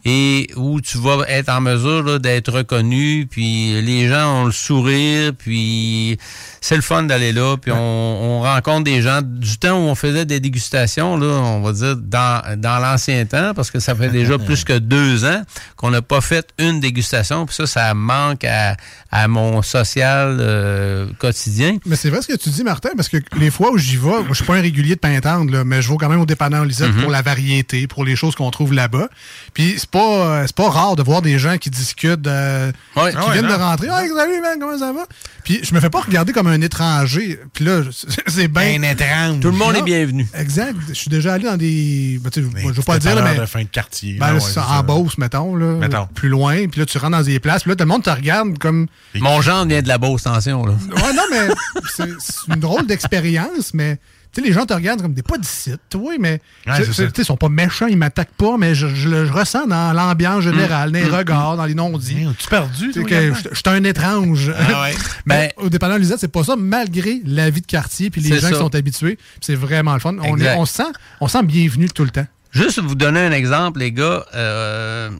et 0.09 0.49
où 0.55 0.81
tu 0.81 0.99
vas 0.99 1.25
être 1.27 1.49
en 1.49 1.61
mesure 1.61 2.21
d'être 2.21 2.53
reconnu, 2.53 3.27
puis 3.29 3.83
les 3.83 4.09
gens 4.09 4.43
ont 4.43 4.45
le 4.45 4.53
sourire, 4.53 5.33
puis 5.37 6.17
c'est 6.61 6.77
le 6.77 6.83
fun 6.83 7.03
d'aller 7.03 7.33
là, 7.33 7.57
puis 7.57 7.73
on, 7.73 7.77
on 7.77 8.41
rencontre 8.43 8.85
des 8.85 9.03
gens 9.03 9.21
du 9.21 9.59
temps 9.59 9.73
où 9.73 9.89
on 9.89 9.97
faisait 9.97 10.25
des 10.25 10.39
dégustations, 10.39 11.17
là, 11.17 11.27
on 11.27 11.61
va 11.61 11.73
dire 11.73 11.97
dans, 11.97 12.41
dans 12.57 12.79
l'ancien 12.79 13.27
temps, 13.27 13.53
parce 13.55 13.73
que 13.73 13.81
ça 13.81 13.97
fait 13.97 14.09
déjà 14.09 14.39
plus 14.47 14.63
que 14.63 14.79
deux 14.79 15.25
ans 15.25 15.43
qu'on 15.75 15.91
n'a 15.91 16.03
pas 16.03 16.21
fait 16.21 16.49
une 16.59 16.79
dégustation, 16.79 17.45
puis 17.45 17.57
ça, 17.57 17.67
ça 17.67 17.93
manque 17.95 18.45
à, 18.45 18.77
à 19.11 19.27
mon 19.27 19.61
social 19.63 20.37
euh, 20.41 21.07
quotidien. 21.19 21.79
Mais 21.85 21.97
c'est 21.97 22.11
vrai 22.11 22.23
ce 22.23 22.29
que 22.29 22.37
tu 22.37 22.51
dis, 22.51 22.63
Martin, 22.63 22.91
parce 22.97 23.09
que 23.09 23.17
les 23.39 23.51
fois 23.51 23.73
où 23.73 23.79
j'y 23.79 23.97
vais, 23.97 24.23
je 24.29 24.35
suis 24.35 24.45
pas 24.45 24.55
un 24.55 24.61
régulier 24.63 24.95
de 24.95 25.01
Pintendre, 25.01 25.51
là, 25.53 25.65
mais 25.65 25.83
je 25.83 25.91
vais 25.91 25.97
quand 25.99 26.09
même 26.09 26.21
au 26.21 26.27
dépanneur 26.27 26.65
Lisette 26.65 26.87
Mhm. 26.95 27.03
pour 27.03 27.11
la 27.11 27.23
variété, 27.23 27.89
pour 27.89 28.05
les 28.05 28.15
choses 28.15 28.37
qu'on 28.37 28.51
trouve 28.53 28.73
là-bas. 28.73 29.09
Puis 29.53 29.77
pas, 29.99 30.27
euh, 30.27 30.45
c'est 30.47 30.57
pas 30.57 30.69
rare 30.69 30.97
de 30.97 31.03
voir 31.03 31.23
des 31.23 31.39
gens 31.39 31.57
qui 31.59 31.71
discutent, 31.71 32.27
euh, 32.27 32.71
qui 32.73 32.79
Ah 32.97 33.05
ouais, 33.05 33.13
viennent 33.33 33.47
non. 33.47 33.57
de 33.57 33.63
rentrer. 33.63 33.87
Hey, 33.87 34.09
salut, 34.15 34.41
man, 34.41 34.59
comment 34.61 34.79
ça 34.79 34.93
va? 34.93 35.07
Puis 35.45 35.61
je 35.63 35.75
me 35.75 35.81
fais 35.81 35.91
pas 35.91 36.01
regarder 36.01 36.33
comme 36.33 36.49
un 36.49 36.61
étranger. 36.61 37.41
Puis 37.53 37.65
là, 37.65 37.81
c'est 38.27 38.49
bien. 38.49 38.81
Un 38.81 38.83
étrange. 38.83 39.41
Tout 39.41 39.51
le 39.51 39.57
monde 39.57 39.77
est 39.77 39.83
bienvenu. 39.83 40.27
Exact. 40.35 40.77
Je 40.89 40.95
suis 40.95 41.09
déjà 41.09 41.35
allé 41.35 41.45
dans 41.45 41.57
des. 41.57 42.21
ben, 42.23 42.31
tu 42.31 42.43
sais, 42.43 42.49
je 42.63 42.69
veux 42.73 42.83
pas 42.83 42.95
le 42.95 43.01
dire, 43.01 43.15
là, 43.15 43.23
mais. 43.23 43.39
de 43.39 43.47
fin 43.47 43.63
de 43.63 43.69
quartier. 43.69 44.15
Ben, 44.19 44.27
là, 44.29 44.33
ouais, 44.35 44.41
en 44.41 44.41
ça. 44.41 44.83
Beauce, 44.83 45.19
mettons, 45.19 45.57
là, 45.57 45.75
Mettons. 45.77 46.07
plus 46.15 46.29
loin. 46.29 46.69
Puis 46.69 46.81
là, 46.81 46.87
tu 46.87 46.99
rentres 46.99 47.17
dans 47.17 47.23
des 47.23 47.41
places. 47.41 47.63
Puis 47.63 47.71
là, 47.71 47.77
tout 47.77 47.85
le 47.85 47.89
monde 47.89 48.03
te 48.03 48.11
regarde 48.11 48.59
comme. 48.59 48.87
Mon 49.15 49.41
genre 49.41 49.65
vient 49.67 49.83
de 49.83 49.89
la 49.89 49.99
Beauce, 49.99 50.27
attention. 50.27 50.67
Là. 50.67 50.73
Ouais, 50.73 51.13
non, 51.15 51.23
mais 51.31 51.49
c'est 51.97 52.09
une 52.49 52.61
drôle 52.61 52.87
d'expérience, 52.87 53.73
mais 53.73 53.99
sais, 54.41 54.47
les 54.47 54.53
gens 54.53 54.65
te 54.67 54.73
regardent 54.75 55.03
comme 55.03 55.15
des 55.15 55.23
pas 55.23 55.39
d'ici, 55.39 55.73
oui, 55.95 56.17
mais 56.21 56.41
Ouais, 56.67 56.85
tu 56.85 56.93
sais, 56.93 57.09
ils 57.19 57.25
sont 57.25 57.37
pas 57.37 57.49
méchants, 57.49 57.87
ils 57.87 57.97
m'attaquent 57.97 58.35
pas, 58.37 58.57
mais 58.59 58.75
je, 58.75 58.87
je 58.87 59.09
le 59.09 59.27
je 59.27 59.33
ressens 59.33 59.67
dans 59.67 59.93
l'ambiance 59.93 60.43
générale, 60.45 60.93
dans 60.93 60.99
les 60.99 61.05
regards, 61.07 61.57
dans 61.57 61.65
les 61.65 61.75
non-dits. 61.75 62.27
Tu 62.39 62.49
perdu, 62.49 62.93
là-dedans? 62.93 63.37
je 63.51 63.55
suis 63.57 63.63
un 63.67 63.85
étrange. 63.85 64.53
Ah 64.57 64.83
ouais. 64.83 64.95
Mais 65.27 65.53
au 65.57 65.69
dépanneur 65.69 65.99
Lisette, 65.99 66.21
c'est 66.21 66.29
pas 66.33 66.45
ça, 66.45 66.55
malgré 66.57 67.21
la 67.27 67.51
vie 67.51 67.61
de 67.61 67.67
quartier 67.67 68.11
puis 68.11 68.21
les 68.21 68.39
gens 68.39 68.49
qui 68.49 68.55
sont 68.55 68.75
habitués. 68.75 69.19
C'est 69.41 69.55
vraiment 69.55 69.95
le 69.95 70.01
fun. 70.01 70.17
On, 70.23 70.39
est, 70.39 70.55
on, 70.57 70.65
se 70.65 70.75
sent, 70.75 70.93
on 71.21 71.29
se 71.29 71.39
sent 71.39 71.45
bienvenu 71.45 71.89
tout 71.89 72.05
le 72.05 72.11
temps. 72.11 72.27
Juste 72.53 72.79
vous 72.81 72.95
donner 72.95 73.21
un 73.21 73.33
exemple, 73.33 73.81
les 73.81 73.93
gars. 73.93 74.25
euh, 74.35 75.11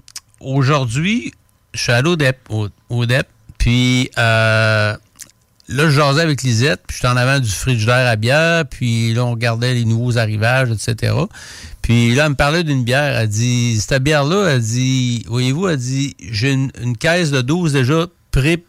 Aujourd'hui, 0.41 1.33
je 1.75 1.81
suis 1.83 1.93
allé 1.93 2.09
au 2.09 2.17
DEP, 2.17 2.37
au, 2.51 2.69
au 2.89 3.07
DEP, 3.07 3.27
puis 3.59 4.11
euh, 4.19 4.97
là, 5.69 5.85
je 5.87 5.97
jasais 5.97 6.21
avec 6.23 6.43
Lisette, 6.43 6.83
puis 6.87 6.97
j'étais 6.97 7.09
en 7.09 7.17
avant 7.17 7.39
du 7.41 7.51
frigidaire 7.51 8.07
à 8.09 8.17
bière, 8.17 8.65
puis 8.67 9.13
là, 9.15 9.25
on 9.25 9.31
regardait 9.33 9.75
les 9.75 9.85
nouveaux 9.85 10.19
arrivages, 10.19 10.69
etc. 10.71 11.13
Puis 11.83 12.15
là, 12.15 12.25
elle 12.25 12.31
me 12.31 12.35
parlait 12.37 12.65
d'une 12.65 12.85
bière. 12.85 13.17
Elle 13.19 13.29
dit, 13.29 13.81
cette 13.81 14.03
bière-là, 14.03 14.49
elle 14.55 14.61
dit, 14.61 15.25
voyez-vous, 15.29 15.69
elle 15.69 15.77
dit, 15.77 16.17
j'ai 16.21 16.53
une, 16.53 16.71
une 16.83 16.97
caisse 16.97 17.31
de 17.31 17.41
12 17.43 17.73
déjà 17.73 18.07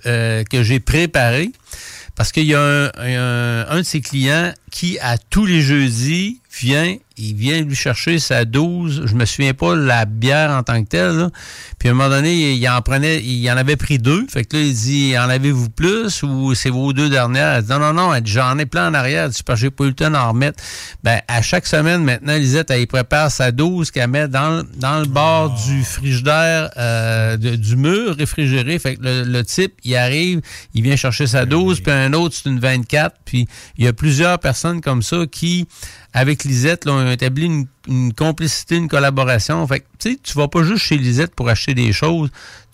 euh, 0.05 0.43
que 0.45 0.63
j'ai 0.63 0.79
préparée. 0.79 1.51
Parce 2.15 2.31
qu'il 2.31 2.45
y 2.45 2.55
a 2.55 2.61
un, 2.61 2.85
un- 2.97 3.65
un 3.69 3.77
de 3.77 3.83
ses 3.83 4.01
clients 4.01 4.51
qui, 4.71 4.97
à 4.99 5.17
tous 5.17 5.45
les 5.45 5.61
jeudis, 5.61 6.39
vient, 6.59 6.95
il 7.17 7.35
vient 7.35 7.61
lui 7.61 7.75
chercher 7.75 8.19
sa 8.19 8.45
12, 8.45 9.03
je 9.05 9.13
me 9.15 9.25
souviens 9.25 9.53
pas 9.53 9.75
la 9.75 10.05
bière 10.05 10.51
en 10.51 10.63
tant 10.63 10.83
que 10.83 10.87
telle, 10.89 11.11
là. 11.17 11.29
Puis 11.79 11.89
à 11.89 11.91
un 11.91 11.95
moment 11.95 12.09
donné, 12.09 12.53
il 12.53 12.69
en 12.69 12.81
prenait, 12.81 13.21
il 13.23 13.49
en 13.51 13.57
avait 13.57 13.75
pris 13.75 13.97
deux. 13.99 14.25
Fait 14.29 14.43
que 14.45 14.57
là, 14.57 14.63
il 14.63 14.73
dit, 14.73 15.17
en 15.17 15.29
avez-vous 15.29 15.69
plus 15.69 16.23
ou 16.23 16.53
c'est 16.55 16.69
vos 16.69 16.93
deux 16.93 17.09
dernières? 17.09 17.53
Elle 17.55 17.63
dit, 17.63 17.69
non, 17.71 17.79
non, 17.79 17.93
non, 17.93 18.11
j'en 18.25 18.57
ai 18.57 18.65
plein 18.65 18.89
en 18.89 18.93
arrière. 18.93 19.29
Que 19.29 19.55
j'ai 19.55 19.69
pas 19.69 19.83
eu 19.85 19.87
le 19.87 19.93
temps 19.93 20.09
d'en 20.11 20.29
remettre. 20.29 20.61
Ben, 21.03 21.21
à 21.27 21.41
chaque 21.41 21.65
semaine, 21.67 22.03
maintenant, 22.03 22.35
Lisette, 22.35 22.69
elle 22.71 22.85
prépare 22.87 23.31
sa 23.31 23.51
12 23.51 23.91
qu'elle 23.91 24.09
met 24.09 24.27
dans, 24.27 24.57
le- 24.57 24.67
dans 24.77 24.99
le 24.99 25.05
bord 25.05 25.55
du 25.67 25.83
frigidaire, 25.83 26.69
euh, 26.77 27.37
de- 27.37 27.55
du 27.55 27.75
mur 27.75 28.15
réfrigéré. 28.17 28.79
Fait 28.79 28.95
que 28.95 29.03
le, 29.03 29.23
le 29.23 29.43
type, 29.43 29.73
il 29.83 29.95
arrive, 29.95 30.41
il 30.73 30.81
vient 30.83 30.95
chercher 30.95 31.27
sa 31.27 31.45
12, 31.45 31.81
puis 31.81 31.91
un 31.91 32.13
autre, 32.13 32.35
c'est 32.41 32.49
une 32.49 32.59
24. 32.59 33.15
Puis 33.25 33.47
il 33.77 33.85
y 33.85 33.87
a 33.87 33.93
plusieurs 33.93 34.39
personnes 34.39 34.81
comme 34.81 35.01
ça 35.01 35.17
qui, 35.31 35.67
avec 36.17 36.43
Lisette, 36.43 36.85
là, 36.85 36.93
on 36.93 37.05
a 37.05 37.13
établi 37.13 37.45
une, 37.45 37.67
une 37.87 38.13
complicité, 38.13 38.75
une 38.75 38.87
collaboration. 38.87 39.65
Fait 39.67 39.79
que, 39.81 39.85
tu 39.99 40.11
sais, 40.13 40.19
tu 40.23 40.33
vas 40.37 40.47
pas 40.47 40.63
juste 40.63 40.83
chez 40.83 40.97
Lisette 40.97 41.33
pour 41.35 41.49
acheter 41.49 41.73
des 41.73 41.91
choses. 41.93 42.29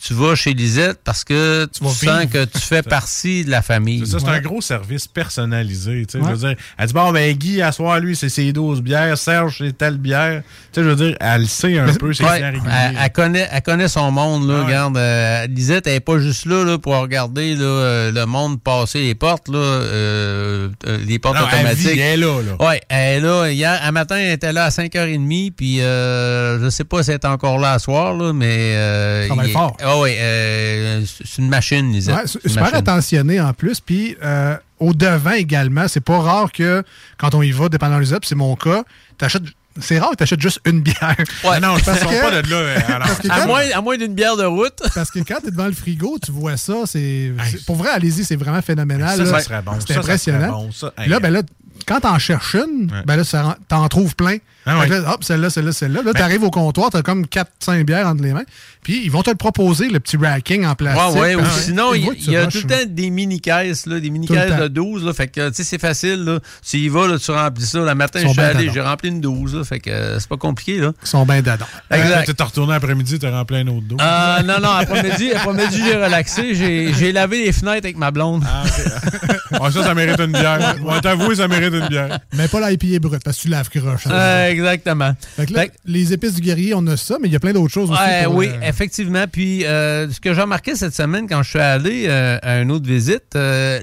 Tu 0.05 0.13
vas 0.13 0.35
chez 0.35 0.53
Lisette 0.53 0.99
parce 1.05 1.23
que 1.23 1.65
tu, 1.71 1.81
sens 1.85 2.01
vivre. 2.01 2.25
que 2.29 2.43
tu 2.43 2.59
fais 2.59 2.81
partie 2.83 3.45
de 3.45 3.51
la 3.51 3.61
famille. 3.61 3.99
C'est 4.05 4.11
ça, 4.11 4.19
c'est 4.19 4.27
un 4.27 4.41
gros 4.41 4.59
service 4.59 5.07
personnalisé. 5.07 6.05
tu 6.05 6.19
sais, 6.19 6.25
Je 6.25 6.29
veux 6.29 6.47
dire, 6.47 6.55
elle 6.77 6.87
dit, 6.87 6.93
bon, 6.93 7.11
ben 7.13 7.33
Guy, 7.37 7.61
à 7.61 7.71
soir, 7.71 7.99
lui, 8.01 8.13
c'est 8.15 8.27
ses 8.27 8.51
12 8.51 8.81
bières. 8.81 9.17
Serge, 9.17 9.59
c'est 9.59 9.77
telle 9.77 9.97
bière. 9.97 10.41
Tu 10.73 10.81
sais, 10.81 10.83
je 10.83 10.89
veux 10.89 10.95
dire, 10.97 11.15
elle 11.21 11.47
sait 11.47 11.77
un 11.79 11.93
peu 11.93 12.11
ses 12.13 12.25
Ouais, 12.25 12.37
bières 12.39 12.53
elle, 12.53 12.97
elle 13.01 13.11
connaît, 13.13 13.47
elle 13.49 13.61
connaît 13.61 13.87
son 13.87 14.11
monde. 14.11 14.45
Là, 14.49 14.55
Ah 14.55 14.59
ouais. 14.59 14.65
Regarde, 14.65 14.97
euh, 14.97 15.47
Lisette, 15.47 15.87
elle 15.87 15.93
n'est 15.93 15.99
pas 16.01 16.19
juste 16.19 16.45
là, 16.47 16.65
là 16.65 16.77
pour 16.77 16.95
regarder 16.97 17.55
là, 17.55 17.63
euh, 17.63 18.11
le 18.11 18.25
monde 18.25 18.61
passer 18.61 18.99
les 18.99 19.15
portes, 19.15 19.47
là, 19.47 19.57
euh, 19.57 20.69
les 21.05 21.19
portes 21.19 21.37
Non, 21.37 21.45
elle 21.49 21.59
automatiques. 21.59 21.87
vit, 21.91 21.99
elle 21.99 21.99
est 21.99 22.25
là, 22.25 22.41
là. 22.41 22.55
Oui, 22.59 22.75
elle 22.89 23.17
est 23.17 23.19
là. 23.21 23.49
Hier, 23.51 23.79
un 23.83 23.91
matin, 23.91 24.17
elle 24.17 24.33
était 24.33 24.51
là 24.51 24.65
à 24.65 24.71
5h30, 25.05 25.51
puis 25.51 25.81
euh, 25.81 26.59
je 26.63 26.69
sais 26.69 26.83
pas 26.83 27.03
si 27.03 27.09
elle 27.11 27.15
est 27.15 27.25
encore 27.25 27.57
là 27.59 27.73
à 27.73 27.79
soir, 27.79 28.13
là, 28.13 28.33
mais... 28.33 28.73
Euh, 28.75 29.27
Travaille 29.27 29.49
il- 29.49 29.53
fort. 29.53 29.77
Ah 29.81 29.99
oui, 29.99 30.11
euh, 30.17 31.01
c'est 31.05 31.41
une 31.41 31.49
machine, 31.49 31.91
Lisette. 31.91 32.15
Ouais, 32.15 32.27
super 32.27 32.63
machine. 32.63 32.77
attentionné 32.77 33.41
en 33.41 33.53
plus. 33.53 33.79
Puis 33.79 34.15
euh, 34.23 34.55
au 34.79 34.93
devant 34.93 35.31
également, 35.31 35.87
c'est 35.87 35.99
pas 36.03 36.19
rare 36.19 36.51
que 36.51 36.83
quand 37.17 37.35
on 37.35 37.41
y 37.41 37.51
va, 37.51 37.69
dépendant 37.69 37.99
des 37.99 38.05
puis 38.07 38.19
c'est 38.23 38.35
mon 38.35 38.55
cas, 38.55 38.83
t'achètes. 39.17 39.43
C'est 39.81 39.97
rare 39.97 40.11
que 40.11 40.17
tu 40.17 40.23
achètes 40.23 40.39
juste 40.39 40.59
une 40.67 40.81
bière. 40.81 41.15
Ouais. 41.43 41.59
non, 41.59 41.75
je 41.79 41.83
pense 41.83 41.97
que- 41.99 42.21
pas 42.21 42.41
de 42.43 42.47
là. 42.47 42.55
euh, 42.57 42.77
alors. 42.89 43.07
À 43.31 43.47
moins, 43.47 43.63
à 43.73 43.81
moins 43.81 43.97
d'une 43.97 44.13
bière 44.13 44.37
de 44.37 44.43
route. 44.45 44.79
Parce 44.93 45.09
que 45.09 45.17
quand 45.19 45.39
tu 45.41 45.47
es 45.47 45.51
devant 45.51 45.65
le 45.65 45.73
frigo, 45.73 46.19
tu 46.23 46.31
vois 46.31 46.57
ça. 46.57 46.83
c'est 46.85 47.31
Pour 47.65 47.75
vrai, 47.77 47.89
allez-y, 47.89 48.23
c'est 48.23 48.35
vraiment 48.35 48.61
phénoménal. 48.61 49.17
Ça, 49.17 49.25
ça 49.25 49.39
serait 49.39 49.61
bon. 49.63 49.71
C'est 49.79 49.87
Ça, 49.87 49.93
ça 49.95 49.99
impressionnant. 50.01 50.39
serait 50.41 50.49
bon, 50.51 50.71
ça. 50.71 50.93
Puis 50.95 51.09
là, 51.09 51.19
ben 51.19 51.33
là, 51.33 51.41
quand 51.87 52.01
t'en 52.01 52.19
cherches 52.19 52.53
une, 52.55 52.91
ben 53.07 53.15
là, 53.15 53.23
t'en 53.67 53.87
trouves 53.89 54.15
plein. 54.15 54.37
Ah 54.65 54.85
là, 54.85 55.13
hop, 55.13 55.23
celle-là, 55.23 55.49
celle-là, 55.49 55.71
celle-là. 55.71 56.01
Là, 56.01 56.13
Ben- 56.13 56.19
t'arrives 56.19 56.43
au 56.43 56.51
comptoir, 56.51 56.89
t'as 56.89 57.01
comme 57.01 57.25
4-5 57.25 57.85
bières 57.85 58.07
entre 58.07 58.23
les 58.23 58.33
mains. 58.33 58.43
Puis 58.83 59.01
ils 59.03 59.11
vont 59.11 59.23
te 59.23 59.29
le 59.29 59.35
proposer, 59.35 59.89
le 59.89 59.99
petit 59.99 60.17
racking 60.17 60.65
en 60.65 60.75
plastique. 60.75 61.15
Ouais, 61.15 61.19
ouais, 61.21 61.35
ou 61.35 61.39
Parce 61.39 61.55
que 61.55 61.61
sinon, 61.61 61.93
tu 61.93 61.99
il 61.99 62.05
y, 62.05 62.23
tu 62.25 62.35
a 62.35 62.47
tout 62.47 62.57
le 62.57 62.67
temps 62.67 62.85
des 62.87 63.09
mini-caisses, 63.09 63.85
là, 63.85 63.99
des 63.99 64.09
mini-caisses 64.09 64.57
de 64.59 64.67
12. 64.67 65.05
Là, 65.05 65.13
fait 65.13 65.27
que, 65.27 65.49
tu 65.49 65.55
sais, 65.55 65.63
c'est 65.63 65.79
facile. 65.79 66.23
Là. 66.23 66.39
Tu 66.67 66.77
y 66.77 66.89
vas, 66.89 67.07
là, 67.07 67.17
tu 67.17 67.31
remplis 67.31 67.65
ça. 67.65 67.79
Le 67.79 67.95
matin, 67.95 68.19
je 68.23 68.27
suis 68.27 68.39
allé, 68.39 68.69
j'ai 68.73 68.81
rempli 68.81 69.09
une 69.09 69.21
12. 69.21 69.55
Là, 69.55 69.63
fait 69.63 69.79
que 69.79 69.89
euh, 69.89 70.19
c'est 70.19 70.29
pas 70.29 70.37
compliqué. 70.37 70.79
Là. 70.79 70.91
Ils 71.01 71.07
sont 71.07 71.25
bien 71.25 71.41
dedans. 71.41 71.65
Exact. 71.91 72.25
Tu 72.25 72.33
t'es 72.35 72.43
retourné 72.43 72.73
après-midi, 72.73 73.19
t'as 73.19 73.31
rempli 73.31 73.57
un 73.57 73.67
autre 73.67 73.87
dos. 73.87 73.97
Ah, 73.99 74.41
non, 74.43 74.59
non, 74.61 74.69
après-midi, 74.69 75.31
après-midi, 75.35 75.81
j'ai 75.85 75.95
relaxé. 75.95 76.55
J'ai, 76.55 76.93
j'ai 76.93 77.11
lavé 77.11 77.45
les 77.45 77.51
fenêtres 77.51 77.85
avec 77.85 77.97
ma 77.97 78.11
blonde. 78.11 78.43
Ah, 78.45 78.63
ça, 79.71 79.83
ça 79.83 79.93
mérite 79.93 80.19
une 80.19 80.31
bière. 80.31 80.75
On 80.81 80.91
va 80.91 80.99
t'avouer, 80.99 81.35
ça 81.35 81.47
mérite 81.47 81.73
une 81.73 81.87
bière. 81.87 82.19
Mais 82.33 82.47
pas 82.47 82.69
l'IPA 82.69 82.99
brut, 82.99 83.23
parce 83.23 83.37
que 83.37 83.41
tu 83.43 83.47
laves 83.49 83.69
croche. 83.69 84.03
Euh, 84.09 84.52
exactement. 84.53 85.13
Fait 85.35 85.45
que 85.45 85.53
là, 85.53 85.61
Fait 85.61 85.67
que- 85.69 85.73
les 85.85 86.13
épices 86.13 86.35
du 86.35 86.41
guerrier, 86.41 86.73
on 86.73 86.85
a 86.87 86.95
ça, 86.97 87.17
mais 87.21 87.27
il 87.27 87.33
y 87.33 87.35
a 87.35 87.39
plein 87.39 87.53
d'autres 87.53 87.73
choses 87.73 87.91
aussi. 87.91 88.01
Ouais, 88.01 88.23
pour, 88.25 88.35
oui, 88.35 88.47
euh, 88.49 88.67
effectivement. 88.67 89.25
Puis, 89.31 89.65
euh, 89.65 90.09
ce 90.09 90.19
que 90.19 90.33
j'ai 90.33 90.41
remarqué 90.41 90.75
cette 90.75 90.95
semaine 90.95 91.27
quand 91.27 91.43
je 91.43 91.49
suis 91.49 91.59
allé 91.59 92.05
euh, 92.07 92.37
à 92.41 92.59
une 92.59 92.71
autre 92.71 92.87
visite, 92.87 93.35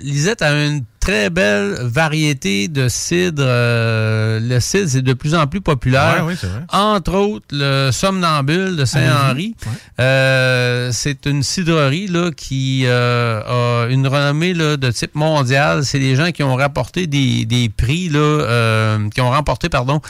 Lisette 0.03 0.43
a 0.43 0.53
une 0.65 0.83
très 1.01 1.31
belle 1.31 1.77
variété 1.81 2.69
de 2.69 2.89
cidre. 2.89 3.43
Euh, 3.45 4.39
le 4.39 4.61
cidre, 4.61 4.89
c'est 4.89 5.03
de 5.03 5.13
plus 5.15 5.35
en 5.35 5.47
plus 5.47 5.61
populaire. 5.61 6.25
Ouais, 6.25 6.33
oui, 6.33 6.39
c'est 6.39 6.47
vrai. 6.47 6.61
Entre 6.71 7.15
autres, 7.15 7.47
le 7.51 7.91
Somnambule 7.91 8.77
de 8.77 8.85
Saint-Henri. 8.85 9.57
Euh, 9.99 10.91
c'est 10.93 11.27
une 11.27 11.43
cidrerie 11.43 12.07
là, 12.07 12.31
qui 12.37 12.83
euh, 12.85 13.85
a 13.85 13.89
une 13.89 14.07
renommée 14.07 14.55
là, 14.55 14.77
de 14.77 14.91
type 14.91 15.15
mondial. 15.15 15.85
C'est 15.85 15.99
des 15.99 16.15
gens 16.15 16.31
qui 16.31 16.43
ont 16.43 16.55
rapporté 16.55 17.07
des, 17.07 17.47
des 17.47 17.71
prix, 17.71 18.09
là, 18.09 18.99
qui 19.13 19.21
ont 19.21 19.31
remporté 19.31 19.69
pardon, 19.69 20.01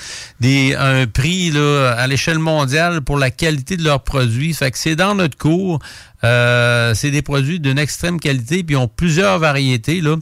des, 0.40 0.74
un 0.76 1.06
prix 1.06 1.50
là, 1.50 1.94
à 1.96 2.06
l'échelle 2.08 2.38
mondiale 2.38 3.00
pour 3.00 3.16
la 3.16 3.30
qualité 3.30 3.76
de 3.76 3.84
leurs 3.84 4.02
produits. 4.02 4.52
Fait 4.52 4.70
que 4.70 4.78
c'est 4.78 4.96
dans 4.96 5.14
notre 5.14 5.38
cours. 5.38 5.78
Euh, 6.22 6.92
c'est 6.94 7.10
des 7.10 7.22
produits 7.22 7.60
d'une 7.60 7.78
extrême 7.78 8.20
qualité, 8.20 8.62
puis 8.62 8.74
ils 8.74 8.78
ont 8.78 8.88
plusieurs 8.88 9.38
variétés. 9.38 10.01
Là. 10.01 10.16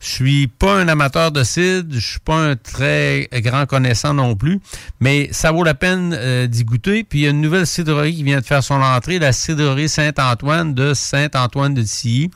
Je 0.00 0.08
suis 0.08 0.46
pas 0.46 0.74
un 0.74 0.88
amateur 0.88 1.30
de 1.30 1.44
cidre, 1.44 1.94
je 1.94 2.00
suis 2.00 2.20
pas 2.20 2.36
un 2.36 2.56
très 2.56 3.28
grand 3.34 3.66
connaissant 3.66 4.14
non 4.14 4.34
plus, 4.34 4.60
mais 5.00 5.28
ça 5.30 5.52
vaut 5.52 5.62
la 5.62 5.74
peine 5.74 6.16
euh, 6.18 6.46
d'y 6.46 6.64
goûter. 6.64 7.04
Puis 7.04 7.20
il 7.20 7.22
y 7.22 7.26
a 7.26 7.30
une 7.30 7.40
nouvelle 7.40 7.66
cidrerie 7.66 8.14
qui 8.14 8.22
vient 8.22 8.40
de 8.40 8.44
faire 8.44 8.64
son 8.64 8.80
entrée, 8.80 9.18
la 9.18 9.32
cidrerie 9.32 9.88
Saint-Antoine 9.88 10.74
de 10.74 10.94
Saint-Antoine 10.94 11.74
de 11.74 11.82
Tilly. 11.82 12.30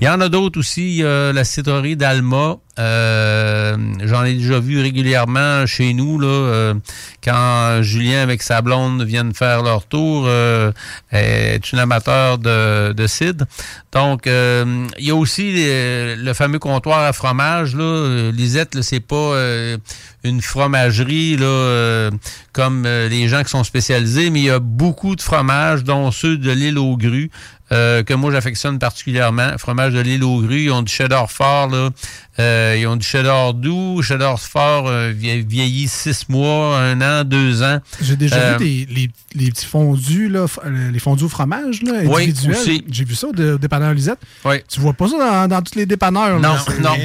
Il 0.00 0.04
y 0.04 0.08
en 0.08 0.20
a 0.20 0.28
d'autres 0.28 0.58
aussi, 0.58 1.02
la 1.02 1.44
cidrerie 1.44 1.96
d'Alma. 1.96 2.56
Euh, 2.80 3.76
J'en 4.04 4.24
ai 4.24 4.34
déjà 4.34 4.58
vu 4.58 4.80
régulièrement 4.80 5.66
chez 5.66 5.92
nous 5.92 6.18
là, 6.18 6.26
euh, 6.26 6.74
quand 7.22 7.82
Julien 7.82 8.22
avec 8.22 8.42
sa 8.42 8.62
blonde 8.62 9.02
viennent 9.02 9.34
faire 9.34 9.62
leur 9.62 9.86
tour. 9.86 10.24
Euh, 10.26 10.72
est 11.12 11.72
une 11.72 11.78
amateur 11.78 12.38
de, 12.38 12.50
de 12.92 13.06
cidre. 13.06 13.44
Donc, 13.92 14.26
euh, 14.26 14.86
il 14.98 15.06
y 15.06 15.10
a 15.10 15.14
aussi 15.14 15.52
les- 15.52 16.16
le 16.16 16.32
fameux 16.34 16.58
comptoir 16.58 17.00
à 17.04 17.12
fromage. 17.12 17.72
Euh, 17.78 18.32
Lisette, 18.32 18.74
là, 18.74 18.82
c'est 18.82 19.00
pas 19.00 19.16
euh, 19.16 19.76
une 20.24 20.40
fromagerie 20.42 21.36
euh, 21.40 22.10
comme 22.52 22.84
euh, 22.86 23.08
les 23.08 23.28
gens 23.28 23.42
qui 23.42 23.50
sont 23.50 23.64
spécialisés, 23.64 24.30
mais 24.30 24.40
il 24.40 24.44
y 24.46 24.50
a 24.50 24.58
beaucoup 24.60 25.16
de 25.16 25.22
fromages, 25.22 25.84
dont 25.84 26.10
ceux 26.10 26.36
de 26.36 26.50
l'île 26.50 26.78
aux 26.78 26.96
grues. 26.96 27.30
Euh, 27.72 28.02
que 28.02 28.14
moi 28.14 28.32
j'affectionne 28.32 28.78
particulièrement. 28.78 29.50
Fromage 29.58 29.92
de 29.92 30.00
l'île 30.00 30.24
aux 30.24 30.40
grues, 30.40 30.64
ils 30.64 30.70
ont 30.70 30.82
du 30.82 30.92
cheddar 30.92 31.30
fort, 31.30 31.68
là. 31.68 31.90
Euh, 32.38 32.76
ils 32.78 32.86
ont 32.86 32.96
du 32.96 33.06
cheddar 33.06 33.52
doux, 33.52 34.00
cheddar 34.02 34.40
fort 34.40 34.88
euh, 34.88 35.12
vie- 35.14 35.42
vieilli 35.42 35.88
six 35.88 36.28
mois, 36.30 36.78
un 36.78 37.00
an, 37.02 37.24
deux 37.24 37.62
ans. 37.62 37.80
J'ai 38.00 38.16
déjà 38.16 38.36
Euh, 38.36 38.56
vu 38.56 38.64
des, 38.86 38.94
les, 38.94 39.10
les 39.34 39.50
petits 39.50 39.66
fondus, 39.66 40.28
là, 40.28 40.46
les 40.90 40.98
fondus 41.00 41.24
au 41.24 41.28
fromage 41.28 41.82
là, 41.82 42.00
Oui, 42.04 42.22
individuels. 42.24 42.56
aussi. 42.56 42.84
J'ai 42.90 43.04
vu 43.04 43.14
ça 43.14 43.26
au 43.28 43.32
dé- 43.32 43.50
au 43.52 43.58
dépanneur 43.58 43.92
Lisette. 43.92 44.20
Oui. 44.46 44.56
Tu 44.68 44.80
vois 44.80 44.94
pas 44.94 45.08
ça 45.08 45.18
dans, 45.18 45.48
dans 45.48 45.62
tous 45.62 45.74
les 45.74 45.84
dépanneurs. 45.86 46.40
Non, 46.40 46.54
là. 46.54 46.64
Non. 46.80 46.96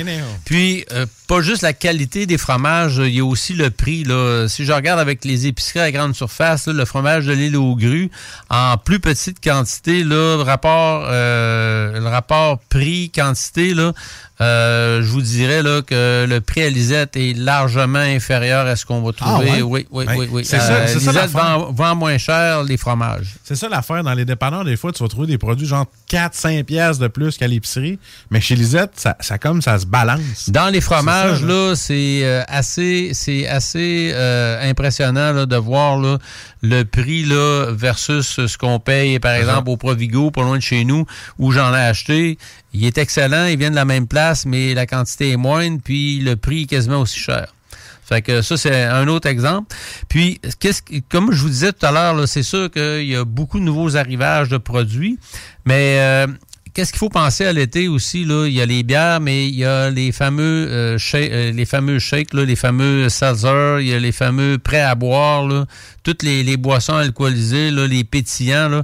Puis, 0.46 0.86
euh, 0.94 1.06
pas 1.28 1.42
juste 1.42 1.64
la 1.64 1.74
qualité 1.74 2.26
des 2.28 2.38
fromages, 2.38 2.98
il 3.04 3.16
y 3.16 3.20
a 3.20 3.26
aussi 3.26 3.54
le 3.56 3.72
prix. 3.72 4.04
Là. 4.06 4.48
Si 4.48 4.64
je 4.64 4.72
regarde 4.72 5.00
avec 5.00 5.26
les 5.26 5.48
épiceries 5.48 5.80
à 5.80 5.92
grande 5.92 6.16
surface, 6.16 6.68
là, 6.68 6.74
le 6.74 6.86
fromage 6.86 7.26
de 7.26 7.34
l'île 7.34 7.58
aux 7.58 7.76
grues, 7.76 8.10
en 8.50 8.78
plus 8.78 9.00
petite 9.00 9.44
quantité, 9.44 10.04
là, 10.04 10.38
euh, 10.64 12.00
le 12.00 12.08
rapport 12.08 12.60
prix-quantité, 12.70 13.74
là, 13.74 13.94
euh, 14.42 15.02
je 15.02 15.08
vous 15.08 15.22
dirais 15.22 15.64
là, 15.64 15.82
que 15.82 16.26
le 16.28 16.42
prix 16.42 16.64
à 16.64 16.70
Lisette 16.70 17.16
est 17.16 17.34
largement 17.38 18.00
inférieur 18.00 18.68
à 18.68 18.76
ce 18.76 18.86
qu'on 18.86 19.02
va 19.02 19.14
trouver. 19.14 19.48
Ah 19.50 19.56
ouais? 19.56 19.62
Oui, 19.62 19.88
oui, 19.92 20.06
Ben, 20.06 20.16
oui, 20.18 20.28
oui. 20.32 20.46
c'est 20.46 20.60
ça- 20.60 20.74
Euh, 20.74 20.84
c'est 20.88 21.00
ça 21.00 21.12
Lisette 21.12 21.34
l'affaire. 21.34 21.60
vend, 21.60 21.72
vend 21.72 21.96
moins 21.96 22.18
cher 22.18 22.64
les 22.64 22.78
fromages. 22.78 23.36
C'est 23.44 23.56
ça 23.56 23.70
l'affaire. 23.70 24.04
Dans 24.04 24.14
les 24.14 24.26
dépanneurs, 24.26 24.66
des 24.66 24.76
fois, 24.78 24.92
tu 24.92 25.02
vas 25.04 25.08
trouver 25.10 25.28
des 25.28 25.38
produits 25.38 25.68
genre 25.68 25.86
4-5 26.10 26.64
pièces 26.64 27.00
de 27.00 27.08
plus 27.08 27.38
qu'à 27.38 27.48
l'épicerie. 27.48 27.98
Mais 28.30 28.42
chez 28.42 28.56
Lisette, 28.56 28.92
ça, 28.96 29.16
ça 29.20 29.38
comme 29.38 29.62
ça 29.62 29.80
se 29.80 29.86
balance. 29.86 30.50
Dans 30.50 30.68
les 30.70 30.82
fromages, 30.82 31.36
C'est 31.40 31.42
ça, 31.42 31.48
là, 31.48 31.74
c'est 31.76 32.20
euh, 32.24 32.44
assez, 32.48 33.12
c'est 33.14 33.48
assez 33.48 34.12
euh, 34.14 34.70
impressionnant 34.70 35.32
là, 35.32 35.46
de 35.46 35.56
voir 35.56 35.98
là, 35.98 36.18
le 36.62 36.84
prix 36.84 37.24
là, 37.24 37.68
versus 37.72 38.46
ce 38.48 38.58
qu'on 38.58 38.80
paye, 38.80 39.20
par 39.20 39.34
exemple, 39.34 39.70
au 39.70 39.78
Provigo, 39.78 40.32
pas 40.32 40.42
loin 40.44 40.58
de 40.58 40.62
chez 40.62 40.84
nous, 40.84 41.06
où 41.40 41.52
j'en 41.52 41.74
ai 41.74 41.80
acheté. 41.80 42.38
Il 42.76 42.86
est 42.86 42.98
excellent, 42.98 43.46
il 43.46 43.58
vient 43.58 43.72
de 43.72 43.76
la 43.76 43.86
même 43.86 44.06
place, 44.06 44.46
mais 44.46 44.74
la 44.74 44.86
quantité 44.86 45.32
est 45.32 45.38
moindre, 45.38 45.80
puis 45.84 46.20
le 46.20 46.36
prix 46.36 46.64
est 46.64 46.66
quasiment 46.66 47.00
aussi 47.02 47.20
cher. 47.20 47.54
Fait 48.08 48.22
que 48.22 48.42
ça, 48.42 48.58
c'est 48.58 48.84
un 48.84 49.08
autre 49.08 49.28
exemple. 49.28 49.74
Puis, 50.10 50.40
qu'est-ce 50.60 50.82
que- 50.82 50.96
comme 51.10 51.32
je 51.32 51.42
vous 51.42 51.50
disais 51.50 51.72
tout 51.74 51.86
à 51.86 51.92
l'heure, 51.92 52.28
c'est 52.28 52.44
sûr 52.44 52.70
qu'il 52.70 53.06
y 53.06 53.16
a 53.16 53.24
beaucoup 53.26 53.60
de 53.60 53.64
nouveaux 53.64 53.96
arrivages 53.96 54.50
de 54.50 54.58
produits, 54.58 55.18
mais 55.66 55.98
euh, 56.00 56.28
qu'est-ce 56.74 56.92
qu'il 56.92 57.00
faut 57.00 57.10
penser 57.10 57.46
à 57.46 57.54
l'été 57.54 57.88
aussi? 57.88 58.26
Là? 58.26 58.46
Il 58.46 58.54
y 58.54 58.62
a 58.62 58.66
les 58.68 58.84
bières, 58.84 59.22
mais 59.22 59.48
il 59.48 59.56
y 59.56 59.66
a 59.66 59.90
les 59.90 60.12
fameux 60.12 60.68
euh, 60.70 60.98
shake- 61.00 61.32
euh, 61.32 61.52
les 61.52 61.66
fameux 61.66 61.98
shakes, 61.98 62.34
là, 62.36 62.44
les 62.46 62.56
fameux 62.58 63.08
il 63.80 63.88
y 63.88 63.94
a 63.94 64.00
les 64.00 64.12
fameux 64.12 64.60
prêts 64.60 64.82
à 64.82 64.94
boire, 64.94 65.66
toutes 66.04 66.22
les, 66.22 66.44
boissons 66.58 66.96
alcoolisées, 66.96 67.72
les 67.88 68.04
pétillants. 68.04 68.70
Là. 68.70 68.84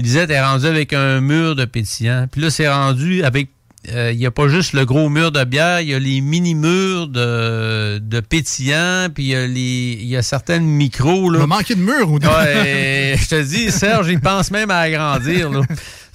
Lisette 0.00 0.30
est 0.30 0.40
rendue 0.42 0.66
avec 0.66 0.92
un 0.92 1.20
mur 1.20 1.54
de 1.56 1.64
pétillants. 1.64 2.26
Puis 2.30 2.40
là, 2.40 2.50
c'est 2.50 2.68
rendu 2.68 3.22
avec 3.24 3.48
euh, 3.94 4.12
il 4.12 4.18
n'y 4.18 4.26
a 4.26 4.30
pas 4.30 4.46
juste 4.48 4.74
le 4.74 4.84
gros 4.84 5.08
mur 5.08 5.32
de 5.32 5.42
bière, 5.44 5.80
il 5.80 5.88
y 5.88 5.94
a 5.94 5.98
les 5.98 6.20
mini-murs 6.20 7.08
de, 7.08 7.96
de 7.98 8.20
pétillants, 8.20 9.08
puis 9.14 9.24
il 9.24 9.28
y 9.30 9.34
a, 9.34 9.46
les, 9.46 9.98
il 10.02 10.06
y 10.06 10.16
a 10.18 10.22
certaines 10.22 10.64
micros. 10.66 11.30
Là. 11.30 11.38
Il 11.38 11.40
va 11.40 11.46
manquer 11.46 11.74
de 11.76 11.80
murs 11.80 12.10
ou 12.12 12.18
de- 12.18 12.26
Ouais, 12.26 13.16
je 13.18 13.26
te 13.28 13.42
dis, 13.42 13.70
Serge, 13.70 14.08
il 14.10 14.20
pense 14.20 14.50
même 14.50 14.70
à 14.70 14.80
agrandir. 14.80 15.50
Là. 15.50 15.62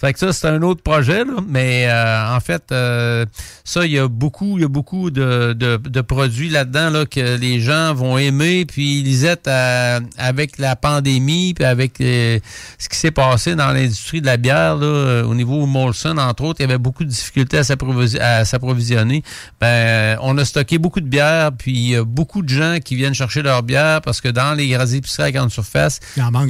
Fait 0.05 0.13
que 0.13 0.19
ça, 0.19 0.33
c'est 0.33 0.47
un 0.47 0.61
autre 0.61 0.83
projet, 0.83 1.25
là. 1.25 1.33
mais 1.47 1.87
euh, 1.89 2.35
en 2.35 2.39
fait, 2.39 2.65
euh, 2.71 3.25
ça, 3.63 3.87
il 3.87 3.93
y 3.93 3.97
a 3.97 4.07
beaucoup, 4.07 4.59
il 4.59 4.61
y 4.61 4.65
a 4.65 4.67
beaucoup 4.67 5.09
de, 5.09 5.53
de, 5.53 5.77
de 5.77 6.01
produits 6.01 6.49
là-dedans 6.49 6.91
là, 6.91 7.05
que 7.07 7.37
les 7.37 7.59
gens 7.59 7.91
vont 7.95 8.15
aimer. 8.19 8.65
Puis 8.67 9.01
Lisette, 9.01 9.47
euh, 9.47 9.99
avec 10.19 10.59
la 10.59 10.75
pandémie, 10.75 11.55
puis 11.55 11.65
avec 11.65 11.95
ce 11.97 12.87
qui 12.87 12.97
s'est 12.97 13.09
passé 13.09 13.55
dans 13.55 13.71
l'industrie 13.71 14.21
de 14.21 14.27
la 14.27 14.37
bière, 14.37 14.75
là, 14.75 14.85
euh, 14.85 15.23
au 15.23 15.33
niveau 15.33 15.65
Molson, 15.65 16.19
entre 16.19 16.43
autres, 16.43 16.59
il 16.59 16.63
y 16.63 16.69
avait 16.69 16.77
beaucoup 16.77 17.03
de 17.03 17.09
difficultés 17.09 17.57
à 17.57 17.63
s'approvi- 17.63 18.19
à 18.19 18.45
s'approvisionner. 18.45 19.23
Ben, 19.59 20.19
on 20.21 20.37
a 20.37 20.45
stocké 20.45 20.77
beaucoup 20.77 21.01
de 21.01 21.07
bière, 21.09 21.49
puis 21.57 21.71
il 21.71 21.89
y 21.89 21.95
a 21.95 22.03
beaucoup 22.03 22.43
de 22.43 22.49
gens 22.49 22.77
qui 22.79 22.95
viennent 22.95 23.15
chercher 23.15 23.41
leur 23.41 23.63
bière 23.63 24.01
parce 24.01 24.21
que 24.21 24.29
dans 24.29 24.53
les 24.53 24.67
grandes 24.67 24.93
épiceries 24.93 25.23
à 25.29 25.31
grande 25.31 25.49
surface, 25.49 25.99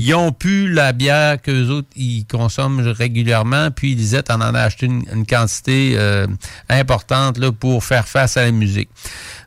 ils 0.02 0.14
ont 0.14 0.34
pu 0.34 0.68
la 0.68 0.91
bière 0.91 1.41
qu'eux 1.41 1.69
autres, 1.69 1.88
ils 1.95 2.26
consomment 2.26 2.82
régulièrement. 2.90 3.44
Puis 3.76 3.95
Lisette 3.95 4.30
en 4.30 4.41
en 4.41 4.53
a 4.53 4.61
acheté 4.61 4.85
une, 4.85 5.26
quantité 5.26 5.95
euh, 5.95 6.27
importante 6.69 7.38
là, 7.38 7.51
pour 7.51 7.84
faire 7.84 8.07
face 8.07 8.38
à 8.38 8.45
la 8.45 8.51
musique. 8.51 8.89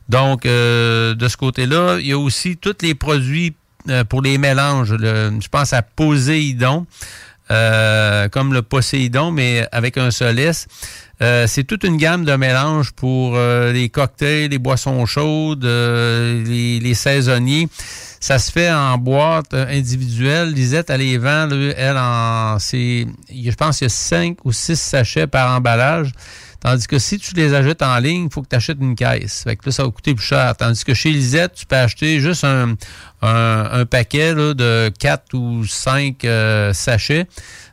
Donc, 0.07 0.45
euh, 0.45 1.15
de 1.15 1.27
ce 1.27 1.37
côté-là, 1.37 1.97
il 1.99 2.07
y 2.07 2.11
a 2.11 2.17
aussi 2.17 2.57
tous 2.57 2.77
les 2.81 2.95
produits 2.95 3.55
euh, 3.89 4.03
pour 4.03 4.21
les 4.21 4.37
mélanges. 4.37 4.95
Je 4.97 5.47
pense 5.49 5.73
à 5.73 5.81
Poséidon, 5.81 6.85
comme 7.47 8.53
le 8.53 8.61
Poséidon, 8.61 9.31
mais 9.31 9.67
avec 9.71 9.97
un 9.97 10.11
seul. 10.11 10.39
Euh, 11.21 11.47
c'est 11.47 11.65
toute 11.65 11.83
une 11.83 11.97
gamme 11.97 12.23
de 12.23 12.33
mélanges 12.35 12.91
pour 12.91 13.35
euh, 13.35 13.73
les 13.73 13.89
cocktails, 13.89 14.51
les 14.51 14.57
boissons 14.57 15.05
chaudes, 15.05 15.65
euh, 15.65 16.43
les, 16.45 16.93
saisonniers. 16.93 17.67
Ça 18.21 18.39
se 18.39 18.51
fait 18.51 18.71
en 18.71 18.97
boîte 18.97 19.53
individuelle. 19.53 20.53
Lisette, 20.53 20.89
elle 20.89 21.01
les 21.01 21.17
vend, 21.17 21.49
elle, 21.51 21.97
en... 21.97 22.57
c'est, 22.59 23.05
Je 23.29 23.55
pense 23.55 23.77
qu'il 23.77 23.85
y 23.85 23.91
a 23.91 23.93
cinq 23.93 24.37
ou 24.45 24.51
six 24.51 24.79
sachets 24.79 25.27
par 25.27 25.55
emballage. 25.55 26.11
Tandis 26.61 26.87
que 26.87 26.99
si 26.99 27.17
tu 27.17 27.33
les 27.35 27.53
achètes 27.53 27.81
en 27.81 27.97
ligne, 27.99 28.25
il 28.25 28.33
faut 28.33 28.41
que 28.41 28.49
tu 28.49 28.55
achètes 28.55 28.79
une 28.81 28.95
caisse. 28.95 29.43
Fait 29.43 29.55
que 29.55 29.65
là, 29.65 29.71
ça 29.71 29.83
va 29.83 29.91
coûter 29.91 30.13
plus 30.13 30.25
cher. 30.25 30.53
Tandis 30.57 30.83
que 30.83 30.93
chez 30.93 31.11
Lisette, 31.11 31.53
tu 31.53 31.65
peux 31.65 31.77
acheter 31.77 32.19
juste 32.19 32.43
un, 32.43 32.75
un, 33.21 33.85
paquet 33.85 34.35
de 34.35 34.91
4 34.99 35.33
ou 35.35 35.65
5 35.65 36.27
sachets. 36.73 37.27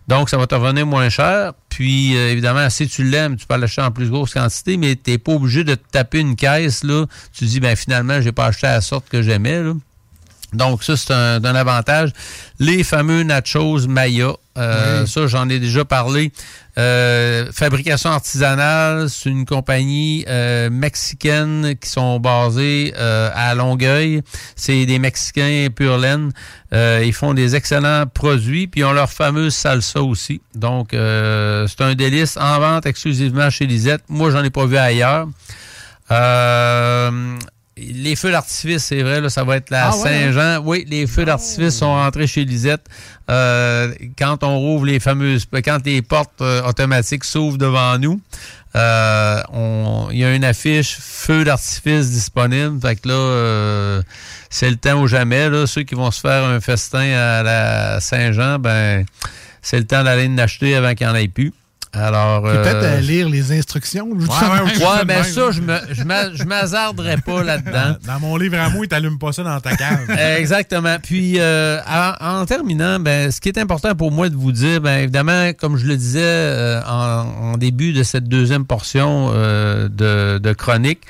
Donc, 0.09 0.31
ça 0.31 0.37
va 0.37 0.47
te 0.47 0.55
revenir 0.55 0.87
moins 0.87 1.09
cher. 1.09 1.53
Puis, 1.69 2.17
euh, 2.17 2.31
évidemment, 2.31 2.71
si 2.71 2.89
tu 2.89 3.05
l'aimes, 3.05 3.37
tu 3.37 3.47
peux 3.47 3.57
l'acheter 3.57 3.83
en 3.83 3.91
plus 3.91 4.09
grosse 4.09 4.35
quantité, 4.35 4.77
mais 4.77 4.97
tu 4.97 5.11
n'es 5.11 5.19
pas 5.19 5.33
obligé 5.33 5.65
de 5.65 5.75
te 5.75 5.91
taper 5.91 6.21
une 6.21 6.37
caisse. 6.37 6.85
Là. 6.85 7.07
Tu 7.33 7.45
dis, 7.45 7.61
ben 7.61 7.77
finalement, 7.77 8.21
j'ai 8.21 8.33
pas 8.33 8.47
acheté 8.47 8.67
à 8.67 8.75
la 8.75 8.81
sorte 8.81 9.09
que 9.09 9.23
j'aimais. 9.23 9.63
Donc, 10.57 10.83
ça, 10.83 10.97
c'est 10.97 11.13
un, 11.13 11.45
un 11.45 11.55
avantage. 11.55 12.11
Les 12.59 12.83
fameux 12.85 13.23
nachos 13.23 13.87
Maya, 13.87 14.33
euh, 14.59 15.03
Oui. 15.03 15.09
ça, 15.09 15.27
j'en 15.27 15.49
ai 15.49 15.59
déjà 15.59 15.85
parlé. 15.85 16.33
Euh, 16.79 17.51
fabrication 17.53 18.11
artisanale, 18.11 19.09
c'est 19.09 19.31
une 19.31 19.47
compagnie 19.47 20.25
euh, 20.29 20.69
mexicaine 20.71 21.75
qui 21.81 21.89
sont 21.89 22.19
basées 22.21 22.93
euh, 22.99 23.31
à 23.35 23.55
Longueuil. 23.55 24.23
C'est 24.57 24.85
des 24.87 24.99
Mexicains 24.99 25.69
pur 25.75 25.97
laine. 25.99 26.33
Euh, 26.73 27.03
ils 27.05 27.13
font 27.15 27.33
des 27.35 27.55
excellents 27.57 28.05
produits, 28.07 28.67
puis 28.67 28.81
ils 28.81 28.85
ont 28.85 28.93
leur 28.93 29.11
fameuse 29.11 29.55
salsa 29.55 30.03
aussi. 30.03 30.41
Donc, 30.55 30.93
euh, 30.95 31.67
c'est 31.69 31.83
un 31.83 31.95
délice 31.95 32.37
en 32.37 32.59
vente 32.59 32.87
exclusivement 32.87 33.49
chez 33.51 33.67
Lisette. 33.67 34.03
Moi, 34.09 34.31
j'en 34.31 34.43
ai 34.45 34.51
pas 34.51 34.67
vu 34.67 34.77
ailleurs. 34.77 35.29
Euh, 36.11 37.37
les 37.77 38.17
feux 38.17 38.31
d'artifice, 38.31 38.85
c'est 38.85 39.03
vrai, 39.03 39.21
là, 39.21 39.29
ça 39.29 39.45
va 39.45 39.57
être 39.57 39.71
la 39.71 39.89
Ah 39.91 39.97
ouais, 39.99 40.09
hein? 40.09 40.33
Saint-Jean. 40.33 40.63
Oui, 40.65 40.85
les 40.89 41.07
feux 41.07 41.25
d'artifice 41.25 41.77
sont 41.77 41.93
rentrés 41.95 42.27
chez 42.27 42.45
Lisette. 42.45 42.87
Euh, 43.31 43.93
quand 44.19 44.43
on 44.45 44.59
rouvre 44.59 44.87
les 44.87 44.99
fameuses, 45.01 45.47
quand 45.65 45.85
les 45.85 46.01
portes 46.03 46.41
euh, 46.41 46.63
automatiques 46.63 47.25
s'ouvrent 47.25 47.59
devant 47.59 47.99
nous, 47.99 48.21
euh, 48.77 49.43
on- 49.53 50.09
il 50.11 50.19
y 50.19 50.25
a 50.25 50.35
une 50.35 50.45
affiche 50.45 50.97
feu 51.01 51.45
d'artifice 51.45 52.11
disponible. 52.11 52.81
Fait 52.81 52.97
que 52.97 53.09
là, 53.09 53.15
euh, 53.15 54.03
c'est 54.49 54.71
le 54.71 54.77
temps 54.77 55.01
ou 55.01 55.07
jamais. 55.07 55.49
Là, 55.51 55.67
ceux 55.67 55.83
qui 55.83 55.95
vont 55.95 56.11
se 56.11 56.21
faire 56.21 56.45
un 56.45 56.61
festin 56.61 57.01
à 57.13 57.43
la 57.43 58.01
Saint-Jean, 58.01 58.59
ben, 58.59 59.05
c'est 59.61 59.79
le 59.79 59.87
temps 59.87 60.03
d'aller 60.05 60.29
en 60.29 60.39
acheter 60.39 60.75
avant 60.77 60.95
qu'il 60.95 61.07
n'y 61.07 61.13
en 61.13 61.17
ait 61.17 61.29
plus. 61.29 61.53
Alors, 61.93 62.43
Peut-être 62.43 62.83
euh, 62.83 62.99
à 62.99 63.01
lire 63.01 63.29
les 63.29 63.53
instructions. 63.53 64.09
je. 64.19 64.27
Ouais, 64.27 65.05
ben 65.07 65.23
ça, 65.23 65.51
je 65.51 65.61
me, 65.61 65.79
je 65.95 66.45
m'hasarderais 66.45 67.17
pas 67.19 67.43
là-dedans. 67.43 67.97
Dans 68.07 68.21
mon 68.21 68.37
livre 68.37 68.59
à 68.59 68.69
moi, 68.69 68.85
il 68.85 68.89
t'allume 68.89 69.19
pas 69.19 69.33
ça 69.33 69.43
dans 69.43 69.61
ta 69.61 69.77
cave. 69.77 70.11
Exactement. 70.39 70.97
Puis, 71.03 71.39
euh, 71.39 71.81
en, 71.87 72.41
en 72.41 72.47
terminant, 72.47 73.01
ben, 73.01 73.31
ce 73.31 73.41
qui 73.41 73.49
est 73.49 73.59
important 73.59 73.95
pour 73.95 74.13
moi 74.13 74.29
de 74.29 74.35
vous 74.37 74.53
dire, 74.53 74.81
ben, 74.81 74.99
évidemment, 74.99 75.53
comme 75.55 75.77
je 75.77 75.87
le 75.87 75.97
disais 75.97 76.21
euh, 76.23 76.83
en, 76.83 77.53
en 77.53 77.57
début 77.57 77.93
de 77.93 78.03
cette 78.03 78.25
deuxième 78.29 78.67
portion 78.67 79.31
de, 79.31 80.39
de 80.39 80.53
chronique, 80.53 81.03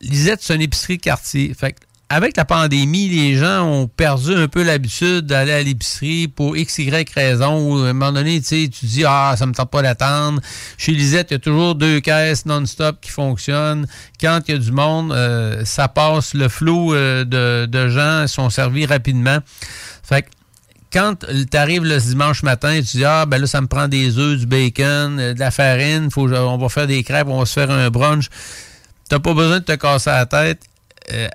Lisette, 0.00 0.40
c'est 0.42 0.54
une 0.54 0.62
épicerie 0.62 0.98
quartier. 0.98 1.54
Fait 1.54 1.72
que 1.72 1.78
avec 2.12 2.36
la 2.36 2.44
pandémie, 2.44 3.08
les 3.08 3.36
gens 3.36 3.62
ont 3.62 3.88
perdu 3.88 4.34
un 4.34 4.46
peu 4.46 4.62
l'habitude 4.62 5.24
d'aller 5.24 5.52
à 5.52 5.62
l'épicerie 5.62 6.28
pour 6.28 6.58
X, 6.58 6.76
Y 6.76 7.10
raison. 7.14 7.82
À 7.86 7.88
un 7.88 7.92
moment 7.94 8.12
donné, 8.12 8.38
tu 8.42 8.68
dis, 8.68 9.02
ah, 9.06 9.34
ça 9.34 9.46
me 9.46 9.54
tente 9.54 9.70
pas 9.70 9.80
d'attendre. 9.80 10.42
Chez 10.76 10.92
Lisette, 10.92 11.28
il 11.30 11.34
y 11.34 11.36
a 11.36 11.38
toujours 11.38 11.74
deux 11.74 12.00
caisses 12.00 12.44
non-stop 12.44 13.00
qui 13.00 13.10
fonctionnent. 13.10 13.86
Quand 14.20 14.40
il 14.46 14.52
y 14.52 14.54
a 14.54 14.58
du 14.58 14.72
monde, 14.72 15.12
euh, 15.12 15.64
ça 15.64 15.88
passe 15.88 16.34
le 16.34 16.50
flot 16.50 16.92
euh, 16.92 17.24
de, 17.24 17.64
de 17.64 17.88
gens, 17.88 18.24
ils 18.24 18.28
sont 18.28 18.50
servis 18.50 18.84
rapidement. 18.84 19.38
Fait 20.02 20.20
que 20.20 20.28
quand 20.92 21.14
tu 21.50 21.56
arrives 21.56 21.84
le 21.84 21.98
dimanche 21.98 22.42
matin 22.42 22.78
tu 22.82 22.98
dis 22.98 23.04
Ah, 23.06 23.24
ben 23.24 23.38
là, 23.38 23.46
ça 23.46 23.62
me 23.62 23.68
prend 23.68 23.88
des 23.88 24.18
œufs, 24.18 24.38
du 24.38 24.44
bacon, 24.44 25.18
euh, 25.18 25.32
de 25.32 25.40
la 25.40 25.50
farine, 25.50 26.10
faut, 26.10 26.30
on 26.30 26.58
va 26.58 26.68
faire 26.68 26.86
des 26.86 27.02
crêpes, 27.04 27.28
on 27.28 27.38
va 27.38 27.46
se 27.46 27.54
faire 27.54 27.70
un 27.70 27.88
brunch. 27.88 28.26
T'as 29.08 29.18
pas 29.18 29.32
besoin 29.32 29.60
de 29.60 29.64
te 29.64 29.72
casser 29.72 30.10
la 30.10 30.26
tête. 30.26 30.60
Euh, 31.12 31.28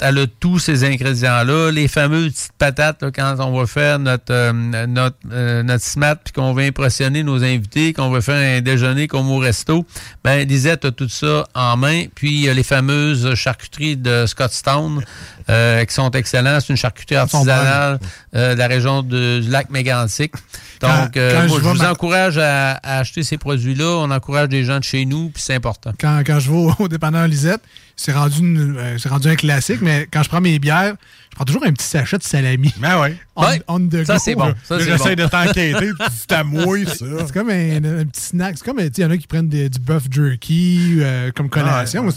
elle 0.00 0.18
a 0.18 0.26
tous 0.40 0.58
ces 0.58 0.84
ingrédients-là. 0.84 1.70
Les 1.70 1.88
fameuses 1.88 2.32
petites 2.32 2.52
patates, 2.58 3.02
là, 3.02 3.10
quand 3.10 3.36
on 3.40 3.58
va 3.58 3.66
faire 3.66 3.98
notre, 3.98 4.32
euh, 4.32 4.52
notre, 4.86 5.16
euh, 5.32 5.62
notre 5.62 5.84
smat, 5.84 6.16
puis 6.16 6.32
qu'on 6.32 6.52
va 6.52 6.62
impressionner 6.62 7.22
nos 7.22 7.42
invités, 7.42 7.92
qu'on 7.92 8.10
va 8.10 8.20
faire 8.20 8.58
un 8.58 8.60
déjeuner 8.60 9.06
comme 9.08 9.30
au 9.30 9.38
resto, 9.38 9.86
ben 10.24 10.46
Lisette 10.46 10.84
a 10.84 10.90
tout 10.90 11.08
ça 11.08 11.44
en 11.54 11.76
main. 11.76 12.04
Puis 12.14 12.30
il 12.32 12.40
y 12.44 12.48
a 12.48 12.54
les 12.54 12.62
fameuses 12.62 13.34
charcuteries 13.34 13.96
de 13.96 14.26
Scottstown 14.26 15.02
euh, 15.48 15.84
qui 15.84 15.94
sont 15.94 16.10
excellentes. 16.10 16.62
C'est 16.66 16.72
une 16.72 16.76
charcuterie 16.76 17.16
artisanale 17.16 17.98
euh, 18.36 18.54
de 18.54 18.58
la 18.58 18.66
région 18.66 19.02
de- 19.02 19.40
du 19.40 19.48
lac 19.48 19.70
Mégantic. 19.70 20.32
Donc, 20.80 20.90
Quand- 20.90 21.10
euh, 21.16 21.32
quand 21.42 21.48
moi, 21.48 21.58
je 21.62 21.68
vous 21.68 21.74
ma- 21.82 21.90
encourage 21.92 22.38
à, 22.38 22.72
à 22.74 22.98
acheter 22.98 23.22
ces 23.22 23.38
produits-là. 23.38 23.86
On 23.98 24.10
encourage 24.10 24.48
des 24.48 24.64
gens 24.64 24.78
de 24.78 24.84
chez 24.84 25.04
nous, 25.06 25.30
puis 25.30 25.42
c'est 25.42 25.54
important. 25.54 25.92
quand, 25.98 26.22
quand 26.26 26.38
je 26.40 26.50
vais 26.50 26.56
au, 26.56 26.72
au 26.78 26.88
dépanneur 26.88 27.26
Lisette, 27.26 27.62
c'est 28.00 28.12
rendu, 28.12 28.38
une- 28.38 28.76
euh, 28.78 28.96
c'est 28.96 29.08
rendu 29.08 29.28
un 29.28 29.34
classique, 29.36 29.80
mais 29.82 30.06
quand 30.10 30.22
je 30.22 30.28
prends 30.28 30.40
mes 30.40 30.58
bières, 30.60 30.94
je 31.30 31.34
prends 31.34 31.44
toujours 31.44 31.64
un 31.66 31.72
petit 31.72 31.86
sachet 31.86 32.16
de 32.16 32.22
salami. 32.22 32.72
Ben 32.78 33.00
oui. 33.02 33.08
On, 33.40 33.42
Ouais. 33.44 33.62
on 33.68 33.78
the 33.78 34.04
Ça, 34.04 34.14
go. 34.14 34.20
c'est 34.24 34.34
bon. 34.34 34.52
Ça, 34.64 34.78
c'est 34.80 34.84
J'essaie 34.86 35.14
bon. 35.14 35.22
de 35.24 35.28
t'enquêter, 35.28 35.90
à 36.30 36.42
moi, 36.42 36.76
ça. 36.86 36.94
C'est 37.24 37.32
comme 37.32 37.50
un, 37.50 37.76
un 37.76 38.04
petit 38.04 38.20
snack. 38.20 38.56
C'est 38.58 38.64
comme, 38.64 38.78
tu 38.78 38.82
sais, 38.86 38.90
il 38.98 39.02
y 39.02 39.04
en 39.04 39.10
a 39.12 39.16
qui 39.16 39.28
prennent 39.28 39.48
des- 39.48 39.68
du 39.68 39.78
bœuf 39.78 40.04
jerky 40.10 40.98
euh, 41.00 41.30
comme 41.32 41.48
collation. 41.48 42.04
Ouais, 42.04 42.12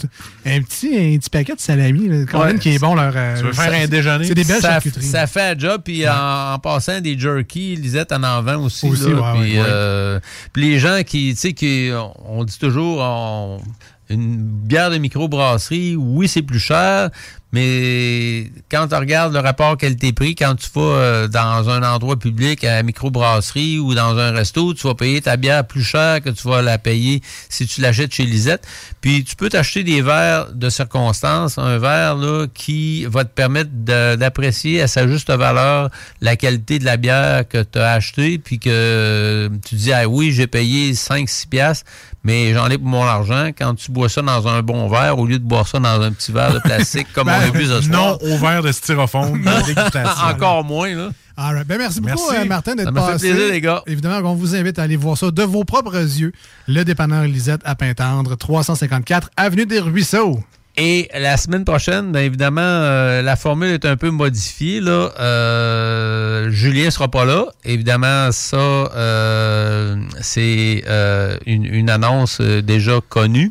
Un, 0.46 0.62
petit, 0.62 0.88
un 0.96 1.16
petit 1.18 1.30
paquet 1.30 1.54
de 1.54 1.60
salami. 1.60 2.08
Là, 2.08 2.24
quand 2.28 2.40
Ouais. 2.40 2.46
même 2.48 2.58
qui 2.58 2.70
est 2.70 2.78
bon. 2.80 2.96
Leur, 2.96 3.12
euh, 3.14 3.36
Tu 3.36 3.44
veux 3.44 3.52
faire 3.52 3.70
ça- 3.70 3.76
un 3.78 3.86
déjeuner? 3.86 4.24
C'est 4.24 4.34
des 4.34 4.42
belles 4.44 4.60
ça, 4.60 4.70
charcuteries. 4.72 5.04
ça 5.04 5.26
fait 5.28 5.42
un 5.54 5.58
job, 5.58 5.82
puis 5.84 6.08
en, 6.08 6.54
en 6.54 6.58
passant 6.58 7.00
des 7.00 7.16
jerky, 7.16 7.76
Lisette 7.76 8.10
en 8.12 8.22
en 8.24 8.42
vend 8.42 8.56
aussi. 8.64 8.86
Aussi, 8.88 9.10
là, 9.10 9.34
puis, 9.34 9.52
ouais, 9.52 9.58
ouais. 9.60 9.64
euh, 9.64 10.20
puis 10.52 10.62
les 10.70 10.78
gens 10.80 11.02
qui, 11.06 11.34
tu 11.34 11.40
sais, 11.40 11.52
qui, 11.52 11.90
on, 11.94 12.40
on 12.40 12.44
dit 12.44 12.58
toujours, 12.58 12.98
on- 13.00 13.60
une 14.08 14.36
bière 14.36 14.90
de 14.90 14.98
microbrasserie, 14.98 15.96
oui, 15.96 16.28
c'est 16.28 16.42
plus 16.42 16.58
cher, 16.58 17.10
mais 17.52 18.50
quand 18.70 18.88
tu 18.88 18.94
regardes 18.94 19.34
le 19.34 19.40
rapport 19.40 19.76
qualité-prix, 19.76 20.34
quand 20.34 20.54
tu 20.54 20.68
vas 20.74 20.80
euh, 20.80 21.28
dans 21.28 21.68
un 21.68 21.82
endroit 21.82 22.18
public, 22.18 22.64
à 22.64 22.76
la 22.76 22.82
microbrasserie 22.82 23.78
ou 23.78 23.94
dans 23.94 24.16
un 24.16 24.30
resto, 24.32 24.72
tu 24.72 24.86
vas 24.86 24.94
payer 24.94 25.20
ta 25.20 25.36
bière 25.36 25.66
plus 25.66 25.82
cher 25.82 26.22
que 26.22 26.30
tu 26.30 26.48
vas 26.48 26.62
la 26.62 26.78
payer 26.78 27.20
si 27.50 27.66
tu 27.66 27.82
l'achètes 27.82 28.14
chez 28.14 28.24
Lisette. 28.24 28.66
Puis 29.02 29.22
tu 29.24 29.36
peux 29.36 29.50
t'acheter 29.50 29.84
des 29.84 30.00
verres 30.00 30.52
de 30.54 30.70
circonstance, 30.70 31.58
un 31.58 31.76
verre 31.76 32.16
là, 32.16 32.46
qui 32.54 33.04
va 33.04 33.24
te 33.24 33.30
permettre 33.30 33.70
d'apprécier 33.70 34.80
à 34.80 34.88
sa 34.88 35.06
juste 35.06 35.30
valeur 35.30 35.90
la 36.22 36.36
qualité 36.36 36.78
de 36.78 36.86
la 36.86 36.96
bière 36.96 37.46
que 37.46 37.62
tu 37.62 37.78
as 37.78 37.92
achetée, 37.92 38.38
puis 38.38 38.60
que 38.60 39.50
tu 39.68 39.74
dis, 39.74 39.92
ah 39.92 40.08
oui, 40.08 40.32
j'ai 40.32 40.46
payé 40.46 40.92
5-6 40.92 41.48
piastres, 41.48 41.84
mais 42.24 42.54
j'en 42.54 42.68
ai 42.68 42.78
pour 42.78 42.86
mon 42.88 43.02
argent. 43.02 43.48
Quand 43.56 43.74
tu 43.74 43.90
bois 43.90 44.08
ça 44.08 44.22
dans 44.22 44.46
un 44.48 44.62
bon 44.62 44.88
verre, 44.88 45.18
au 45.18 45.26
lieu 45.26 45.38
de 45.38 45.44
boire 45.44 45.66
ça 45.66 45.78
dans 45.78 46.00
un 46.00 46.12
petit 46.12 46.32
verre 46.32 46.54
de 46.54 46.58
plastique, 46.60 47.08
comme 47.12 47.28
on 47.28 47.32
a 47.32 47.50
vu 47.50 47.66
ce 47.66 47.80
soir. 47.82 48.18
Non 48.18 48.18
au 48.20 48.38
verre 48.38 48.62
de 48.62 48.72
styrofoam. 48.72 49.42
Encore 50.28 50.64
moins, 50.64 50.94
là. 50.94 51.08
All 51.36 51.54
right. 51.54 51.66
Ben, 51.66 51.78
merci 51.78 52.00
beaucoup, 52.00 52.30
euh, 52.30 52.44
Martin, 52.44 52.74
d'être 52.74 52.86
Ça 52.86 52.90
m'a 52.92 53.06
fait 53.06 53.12
passé. 53.12 53.30
plaisir, 53.30 53.52
les 53.52 53.60
gars. 53.60 53.82
Évidemment, 53.86 54.30
on 54.30 54.34
vous 54.34 54.54
invite 54.54 54.78
à 54.78 54.82
aller 54.82 54.96
voir 54.96 55.16
ça 55.16 55.30
de 55.30 55.42
vos 55.42 55.64
propres 55.64 55.96
yeux. 55.96 56.32
Le 56.68 56.84
dépanneur 56.84 57.24
Lisette 57.24 57.62
à 57.64 57.74
Pintendre, 57.74 58.36
354 58.36 59.30
Avenue 59.36 59.64
des 59.66 59.80
Ruisseaux. 59.80 60.40
Et 60.78 61.10
la 61.12 61.36
semaine 61.36 61.66
prochaine, 61.66 62.12
bien 62.12 62.22
évidemment, 62.22 62.62
euh, 62.62 63.20
la 63.20 63.36
formule 63.36 63.72
est 63.72 63.84
un 63.84 63.98
peu 63.98 64.08
modifiée. 64.08 64.80
Là. 64.80 65.10
Euh, 65.20 66.50
Julien 66.50 66.90
sera 66.90 67.08
pas 67.08 67.26
là. 67.26 67.44
Évidemment, 67.64 68.32
ça, 68.32 68.56
euh, 68.56 69.96
c'est 70.22 70.82
euh, 70.88 71.36
une, 71.44 71.66
une 71.66 71.90
annonce 71.90 72.38
euh, 72.40 72.62
déjà 72.62 73.00
connue. 73.06 73.50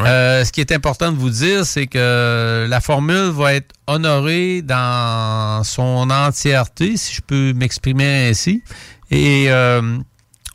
Euh, 0.00 0.44
ce 0.44 0.52
qui 0.52 0.62
est 0.62 0.72
important 0.72 1.12
de 1.12 1.18
vous 1.18 1.28
dire, 1.28 1.66
c'est 1.66 1.86
que 1.86 2.66
la 2.66 2.80
formule 2.80 3.30
va 3.30 3.52
être 3.52 3.72
honorée 3.86 4.62
dans 4.62 5.62
son 5.64 6.08
entièreté, 6.10 6.96
si 6.96 7.14
je 7.14 7.20
peux 7.20 7.52
m'exprimer 7.52 8.30
ainsi. 8.30 8.62
Et 9.10 9.50
euh, 9.50 9.98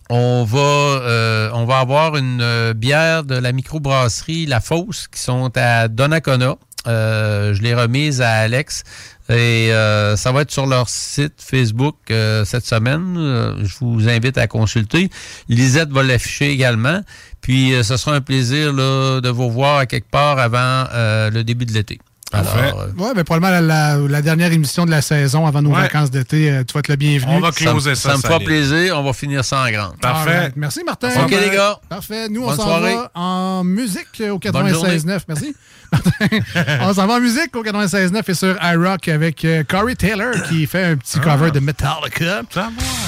on 0.09 0.43
va 0.45 0.59
euh, 0.59 1.49
on 1.53 1.65
va 1.65 1.79
avoir 1.79 2.15
une 2.15 2.39
euh, 2.41 2.73
bière 2.73 3.23
de 3.23 3.35
la 3.35 3.51
microbrasserie 3.51 4.45
La 4.45 4.61
Fosse 4.61 5.07
qui 5.07 5.19
sont 5.19 5.51
à 5.55 5.87
Donnacona. 5.87 6.55
Euh, 6.87 7.53
je 7.53 7.61
l'ai 7.61 7.75
remise 7.75 8.21
à 8.21 8.31
Alex 8.31 8.83
et 9.29 9.71
ça 10.15 10.31
va 10.31 10.43
être 10.43 10.51
sur 10.51 10.67
leur 10.67 10.87
site 10.87 11.33
Facebook 11.37 11.95
cette 12.07 12.65
semaine. 12.65 13.15
Je 13.61 13.77
vous 13.81 14.07
invite 14.07 14.37
à 14.37 14.47
consulter. 14.47 15.09
Lisette 15.49 15.89
va 15.89 16.01
l'afficher 16.01 16.49
également. 16.49 17.01
Puis 17.41 17.73
ce 17.83 17.97
sera 17.97 18.15
un 18.15 18.21
plaisir 18.21 18.73
de 18.73 19.29
vous 19.29 19.51
voir 19.51 19.79
à 19.79 19.85
quelque 19.85 20.09
part 20.09 20.39
avant 20.39 20.85
le 20.93 21.41
début 21.41 21.65
de 21.65 21.73
l'été. 21.73 21.99
Alors, 22.33 22.55
euh, 22.57 22.87
Oui, 22.97 23.09
mais 23.15 23.23
probablement 23.23 23.51
la, 23.53 23.61
la- 23.61 23.97
la 24.07 24.21
dernière 24.21 24.51
émission 24.51 24.85
de 24.85 24.91
la 24.91 25.01
saison 25.01 25.45
avant 25.45 25.61
nos 25.61 25.69
Ouais. 25.71 25.81
vacances 25.83 26.11
d'été. 26.11 26.51
euh, 26.51 26.63
tu 26.67 26.73
vas 26.73 26.79
être 26.81 26.89
le 26.89 26.95
bienvenu. 26.97 27.41
ça, 27.57 27.73
me- 27.73 27.95
ça 27.95 28.17
me 28.17 28.21
fera 28.21 28.39
plaisir. 28.39 28.99
On 28.99 29.03
va 29.03 29.13
finir 29.13 29.45
ça 29.45 29.63
en 29.63 29.71
grande. 29.71 29.93
Alright. 30.03 30.53
Merci, 30.55 30.83
Martin. 30.85 31.09
OK, 31.23 31.31
les 31.31 31.49
gars. 31.55 31.79
Parfait. 31.87 32.27
Nous, 32.29 32.43
on 32.43 32.53
s'en 32.55 32.79
va 32.79 33.11
en 33.15 33.63
musique 33.63 34.21
au 34.29 34.39
Bonne 34.39 34.67
journée. 34.69 34.97
96.9. 34.97 35.21
Merci. 35.27 35.55
on 36.81 36.93
s'en 36.93 37.07
va 37.07 37.15
en 37.15 37.19
musique 37.19 37.55
au 37.55 37.63
96.9 37.63 38.21
et 38.27 38.33
sur 38.33 38.55
iRock 38.61 39.07
avec 39.07 39.43
euh, 39.45 39.63
Corey 39.67 39.95
Taylor 39.95 40.33
qui 40.49 40.65
fait 40.67 40.83
un 40.83 40.97
petit 40.97 41.19
cover 41.19 41.51
de 41.51 41.59
Metallica. 41.59 42.41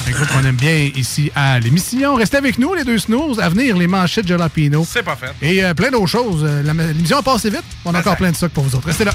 Un 0.07 0.11
groupe 0.11 0.27
qu'on 0.27 0.45
aime 0.45 0.55
bien 0.55 0.89
ici 0.95 1.31
à 1.35 1.59
l'émission. 1.59 2.15
Restez 2.15 2.37
avec 2.37 2.57
nous, 2.57 2.73
les 2.73 2.83
deux 2.83 2.97
snooze. 2.97 3.39
À 3.39 3.49
venir, 3.49 3.77
les 3.77 3.87
manchettes 3.87 4.25
de 4.25 4.29
Jalapino. 4.29 4.85
C'est 4.89 5.03
pas 5.03 5.15
fait. 5.15 5.33
Et 5.41 5.63
euh, 5.63 5.73
plein 5.73 5.91
d'autres 5.91 6.07
choses. 6.07 6.43
Euh, 6.43 6.63
L'émission 6.93 7.17
a 7.17 7.21
passé 7.21 7.49
vite. 7.49 7.63
On 7.85 7.93
a 7.93 7.99
encore 7.99 8.17
plein 8.17 8.31
de 8.31 8.35
stock 8.35 8.51
pour 8.51 8.63
vous 8.63 8.75
autres. 8.75 8.87
Restez 8.87 9.05
là. 9.05 9.13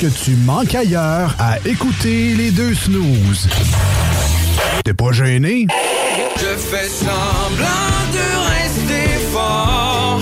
Que 0.00 0.06
tu 0.06 0.34
manques 0.46 0.74
ailleurs 0.74 1.34
à 1.38 1.58
écouter 1.66 2.34
les 2.34 2.50
deux 2.52 2.74
snooze. 2.74 3.48
T'es 4.82 4.94
pas 4.94 5.12
gêné? 5.12 5.66
Je 6.38 6.56
fais 6.56 6.88
semblant 6.88 7.98
de 8.14 8.26
rester 8.54 9.08
fort. 9.30 10.20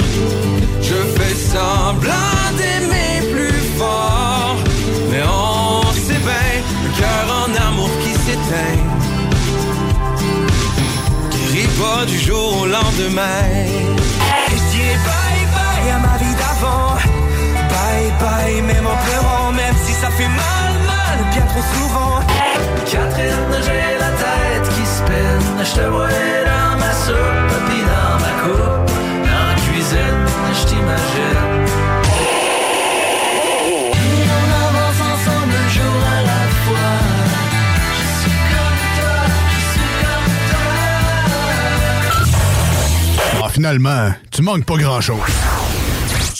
Je 0.83 0.95
fais 1.17 1.35
semblant 1.55 2.13
d'aimer 2.57 3.33
plus 3.33 3.61
fort. 3.79 4.57
Mais 5.13 5.23
on 5.23 5.93
sait 5.93 6.23
bien, 6.27 6.51
le 6.83 6.91
cœur 6.99 7.27
en 7.47 7.69
amour 7.69 7.91
qui 8.03 8.13
s'éteint. 8.25 8.83
Guérit 11.31 11.69
pas 11.79 12.05
du 12.05 12.19
jour 12.19 12.63
au 12.63 12.67
lendemain. 12.67 13.45
Et 13.55 14.57
je 14.57 14.65
dis 14.73 14.93
bye 15.07 15.47
bye 15.55 15.91
à 15.93 15.99
ma 16.01 16.17
vie 16.19 16.35
d'avant. 16.35 16.97
Bye 17.71 18.13
bye, 18.21 18.63
même 18.63 18.87
en 18.87 18.97
pleurant, 19.05 19.28
fait 20.19 20.28
mal, 20.28 20.73
mal, 20.93 21.19
bien 21.32 21.47
trop 21.47 21.65
souvent. 21.74 22.15
Catherine, 22.90 23.55
j'ai 23.66 23.90
la 24.05 24.11
tête 24.23 24.69
qui 24.74 24.85
spinne. 24.85 25.59
Je 25.65 25.73
te 25.78 25.85
vois 25.86 26.09
dans 26.51 26.74
ma 26.82 26.93
soupe, 27.05 27.53
dans 27.93 28.16
ma 28.24 28.32
coupe. 28.43 28.90
Dans 29.27 29.47
la 29.51 29.57
cuisine, 29.66 30.24
je 30.59 30.62
t'imagine. 30.69 31.47
Et 33.95 34.27
on 34.39 34.49
avance 34.66 35.01
ensemble 35.12 35.55
un 35.65 35.69
jour 35.77 35.99
à 36.16 36.20
la 36.31 36.43
fois. 36.62 36.90
Je 37.97 38.07
suis 38.20 38.40
comme 38.53 38.82
toi, 38.99 39.19
je 39.55 39.61
suis 39.73 39.93
comme 40.03 40.31
toi. 43.40 43.49
Finalement, 43.51 44.05
tu 44.32 44.40
manques 44.43 44.65
pas 44.65 44.77
grand-chose. 44.77 45.35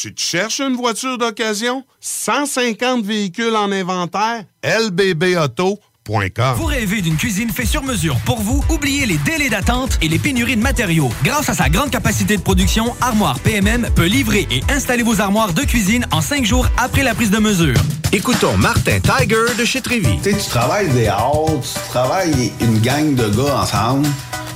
Tu 0.01 0.15
te 0.15 0.21
cherches 0.21 0.61
une 0.61 0.77
voiture 0.77 1.19
d'occasion? 1.19 1.83
150 2.01 3.05
véhicules 3.05 3.57
en 3.57 3.73
inventaire? 3.73 4.45
lbbauto.com 4.63 6.55
Vous 6.57 6.67
rêvez 6.67 7.01
d'une 7.01 7.17
cuisine 7.17 7.51
faite 7.51 7.67
sur 7.67 7.83
mesure 7.83 8.17
pour 8.25 8.39
vous? 8.39 8.63
Oubliez 8.71 9.07
les 9.07 9.17
délais 9.17 9.49
d'attente 9.49 9.99
et 10.01 10.07
les 10.07 10.21
pénuries 10.21 10.55
de 10.55 10.63
matériaux. 10.63 11.11
Grâce 11.25 11.49
à 11.49 11.55
sa 11.55 11.69
grande 11.69 11.91
capacité 11.91 12.37
de 12.37 12.43
production, 12.43 12.95
Armoire 13.01 13.41
PMM 13.41 13.89
peut 13.97 14.07
livrer 14.07 14.47
et 14.53 14.63
installer 14.71 15.03
vos 15.03 15.21
armoires 15.21 15.53
de 15.53 15.63
cuisine 15.63 16.07
en 16.13 16.21
cinq 16.21 16.45
jours 16.45 16.69
après 16.77 17.03
la 17.03 17.17
prise 17.17 17.33
de 17.33 17.39
mesure. 17.39 17.81
Écoutons 18.13 18.57
Martin 18.57 19.01
Tiger 19.01 19.53
de 19.59 19.65
chez 19.65 19.81
Trévy. 19.81 20.17
Tu 20.23 20.31
sais, 20.31 20.39
tu 20.39 20.49
travailles 20.49 20.91
des 20.91 21.09
heures, 21.09 21.45
tu 21.61 21.89
travailles 21.89 22.53
une 22.61 22.79
gang 22.79 23.17
de 23.17 23.29
gars 23.31 23.63
ensemble, 23.63 24.07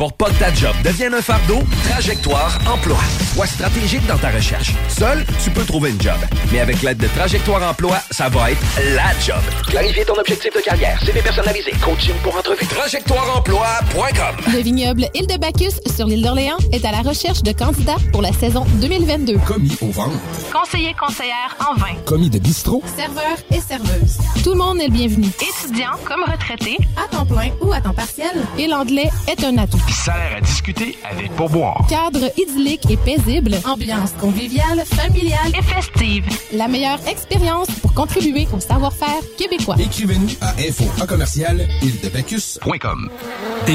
Pour 0.00 0.14
pas 0.14 0.30
que 0.30 0.38
ta 0.38 0.50
job 0.54 0.74
devienne 0.82 1.12
un 1.12 1.20
fardeau, 1.20 1.58
Trajectoire 1.90 2.58
Emploi. 2.66 2.96
Sois 3.34 3.46
stratégique 3.46 4.06
dans 4.06 4.16
ta 4.16 4.30
recherche. 4.30 4.72
Seul, 4.88 5.26
tu 5.44 5.50
peux 5.50 5.62
trouver 5.62 5.90
une 5.90 6.00
job. 6.00 6.16
Mais 6.50 6.60
avec 6.60 6.80
l'aide 6.80 6.96
de 6.96 7.06
Trajectoire 7.08 7.62
Emploi, 7.70 7.98
ça 8.10 8.30
va 8.30 8.50
être 8.50 8.62
la 8.94 9.12
job. 9.20 9.42
Clarifier 9.68 10.06
ton 10.06 10.14
objectif 10.14 10.54
de 10.54 10.60
carrière, 10.60 10.98
CV 11.04 11.20
personnalisé, 11.20 11.72
coaching 11.84 12.14
pour 12.22 12.34
entrevue. 12.34 12.64
TrajectoireEmploi.com 12.64 14.54
Le 14.54 14.62
vignoble 14.62 15.04
Île 15.12 15.26
de 15.26 15.36
Bacchus 15.36 15.78
sur 15.94 16.06
l'île 16.06 16.22
d'Orléans 16.22 16.56
est 16.72 16.86
à 16.86 16.92
la 16.92 17.02
recherche 17.02 17.42
de 17.42 17.52
candidats 17.52 17.98
pour 18.10 18.22
la 18.22 18.32
saison 18.32 18.64
2022. 18.80 19.36
Commis 19.46 19.76
au 19.82 19.90
ventre. 19.90 20.16
Conseiller 20.50 20.94
conseillère 20.98 21.58
en 21.60 21.74
vin. 21.74 21.94
Commis 22.06 22.30
de 22.30 22.38
bistrot. 22.38 22.82
Serveur 22.96 23.36
et 23.50 23.60
serveuse. 23.60 24.16
Tout 24.42 24.52
le 24.52 24.56
monde 24.60 24.80
est 24.80 24.86
le 24.86 24.92
bienvenu. 24.92 25.26
Étudiant 25.26 25.92
comme 26.06 26.22
retraité, 26.24 26.78
à 26.96 27.06
temps 27.14 27.26
plein 27.26 27.50
ou 27.60 27.70
à 27.74 27.82
temps 27.82 27.92
partiel. 27.92 28.32
Et 28.56 28.66
l'anglais 28.66 29.10
est 29.28 29.44
un 29.44 29.58
atout. 29.58 29.89
Salaire 29.90 30.36
à 30.36 30.40
discuter 30.40 30.96
avec 31.10 31.32
pourboire. 31.32 31.84
Cadre 31.88 32.30
idyllique 32.36 32.88
et 32.88 32.96
paisible, 32.96 33.56
ambiance 33.64 34.12
conviviale, 34.20 34.84
familiale 34.86 35.52
et 35.58 35.62
festive. 35.62 36.24
La 36.52 36.68
meilleure 36.68 37.00
expérience 37.08 37.66
pour 37.82 37.92
contribuer 37.92 38.46
au 38.54 38.60
savoir-faire 38.60 39.20
québécois. 39.36 39.76
Écrivez-nous 39.78 40.30
à 40.40 40.52
info 40.60 40.84
en 41.02 41.06
commercial 41.06 41.68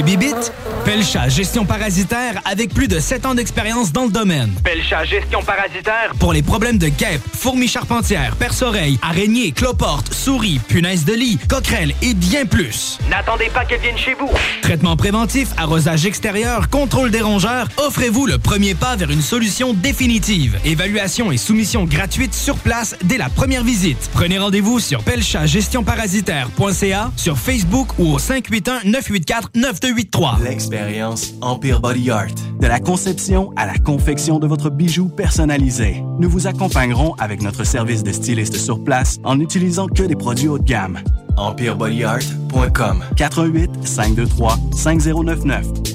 bibites? 0.03 0.53
Pelcha 0.85 1.29
Gestion 1.29 1.65
Parasitaire 1.65 2.41
avec 2.45 2.73
plus 2.73 2.87
de 2.87 2.99
7 2.99 3.25
ans 3.25 3.35
d'expérience 3.35 3.91
dans 3.91 4.05
le 4.05 4.11
domaine. 4.11 4.53
Pelcha 4.63 5.03
Gestion 5.03 5.41
Parasitaire. 5.41 6.13
Pour 6.19 6.31
les 6.31 6.43
problèmes 6.43 6.77
de 6.77 6.87
guêpes, 6.87 7.21
fourmis 7.33 7.67
charpentières, 7.67 8.35
perce-oreilles, 8.35 8.99
araignées, 9.01 9.51
cloportes, 9.51 10.13
souris, 10.13 10.59
punaises 10.67 11.05
de 11.05 11.13
lit, 11.13 11.39
coquerelles 11.49 11.93
et 12.01 12.13
bien 12.13 12.45
plus. 12.45 12.99
N'attendez 13.09 13.49
pas 13.53 13.65
qu'elle 13.65 13.81
vienne 13.81 13.97
chez 13.97 14.13
vous. 14.13 14.29
Traitement 14.61 14.95
préventif, 14.95 15.49
arrosage 15.57 16.05
extérieur, 16.06 16.69
contrôle 16.69 17.11
des 17.11 17.22
rongeurs, 17.22 17.68
offrez-vous 17.77 18.26
le 18.26 18.38
premier 18.38 18.76
pas 18.76 18.95
vers 18.95 19.10
une 19.10 19.22
solution 19.22 19.73
définitive. 19.73 20.57
Évaluation 20.64 21.32
et 21.32 21.38
soumission 21.38 21.86
gratuite 21.86 22.34
sur 22.34 22.57
place 22.57 22.95
dès 23.03 23.18
la 23.18 23.30
première 23.30 23.64
visite. 23.64 24.10
Prenez 24.14 24.38
rendez-vous 24.38 24.80
sur 24.80 25.03
pelchagestionparasitaire.ca, 25.03 27.11
sur 27.15 27.38
Facebook 27.38 27.88
ou 27.98 28.14
au 28.14 28.19
581-984-9283. 28.19 30.44
L'expérience 30.44 31.34
Empire 31.41 31.82
Body 31.82 32.11
Art. 32.11 32.36
De 32.60 32.68
la 32.68 32.80
conception 32.80 33.52
à 33.56 33.65
la 33.65 33.77
confection 33.77 34.40
de 34.40 34.48
votre 34.48 34.69
bijou 34.69 35.07
personnalisé. 35.07 36.03
Nous 36.19 36.30
vous 36.30 36.48
accompagnerons 36.48 37.15
avec 37.15 37.41
notre 37.41 37.64
service 37.64 38.03
de 38.03 38.11
styliste 38.11 38.57
sur 38.57 38.84
place 38.84 39.18
en 39.23 39.36
n'utilisant 39.36 39.88
que 39.88 40.03
des 40.03 40.15
produits 40.15 40.48
haut 40.48 40.60
de 40.60 40.64
gamme. 40.64 40.99
EmpireBodyArt.com 41.38 43.03
88 43.15 43.72
523 43.84 44.57
5099 44.73 45.94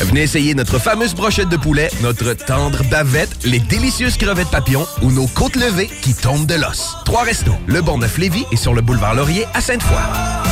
Venez 0.00 0.22
essayer 0.22 0.54
notre 0.54 0.78
fameuse 0.78 1.14
brochette 1.14 1.48
de 1.48 1.56
poulet, 1.56 1.90
notre 2.02 2.32
tendre 2.34 2.82
bavette, 2.90 3.44
les 3.44 3.60
délicieuses 3.60 4.16
crevettes 4.16 4.50
papillons 4.50 4.86
ou 5.02 5.10
nos 5.10 5.26
côtes 5.26 5.56
levées 5.56 5.90
qui 6.02 6.14
tombent 6.14 6.46
de 6.46 6.54
l'os. 6.54 6.96
Trois 7.04 7.22
restos, 7.22 7.56
le 7.66 7.80
Bon 7.82 7.98
Neuf 7.98 8.18
Lévis 8.18 8.44
et 8.52 8.56
sur 8.56 8.74
le 8.74 8.82
boulevard 8.82 9.14
Laurier 9.14 9.46
à 9.54 9.60
Sainte-Foy. 9.60 10.51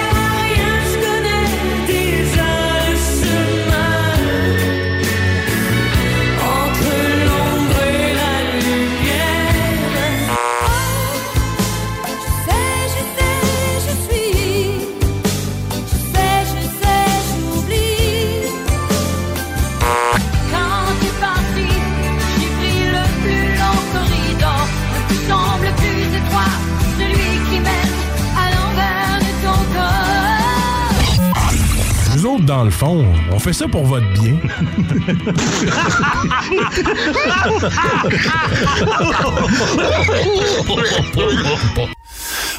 Dans 32.51 32.65
le 32.65 32.69
fond, 32.69 33.05
on 33.31 33.39
fait 33.39 33.53
ça 33.53 33.65
pour 33.65 33.85
votre 33.85 34.11
bien. 34.11 34.35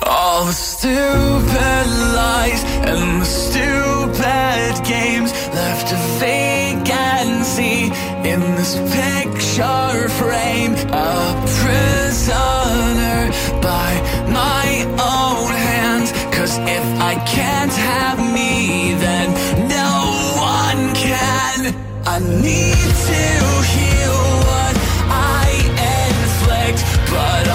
All 0.07 0.47
the 0.47 0.53
stupid 0.53 1.87
lies 2.17 2.65
and 2.87 3.21
the 3.21 3.27
stupid 3.27 4.83
games 4.83 5.31
left 5.53 5.93
a 5.93 5.99
vacancy 6.19 7.93
in 8.25 8.41
this 8.57 8.77
picture 8.97 10.09
frame. 10.09 10.75
A 10.91 11.35
prisoner 11.61 13.31
by 13.61 13.91
my 14.41 14.87
own 15.13 15.53
hands. 15.53 16.13
Cause 16.35 16.57
if 16.61 16.85
I 16.99 17.15
can't 17.27 17.73
have 17.73 18.19
me, 18.33 18.95
then. 18.95 19.12
I 22.05 22.19
need 22.19 22.91
to 23.09 23.23
heal 23.73 24.23
what 24.49 24.75
I 25.09 25.47
inflict, 25.79 26.83
but 27.11 27.52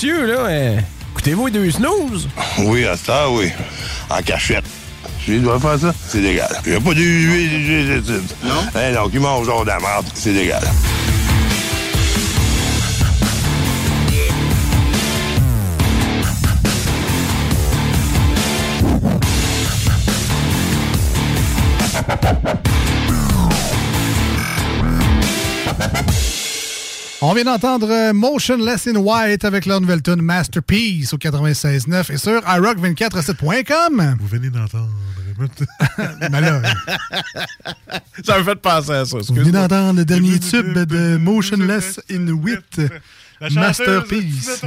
Monsieur, 0.00 0.26
là, 0.26 0.46
euh, 0.46 0.78
écoutez-vous 1.10 1.46
les 1.46 1.52
deux 1.52 1.70
snooze? 1.72 2.28
Oui, 2.60 2.86
à 2.86 2.96
ça, 2.96 3.28
oui. 3.28 3.50
En 4.08 4.22
cachette. 4.22 4.62
Tu 5.24 5.40
dois 5.40 5.58
faire 5.58 5.76
ça? 5.76 5.92
C'est 6.06 6.20
légal. 6.20 6.48
Il 6.64 6.70
n'y 6.70 6.76
a 6.76 6.80
pas 6.80 6.94
de 6.94 8.22
Non? 8.44 8.54
Hein, 8.76 8.92
donc, 8.92 9.10
ils 9.12 9.18
mangent 9.18 9.46
genre 9.46 9.64
de 9.64 9.70
la 9.70 9.80
merde. 9.80 10.06
C'est 10.14 10.30
légal. 10.30 10.62
On 27.20 27.32
vient 27.34 27.42
d'entendre 27.44 27.90
euh, 27.90 28.12
Motionless 28.12 28.86
in 28.86 28.94
White 28.94 29.44
avec 29.44 29.66
leur 29.66 29.80
nouvelle 29.80 30.02
tune 30.02 30.22
Masterpiece 30.22 31.12
au 31.12 31.16
96.9 31.16 32.12
et 32.12 32.16
sur 32.16 32.40
iRock247.com. 32.42 34.16
Vous 34.20 34.26
venez 34.28 34.50
d'entendre. 34.50 34.88
Mais 36.30 36.40
là, 36.40 36.62
ça 38.24 38.38
me 38.38 38.44
fait 38.44 38.54
penser 38.56 38.90
à 38.92 39.04
ça. 39.04 39.18
vous 39.18 39.34
venez 39.34 39.50
d'entendre 39.50 39.98
le 39.98 40.04
dernier 40.04 40.38
tube 40.50 40.78
de 40.78 41.16
Motionless 41.16 42.00
in 42.10 42.28
White. 42.28 42.80
La 43.40 43.50
Masterpiece. 43.50 44.62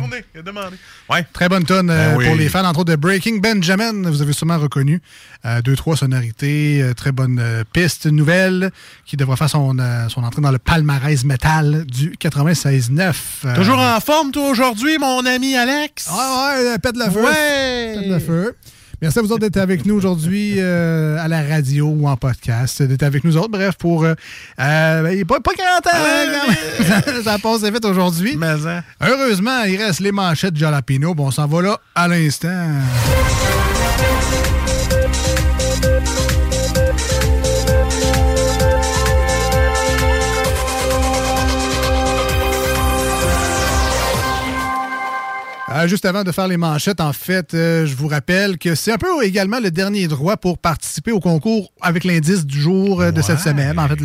Ouais. 1.09 1.25
Très 1.33 1.49
bonne 1.49 1.65
tonne 1.65 1.89
euh, 1.89 2.11
Ben 2.11 2.17
oui. 2.17 2.25
pour 2.25 2.35
les 2.35 2.47
fans, 2.49 2.63
entre 2.65 2.79
autres, 2.81 2.91
de 2.91 2.95
Breaking 2.95 3.37
Benjamin. 3.39 4.09
Vous 4.09 4.21
avez 4.21 4.33
sûrement 4.33 4.57
reconnu 4.57 5.01
euh, 5.45 5.61
deux, 5.61 5.75
trois 5.75 5.97
sonorités. 5.97 6.81
euh, 6.81 6.93
très 6.93 7.11
bonne 7.11 7.39
euh, 7.39 7.63
piste 7.73 8.05
nouvelle 8.05 8.71
qui 9.05 9.17
devrait 9.17 9.35
faire 9.37 9.49
son, 9.49 9.77
euh, 9.79 10.07
son 10.09 10.23
entrée 10.23 10.41
dans 10.41 10.51
le 10.51 10.59
palmarès 10.59 11.23
métal 11.25 11.85
du 11.85 12.11
96.9. 12.21 13.13
Euh, 13.45 13.55
Toujours 13.55 13.79
en 13.79 13.99
forme, 13.99 14.31
toi, 14.31 14.49
aujourd'hui, 14.49 14.97
mon 14.97 15.25
ami 15.25 15.55
Alex? 15.55 16.07
Ah 16.09 16.53
ouais, 16.57 16.77
pète 16.79 16.95
le 16.97 17.09
feu. 17.11 17.23
Ouais. 17.23 17.95
Pète 17.99 18.07
le 18.09 18.19
feu. 18.19 18.55
Merci 19.01 19.17
à 19.17 19.21
vous 19.23 19.31
autres 19.31 19.41
d'être 19.41 19.57
avec 19.57 19.87
nous 19.87 19.95
aujourd'hui 19.95 20.57
euh, 20.57 21.17
à 21.17 21.27
la 21.27 21.41
radio 21.41 21.87
ou 21.87 22.07
en 22.07 22.15
podcast, 22.17 22.83
d'être 22.83 23.01
avec 23.01 23.23
nous 23.23 23.35
autres. 23.35 23.49
Bref, 23.49 23.75
pour... 23.75 24.03
Euh, 24.03 24.13
euh, 24.59 25.01
ben, 25.01 25.25
pas, 25.25 25.39
pas 25.39 25.53
40 25.55 25.87
ans, 25.87 25.89
hein, 25.91 26.25
quand 26.31 26.47
même. 27.15 27.23
ça, 27.23 27.39
passe 27.39 27.63
vite 27.63 27.83
aujourd'hui. 27.83 28.37
hein. 28.67 28.83
Heureusement, 29.01 29.63
il 29.63 29.77
reste 29.77 30.01
les 30.01 30.11
manchettes 30.11 30.55
Jalapino. 30.55 31.15
Bon, 31.15 31.27
on 31.27 31.31
s'en 31.31 31.47
va 31.47 31.61
là 31.63 31.79
à 31.95 32.07
l'instant. 32.07 32.67
Euh, 45.75 45.87
juste 45.87 46.05
avant 46.05 46.23
de 46.23 46.31
faire 46.31 46.47
les 46.47 46.57
manchettes, 46.57 47.01
en 47.01 47.13
fait, 47.13 47.53
euh, 47.53 47.85
je 47.85 47.95
vous 47.95 48.07
rappelle 48.07 48.57
que 48.57 48.75
c'est 48.75 48.91
un 48.91 48.97
peu 48.97 49.23
également 49.23 49.59
le 49.59 49.71
dernier 49.71 50.07
droit 50.07 50.37
pour 50.37 50.57
participer 50.57 51.11
au 51.11 51.19
concours 51.19 51.71
avec 51.81 52.03
l'indice 52.03 52.45
du 52.45 52.59
jour 52.59 53.01
euh, 53.01 53.11
de 53.11 53.21
cette 53.21 53.39
semaine. 53.39 53.79
En 53.79 53.87
fait, 53.87 53.99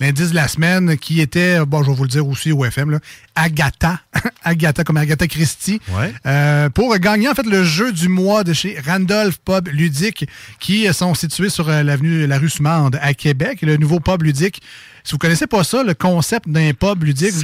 l'indice 0.00 0.30
de 0.30 0.34
la 0.34 0.48
semaine 0.48 0.96
qui 0.96 1.20
était, 1.20 1.64
bon, 1.64 1.82
je 1.82 1.90
vais 1.90 1.96
vous 1.96 2.04
le 2.04 2.08
dire 2.08 2.26
aussi 2.26 2.52
au 2.52 2.64
FM, 2.64 2.90
là, 2.90 2.98
Agatha. 3.34 4.00
Agatha, 4.44 4.84
comme 4.84 4.96
Agatha 4.96 5.26
Christie. 5.28 5.80
Ouais. 5.90 6.12
Euh, 6.26 6.68
pour 6.70 6.96
gagner, 6.98 7.28
en 7.28 7.34
fait, 7.34 7.46
le 7.46 7.64
jeu 7.64 7.92
du 7.92 8.08
mois 8.08 8.44
de 8.44 8.52
chez 8.52 8.76
Randolph 8.84 9.38
Pub 9.44 9.68
Ludique, 9.68 10.26
qui 10.58 10.92
sont 10.92 11.14
situés 11.14 11.48
sur 11.48 11.68
l'avenue 11.68 12.26
La 12.26 12.38
Rue 12.38 12.50
Sumande 12.50 12.98
à 13.00 13.14
Québec. 13.14 13.62
Le 13.62 13.76
nouveau 13.76 14.00
pub 14.00 14.22
ludique. 14.22 14.62
Si 15.04 15.12
vous 15.12 15.18
connaissez 15.18 15.46
pas 15.46 15.64
ça, 15.64 15.82
le 15.82 15.94
concept 15.94 16.48
d'un 16.48 16.72
pub 16.74 17.02
ludique, 17.02 17.34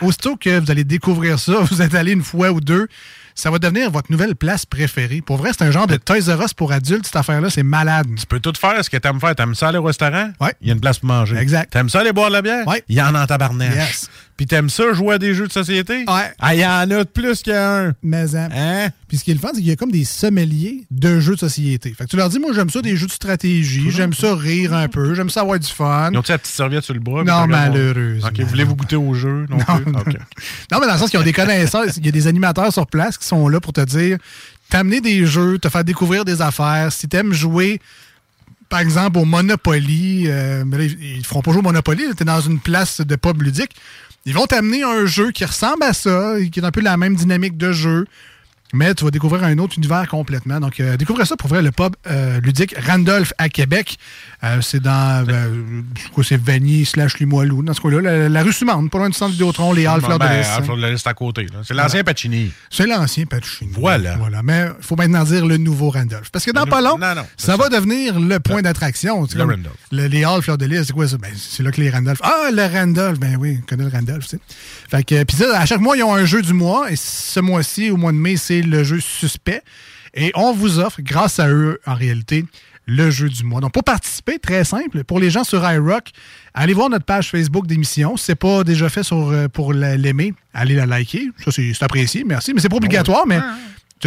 aussitôt 0.00 0.36
que 0.36 0.60
vous 0.60 0.70
allez 0.70 0.84
découvrir 0.84 1.38
ça, 1.38 1.60
vous 1.70 1.82
êtes 1.82 1.94
allé 1.94 2.12
une 2.12 2.22
fois 2.22 2.50
ou 2.52 2.60
deux, 2.60 2.88
ça 3.34 3.50
va 3.50 3.58
devenir 3.58 3.90
votre 3.90 4.10
nouvelle 4.10 4.34
place 4.34 4.66
préférée. 4.66 5.20
Pour 5.20 5.36
vrai, 5.36 5.50
c'est 5.56 5.64
un 5.64 5.70
genre 5.70 5.86
de 5.86 5.96
Toys 5.96 6.34
R 6.34 6.42
Us 6.44 6.54
pour 6.54 6.72
adultes, 6.72 7.06
cette 7.06 7.16
affaire-là. 7.16 7.50
C'est 7.50 7.62
malade. 7.62 8.06
Tu 8.18 8.26
peux 8.26 8.40
tout 8.40 8.52
faire 8.58 8.84
ce 8.84 8.90
que 8.90 8.96
t'aimes 8.96 9.20
faire. 9.20 9.34
T'aimes 9.34 9.54
ça 9.54 9.68
aller 9.68 9.78
au 9.78 9.82
restaurant? 9.82 10.30
Oui. 10.40 10.48
Il 10.60 10.68
y 10.68 10.70
a 10.70 10.74
une 10.74 10.80
place 10.80 10.98
pour 10.98 11.08
manger. 11.08 11.36
Exact. 11.36 11.72
T'aimes 11.72 11.88
ça 11.88 12.00
aller 12.00 12.12
boire 12.12 12.28
de 12.28 12.34
la 12.34 12.42
bière? 12.42 12.64
Oui. 12.66 12.76
Il 12.88 12.96
y 12.96 13.02
en 13.02 13.14
a 13.14 13.22
en 13.22 13.26
tabarnak. 13.26 13.74
Yes. 13.74 14.10
Puis 14.36 14.46
t'aimes 14.46 14.70
ça 14.70 14.92
jouer 14.94 15.14
à 15.14 15.18
des 15.18 15.34
jeux 15.34 15.46
de 15.46 15.52
société? 15.52 15.98
Ouais. 16.08 16.32
Ah, 16.40 16.54
il 16.54 16.60
y 16.60 16.66
en 16.66 16.70
a 16.70 16.86
de 16.86 17.02
plus 17.04 17.42
qu'un. 17.42 17.92
Mais, 18.02 18.34
hein. 18.34 18.48
Hein? 18.52 18.88
Puis 19.06 19.18
ce 19.18 19.24
qui 19.24 19.30
est 19.30 19.34
le 19.34 19.40
fun, 19.40 19.48
c'est 19.52 19.60
qu'il 19.60 19.68
y 19.68 19.72
a 19.72 19.76
comme 19.76 19.92
des 19.92 20.04
sommeliers 20.04 20.84
de 20.90 21.20
jeux 21.20 21.34
de 21.34 21.40
société. 21.40 21.92
Fait 21.96 22.04
que 22.04 22.08
tu 22.10 22.16
leur 22.16 22.28
dis, 22.30 22.38
moi, 22.38 22.50
j'aime 22.54 22.70
ça 22.70 22.80
des 22.80 22.96
jeux 22.96 23.06
de 23.06 23.12
stratégie, 23.12 23.90
j'aime 23.90 24.14
ça 24.14 24.34
rire 24.34 24.72
un 24.74 24.88
peu, 24.88 25.14
j'aime 25.14 25.28
ça 25.30 25.42
avoir 25.42 25.58
du 25.58 25.68
fun. 25.68 26.10
Ils 26.12 26.18
ont-tu 26.18 26.32
la 26.32 26.38
petite 26.38 26.54
serviette 26.54 26.82
sur 26.84 26.94
le 26.94 27.00
bras? 27.00 27.22
Non, 27.24 27.46
malheureusement. 27.46 28.28
OK, 28.28 28.40
voulez-vous 28.40 28.74
goûter 28.74 28.96
au 28.96 29.12
jeu? 29.14 29.46
Non, 29.50 29.58
Non, 29.58 29.76
plus? 29.76 29.92
non. 29.92 30.00
Mais 30.80 30.86
dans 30.86 30.92
le 30.92 30.98
sens 30.98 31.10
qu'ils 31.10 31.20
ont 31.20 31.24
des 31.24 31.32
connaisseurs, 31.34 31.84
il 31.96 32.04
y 32.06 32.08
a 32.08 32.12
des 32.12 32.26
animateurs 32.26 32.72
sur 32.72 32.86
place 32.86 33.18
qui 33.18 33.26
sont 33.26 33.48
là 33.48 33.60
pour 33.60 33.74
te 33.74 33.82
dire, 33.82 34.16
t'amener 34.70 35.00
des 35.02 35.26
jeux, 35.26 35.58
te 35.58 35.68
faire 35.68 35.84
découvrir 35.84 36.24
des 36.24 36.40
affaires. 36.40 36.90
Si 36.90 37.06
t'aimes 37.06 37.34
jouer, 37.34 37.80
par 38.70 38.80
exemple, 38.80 39.18
au 39.18 39.26
Monopoly, 39.26 40.24
euh, 40.28 40.64
mais 40.66 40.78
là, 40.78 40.84
ils 40.84 41.16
ils 41.18 41.26
feront 41.26 41.42
pas 41.42 41.50
jouer 41.52 41.60
au 41.60 41.64
Monopoly, 41.64 42.06
là, 42.08 42.14
t'es 42.16 42.24
dans 42.24 42.40
une 42.40 42.58
place 42.58 43.02
de 43.02 43.16
pub 43.16 43.42
ludique. 43.42 43.72
Ils 44.24 44.34
vont 44.34 44.46
t'amener 44.46 44.84
un 44.84 45.04
jeu 45.04 45.32
qui 45.32 45.44
ressemble 45.44 45.82
à 45.82 45.92
ça, 45.92 46.36
qui 46.52 46.60
est 46.60 46.64
un 46.64 46.70
peu 46.70 46.80
la 46.80 46.96
même 46.96 47.16
dynamique 47.16 47.56
de 47.56 47.72
jeu. 47.72 48.06
Mais 48.72 48.94
tu 48.94 49.04
vas 49.04 49.10
découvrir 49.10 49.44
un 49.44 49.58
autre 49.58 49.74
univers 49.76 50.08
complètement. 50.08 50.58
Donc, 50.60 50.80
euh, 50.80 50.96
découvrez 50.96 51.26
ça 51.26 51.36
pour 51.36 51.48
vrai, 51.48 51.60
le 51.62 51.70
pub 51.72 51.94
euh, 52.10 52.40
ludique 52.40 52.74
Randolph 52.86 53.32
à 53.38 53.48
Québec. 53.48 53.98
Euh, 54.44 54.60
c'est 54.62 54.80
dans, 54.80 55.24
euh, 55.28 55.82
c'est 56.22 56.40
Vanier 56.40 56.84
slash 56.84 57.18
Limoilou, 57.18 57.62
dans 57.62 57.74
ce 57.74 57.80
coin-là. 57.80 58.00
La, 58.00 58.28
la 58.28 58.42
rue 58.42 58.52
Sumande, 58.52 58.90
pas 58.90 58.98
loin 58.98 59.08
du 59.08 59.14
centre 59.14 59.32
Vidéotron, 59.32 59.72
les 59.72 59.86
Halles 59.86 60.00
Fleurs 60.00 60.18
de 60.18 60.24
Ben, 60.24 60.38
Lys. 60.38 60.46
Halles 60.46 60.64
Fleurs 60.64 60.76
de 60.78 60.86
Lys, 60.86 60.98
c'est 61.02 61.08
à 61.08 61.14
côté. 61.14 61.46
C'est 61.64 61.74
l'ancien 61.74 62.02
Pacini. 62.02 62.50
C'est 62.70 62.86
l'ancien 62.86 63.26
Pacini. 63.26 63.72
Voilà. 63.74 64.16
Voilà. 64.16 64.42
Mais 64.42 64.68
il 64.78 64.84
faut 64.84 64.96
maintenant 64.96 65.24
dire 65.24 65.44
le 65.46 65.56
nouveau 65.58 65.90
Randolph. 65.90 66.30
Parce 66.30 66.44
que 66.44 66.50
dans 66.50 66.64
Le 66.64 66.70
pas 66.70 66.80
long, 66.80 66.98
non, 66.98 67.14
non, 67.14 67.26
ça, 67.36 67.56
va 67.56 67.68
devenir 67.68 68.18
le 68.18 68.40
point 68.40 68.62
d'attraction. 68.62 69.26
Le 69.34 69.42
Randolph. 69.42 69.76
le- 69.90 70.06
les 70.06 70.24
Halles 70.24 70.42
Fleurs 70.42 70.58
de 70.58 70.66
Lys, 70.66 70.84
c'est 70.86 70.92
quoi 70.92 71.06
ça? 71.06 71.18
Ben, 71.18 71.30
c'est 71.36 71.62
là 71.62 71.70
que 71.70 71.80
les 71.80 71.90
Randolph. 71.90 72.20
Ah, 72.22 72.48
le 72.52 72.64
Randolph. 72.66 73.18
Ben 73.18 73.36
oui, 73.38 73.58
on 73.62 73.66
connaît 73.66 73.84
le 73.84 73.90
Randolph, 73.90 74.24
tu 74.24 74.36
sais. 74.36 74.38
Fait 74.92 75.02
que, 75.04 75.24
puis 75.24 75.42
à 75.44 75.64
chaque 75.64 75.80
mois, 75.80 75.96
ils 75.96 76.02
ont 76.02 76.14
un 76.14 76.26
jeu 76.26 76.42
du 76.42 76.52
mois. 76.52 76.90
Et 76.92 76.96
ce 76.96 77.40
mois-ci, 77.40 77.90
au 77.90 77.96
mois 77.96 78.12
de 78.12 78.18
mai, 78.18 78.36
c'est 78.36 78.60
le 78.60 78.84
jeu 78.84 79.00
suspect. 79.00 79.62
Et 80.14 80.30
on 80.34 80.52
vous 80.52 80.78
offre, 80.78 81.00
grâce 81.00 81.40
à 81.40 81.48
eux, 81.48 81.80
en 81.86 81.94
réalité, 81.94 82.44
le 82.86 83.10
jeu 83.10 83.30
du 83.30 83.42
mois. 83.44 83.60
Donc, 83.62 83.72
pour 83.72 83.84
participer, 83.84 84.38
très 84.38 84.64
simple, 84.64 85.02
pour 85.04 85.18
les 85.18 85.30
gens 85.30 85.44
sur 85.44 85.64
iRock, 85.68 86.10
allez 86.52 86.74
voir 86.74 86.90
notre 86.90 87.06
page 87.06 87.30
Facebook 87.30 87.66
d'émission. 87.66 88.18
Si 88.18 88.26
c'est 88.26 88.34
pas 88.34 88.64
déjà 88.64 88.90
fait 88.90 89.02
sur, 89.02 89.30
euh, 89.30 89.48
pour 89.48 89.72
la- 89.72 89.96
l'aimer, 89.96 90.34
allez 90.52 90.74
la 90.74 90.84
liker. 90.84 91.30
Ça, 91.42 91.50
c'est 91.52 91.72
c'est 91.72 91.84
apprécié, 91.84 92.24
merci. 92.26 92.52
Mais 92.52 92.60
c'est 92.60 92.68
pas 92.68 92.76
obligatoire, 92.76 93.24
mais 93.26 93.38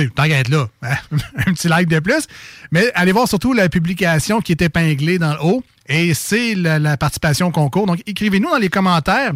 être 0.01 0.49
là, 0.49 0.67
un 0.81 1.53
petit 1.53 1.67
like 1.67 1.87
de 1.87 1.99
plus. 1.99 2.27
Mais 2.71 2.91
allez 2.95 3.11
voir 3.11 3.27
surtout 3.27 3.53
la 3.53 3.69
publication 3.69 4.41
qui 4.41 4.51
est 4.51 4.61
épinglée 4.61 5.19
dans 5.19 5.33
le 5.33 5.41
haut. 5.41 5.63
Et 5.87 6.13
c'est 6.13 6.55
la, 6.55 6.79
la 6.79 6.97
participation 6.97 7.47
au 7.47 7.51
concours. 7.51 7.85
Donc, 7.85 8.01
écrivez-nous 8.07 8.49
dans 8.49 8.57
les 8.57 8.69
commentaires 8.69 9.33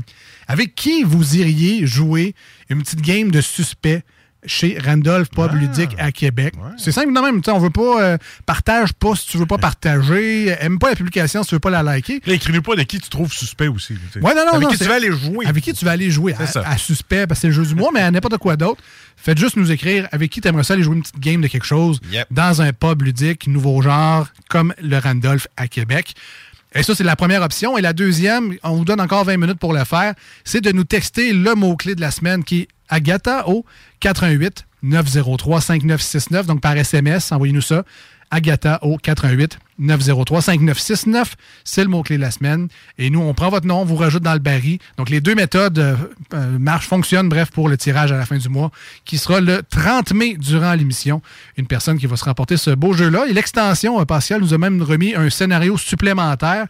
avec 0.48 0.74
qui 0.74 1.04
vous 1.04 1.38
iriez 1.38 1.86
jouer 1.86 2.34
une 2.70 2.82
petite 2.82 3.02
game 3.02 3.30
de 3.30 3.40
suspect 3.40 4.04
chez 4.46 4.78
Randolph 4.84 5.30
Pub 5.30 5.54
Ludique 5.54 5.92
à 5.98 6.12
Québec. 6.12 6.54
C'est 6.78 6.92
simple 6.92 7.14
de 7.14 7.20
même. 7.20 7.42
On 7.48 7.60
veut 7.60 7.70
pas 7.70 8.02
euh, 8.02 8.18
partage 8.46 8.94
pas 8.94 9.16
si 9.16 9.28
tu 9.28 9.38
veux 9.38 9.46
pas 9.46 9.58
partager. 9.58 10.48
Aime 10.60 10.80
pas 10.80 10.90
la 10.90 10.96
publication 10.96 11.44
si 11.44 11.50
tu 11.50 11.56
veux 11.56 11.60
pas 11.60 11.70
la 11.70 11.84
liker. 11.84 12.22
Écris-nous 12.26 12.62
pas 12.62 12.76
de 12.76 12.84
qui 12.84 13.00
tu 13.00 13.10
trouves 13.10 13.32
suspect 13.34 13.68
aussi. 13.68 13.96
tu 13.96 14.00
sais. 14.14 14.20
Ouais, 14.26 14.34
non, 14.36 14.46
non, 14.46 14.52
Avec 14.54 14.64
non, 14.64 14.70
qui 14.70 14.78
tu 14.78 14.86
vas 14.86 14.96
aller 14.96 15.12
jouer. 15.12 15.46
Avec 15.46 15.64
qui 15.64 15.74
tu 15.74 15.86
vas 15.86 15.92
aller 15.92 16.10
jouer? 16.10 16.36
À, 16.66 16.78
suspect, 16.78 17.28
parce 17.28 17.40
que 17.40 17.42
c'est 17.42 17.48
le 17.48 17.54
jeu 17.54 17.66
du 17.66 17.76
mois, 17.76 17.90
mais 17.94 18.02
à 18.02 18.12
n'importe 18.12 18.38
quoi 18.38 18.56
d'autre. 18.56 18.82
Faites 19.18 19.38
juste 19.38 19.58
nous 19.58 19.72
écrire 19.72 20.08
avec 20.12 20.32
qui 20.32 20.40
tu 20.42 20.48
aimerais 20.48 20.64
ça 20.64 20.74
aller 20.74 20.84
jouer 20.84 20.96
une 20.96 21.02
petite 21.02 21.20
game 21.20 21.42
de 21.42 21.48
quelque 21.48 21.66
chose 21.66 22.00
Yep. 22.12 22.28
dans 22.32 22.62
un 22.62 22.72
pub 22.72 23.02
ludique, 23.02 23.48
nouveau 23.48 23.82
genre, 23.82 24.28
comme 24.50 24.74
le 24.82 24.98
Randolph 24.98 25.48
à 25.58 25.68
Québec. 25.68 26.14
Et 26.74 26.84
ça, 26.84 26.94
c'est 26.96 27.04
la 27.04 27.16
première 27.16 27.42
option. 27.42 27.78
Et 27.78 27.82
la 27.82 27.94
deuxième, 27.94 28.56
on 28.64 28.76
vous 28.76 28.86
donne 28.86 29.02
encore 29.02 29.26
20 29.26 29.38
minutes 29.38 29.60
pour 29.60 29.74
le 29.74 29.84
faire, 29.84 30.14
c'est 30.44 30.62
de 30.62 30.72
nous 30.72 30.84
texter 30.84 31.34
le 31.34 31.56
mot-clé 31.56 31.96
de 31.96 32.02
la 32.02 32.12
semaine 32.12 32.44
qui 32.44 32.62
est 32.62 32.68
Agatha 32.90 33.48
au 33.48 33.66
88 34.00 34.66
903 34.84 35.62
5969. 35.62 36.46
Donc 36.46 36.62
par 36.62 36.76
SMS, 36.78 37.32
envoyez-nous 37.32 37.62
ça. 37.62 37.84
Agatha 38.32 38.80
au 38.84 38.98
88 38.98 39.60
903 39.80 40.42
5969. 40.42 41.36
C'est 41.64 41.84
le 41.84 41.90
mot-clé 41.90 42.18
de 42.18 42.22
la 42.22 42.32
semaine. 42.32 42.68
Et 42.98 43.10
nous, 43.10 43.22
on 43.22 43.34
prend 43.34 43.50
votre 43.50 43.66
nom, 43.66 43.82
on 43.82 43.86
vous 43.86 43.96
rajoute 43.96 44.24
dans 44.24 44.34
le 44.34 44.40
baril. 44.40 44.80
Donc 44.98 45.10
les 45.10 45.22
deux 45.22 45.36
méthodes 45.36 45.80
euh, 45.80 45.96
euh, 46.34 46.60
marchent, 46.60 46.88
fonctionnent, 46.88 47.30
bref, 47.30 47.50
pour 47.52 47.70
le 47.70 47.78
tirage 47.78 48.12
à 48.12 48.18
la 48.18 48.26
fin 48.26 48.38
du 48.38 48.50
mois, 48.50 48.72
qui 49.06 49.18
sera 49.18 49.42
le 49.42 49.64
30 49.70 50.14
mai 50.14 50.36
durant 50.38 50.74
l'émission. 50.74 51.22
Une 51.58 51.68
personne 51.68 51.98
qui 51.98 52.06
va 52.06 52.16
se 52.16 52.26
remporter 52.26 52.58
ce 52.58 52.72
beau 52.72 52.94
jeu-là. 52.94 53.26
Et 53.30 53.34
l'extension, 53.34 54.00
euh, 54.00 54.06
Pascal, 54.06 54.42
nous 54.42 54.54
a 54.54 54.58
même 54.58 54.82
remis 54.82 55.16
un 55.16 55.30
scénario 55.30 55.78
supplémentaire. 55.78 56.68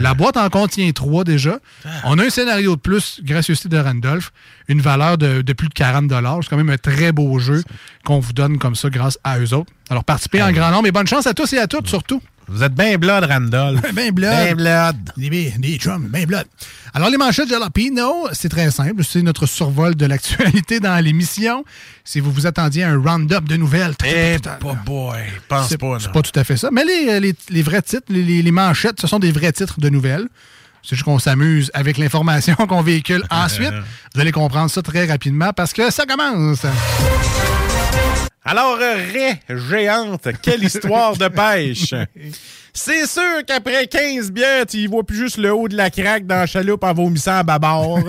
La 0.00 0.14
boîte 0.14 0.36
en 0.36 0.48
contient 0.48 0.90
trois 0.92 1.24
déjà. 1.24 1.58
On 2.04 2.18
a 2.18 2.24
un 2.24 2.30
scénario 2.30 2.76
de 2.76 2.80
plus, 2.80 3.20
gracieuseté 3.22 3.68
de 3.68 3.78
Randolph, 3.78 4.32
une 4.68 4.80
valeur 4.80 5.18
de, 5.18 5.42
de 5.42 5.52
plus 5.52 5.68
de 5.68 5.74
40 5.74 6.10
C'est 6.42 6.48
quand 6.48 6.56
même 6.56 6.70
un 6.70 6.78
très 6.78 7.12
beau 7.12 7.38
jeu 7.38 7.62
qu'on 8.04 8.20
vous 8.20 8.32
donne 8.32 8.58
comme 8.58 8.74
ça 8.74 8.88
grâce 8.90 9.18
à 9.24 9.38
eux 9.38 9.54
autres. 9.54 9.70
Alors 9.90 10.04
participez 10.04 10.42
en 10.42 10.52
grand 10.52 10.70
nombre 10.70 10.86
et 10.86 10.92
bonne 10.92 11.06
chance 11.06 11.26
à 11.26 11.34
tous 11.34 11.52
et 11.52 11.58
à 11.58 11.66
toutes 11.66 11.88
surtout. 11.88 12.20
Vous 12.48 12.62
êtes 12.62 12.74
bien 12.74 12.96
blood, 12.96 13.24
Randolph. 13.24 13.80
Ben 13.92 14.12
blood. 14.12 14.30
Ben 14.30 14.54
blood. 14.54 14.96
Des, 15.16 15.52
des, 15.58 15.76
chums, 15.78 16.06
ben 16.08 16.26
blood. 16.26 16.44
Alors, 16.94 17.10
les 17.10 17.16
manchettes 17.16 17.48
Jalapino, 17.48 18.28
c'est 18.32 18.48
très 18.48 18.70
simple. 18.70 19.02
C'est 19.04 19.22
notre 19.22 19.46
survol 19.46 19.94
de 19.96 20.06
l'actualité 20.06 20.78
dans 20.80 21.02
l'émission. 21.04 21.64
Si 22.04 22.20
vous 22.20 22.30
vous 22.30 22.46
attendiez 22.46 22.84
à 22.84 22.90
un 22.90 22.98
round-up 23.02 23.44
de 23.44 23.56
nouvelles. 23.56 23.94
Eh, 24.04 24.38
pas 24.38 24.74
boy. 24.84 25.18
Pense 25.48 25.76
pas, 25.76 25.86
non. 25.86 25.98
c'est 25.98 26.12
pas 26.12 26.22
tout 26.22 26.38
à 26.38 26.44
fait 26.44 26.56
ça. 26.56 26.70
Mais 26.72 26.84
les, 26.84 27.18
les- 27.20 27.34
les 27.50 27.62
vrais 27.62 27.82
titres, 27.82 28.06
les, 28.10 28.22
les- 28.22 28.42
les 28.42 28.50
manchettes, 28.52 29.00
ce 29.00 29.06
sont 29.06 29.18
des 29.18 29.32
vrais 29.32 29.52
titres 29.52 29.80
de 29.80 29.88
nouvelles. 29.88 30.28
C'est 30.82 30.94
juste 30.94 31.04
qu'on 31.04 31.18
s'amuse 31.18 31.70
avec 31.74 31.98
l'information 31.98 32.54
qu'on 32.68 32.80
véhicule 32.82 33.24
ensuite. 33.28 33.72
Vous 34.14 34.20
allez 34.20 34.30
comprendre 34.30 34.70
ça 34.70 34.82
très 34.82 35.04
rapidement 35.06 35.52
parce 35.52 35.72
que 35.72 35.90
ça 35.90 36.04
commence. 36.06 36.64
Alors, 38.48 38.78
euh, 38.80 38.94
raie 39.12 39.40
géante, 39.48 40.28
quelle 40.40 40.62
histoire 40.70 41.16
de 41.16 41.26
pêche! 41.26 41.92
C'est 42.72 43.06
sûr 43.06 43.44
qu'après 43.44 43.88
15 43.88 44.30
bières, 44.30 44.66
tu 44.66 44.76
y 44.76 44.86
vois 44.86 45.02
plus 45.02 45.16
juste 45.16 45.38
le 45.38 45.52
haut 45.52 45.66
de 45.66 45.76
la 45.76 45.90
craque 45.90 46.26
dans 46.26 46.36
la 46.36 46.46
chaloupe 46.46 46.84
en 46.84 46.94
vomissant 46.94 47.38
à 47.38 47.42
bâbord. 47.42 47.98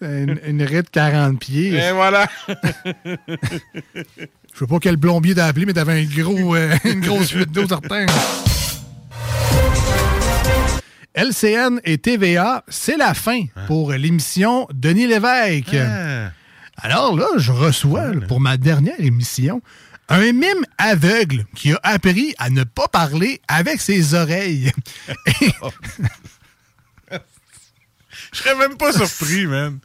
une, 0.00 0.38
une 0.46 0.62
raie 0.62 0.82
de 0.82 0.88
40 0.88 1.40
pieds. 1.40 1.72
Et 1.72 1.90
voilà. 1.92 2.28
Je 4.54 4.58
sais 4.58 4.66
pas 4.68 4.78
quel 4.80 4.98
plombier 4.98 5.34
t'as 5.34 5.46
appelé, 5.46 5.66
mais 5.66 5.72
t'avais 5.72 6.00
un 6.00 6.04
gros, 6.04 6.54
euh, 6.54 6.76
une 6.84 7.00
grosse 7.00 7.30
fuite 7.30 7.50
d'eau 7.50 7.66
certain. 7.66 8.06
LCN 11.14 11.80
et 11.84 11.98
TVA, 11.98 12.64
c'est 12.68 12.96
la 12.96 13.14
fin 13.14 13.44
pour 13.66 13.92
l'émission 13.92 14.68
Denis 14.72 15.06
Lévesque. 15.06 15.74
Ah. 15.74 16.30
Alors 16.76 17.16
là, 17.16 17.26
je 17.36 17.52
reçois 17.52 18.14
là, 18.14 18.26
pour 18.26 18.40
ma 18.40 18.56
dernière 18.56 19.00
émission 19.00 19.60
un 20.08 20.32
mime 20.32 20.64
aveugle 20.76 21.46
qui 21.54 21.72
a 21.72 21.80
appris 21.82 22.34
à 22.38 22.50
ne 22.50 22.64
pas 22.64 22.88
parler 22.88 23.40
avec 23.48 23.80
ses 23.80 24.14
oreilles. 24.14 24.72
Je 28.32 28.38
serais 28.38 28.54
même 28.56 28.76
pas 28.76 28.92
surpris, 28.92 29.46
man. 29.46 29.78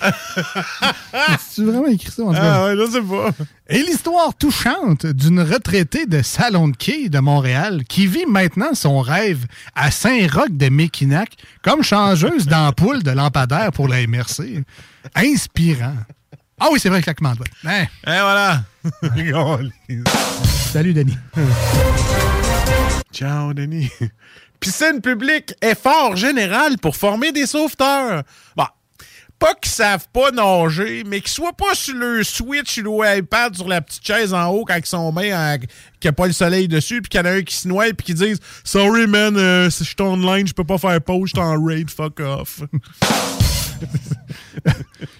tu 1.54 1.64
vraiment 1.64 1.86
écrit 1.86 2.10
ça 2.10 2.22
en 2.24 2.32
tout 2.32 2.38
Ah 2.40 2.64
ouais, 2.66 2.76
je 2.76 2.90
sais 2.90 3.02
pas. 3.02 3.30
Et 3.68 3.82
l'histoire 3.82 4.34
touchante 4.34 5.06
d'une 5.06 5.40
retraitée 5.40 6.06
de 6.06 6.22
salon 6.22 6.68
de 6.68 6.76
quai 6.76 7.08
de 7.08 7.18
Montréal 7.18 7.82
qui 7.88 8.06
vit 8.06 8.26
maintenant 8.26 8.74
son 8.74 9.00
rêve 9.00 9.46
à 9.74 9.90
Saint-Roch 9.90 10.50
de 10.50 10.68
Méquinac 10.68 11.36
comme 11.62 11.82
changeuse 11.82 12.46
d'ampoule 12.46 13.02
de 13.02 13.10
lampadaire 13.10 13.72
pour 13.72 13.88
la 13.88 14.06
MRC. 14.06 14.62
Inspirant. 15.14 15.96
Ah 16.58 16.68
oui, 16.72 16.80
c'est 16.80 16.88
vrai, 16.88 17.02
claquement 17.02 17.32
de 17.32 17.36
doigts. 17.36 17.46
Hein? 17.64 17.84
Et 18.06 18.20
voilà. 18.20 18.62
Salut, 20.72 20.94
Denis. 20.94 21.18
Ciao, 23.12 23.52
Denis. 23.52 23.90
Piscine 24.60 25.00
publique, 25.02 25.54
effort 25.60 26.16
général 26.16 26.78
pour 26.78 26.96
former 26.96 27.32
des 27.32 27.46
sauveteurs. 27.46 28.22
Bon, 28.56 28.66
pas 29.38 29.54
qu'ils 29.54 29.72
savent 29.72 30.06
pas 30.12 30.30
nager, 30.30 31.04
mais 31.06 31.20
qu'ils 31.20 31.30
soient 31.30 31.52
pas 31.52 31.74
sur 31.74 31.94
le 31.94 32.24
switch 32.24 32.78
ou 32.84 33.04
iPad 33.04 33.54
sur 33.54 33.68
la 33.68 33.80
petite 33.80 34.06
chaise 34.06 34.32
en 34.32 34.46
haut 34.48 34.64
quand 34.64 34.76
ils 34.76 34.86
sont 34.86 35.12
bien, 35.12 35.58
qu'il 35.58 35.68
n'y 36.04 36.08
a 36.08 36.12
pas 36.12 36.26
le 36.26 36.32
soleil 36.32 36.68
dessus, 36.68 37.02
puis 37.02 37.10
qu'il 37.10 37.20
y 37.20 37.22
en 37.22 37.26
a 37.26 37.32
un 37.32 37.42
qui 37.42 37.54
se 37.54 37.68
noie, 37.68 37.92
puis 37.92 38.06
qui 38.06 38.14
disent 38.14 38.40
Sorry 38.64 39.06
man, 39.06 39.36
euh, 39.36 39.64
je 39.70 39.84
suis 39.84 39.94
online, 40.00 40.46
je 40.46 40.54
peux 40.54 40.64
pas 40.64 40.78
faire 40.78 41.00
pause, 41.00 41.30
je 41.34 41.40
suis 41.40 41.46
en 41.46 41.62
raid, 41.62 41.90
fuck 41.90 42.20
off. 42.20 42.62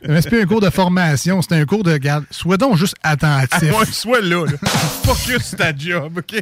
C'est 0.02 0.30
pas 0.30 0.36
un 0.40 0.46
cours 0.46 0.60
de 0.60 0.70
formation, 0.70 1.42
c'est 1.42 1.54
un 1.54 1.64
cours 1.66 1.82
de 1.82 1.96
garde. 1.98 2.24
Sois 2.30 2.56
donc 2.56 2.76
juste 2.76 2.94
attentif. 3.02 3.70
Ah 3.74 3.78
ouais, 3.78 3.86
sois 3.86 4.20
là, 4.20 4.46
là. 4.46 4.56
Focus 5.04 5.54
ta 5.56 5.76
job, 5.76 6.18
OK? 6.18 6.40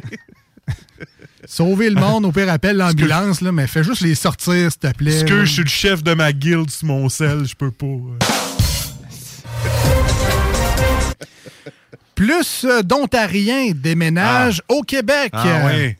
Sauver 1.47 1.89
le 1.89 1.99
monde, 1.99 2.25
au 2.25 2.31
pire, 2.31 2.49
appelle 2.49 2.77
l'ambulance, 2.77 3.41
là, 3.41 3.51
mais 3.51 3.67
fais 3.67 3.83
juste 3.83 4.01
les 4.01 4.15
sortir, 4.15 4.71
s'il 4.71 4.79
te 4.79 4.91
plaît. 4.97 5.13
Est-ce 5.13 5.25
que 5.25 5.45
je 5.45 5.51
suis 5.51 5.63
le 5.63 5.69
chef 5.69 6.03
de 6.03 6.13
ma 6.13 6.33
guilde 6.33 6.71
sur 6.71 6.87
mon 6.87 7.07
sel? 7.07 7.45
Je 7.45 7.55
peux 7.55 7.71
pas. 7.71 7.85
Plus 12.15 12.65
euh, 12.65 12.81
d'Ontariens 12.81 13.71
déménagent 13.75 14.61
au 14.69 14.81
Québec. 14.81 15.31
Ah 15.33 15.65
ouais. 15.65 15.97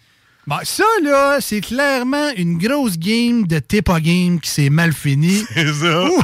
Bon, 0.47 0.57
ça, 0.63 0.83
là, 1.03 1.37
c'est 1.41 1.61
clairement 1.61 2.29
une 2.37 2.57
grosse 2.57 2.97
game 2.97 3.47
de 3.47 3.59
t'es 3.59 3.81
pas 3.81 3.99
game 3.99 4.39
qui 4.39 4.49
s'est 4.49 4.69
mal 4.69 4.93
finie. 4.93 5.43
C'est 5.53 5.73
ça. 5.73 6.03
Ou, 6.05 6.21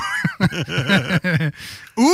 ou, 2.04 2.14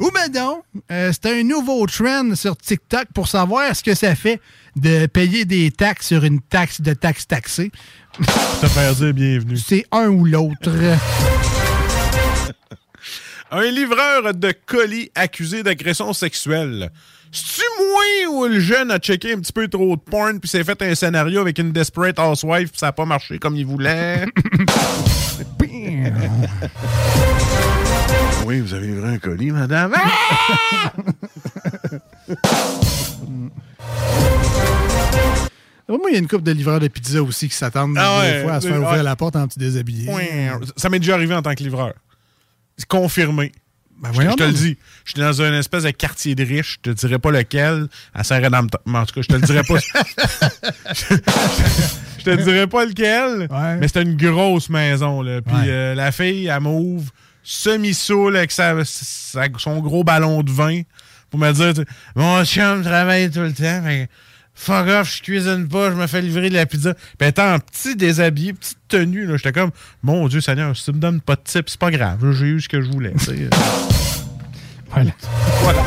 ou 0.00 0.10
ben 0.10 0.28
donc, 0.32 0.62
euh, 0.90 1.12
c'est 1.12 1.26
un 1.26 1.42
nouveau 1.42 1.86
trend 1.86 2.34
sur 2.34 2.56
TikTok 2.56 3.06
pour 3.14 3.28
savoir 3.28 3.74
ce 3.76 3.82
que 3.82 3.94
ça 3.94 4.14
fait 4.14 4.40
de 4.78 5.06
payer 5.06 5.44
des 5.44 5.70
taxes 5.70 6.08
sur 6.08 6.24
une 6.24 6.40
taxe 6.40 6.80
de 6.80 6.94
taxe 6.94 7.26
taxée. 7.26 7.70
Te 8.60 8.66
faire 8.66 8.94
dire 8.94 9.12
bienvenue. 9.12 9.56
C'est 9.56 9.84
un 9.92 10.08
ou 10.08 10.24
l'autre. 10.24 10.70
Un 13.50 13.70
livreur 13.70 14.34
de 14.34 14.52
colis 14.66 15.10
accusé 15.14 15.62
d'agression 15.62 16.12
sexuelle. 16.12 16.90
C'est-tu 17.32 17.62
moi 17.78 18.02
ou 18.34 18.46
le 18.46 18.60
jeune 18.60 18.90
a 18.90 18.98
checké 18.98 19.32
un 19.32 19.40
petit 19.40 19.54
peu 19.54 19.68
trop 19.68 19.96
de 19.96 20.00
porn 20.02 20.38
puis 20.38 20.50
s'est 20.50 20.64
fait 20.64 20.82
un 20.82 20.94
scénario 20.94 21.40
avec 21.40 21.58
une 21.58 21.72
desperate 21.72 22.18
housewife 22.18 22.70
puis 22.70 22.78
ça 22.78 22.86
n'a 22.86 22.92
pas 22.92 23.06
marché 23.06 23.38
comme 23.38 23.56
il 23.56 23.64
voulait? 23.64 24.26
oui, 28.46 28.60
vous 28.60 28.74
avez 28.74 28.86
livré 28.86 29.14
un 29.14 29.18
colis, 29.18 29.50
madame. 29.50 29.94
Ah! 29.96 30.92
Moi, 35.88 35.98
il 36.10 36.12
y 36.12 36.16
a 36.16 36.18
une 36.18 36.28
couple 36.28 36.42
de 36.44 36.52
livreurs 36.52 36.80
de 36.80 36.88
pizza 36.88 37.22
aussi 37.22 37.48
qui 37.48 37.54
s'attendent 37.54 37.96
Ah 37.98 38.20
des 38.30 38.42
fois 38.42 38.52
à 38.54 38.60
se 38.60 38.68
faire 38.68 38.80
ouvrir 38.82 39.02
la 39.02 39.16
porte 39.16 39.36
en 39.36 39.48
petit 39.48 39.58
déshabillé. 39.58 40.10
Ça 40.76 40.88
m'est 40.90 40.98
déjà 40.98 41.14
arrivé 41.14 41.34
en 41.34 41.42
tant 41.42 41.54
que 41.54 41.62
livreur. 41.62 41.94
C'est 42.76 42.86
confirmé. 42.86 43.52
Ben 44.00 44.12
je, 44.12 44.20
te 44.36 44.44
le 44.44 44.52
dis. 44.52 44.76
Je 45.04 45.10
suis 45.10 45.20
dans 45.20 45.42
une 45.42 45.54
espèce 45.54 45.82
de 45.82 45.90
quartier 45.90 46.36
de 46.36 46.44
riche. 46.44 46.78
Je 46.84 46.90
te 46.92 46.94
dirais 46.96 47.18
pas 47.18 47.32
lequel. 47.32 47.88
À 48.14 48.22
Saint-Rédempteur. 48.22 48.80
Mais 48.86 48.98
En 48.98 49.06
tout 49.06 49.14
cas, 49.14 49.22
je 49.22 49.26
te 49.26 49.32
le 49.32 49.40
dirais 49.40 49.62
pas. 49.64 49.74
je 52.18 52.24
te 52.24 52.30
dirais 52.42 52.68
pas 52.68 52.84
lequel. 52.84 53.48
Mais 53.80 53.88
c'était 53.88 54.02
une 54.02 54.16
grosse 54.16 54.68
maison. 54.68 55.20
Là. 55.22 55.40
Puis 55.42 55.52
Ouais. 55.52 55.62
euh, 55.66 55.94
la 55.96 56.12
fille, 56.12 56.46
elle 56.46 56.60
m'ouvre 56.60 57.10
semi-saoule 57.42 58.36
avec 58.36 58.52
sa- 58.52 58.84
sa- 58.84 59.46
son 59.56 59.80
gros 59.80 60.04
ballon 60.04 60.42
de 60.44 60.50
vin 60.52 60.82
pour 61.30 61.40
me 61.40 61.52
dire 61.52 61.84
Mon 62.14 62.44
chum 62.44 62.82
travaille 62.82 63.30
tout 63.30 63.40
le 63.40 63.52
temps. 63.52 63.82
que 63.84 64.06
fuck 64.54 64.86
off, 64.88 65.16
je 65.16 65.22
cuisine 65.22 65.68
pas, 65.68 65.90
je 65.90 65.96
me 65.96 66.06
fais 66.06 66.20
livrer 66.20 66.50
de 66.50 66.54
la 66.54 66.66
pizza. 66.66 66.94
Puis 67.18 67.28
étant 67.28 67.54
en 67.54 67.58
petit 67.60 67.96
déshabillé, 67.96 68.52
petite 68.54 68.78
tenue, 68.88 69.26
là, 69.26 69.36
j'étais 69.36 69.52
comme 69.52 69.70
Mon 70.02 70.26
Dieu 70.28 70.40
Seigneur, 70.40 70.76
si 70.76 70.84
tu 70.84 70.92
me 70.92 70.98
donnes 70.98 71.20
pas 71.20 71.36
de 71.36 71.42
tips, 71.44 71.72
c'est 71.72 71.78
pas 71.80 71.90
grave. 71.90 72.18
J'ai 72.32 72.46
eu 72.46 72.60
ce 72.60 72.68
que 72.68 72.80
je 72.82 72.90
voulais. 72.90 73.12
Voilà. 74.90 75.10
Voilà. 75.60 75.82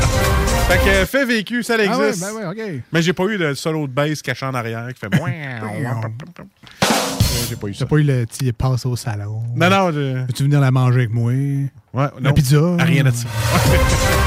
Fait 0.68 0.78
que 0.78 1.04
fait 1.06 1.24
vécu, 1.26 1.64
ça 1.64 1.74
Ah 1.76 1.98
ouais, 1.98 2.08
existe. 2.10 2.24
ben 2.24 2.32
ouais, 2.34 2.46
OK. 2.46 2.56
Mais 2.92 3.02
j'ai 3.02 3.12
pas 3.12 3.24
eu 3.24 3.36
de 3.36 3.52
solo 3.52 3.88
de 3.88 3.92
bass 3.92 4.22
caché 4.22 4.46
en 4.46 4.54
arrière 4.54 4.86
qui 4.94 5.00
fait. 5.00 5.08
j'ai 7.48 7.56
pas 7.56 7.66
eu 7.66 7.74
ça. 7.74 7.84
T'as 7.84 7.88
pas 7.90 7.96
eu 7.96 8.04
le 8.04 8.24
petit 8.26 8.52
passe 8.52 8.86
au 8.86 8.94
salon? 8.94 9.42
Non, 9.56 9.68
non. 9.68 9.90
je- 9.90 10.18
Veux-tu 10.20 10.44
venir 10.44 10.60
la 10.60 10.70
manger 10.70 10.98
avec 11.00 11.10
moi? 11.12 11.32
Ouais, 11.32 11.68
La 11.94 12.12
non. 12.20 12.32
pizza? 12.32 12.60
Rien 12.78 13.02
de 13.02 13.10
ça. 13.10 13.26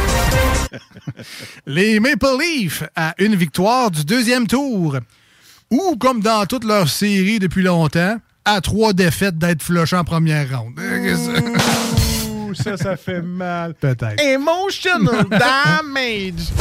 Les 1.65 1.99
Maple 1.99 2.37
Leafs 2.39 2.83
à 2.95 3.13
une 3.17 3.35
victoire 3.35 3.91
du 3.91 4.03
deuxième 4.03 4.47
tour. 4.47 4.97
Ou, 5.71 5.95
comme 5.97 6.21
dans 6.21 6.45
toute 6.45 6.63
leur 6.63 6.87
série 6.89 7.39
depuis 7.39 7.63
longtemps, 7.63 8.17
à 8.45 8.61
trois 8.61 8.93
défaites 8.93 9.37
d'être 9.37 9.63
flushé 9.63 9.95
en 9.95 10.03
première 10.03 10.59
ronde. 10.59 10.79
Ouh, 12.29 12.53
ça, 12.53 12.77
ça 12.77 12.95
fait 12.95 13.21
mal. 13.21 13.73
Peut-être. 13.73 14.21
Emotional 14.21 15.25
damage. 15.29 16.51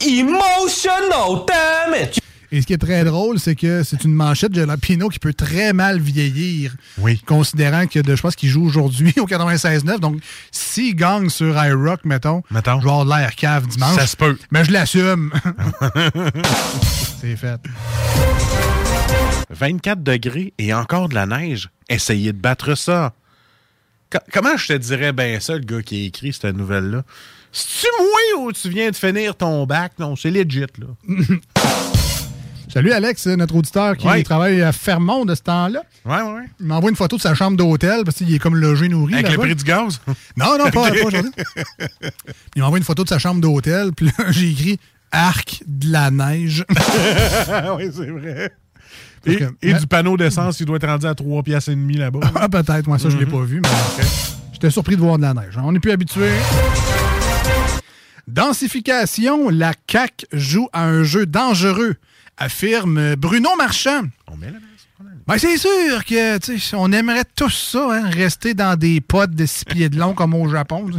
Emotional 0.00 1.44
damage! 1.46 2.18
Et 2.56 2.62
ce 2.62 2.66
qui 2.68 2.72
est 2.72 2.78
très 2.78 3.02
drôle, 3.02 3.40
c'est 3.40 3.56
que 3.56 3.82
c'est 3.82 4.04
une 4.04 4.14
manchette 4.14 4.52
de 4.52 4.60
Jalapino 4.60 5.08
qui 5.08 5.18
peut 5.18 5.34
très 5.34 5.72
mal 5.72 5.98
vieillir. 5.98 6.76
Oui. 6.98 7.20
Considérant 7.26 7.88
que 7.88 7.98
de- 7.98 8.14
je 8.14 8.22
pense 8.22 8.36
qu'il 8.36 8.48
joue 8.48 8.64
aujourd'hui 8.64 9.12
au 9.18 9.26
96.9. 9.26 9.98
Donc, 9.98 10.20
s'il 10.52 10.94
gagne 10.94 11.30
sur 11.30 11.52
iRock, 11.64 12.04
mettons, 12.04 12.42
Mettons. 12.52 12.78
je 12.78 12.84
vais 12.84 12.90
avoir 12.92 13.04
de 13.06 13.10
l'air 13.10 13.34
cave 13.34 13.66
dimanche. 13.66 13.96
Ça 13.96 14.06
se 14.06 14.16
peut. 14.16 14.38
Mais 14.52 14.64
je 14.64 14.70
l'assume. 14.70 15.32
c'est 17.20 17.34
fait. 17.34 17.60
24 19.50 20.02
degrés 20.04 20.54
et 20.58 20.72
encore 20.72 21.08
de 21.08 21.14
la 21.16 21.26
neige. 21.26 21.70
Essayez 21.88 22.32
de 22.32 22.38
battre 22.38 22.76
ça. 22.76 23.14
Co- 24.10 24.18
comment 24.32 24.56
je 24.56 24.68
te 24.68 24.72
dirais 24.74 25.12
bien 25.12 25.40
ça, 25.40 25.54
le 25.54 25.60
gars 25.64 25.82
qui 25.82 26.04
a 26.04 26.06
écrit 26.06 26.32
cette 26.32 26.54
nouvelle-là? 26.56 27.02
C'est-tu 27.50 27.86
moi 27.98 28.44
ou 28.44 28.52
tu 28.52 28.68
viens 28.68 28.90
de 28.90 28.96
finir 28.96 29.34
ton 29.36 29.66
bac? 29.66 29.92
Non, 29.98 30.14
c'est 30.14 30.30
legit, 30.30 30.60
là. 30.78 30.86
Salut 32.74 32.90
Alex, 32.90 33.28
notre 33.28 33.54
auditeur 33.54 33.96
qui 33.96 34.04
Ouais. 34.08 34.24
travaille 34.24 34.60
à 34.60 34.72
Fermont 34.72 35.24
de 35.24 35.36
ce 35.36 35.42
temps-là. 35.42 35.84
Ouais, 36.04 36.16
ouais, 36.16 36.22
ouais. 36.22 36.44
Il 36.58 36.66
m'envoie 36.66 36.90
une 36.90 36.96
photo 36.96 37.16
de 37.16 37.20
sa 37.22 37.32
chambre 37.32 37.56
d'hôtel 37.56 38.02
parce 38.04 38.16
qu'il 38.16 38.34
est 38.34 38.40
comme 38.40 38.56
logé 38.56 38.88
nourri. 38.88 39.14
Avec 39.14 39.30
le 39.30 39.38
prix 39.38 39.54
du 39.54 39.62
gaz? 39.62 40.00
Non, 40.36 40.58
non, 40.58 40.68
pas, 40.72 40.90
aujourd'hui. 40.90 41.30
Il 42.56 42.62
m'envoie 42.62 42.78
une 42.78 42.84
photo 42.84 43.04
de 43.04 43.08
sa 43.08 43.20
chambre 43.20 43.40
d'hôtel, 43.40 43.92
puis 43.96 44.06
là, 44.06 44.24
j'ai 44.30 44.50
écrit 44.50 44.80
Arc 45.12 45.62
de 45.68 45.92
la 45.92 46.10
neige. 46.10 46.64
oui, 47.78 47.90
c'est 47.94 48.10
vrai. 48.10 48.52
Et, 49.24 49.36
que- 49.36 49.54
et 49.62 49.72
du 49.74 49.86
panneau 49.86 50.16
d'essence, 50.16 50.58
il 50.58 50.66
doit 50.66 50.76
être 50.78 50.88
rendu 50.88 51.06
à 51.06 51.14
3 51.14 51.44
piastres 51.44 51.70
et 51.70 51.76
demi 51.76 51.96
là-bas. 51.96 52.20
ah, 52.34 52.48
peut-être, 52.48 52.88
moi, 52.88 52.98
ça, 52.98 53.08
je 53.08 53.16
l'ai 53.16 53.26
pas 53.26 53.40
vu, 53.42 53.60
mais 53.62 54.04
j'étais 54.52 54.70
surpris 54.70 54.96
de 54.96 55.00
voir 55.00 55.16
de 55.18 55.22
la 55.22 55.32
neige. 55.32 55.56
On 55.62 55.70
n'est 55.70 55.78
plus 55.78 55.92
habitué. 55.92 56.28
Densification, 58.26 59.48
la 59.50 59.72
CAQ 59.88 60.26
joue 60.32 60.68
à 60.72 60.84
un 60.86 61.04
jeu 61.04 61.24
dangereux, 61.26 61.94
affirme 62.36 63.16
Bruno 63.16 63.50
Marchand. 63.56 64.02
On 64.30 64.36
met 64.36 64.50
la 64.50 64.58
Ben, 65.26 65.38
c'est 65.38 65.56
sûr 65.56 66.04
que, 66.04 66.76
on 66.76 66.92
aimerait 66.92 67.24
tous 67.36 67.70
ça, 67.72 67.88
hein, 67.92 68.10
rester 68.10 68.54
dans 68.54 68.78
des 68.78 69.00
potes 69.00 69.34
de 69.34 69.46
six 69.46 69.64
pieds 69.64 69.88
de 69.88 69.98
long 69.98 70.14
comme 70.14 70.34
au 70.34 70.48
Japon. 70.48 70.90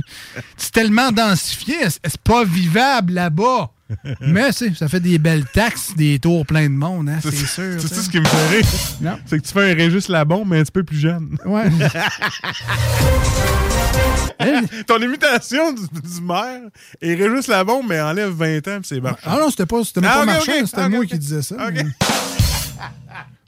C'est 0.58 0.72
tellement 0.72 1.12
densifié, 1.12 1.76
c'est 1.90 2.18
pas 2.22 2.44
vivable 2.44 3.14
là-bas? 3.14 3.72
Mais 4.20 4.52
ça 4.52 4.88
fait 4.88 5.00
des 5.00 5.20
belles 5.20 5.46
taxes, 5.46 5.96
des 5.96 6.18
tours 6.18 6.46
pleins 6.46 6.70
de 6.70 6.74
monde, 6.74 7.08
hein, 7.10 7.20
c'est 7.22 7.32
sûr. 7.32 7.80
C'est 7.80 7.94
ce 7.94 8.10
qui 8.10 8.20
me 8.20 8.26
fait 8.26 8.48
rire. 8.58 8.66
Non. 9.02 9.20
C'est 9.26 9.40
que 9.40 9.46
tu 9.46 9.54
fais 9.54 9.72
un 9.72 9.76
Régis 9.76 10.08
Labon, 10.08 10.44
mais 10.44 10.60
un 10.60 10.64
petit 10.64 10.72
peu 10.72 10.84
plus 10.84 10.98
jeune. 10.98 11.38
Ouais. 11.46 11.66
Ton 14.88 15.02
imitation 15.02 15.74
du, 15.74 15.82
du 15.88 16.22
maire 16.22 16.62
est 17.02 17.16
Régis 17.16 17.48
Labon, 17.48 17.82
mais 17.84 18.00
enlève 18.02 18.30
20 18.30 18.58
ans, 18.68 18.80
puis 18.80 18.86
c'est 18.90 19.00
marrant. 19.02 19.18
Ah 19.26 19.38
non, 19.40 19.50
c'était 19.50 19.66
pas, 19.66 19.84
c'était 19.84 20.02
Ah, 20.06 20.10
pas 20.14 20.20
ok, 20.22 20.26
marchand, 20.26 20.52
ok, 20.60 20.68
c'était 20.68 20.90
moi 20.90 21.00
ok. 21.00 21.06
qui 21.08 21.20
disais 21.20 21.42
ça. 21.42 21.56
Mais- 21.72 21.84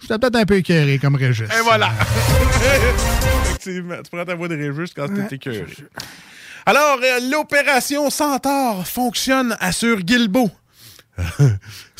J'étais 0.01 0.19
peut-être 0.19 0.35
un 0.35 0.45
peu 0.45 0.55
écœuré 0.57 0.99
comme 0.99 1.15
Régis. 1.15 1.47
Et 1.49 1.61
voilà. 1.63 1.91
Effectivement, 3.45 3.95
tu 4.03 4.09
prends 4.11 4.25
ta 4.25 4.35
voix 4.35 4.47
de 4.47 4.55
Régis 4.55 4.93
quand 4.95 5.07
t'es 5.07 5.35
écœuré. 5.35 5.65
Alors, 6.65 6.99
euh, 7.03 7.19
l'opération 7.31 8.09
Centaure 8.09 8.85
fonctionne, 8.87 9.55
assure 9.59 9.99
Guilbeault. 9.99 10.51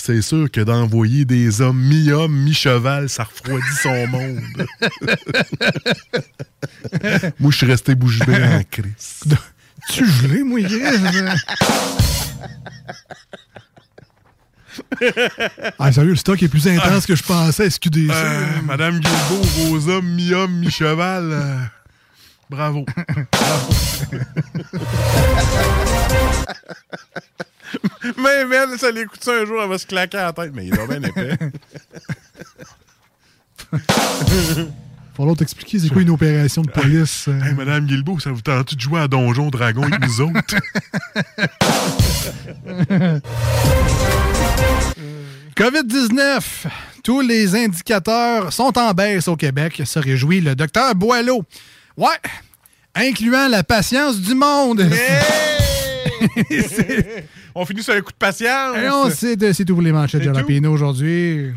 C'est 0.08 0.22
sûr 0.22 0.50
que 0.50 0.62
d'envoyer 0.62 1.26
des 1.26 1.60
hommes 1.60 1.82
mi-homme, 1.82 2.32
mi-cheval, 2.32 3.10
ça 3.10 3.26
refroidit 3.26 3.76
son 3.84 4.08
monde. 4.08 4.40
moi, 7.42 7.52
je 7.52 7.58
suis 7.58 7.66
resté 7.66 7.94
bouche 7.94 8.20
bée 8.20 8.42
en 8.42 8.64
crise. 8.72 9.26
Tu 9.90 10.10
gelé, 10.10 10.44
moi? 10.44 10.62
Ah, 15.78 15.92
sérieux, 15.92 16.12
le 16.12 16.16
stock 16.16 16.42
est 16.42 16.48
plus 16.48 16.70
intense 16.70 17.06
que 17.06 17.16
je 17.16 17.24
pensais 17.24 17.70
SQDC. 17.70 18.10
Euh, 18.10 18.62
Madame 18.64 19.00
Guilbeault, 19.00 19.42
vos 19.72 19.90
hommes 19.90 20.08
mi-homme, 20.08 20.54
mi-cheval, 20.54 21.32
euh, 21.34 21.58
bravo. 22.50 22.86
Bravo. 23.34 23.74
Mais 28.18 28.46
elle, 28.52 28.78
ça 28.80 28.92
l'écoute 28.92 29.24
ça 29.24 29.32
un 29.34 29.46
jour, 29.46 29.62
elle 29.62 29.70
va 29.70 29.78
se 29.78 29.86
claquer 29.86 30.18
à 30.18 30.26
la 30.26 30.34
tête? 30.34 30.52
Mais 30.54 30.66
il 30.68 30.74
est 30.74 30.88
bien 30.88 31.04
épais. 31.04 31.38
Faut 35.16 35.26
l'autre 35.26 35.40
t'expliquer 35.40 35.80
c'est 35.80 35.90
quoi 35.90 36.04
une 36.04 36.12
opération 36.12 36.62
de 36.62 36.70
police. 36.70 37.28
euh? 37.28 37.42
Hey, 37.42 37.56
Madame 37.56 37.88
Guilbeault, 37.88 38.20
ça 38.20 38.30
vous 38.32 38.42
tente 38.42 38.76
de 38.76 38.80
jouer 38.80 39.02
à 39.02 39.08
Donjon 39.08 39.50
Dragon 39.50 39.82
avec 39.82 40.00
nous 40.02 40.22
autres? 40.22 40.56
COVID-19. 45.56 46.40
Tous 47.04 47.22
les 47.22 47.56
indicateurs 47.56 48.54
sont 48.54 48.78
en 48.78 48.94
baisse 48.94 49.28
au 49.28 49.36
Québec, 49.36 49.82
se 49.86 49.98
réjouit 49.98 50.42
le 50.42 50.56
docteur 50.56 50.94
Boileau. 50.94 51.44
Ouais, 51.96 52.08
incluant 52.94 53.48
la 53.48 53.64
patience 53.64 54.20
du 54.20 54.36
monde. 54.36 54.88
On 57.58 57.66
finit 57.66 57.84
sur 57.84 57.94
un 57.94 58.02
coup 58.02 58.12
de 58.12 58.18
patience. 58.18 58.78
Et 58.78 58.90
on 58.90 59.10
sait, 59.10 59.54
c'est 59.54 59.66
tout 59.66 59.74
pour 59.74 59.82
les 59.82 59.92
manchettes 59.92 60.22
de. 60.22 60.26
Jalapeno 60.26 60.72
aujourd'hui. 60.72 61.54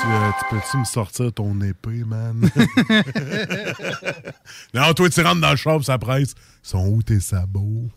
Tu, 0.00 0.10
euh, 0.10 0.30
tu 0.38 0.44
peux-tu 0.54 0.76
me 0.76 0.84
sortir 0.84 1.32
ton 1.32 1.60
épée, 1.60 2.04
man? 2.06 2.48
non, 4.74 4.92
toi, 4.94 5.08
tu 5.08 5.20
rentres 5.20 5.40
dans 5.40 5.50
le 5.50 5.56
shop, 5.56 5.82
ça 5.82 5.98
presse. 5.98 6.34
Sont 6.62 6.86
où 6.86 7.02
tes 7.02 7.20
sabots? 7.20 7.88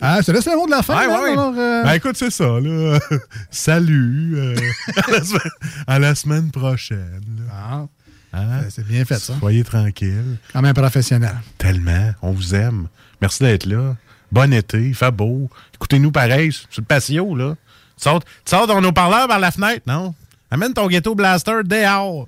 Ah, 0.00 0.20
c'est 0.22 0.32
là, 0.32 0.40
c'est 0.40 0.50
le 0.50 0.56
mot 0.56 0.66
de 0.66 0.70
la 0.70 0.82
fin. 0.82 0.96
Ouais, 0.96 1.06
ouais. 1.06 1.32
alors, 1.32 1.54
euh, 1.56 1.82
Ben 1.84 1.92
écoute, 1.94 2.16
c'est 2.16 2.30
ça, 2.30 2.60
là. 2.60 2.98
Salut. 3.50 4.34
euh, 4.36 4.56
à, 4.96 5.10
la 5.10 5.22
semaine, 5.24 5.50
à 5.86 5.98
la 5.98 6.14
semaine 6.14 6.50
prochaine. 6.50 7.22
là. 7.48 7.86
Hein? 8.34 8.62
c'est 8.70 8.86
bien 8.86 9.04
fait, 9.04 9.18
ça. 9.18 9.34
Soyez 9.38 9.62
tranquille. 9.62 10.36
Quand 10.52 10.62
même 10.62 10.74
professionnel. 10.74 11.36
Tellement. 11.58 12.12
On 12.22 12.32
vous 12.32 12.54
aime. 12.54 12.88
Merci 13.20 13.42
d'être 13.42 13.66
là. 13.66 13.94
Bon 14.30 14.52
été. 14.54 14.80
Il 14.88 14.94
fait 14.94 15.10
beau. 15.10 15.50
Écoutez-nous 15.74 16.10
pareil 16.10 16.50
sur 16.52 16.66
le 16.78 16.82
patio, 16.84 17.36
là. 17.36 17.54
Tu 17.98 18.04
sors, 18.04 18.24
tu 18.24 18.30
sors 18.46 18.66
dans 18.66 18.80
nos 18.80 18.92
parleurs 18.92 19.28
par 19.28 19.38
la 19.38 19.50
fenêtre, 19.50 19.82
non? 19.86 20.14
Amène 20.50 20.72
ton 20.72 20.86
ghetto 20.86 21.14
blaster 21.14 21.60
dehors. 21.64 22.26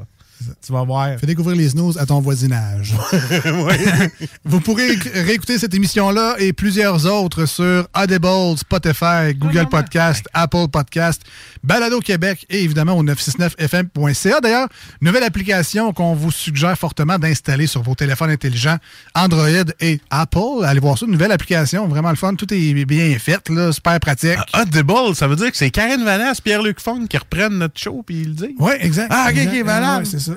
Tu 0.64 0.72
vas 0.72 0.82
voir. 0.84 1.18
Fais 1.18 1.26
découvrir 1.26 1.56
les 1.56 1.68
snooze 1.70 1.98
à 1.98 2.06
ton 2.06 2.20
voisinage. 2.20 2.94
Vous 4.44 4.60
pourrez 4.60 4.92
éc- 4.92 5.10
réécouter 5.26 5.58
cette 5.58 5.74
émission-là 5.74 6.36
et 6.38 6.52
plusieurs 6.52 7.06
autres 7.06 7.46
sur 7.46 7.86
Audible, 8.00 8.56
Spotify, 8.58 9.34
Google 9.34 9.68
Podcast, 9.68 10.24
Apple 10.32 10.68
Podcast, 10.72 11.22
Balado 11.62 12.00
Québec 12.00 12.44
et 12.50 12.62
évidemment 12.62 12.94
au 12.94 13.04
969fm.ca. 13.04 14.40
D'ailleurs, 14.40 14.68
nouvelle 15.00 15.22
application 15.24 15.92
qu'on 15.92 16.14
vous 16.14 16.30
suggère 16.30 16.76
fortement 16.78 17.18
d'installer 17.18 17.66
sur 17.66 17.82
vos 17.82 17.94
téléphones 17.94 18.30
intelligents 18.30 18.76
Android 19.14 19.48
et 19.80 20.00
Apple. 20.10 20.64
Allez 20.64 20.80
voir 20.80 20.98
ça, 20.98 21.06
une 21.06 21.12
nouvelle 21.12 21.32
application, 21.32 21.86
vraiment 21.88 22.10
le 22.10 22.16
fun. 22.16 22.34
Tout 22.34 22.52
est 22.52 22.84
bien 22.84 23.18
fait, 23.18 23.48
là, 23.48 23.72
super 23.72 23.98
pratique. 24.00 24.38
Audible, 24.60 25.14
ça 25.14 25.26
veut 25.26 25.36
dire 25.36 25.50
que 25.50 25.56
c'est 25.56 25.70
Karen 25.70 26.04
Vanasse, 26.04 26.40
Pierre-Luc 26.40 26.80
Fong 26.80 27.06
qui 27.08 27.16
reprennent 27.18 27.58
notre 27.58 27.78
show 27.78 28.02
puis 28.04 28.20
ils 28.22 28.28
le 28.28 28.34
disent. 28.34 28.56
Oui, 28.58 28.72
exact. 28.80 29.08
Ah, 29.10 29.26
ok, 29.30 29.36
Exact. 29.38 29.56
ok, 29.60 29.64
valable. 29.66 30.04
Ouais, 30.04 30.10
c'est 30.10 30.20
ça. 30.20 30.32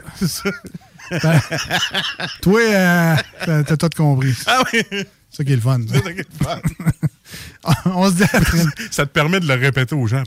Ben, 1.10 1.40
toi, 2.42 2.60
euh, 2.62 3.16
t'as 3.64 3.78
tout 3.78 3.90
compris. 3.96 4.36
Ah 4.46 4.62
oui. 4.74 4.82
C'est 4.92 5.38
ça 5.38 5.44
qui 5.46 5.54
est 5.54 5.56
le 5.56 5.62
fun. 5.62 5.80
ça. 5.88 5.94
C'est 5.96 6.04
ça 6.04 6.14
qui 6.14 6.20
est 6.20 6.28
le 6.40 6.46
fun. 6.46 6.60
On 7.86 8.10
se 8.10 8.16
dit 8.16 8.24
à 8.24 8.40
très, 8.42 8.64
Ça 8.92 9.06
te 9.06 9.12
permet 9.12 9.40
de 9.40 9.48
le 9.48 9.54
répéter 9.54 9.94
aux 9.96 10.08
gens. 10.08 10.24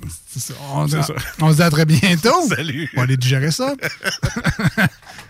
on, 0.72 0.86
C'est 0.88 1.01
se- 1.02 1.06
ça. 1.09 1.14
on 1.40 1.51
se 1.51 1.56
dit 1.56 1.62
à 1.62 1.70
très 1.70 1.84
bientôt. 1.86 2.48
Salut. 2.48 2.88
On 2.94 2.98
va 2.98 3.02
aller 3.05 3.16
digérer 3.16 3.51
ça. 3.51 3.74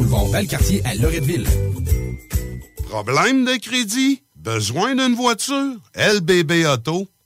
Valcartier 0.05 0.81
à 0.85 0.95
Loretteville. 0.95 1.45
Problème 2.89 3.45
de 3.45 3.55
crédit? 3.57 4.23
Besoin 4.35 4.95
d'une 4.95 5.15
voiture? 5.15 5.75
LBBauto.com. 5.95 7.10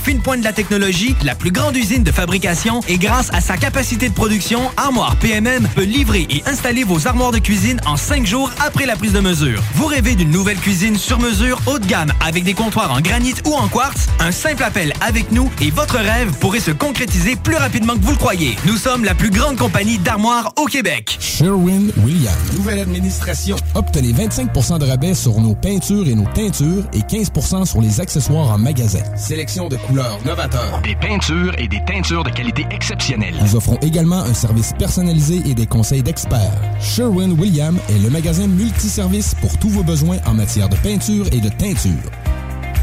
fine 0.00 0.20
pointe 0.20 0.40
de 0.40 0.44
la 0.44 0.52
technologie, 0.52 1.14
la 1.22 1.34
plus 1.34 1.50
grande 1.50 1.76
usine 1.76 2.02
de 2.02 2.10
fabrication 2.10 2.80
et 2.88 2.96
grâce 2.96 3.30
à 3.32 3.40
sa 3.40 3.56
capacité 3.56 4.08
de 4.08 4.14
production, 4.14 4.60
Armoire 4.76 5.16
PMM 5.16 5.68
peut 5.74 5.84
livrer 5.84 6.26
et 6.30 6.42
installer 6.46 6.84
vos 6.84 7.06
armoires 7.06 7.32
de 7.32 7.38
cuisine 7.38 7.80
en 7.86 7.96
cinq 7.96 8.26
jours 8.26 8.50
après 8.64 8.86
la 8.86 8.96
prise 8.96 9.12
de 9.12 9.20
mesure. 9.20 9.62
Vous 9.74 9.86
rêvez 9.86 10.14
d'une 10.14 10.30
nouvelle 10.30 10.56
cuisine 10.56 10.96
sur 10.96 11.18
mesure 11.18 11.60
haut 11.66 11.78
de 11.78 11.86
gamme 11.86 12.12
avec 12.24 12.44
des 12.44 12.54
comptoirs 12.54 12.92
en 12.92 13.00
granit 13.00 13.34
ou 13.46 13.54
en 13.54 13.68
quartz? 13.68 14.06
Un 14.20 14.32
simple 14.32 14.62
appel 14.62 14.92
avec 15.00 15.32
nous 15.32 15.50
et 15.60 15.70
votre 15.70 15.96
rêve 15.96 16.32
pourrait 16.38 16.60
se 16.60 16.70
concrétiser 16.70 17.36
plus 17.36 17.56
rapidement 17.56 17.94
que 17.94 18.02
vous 18.02 18.12
le 18.12 18.18
croyez. 18.18 18.56
Nous 18.66 18.76
sommes 18.76 19.04
la 19.04 19.14
plus 19.14 19.30
grande 19.30 19.56
compagnie 19.56 19.98
d'armoires 19.98 20.52
au 20.56 20.64
Québec. 20.64 21.18
Sherwin-Williams. 21.20 22.36
Nouvelle 22.56 22.80
administration. 22.80 23.56
Obtenez 23.74 24.12
25% 24.12 24.78
de 24.78 24.86
rabais 24.86 25.14
sur 25.14 25.40
nos 25.40 25.54
peintures 25.54 26.08
et 26.08 26.14
nos 26.14 26.26
teintures 26.34 26.84
et 26.92 27.00
15% 27.00 27.66
sur 27.66 27.80
les 27.80 28.00
accessoires 28.00 28.50
en 28.50 28.58
magasin. 28.58 29.00
Sélection 29.16 29.68
de 29.68 29.76
couleurs 29.90 30.20
novateurs. 30.24 30.80
Des 30.84 30.94
peintures 30.94 31.52
et 31.58 31.66
des 31.66 31.80
teintures 31.84 32.22
de 32.22 32.30
qualité 32.30 32.64
exceptionnelle. 32.70 33.34
Nous 33.42 33.56
offrons 33.56 33.76
également 33.82 34.20
un 34.20 34.34
service 34.34 34.72
personnalisé 34.78 35.42
et 35.44 35.54
des 35.54 35.66
conseils 35.66 36.02
d'experts. 36.02 36.60
Sherwin-Williams 36.80 37.78
est 37.88 37.98
le 37.98 38.08
magasin 38.08 38.46
multiservice 38.46 39.34
pour 39.40 39.58
tous 39.58 39.68
vos 39.68 39.82
besoins 39.82 40.18
en 40.26 40.34
matière 40.34 40.68
de 40.68 40.76
peinture 40.76 41.26
et 41.32 41.40
de 41.40 41.48
teinture. 41.48 41.90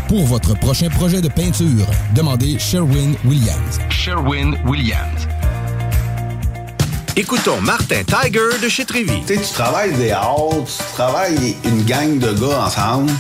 Pour 0.09 0.25
votre 0.25 0.53
prochain 0.59 0.89
projet 0.89 1.21
de 1.21 1.29
peinture, 1.29 1.85
demandez 2.13 2.59
Sherwin-Williams. 2.59 3.79
Sherwin-Williams. 3.89 5.27
Écoutons 7.15 7.61
Martin 7.61 8.03
Tiger 8.03 8.59
de 8.61 8.67
chez 8.67 8.83
Trévy. 8.83 9.21
Tu 9.25 9.35
sais, 9.35 9.41
tu 9.41 9.53
travailles 9.53 9.93
des 9.93 10.11
heures, 10.11 10.49
tu 10.65 10.93
travailles 10.93 11.55
une 11.63 11.83
gang 11.83 12.19
de 12.19 12.33
gars 12.33 12.65
ensemble, 12.65 13.11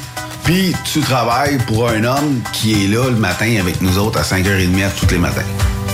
puis 0.47 0.73
tu 0.85 1.01
travailles 1.01 1.57
pour 1.67 1.89
un 1.89 2.05
homme 2.05 2.41
qui 2.53 2.85
est 2.85 2.87
là 2.87 3.09
le 3.09 3.17
matin 3.17 3.57
avec 3.59 3.81
nous 3.81 3.97
autres 3.97 4.17
à 4.17 4.21
5h30 4.21 4.95
tous 4.97 5.11
les 5.11 5.17
matins. 5.17 5.43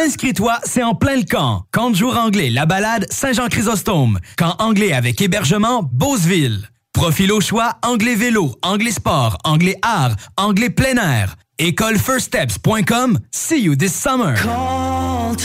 Inscris-toi, 0.00 0.58
c'est 0.64 0.82
en 0.82 0.94
plein 0.94 1.16
le 1.16 1.24
camp. 1.24 1.64
Camp 1.72 1.90
de 1.90 1.94
jour 1.94 2.16
anglais, 2.16 2.48
la 2.48 2.64
balade, 2.64 3.06
Saint-Jean-Chrysostome. 3.10 4.18
Camp 4.38 4.54
anglais 4.58 4.94
avec 4.94 5.20
hébergement, 5.20 5.82
Beauceville. 5.92 6.70
Profil 6.94 7.30
au 7.32 7.42
choix, 7.42 7.74
anglais 7.82 8.14
vélo, 8.14 8.54
anglais 8.62 8.92
sport, 8.92 9.36
anglais 9.44 9.76
art, 9.82 10.16
anglais 10.38 10.70
plein 10.70 10.96
air. 10.96 11.36
Écolefirststeps.com. 11.58 13.18
See 13.30 13.60
you 13.60 13.76
this 13.76 13.92
summer. 13.92 14.36
Called 14.36 15.42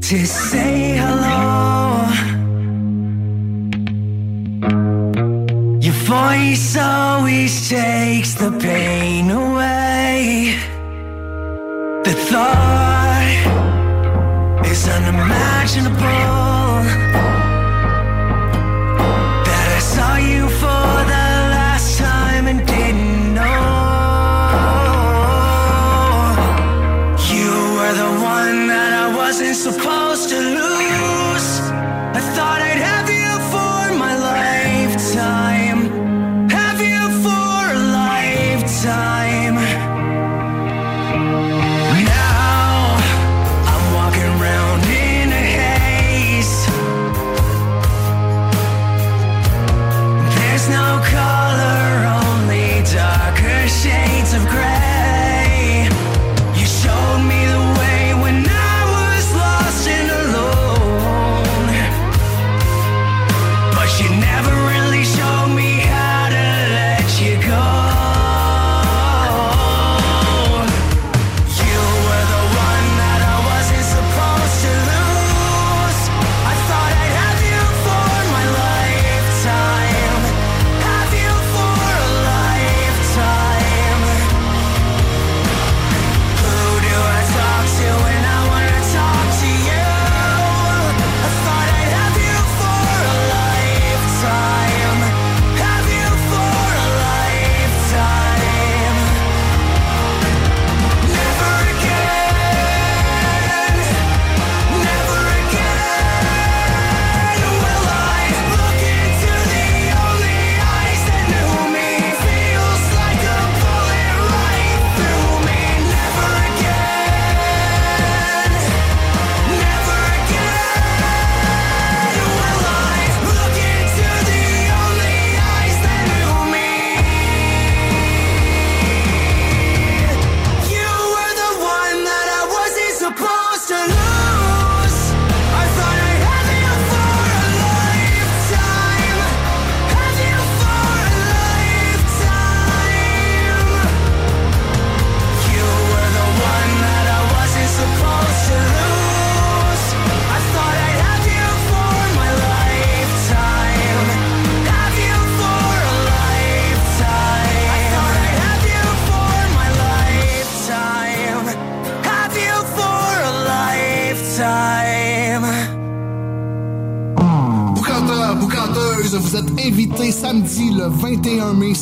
to 0.00 0.24
say 0.24 0.96
hello. 0.96 2.06
Your 5.82 5.94
voice 6.06 6.74
always 6.78 7.68
takes 7.68 8.34
the 8.34 8.50
pain 8.58 9.30
away. 9.30 10.56
The 12.02 12.12
thought 12.12 12.95
is 14.70 14.88
unimaginable. 14.88 16.00
That 19.46 19.68
I 19.76 19.80
saw 19.94 20.16
you 20.16 20.48
for 20.60 20.90
the 21.12 21.26
last 21.56 21.98
time 21.98 22.46
and 22.48 22.66
didn't 22.66 23.34
know. 23.34 23.60
You 27.32 27.50
were 27.76 27.94
the 28.04 28.12
one 28.22 28.66
that 28.68 28.92
I 29.04 29.16
wasn't 29.16 29.56
supposed 29.56 30.05
shades 53.68 54.32
of 54.32 54.46
gray. 54.48 54.95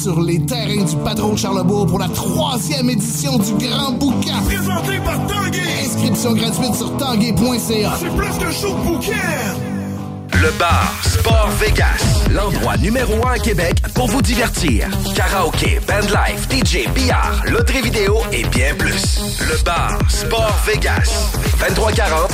Sur 0.05 0.21
les 0.21 0.39
terrains 0.41 0.85
du 0.85 0.97
Patron 0.97 1.35
Charlebourg 1.35 1.87
pour 1.87 1.99
la 1.99 2.09
troisième 2.09 2.91
édition 2.91 3.39
du 3.39 3.55
Grand 3.55 3.93
Boucan. 3.93 4.43
Présenté 4.45 4.99
par 5.03 5.19
Tanguay. 5.27 5.61
Inscription 5.83 6.35
gratuite 6.35 6.75
sur 6.75 6.95
tanguay.ca. 6.99 7.93
C'est 7.99 8.15
plus 8.15 8.39
qu'un 8.39 8.51
show 8.51 8.75
de 8.75 8.83
bouquin. 8.83 9.13
Le 10.43 10.51
bar 10.59 10.93
Sport 11.03 11.49
Vegas, 11.59 12.29
l'endroit 12.31 12.77
numéro 12.77 13.15
un 13.27 13.33
à 13.33 13.39
Québec 13.39 13.77
pour 13.95 14.09
vous 14.09 14.21
divertir. 14.21 14.89
Karaoke, 15.15 15.81
bandlife, 15.89 16.49
DJ, 16.51 16.87
billard, 16.95 17.43
loterie 17.47 17.81
vidéo 17.81 18.19
et 18.31 18.45
bien 18.45 18.75
plus. 18.77 19.39
Le 19.41 19.65
bar 19.65 19.99
Sport 20.09 20.55
Vegas, 20.67 21.31
2340 21.61 22.34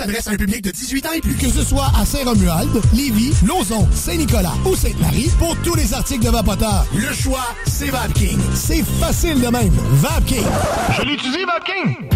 s'adresse 0.00 0.28
à 0.28 0.30
un 0.30 0.36
public 0.36 0.62
de 0.62 0.70
18 0.70 1.06
ans 1.06 1.12
et 1.14 1.20
plus. 1.20 1.34
Que 1.34 1.50
ce 1.50 1.62
soit 1.62 1.90
à 2.00 2.06
Saint-Romuald, 2.06 2.70
Lévis, 2.94 3.34
Lauson, 3.46 3.86
Saint-Nicolas 3.94 4.54
ou 4.64 4.74
Sainte-Marie, 4.74 5.30
pour 5.38 5.54
tous 5.62 5.74
les 5.74 5.92
articles 5.92 6.24
de 6.24 6.30
Vapoteur, 6.30 6.86
le 6.94 7.12
choix, 7.12 7.46
c'est 7.66 7.90
VapKing. 7.90 8.38
C'est 8.54 8.82
facile 8.98 9.40
de 9.40 9.48
même. 9.48 9.74
VapKing. 9.92 10.46
Je 10.96 11.02
l'utilise, 11.02 11.46
VapKing. 11.46 12.08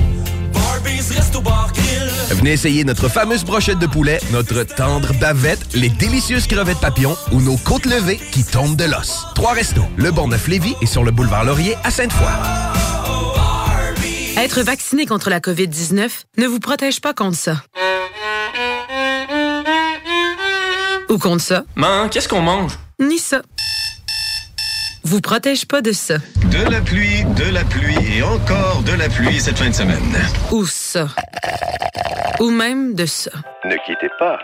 Venez 2.31 2.53
essayer 2.53 2.85
notre 2.85 3.09
fameuse 3.09 3.45
brochette 3.45 3.79
de 3.79 3.87
poulet, 3.87 4.19
notre 4.33 4.63
tendre 4.63 5.13
bavette, 5.21 5.75
les 5.75 5.91
délicieuses 5.91 6.47
crevettes 6.47 6.81
papillons 6.81 7.17
ou 7.33 7.41
nos 7.41 7.59
côtes 7.59 7.87
levées 7.87 8.21
qui 8.33 8.45
tombent 8.45 8.77
de 8.77 8.85
l'os. 8.85 9.27
Trois 9.35 9.53
restos, 9.53 9.85
le 9.97 10.11
Bonneuf 10.11 10.49
Lévis 10.49 10.75
et 10.81 10.87
sur 10.87 11.05
le 11.05 11.11
boulevard 11.11 11.45
Laurier 11.45 11.77
à 11.85 11.91
Sainte-Foy. 11.91 13.44
Être 14.37 14.63
vacciné 14.63 15.07
contre 15.07 15.31
la 15.31 15.39
COVID-19 15.39 16.11
ne 16.39 16.47
vous 16.47 16.59
protège 16.59 17.01
pas 17.01 17.15
contre 17.15 17.37
ça. 17.37 17.63
Ou 21.09 21.19
contre 21.19 21.41
ça. 21.41 21.63
Man, 21.77 22.11
qu'est-ce 22.11 22.29
qu'on 22.29 22.41
mange? 22.41 22.77
Ni 22.99 23.19
ça. 23.19 23.43
Vous 25.05 25.21
protège 25.21 25.67
pas 25.67 25.83
de 25.83 25.93
ça. 25.93 26.17
De 26.51 26.69
la 26.69 26.81
pluie, 26.81 27.25
de 27.37 27.45
la 27.53 27.63
pluie 27.65 28.17
et 28.17 28.23
encore 28.23 28.83
de 28.83 28.93
la 28.93 29.09
pluie 29.09 29.41
cette 29.41 29.59
fin 29.59 29.69
de 29.69 29.75
semaine. 29.75 30.19
Ou 30.51 30.67
ça. 30.67 31.09
Ou 32.41 32.51
même 32.51 32.95
de 32.95 33.07
ça. 33.07 33.31
Ne 33.65 33.77
quittez 33.87 34.11
pas. 34.19 34.41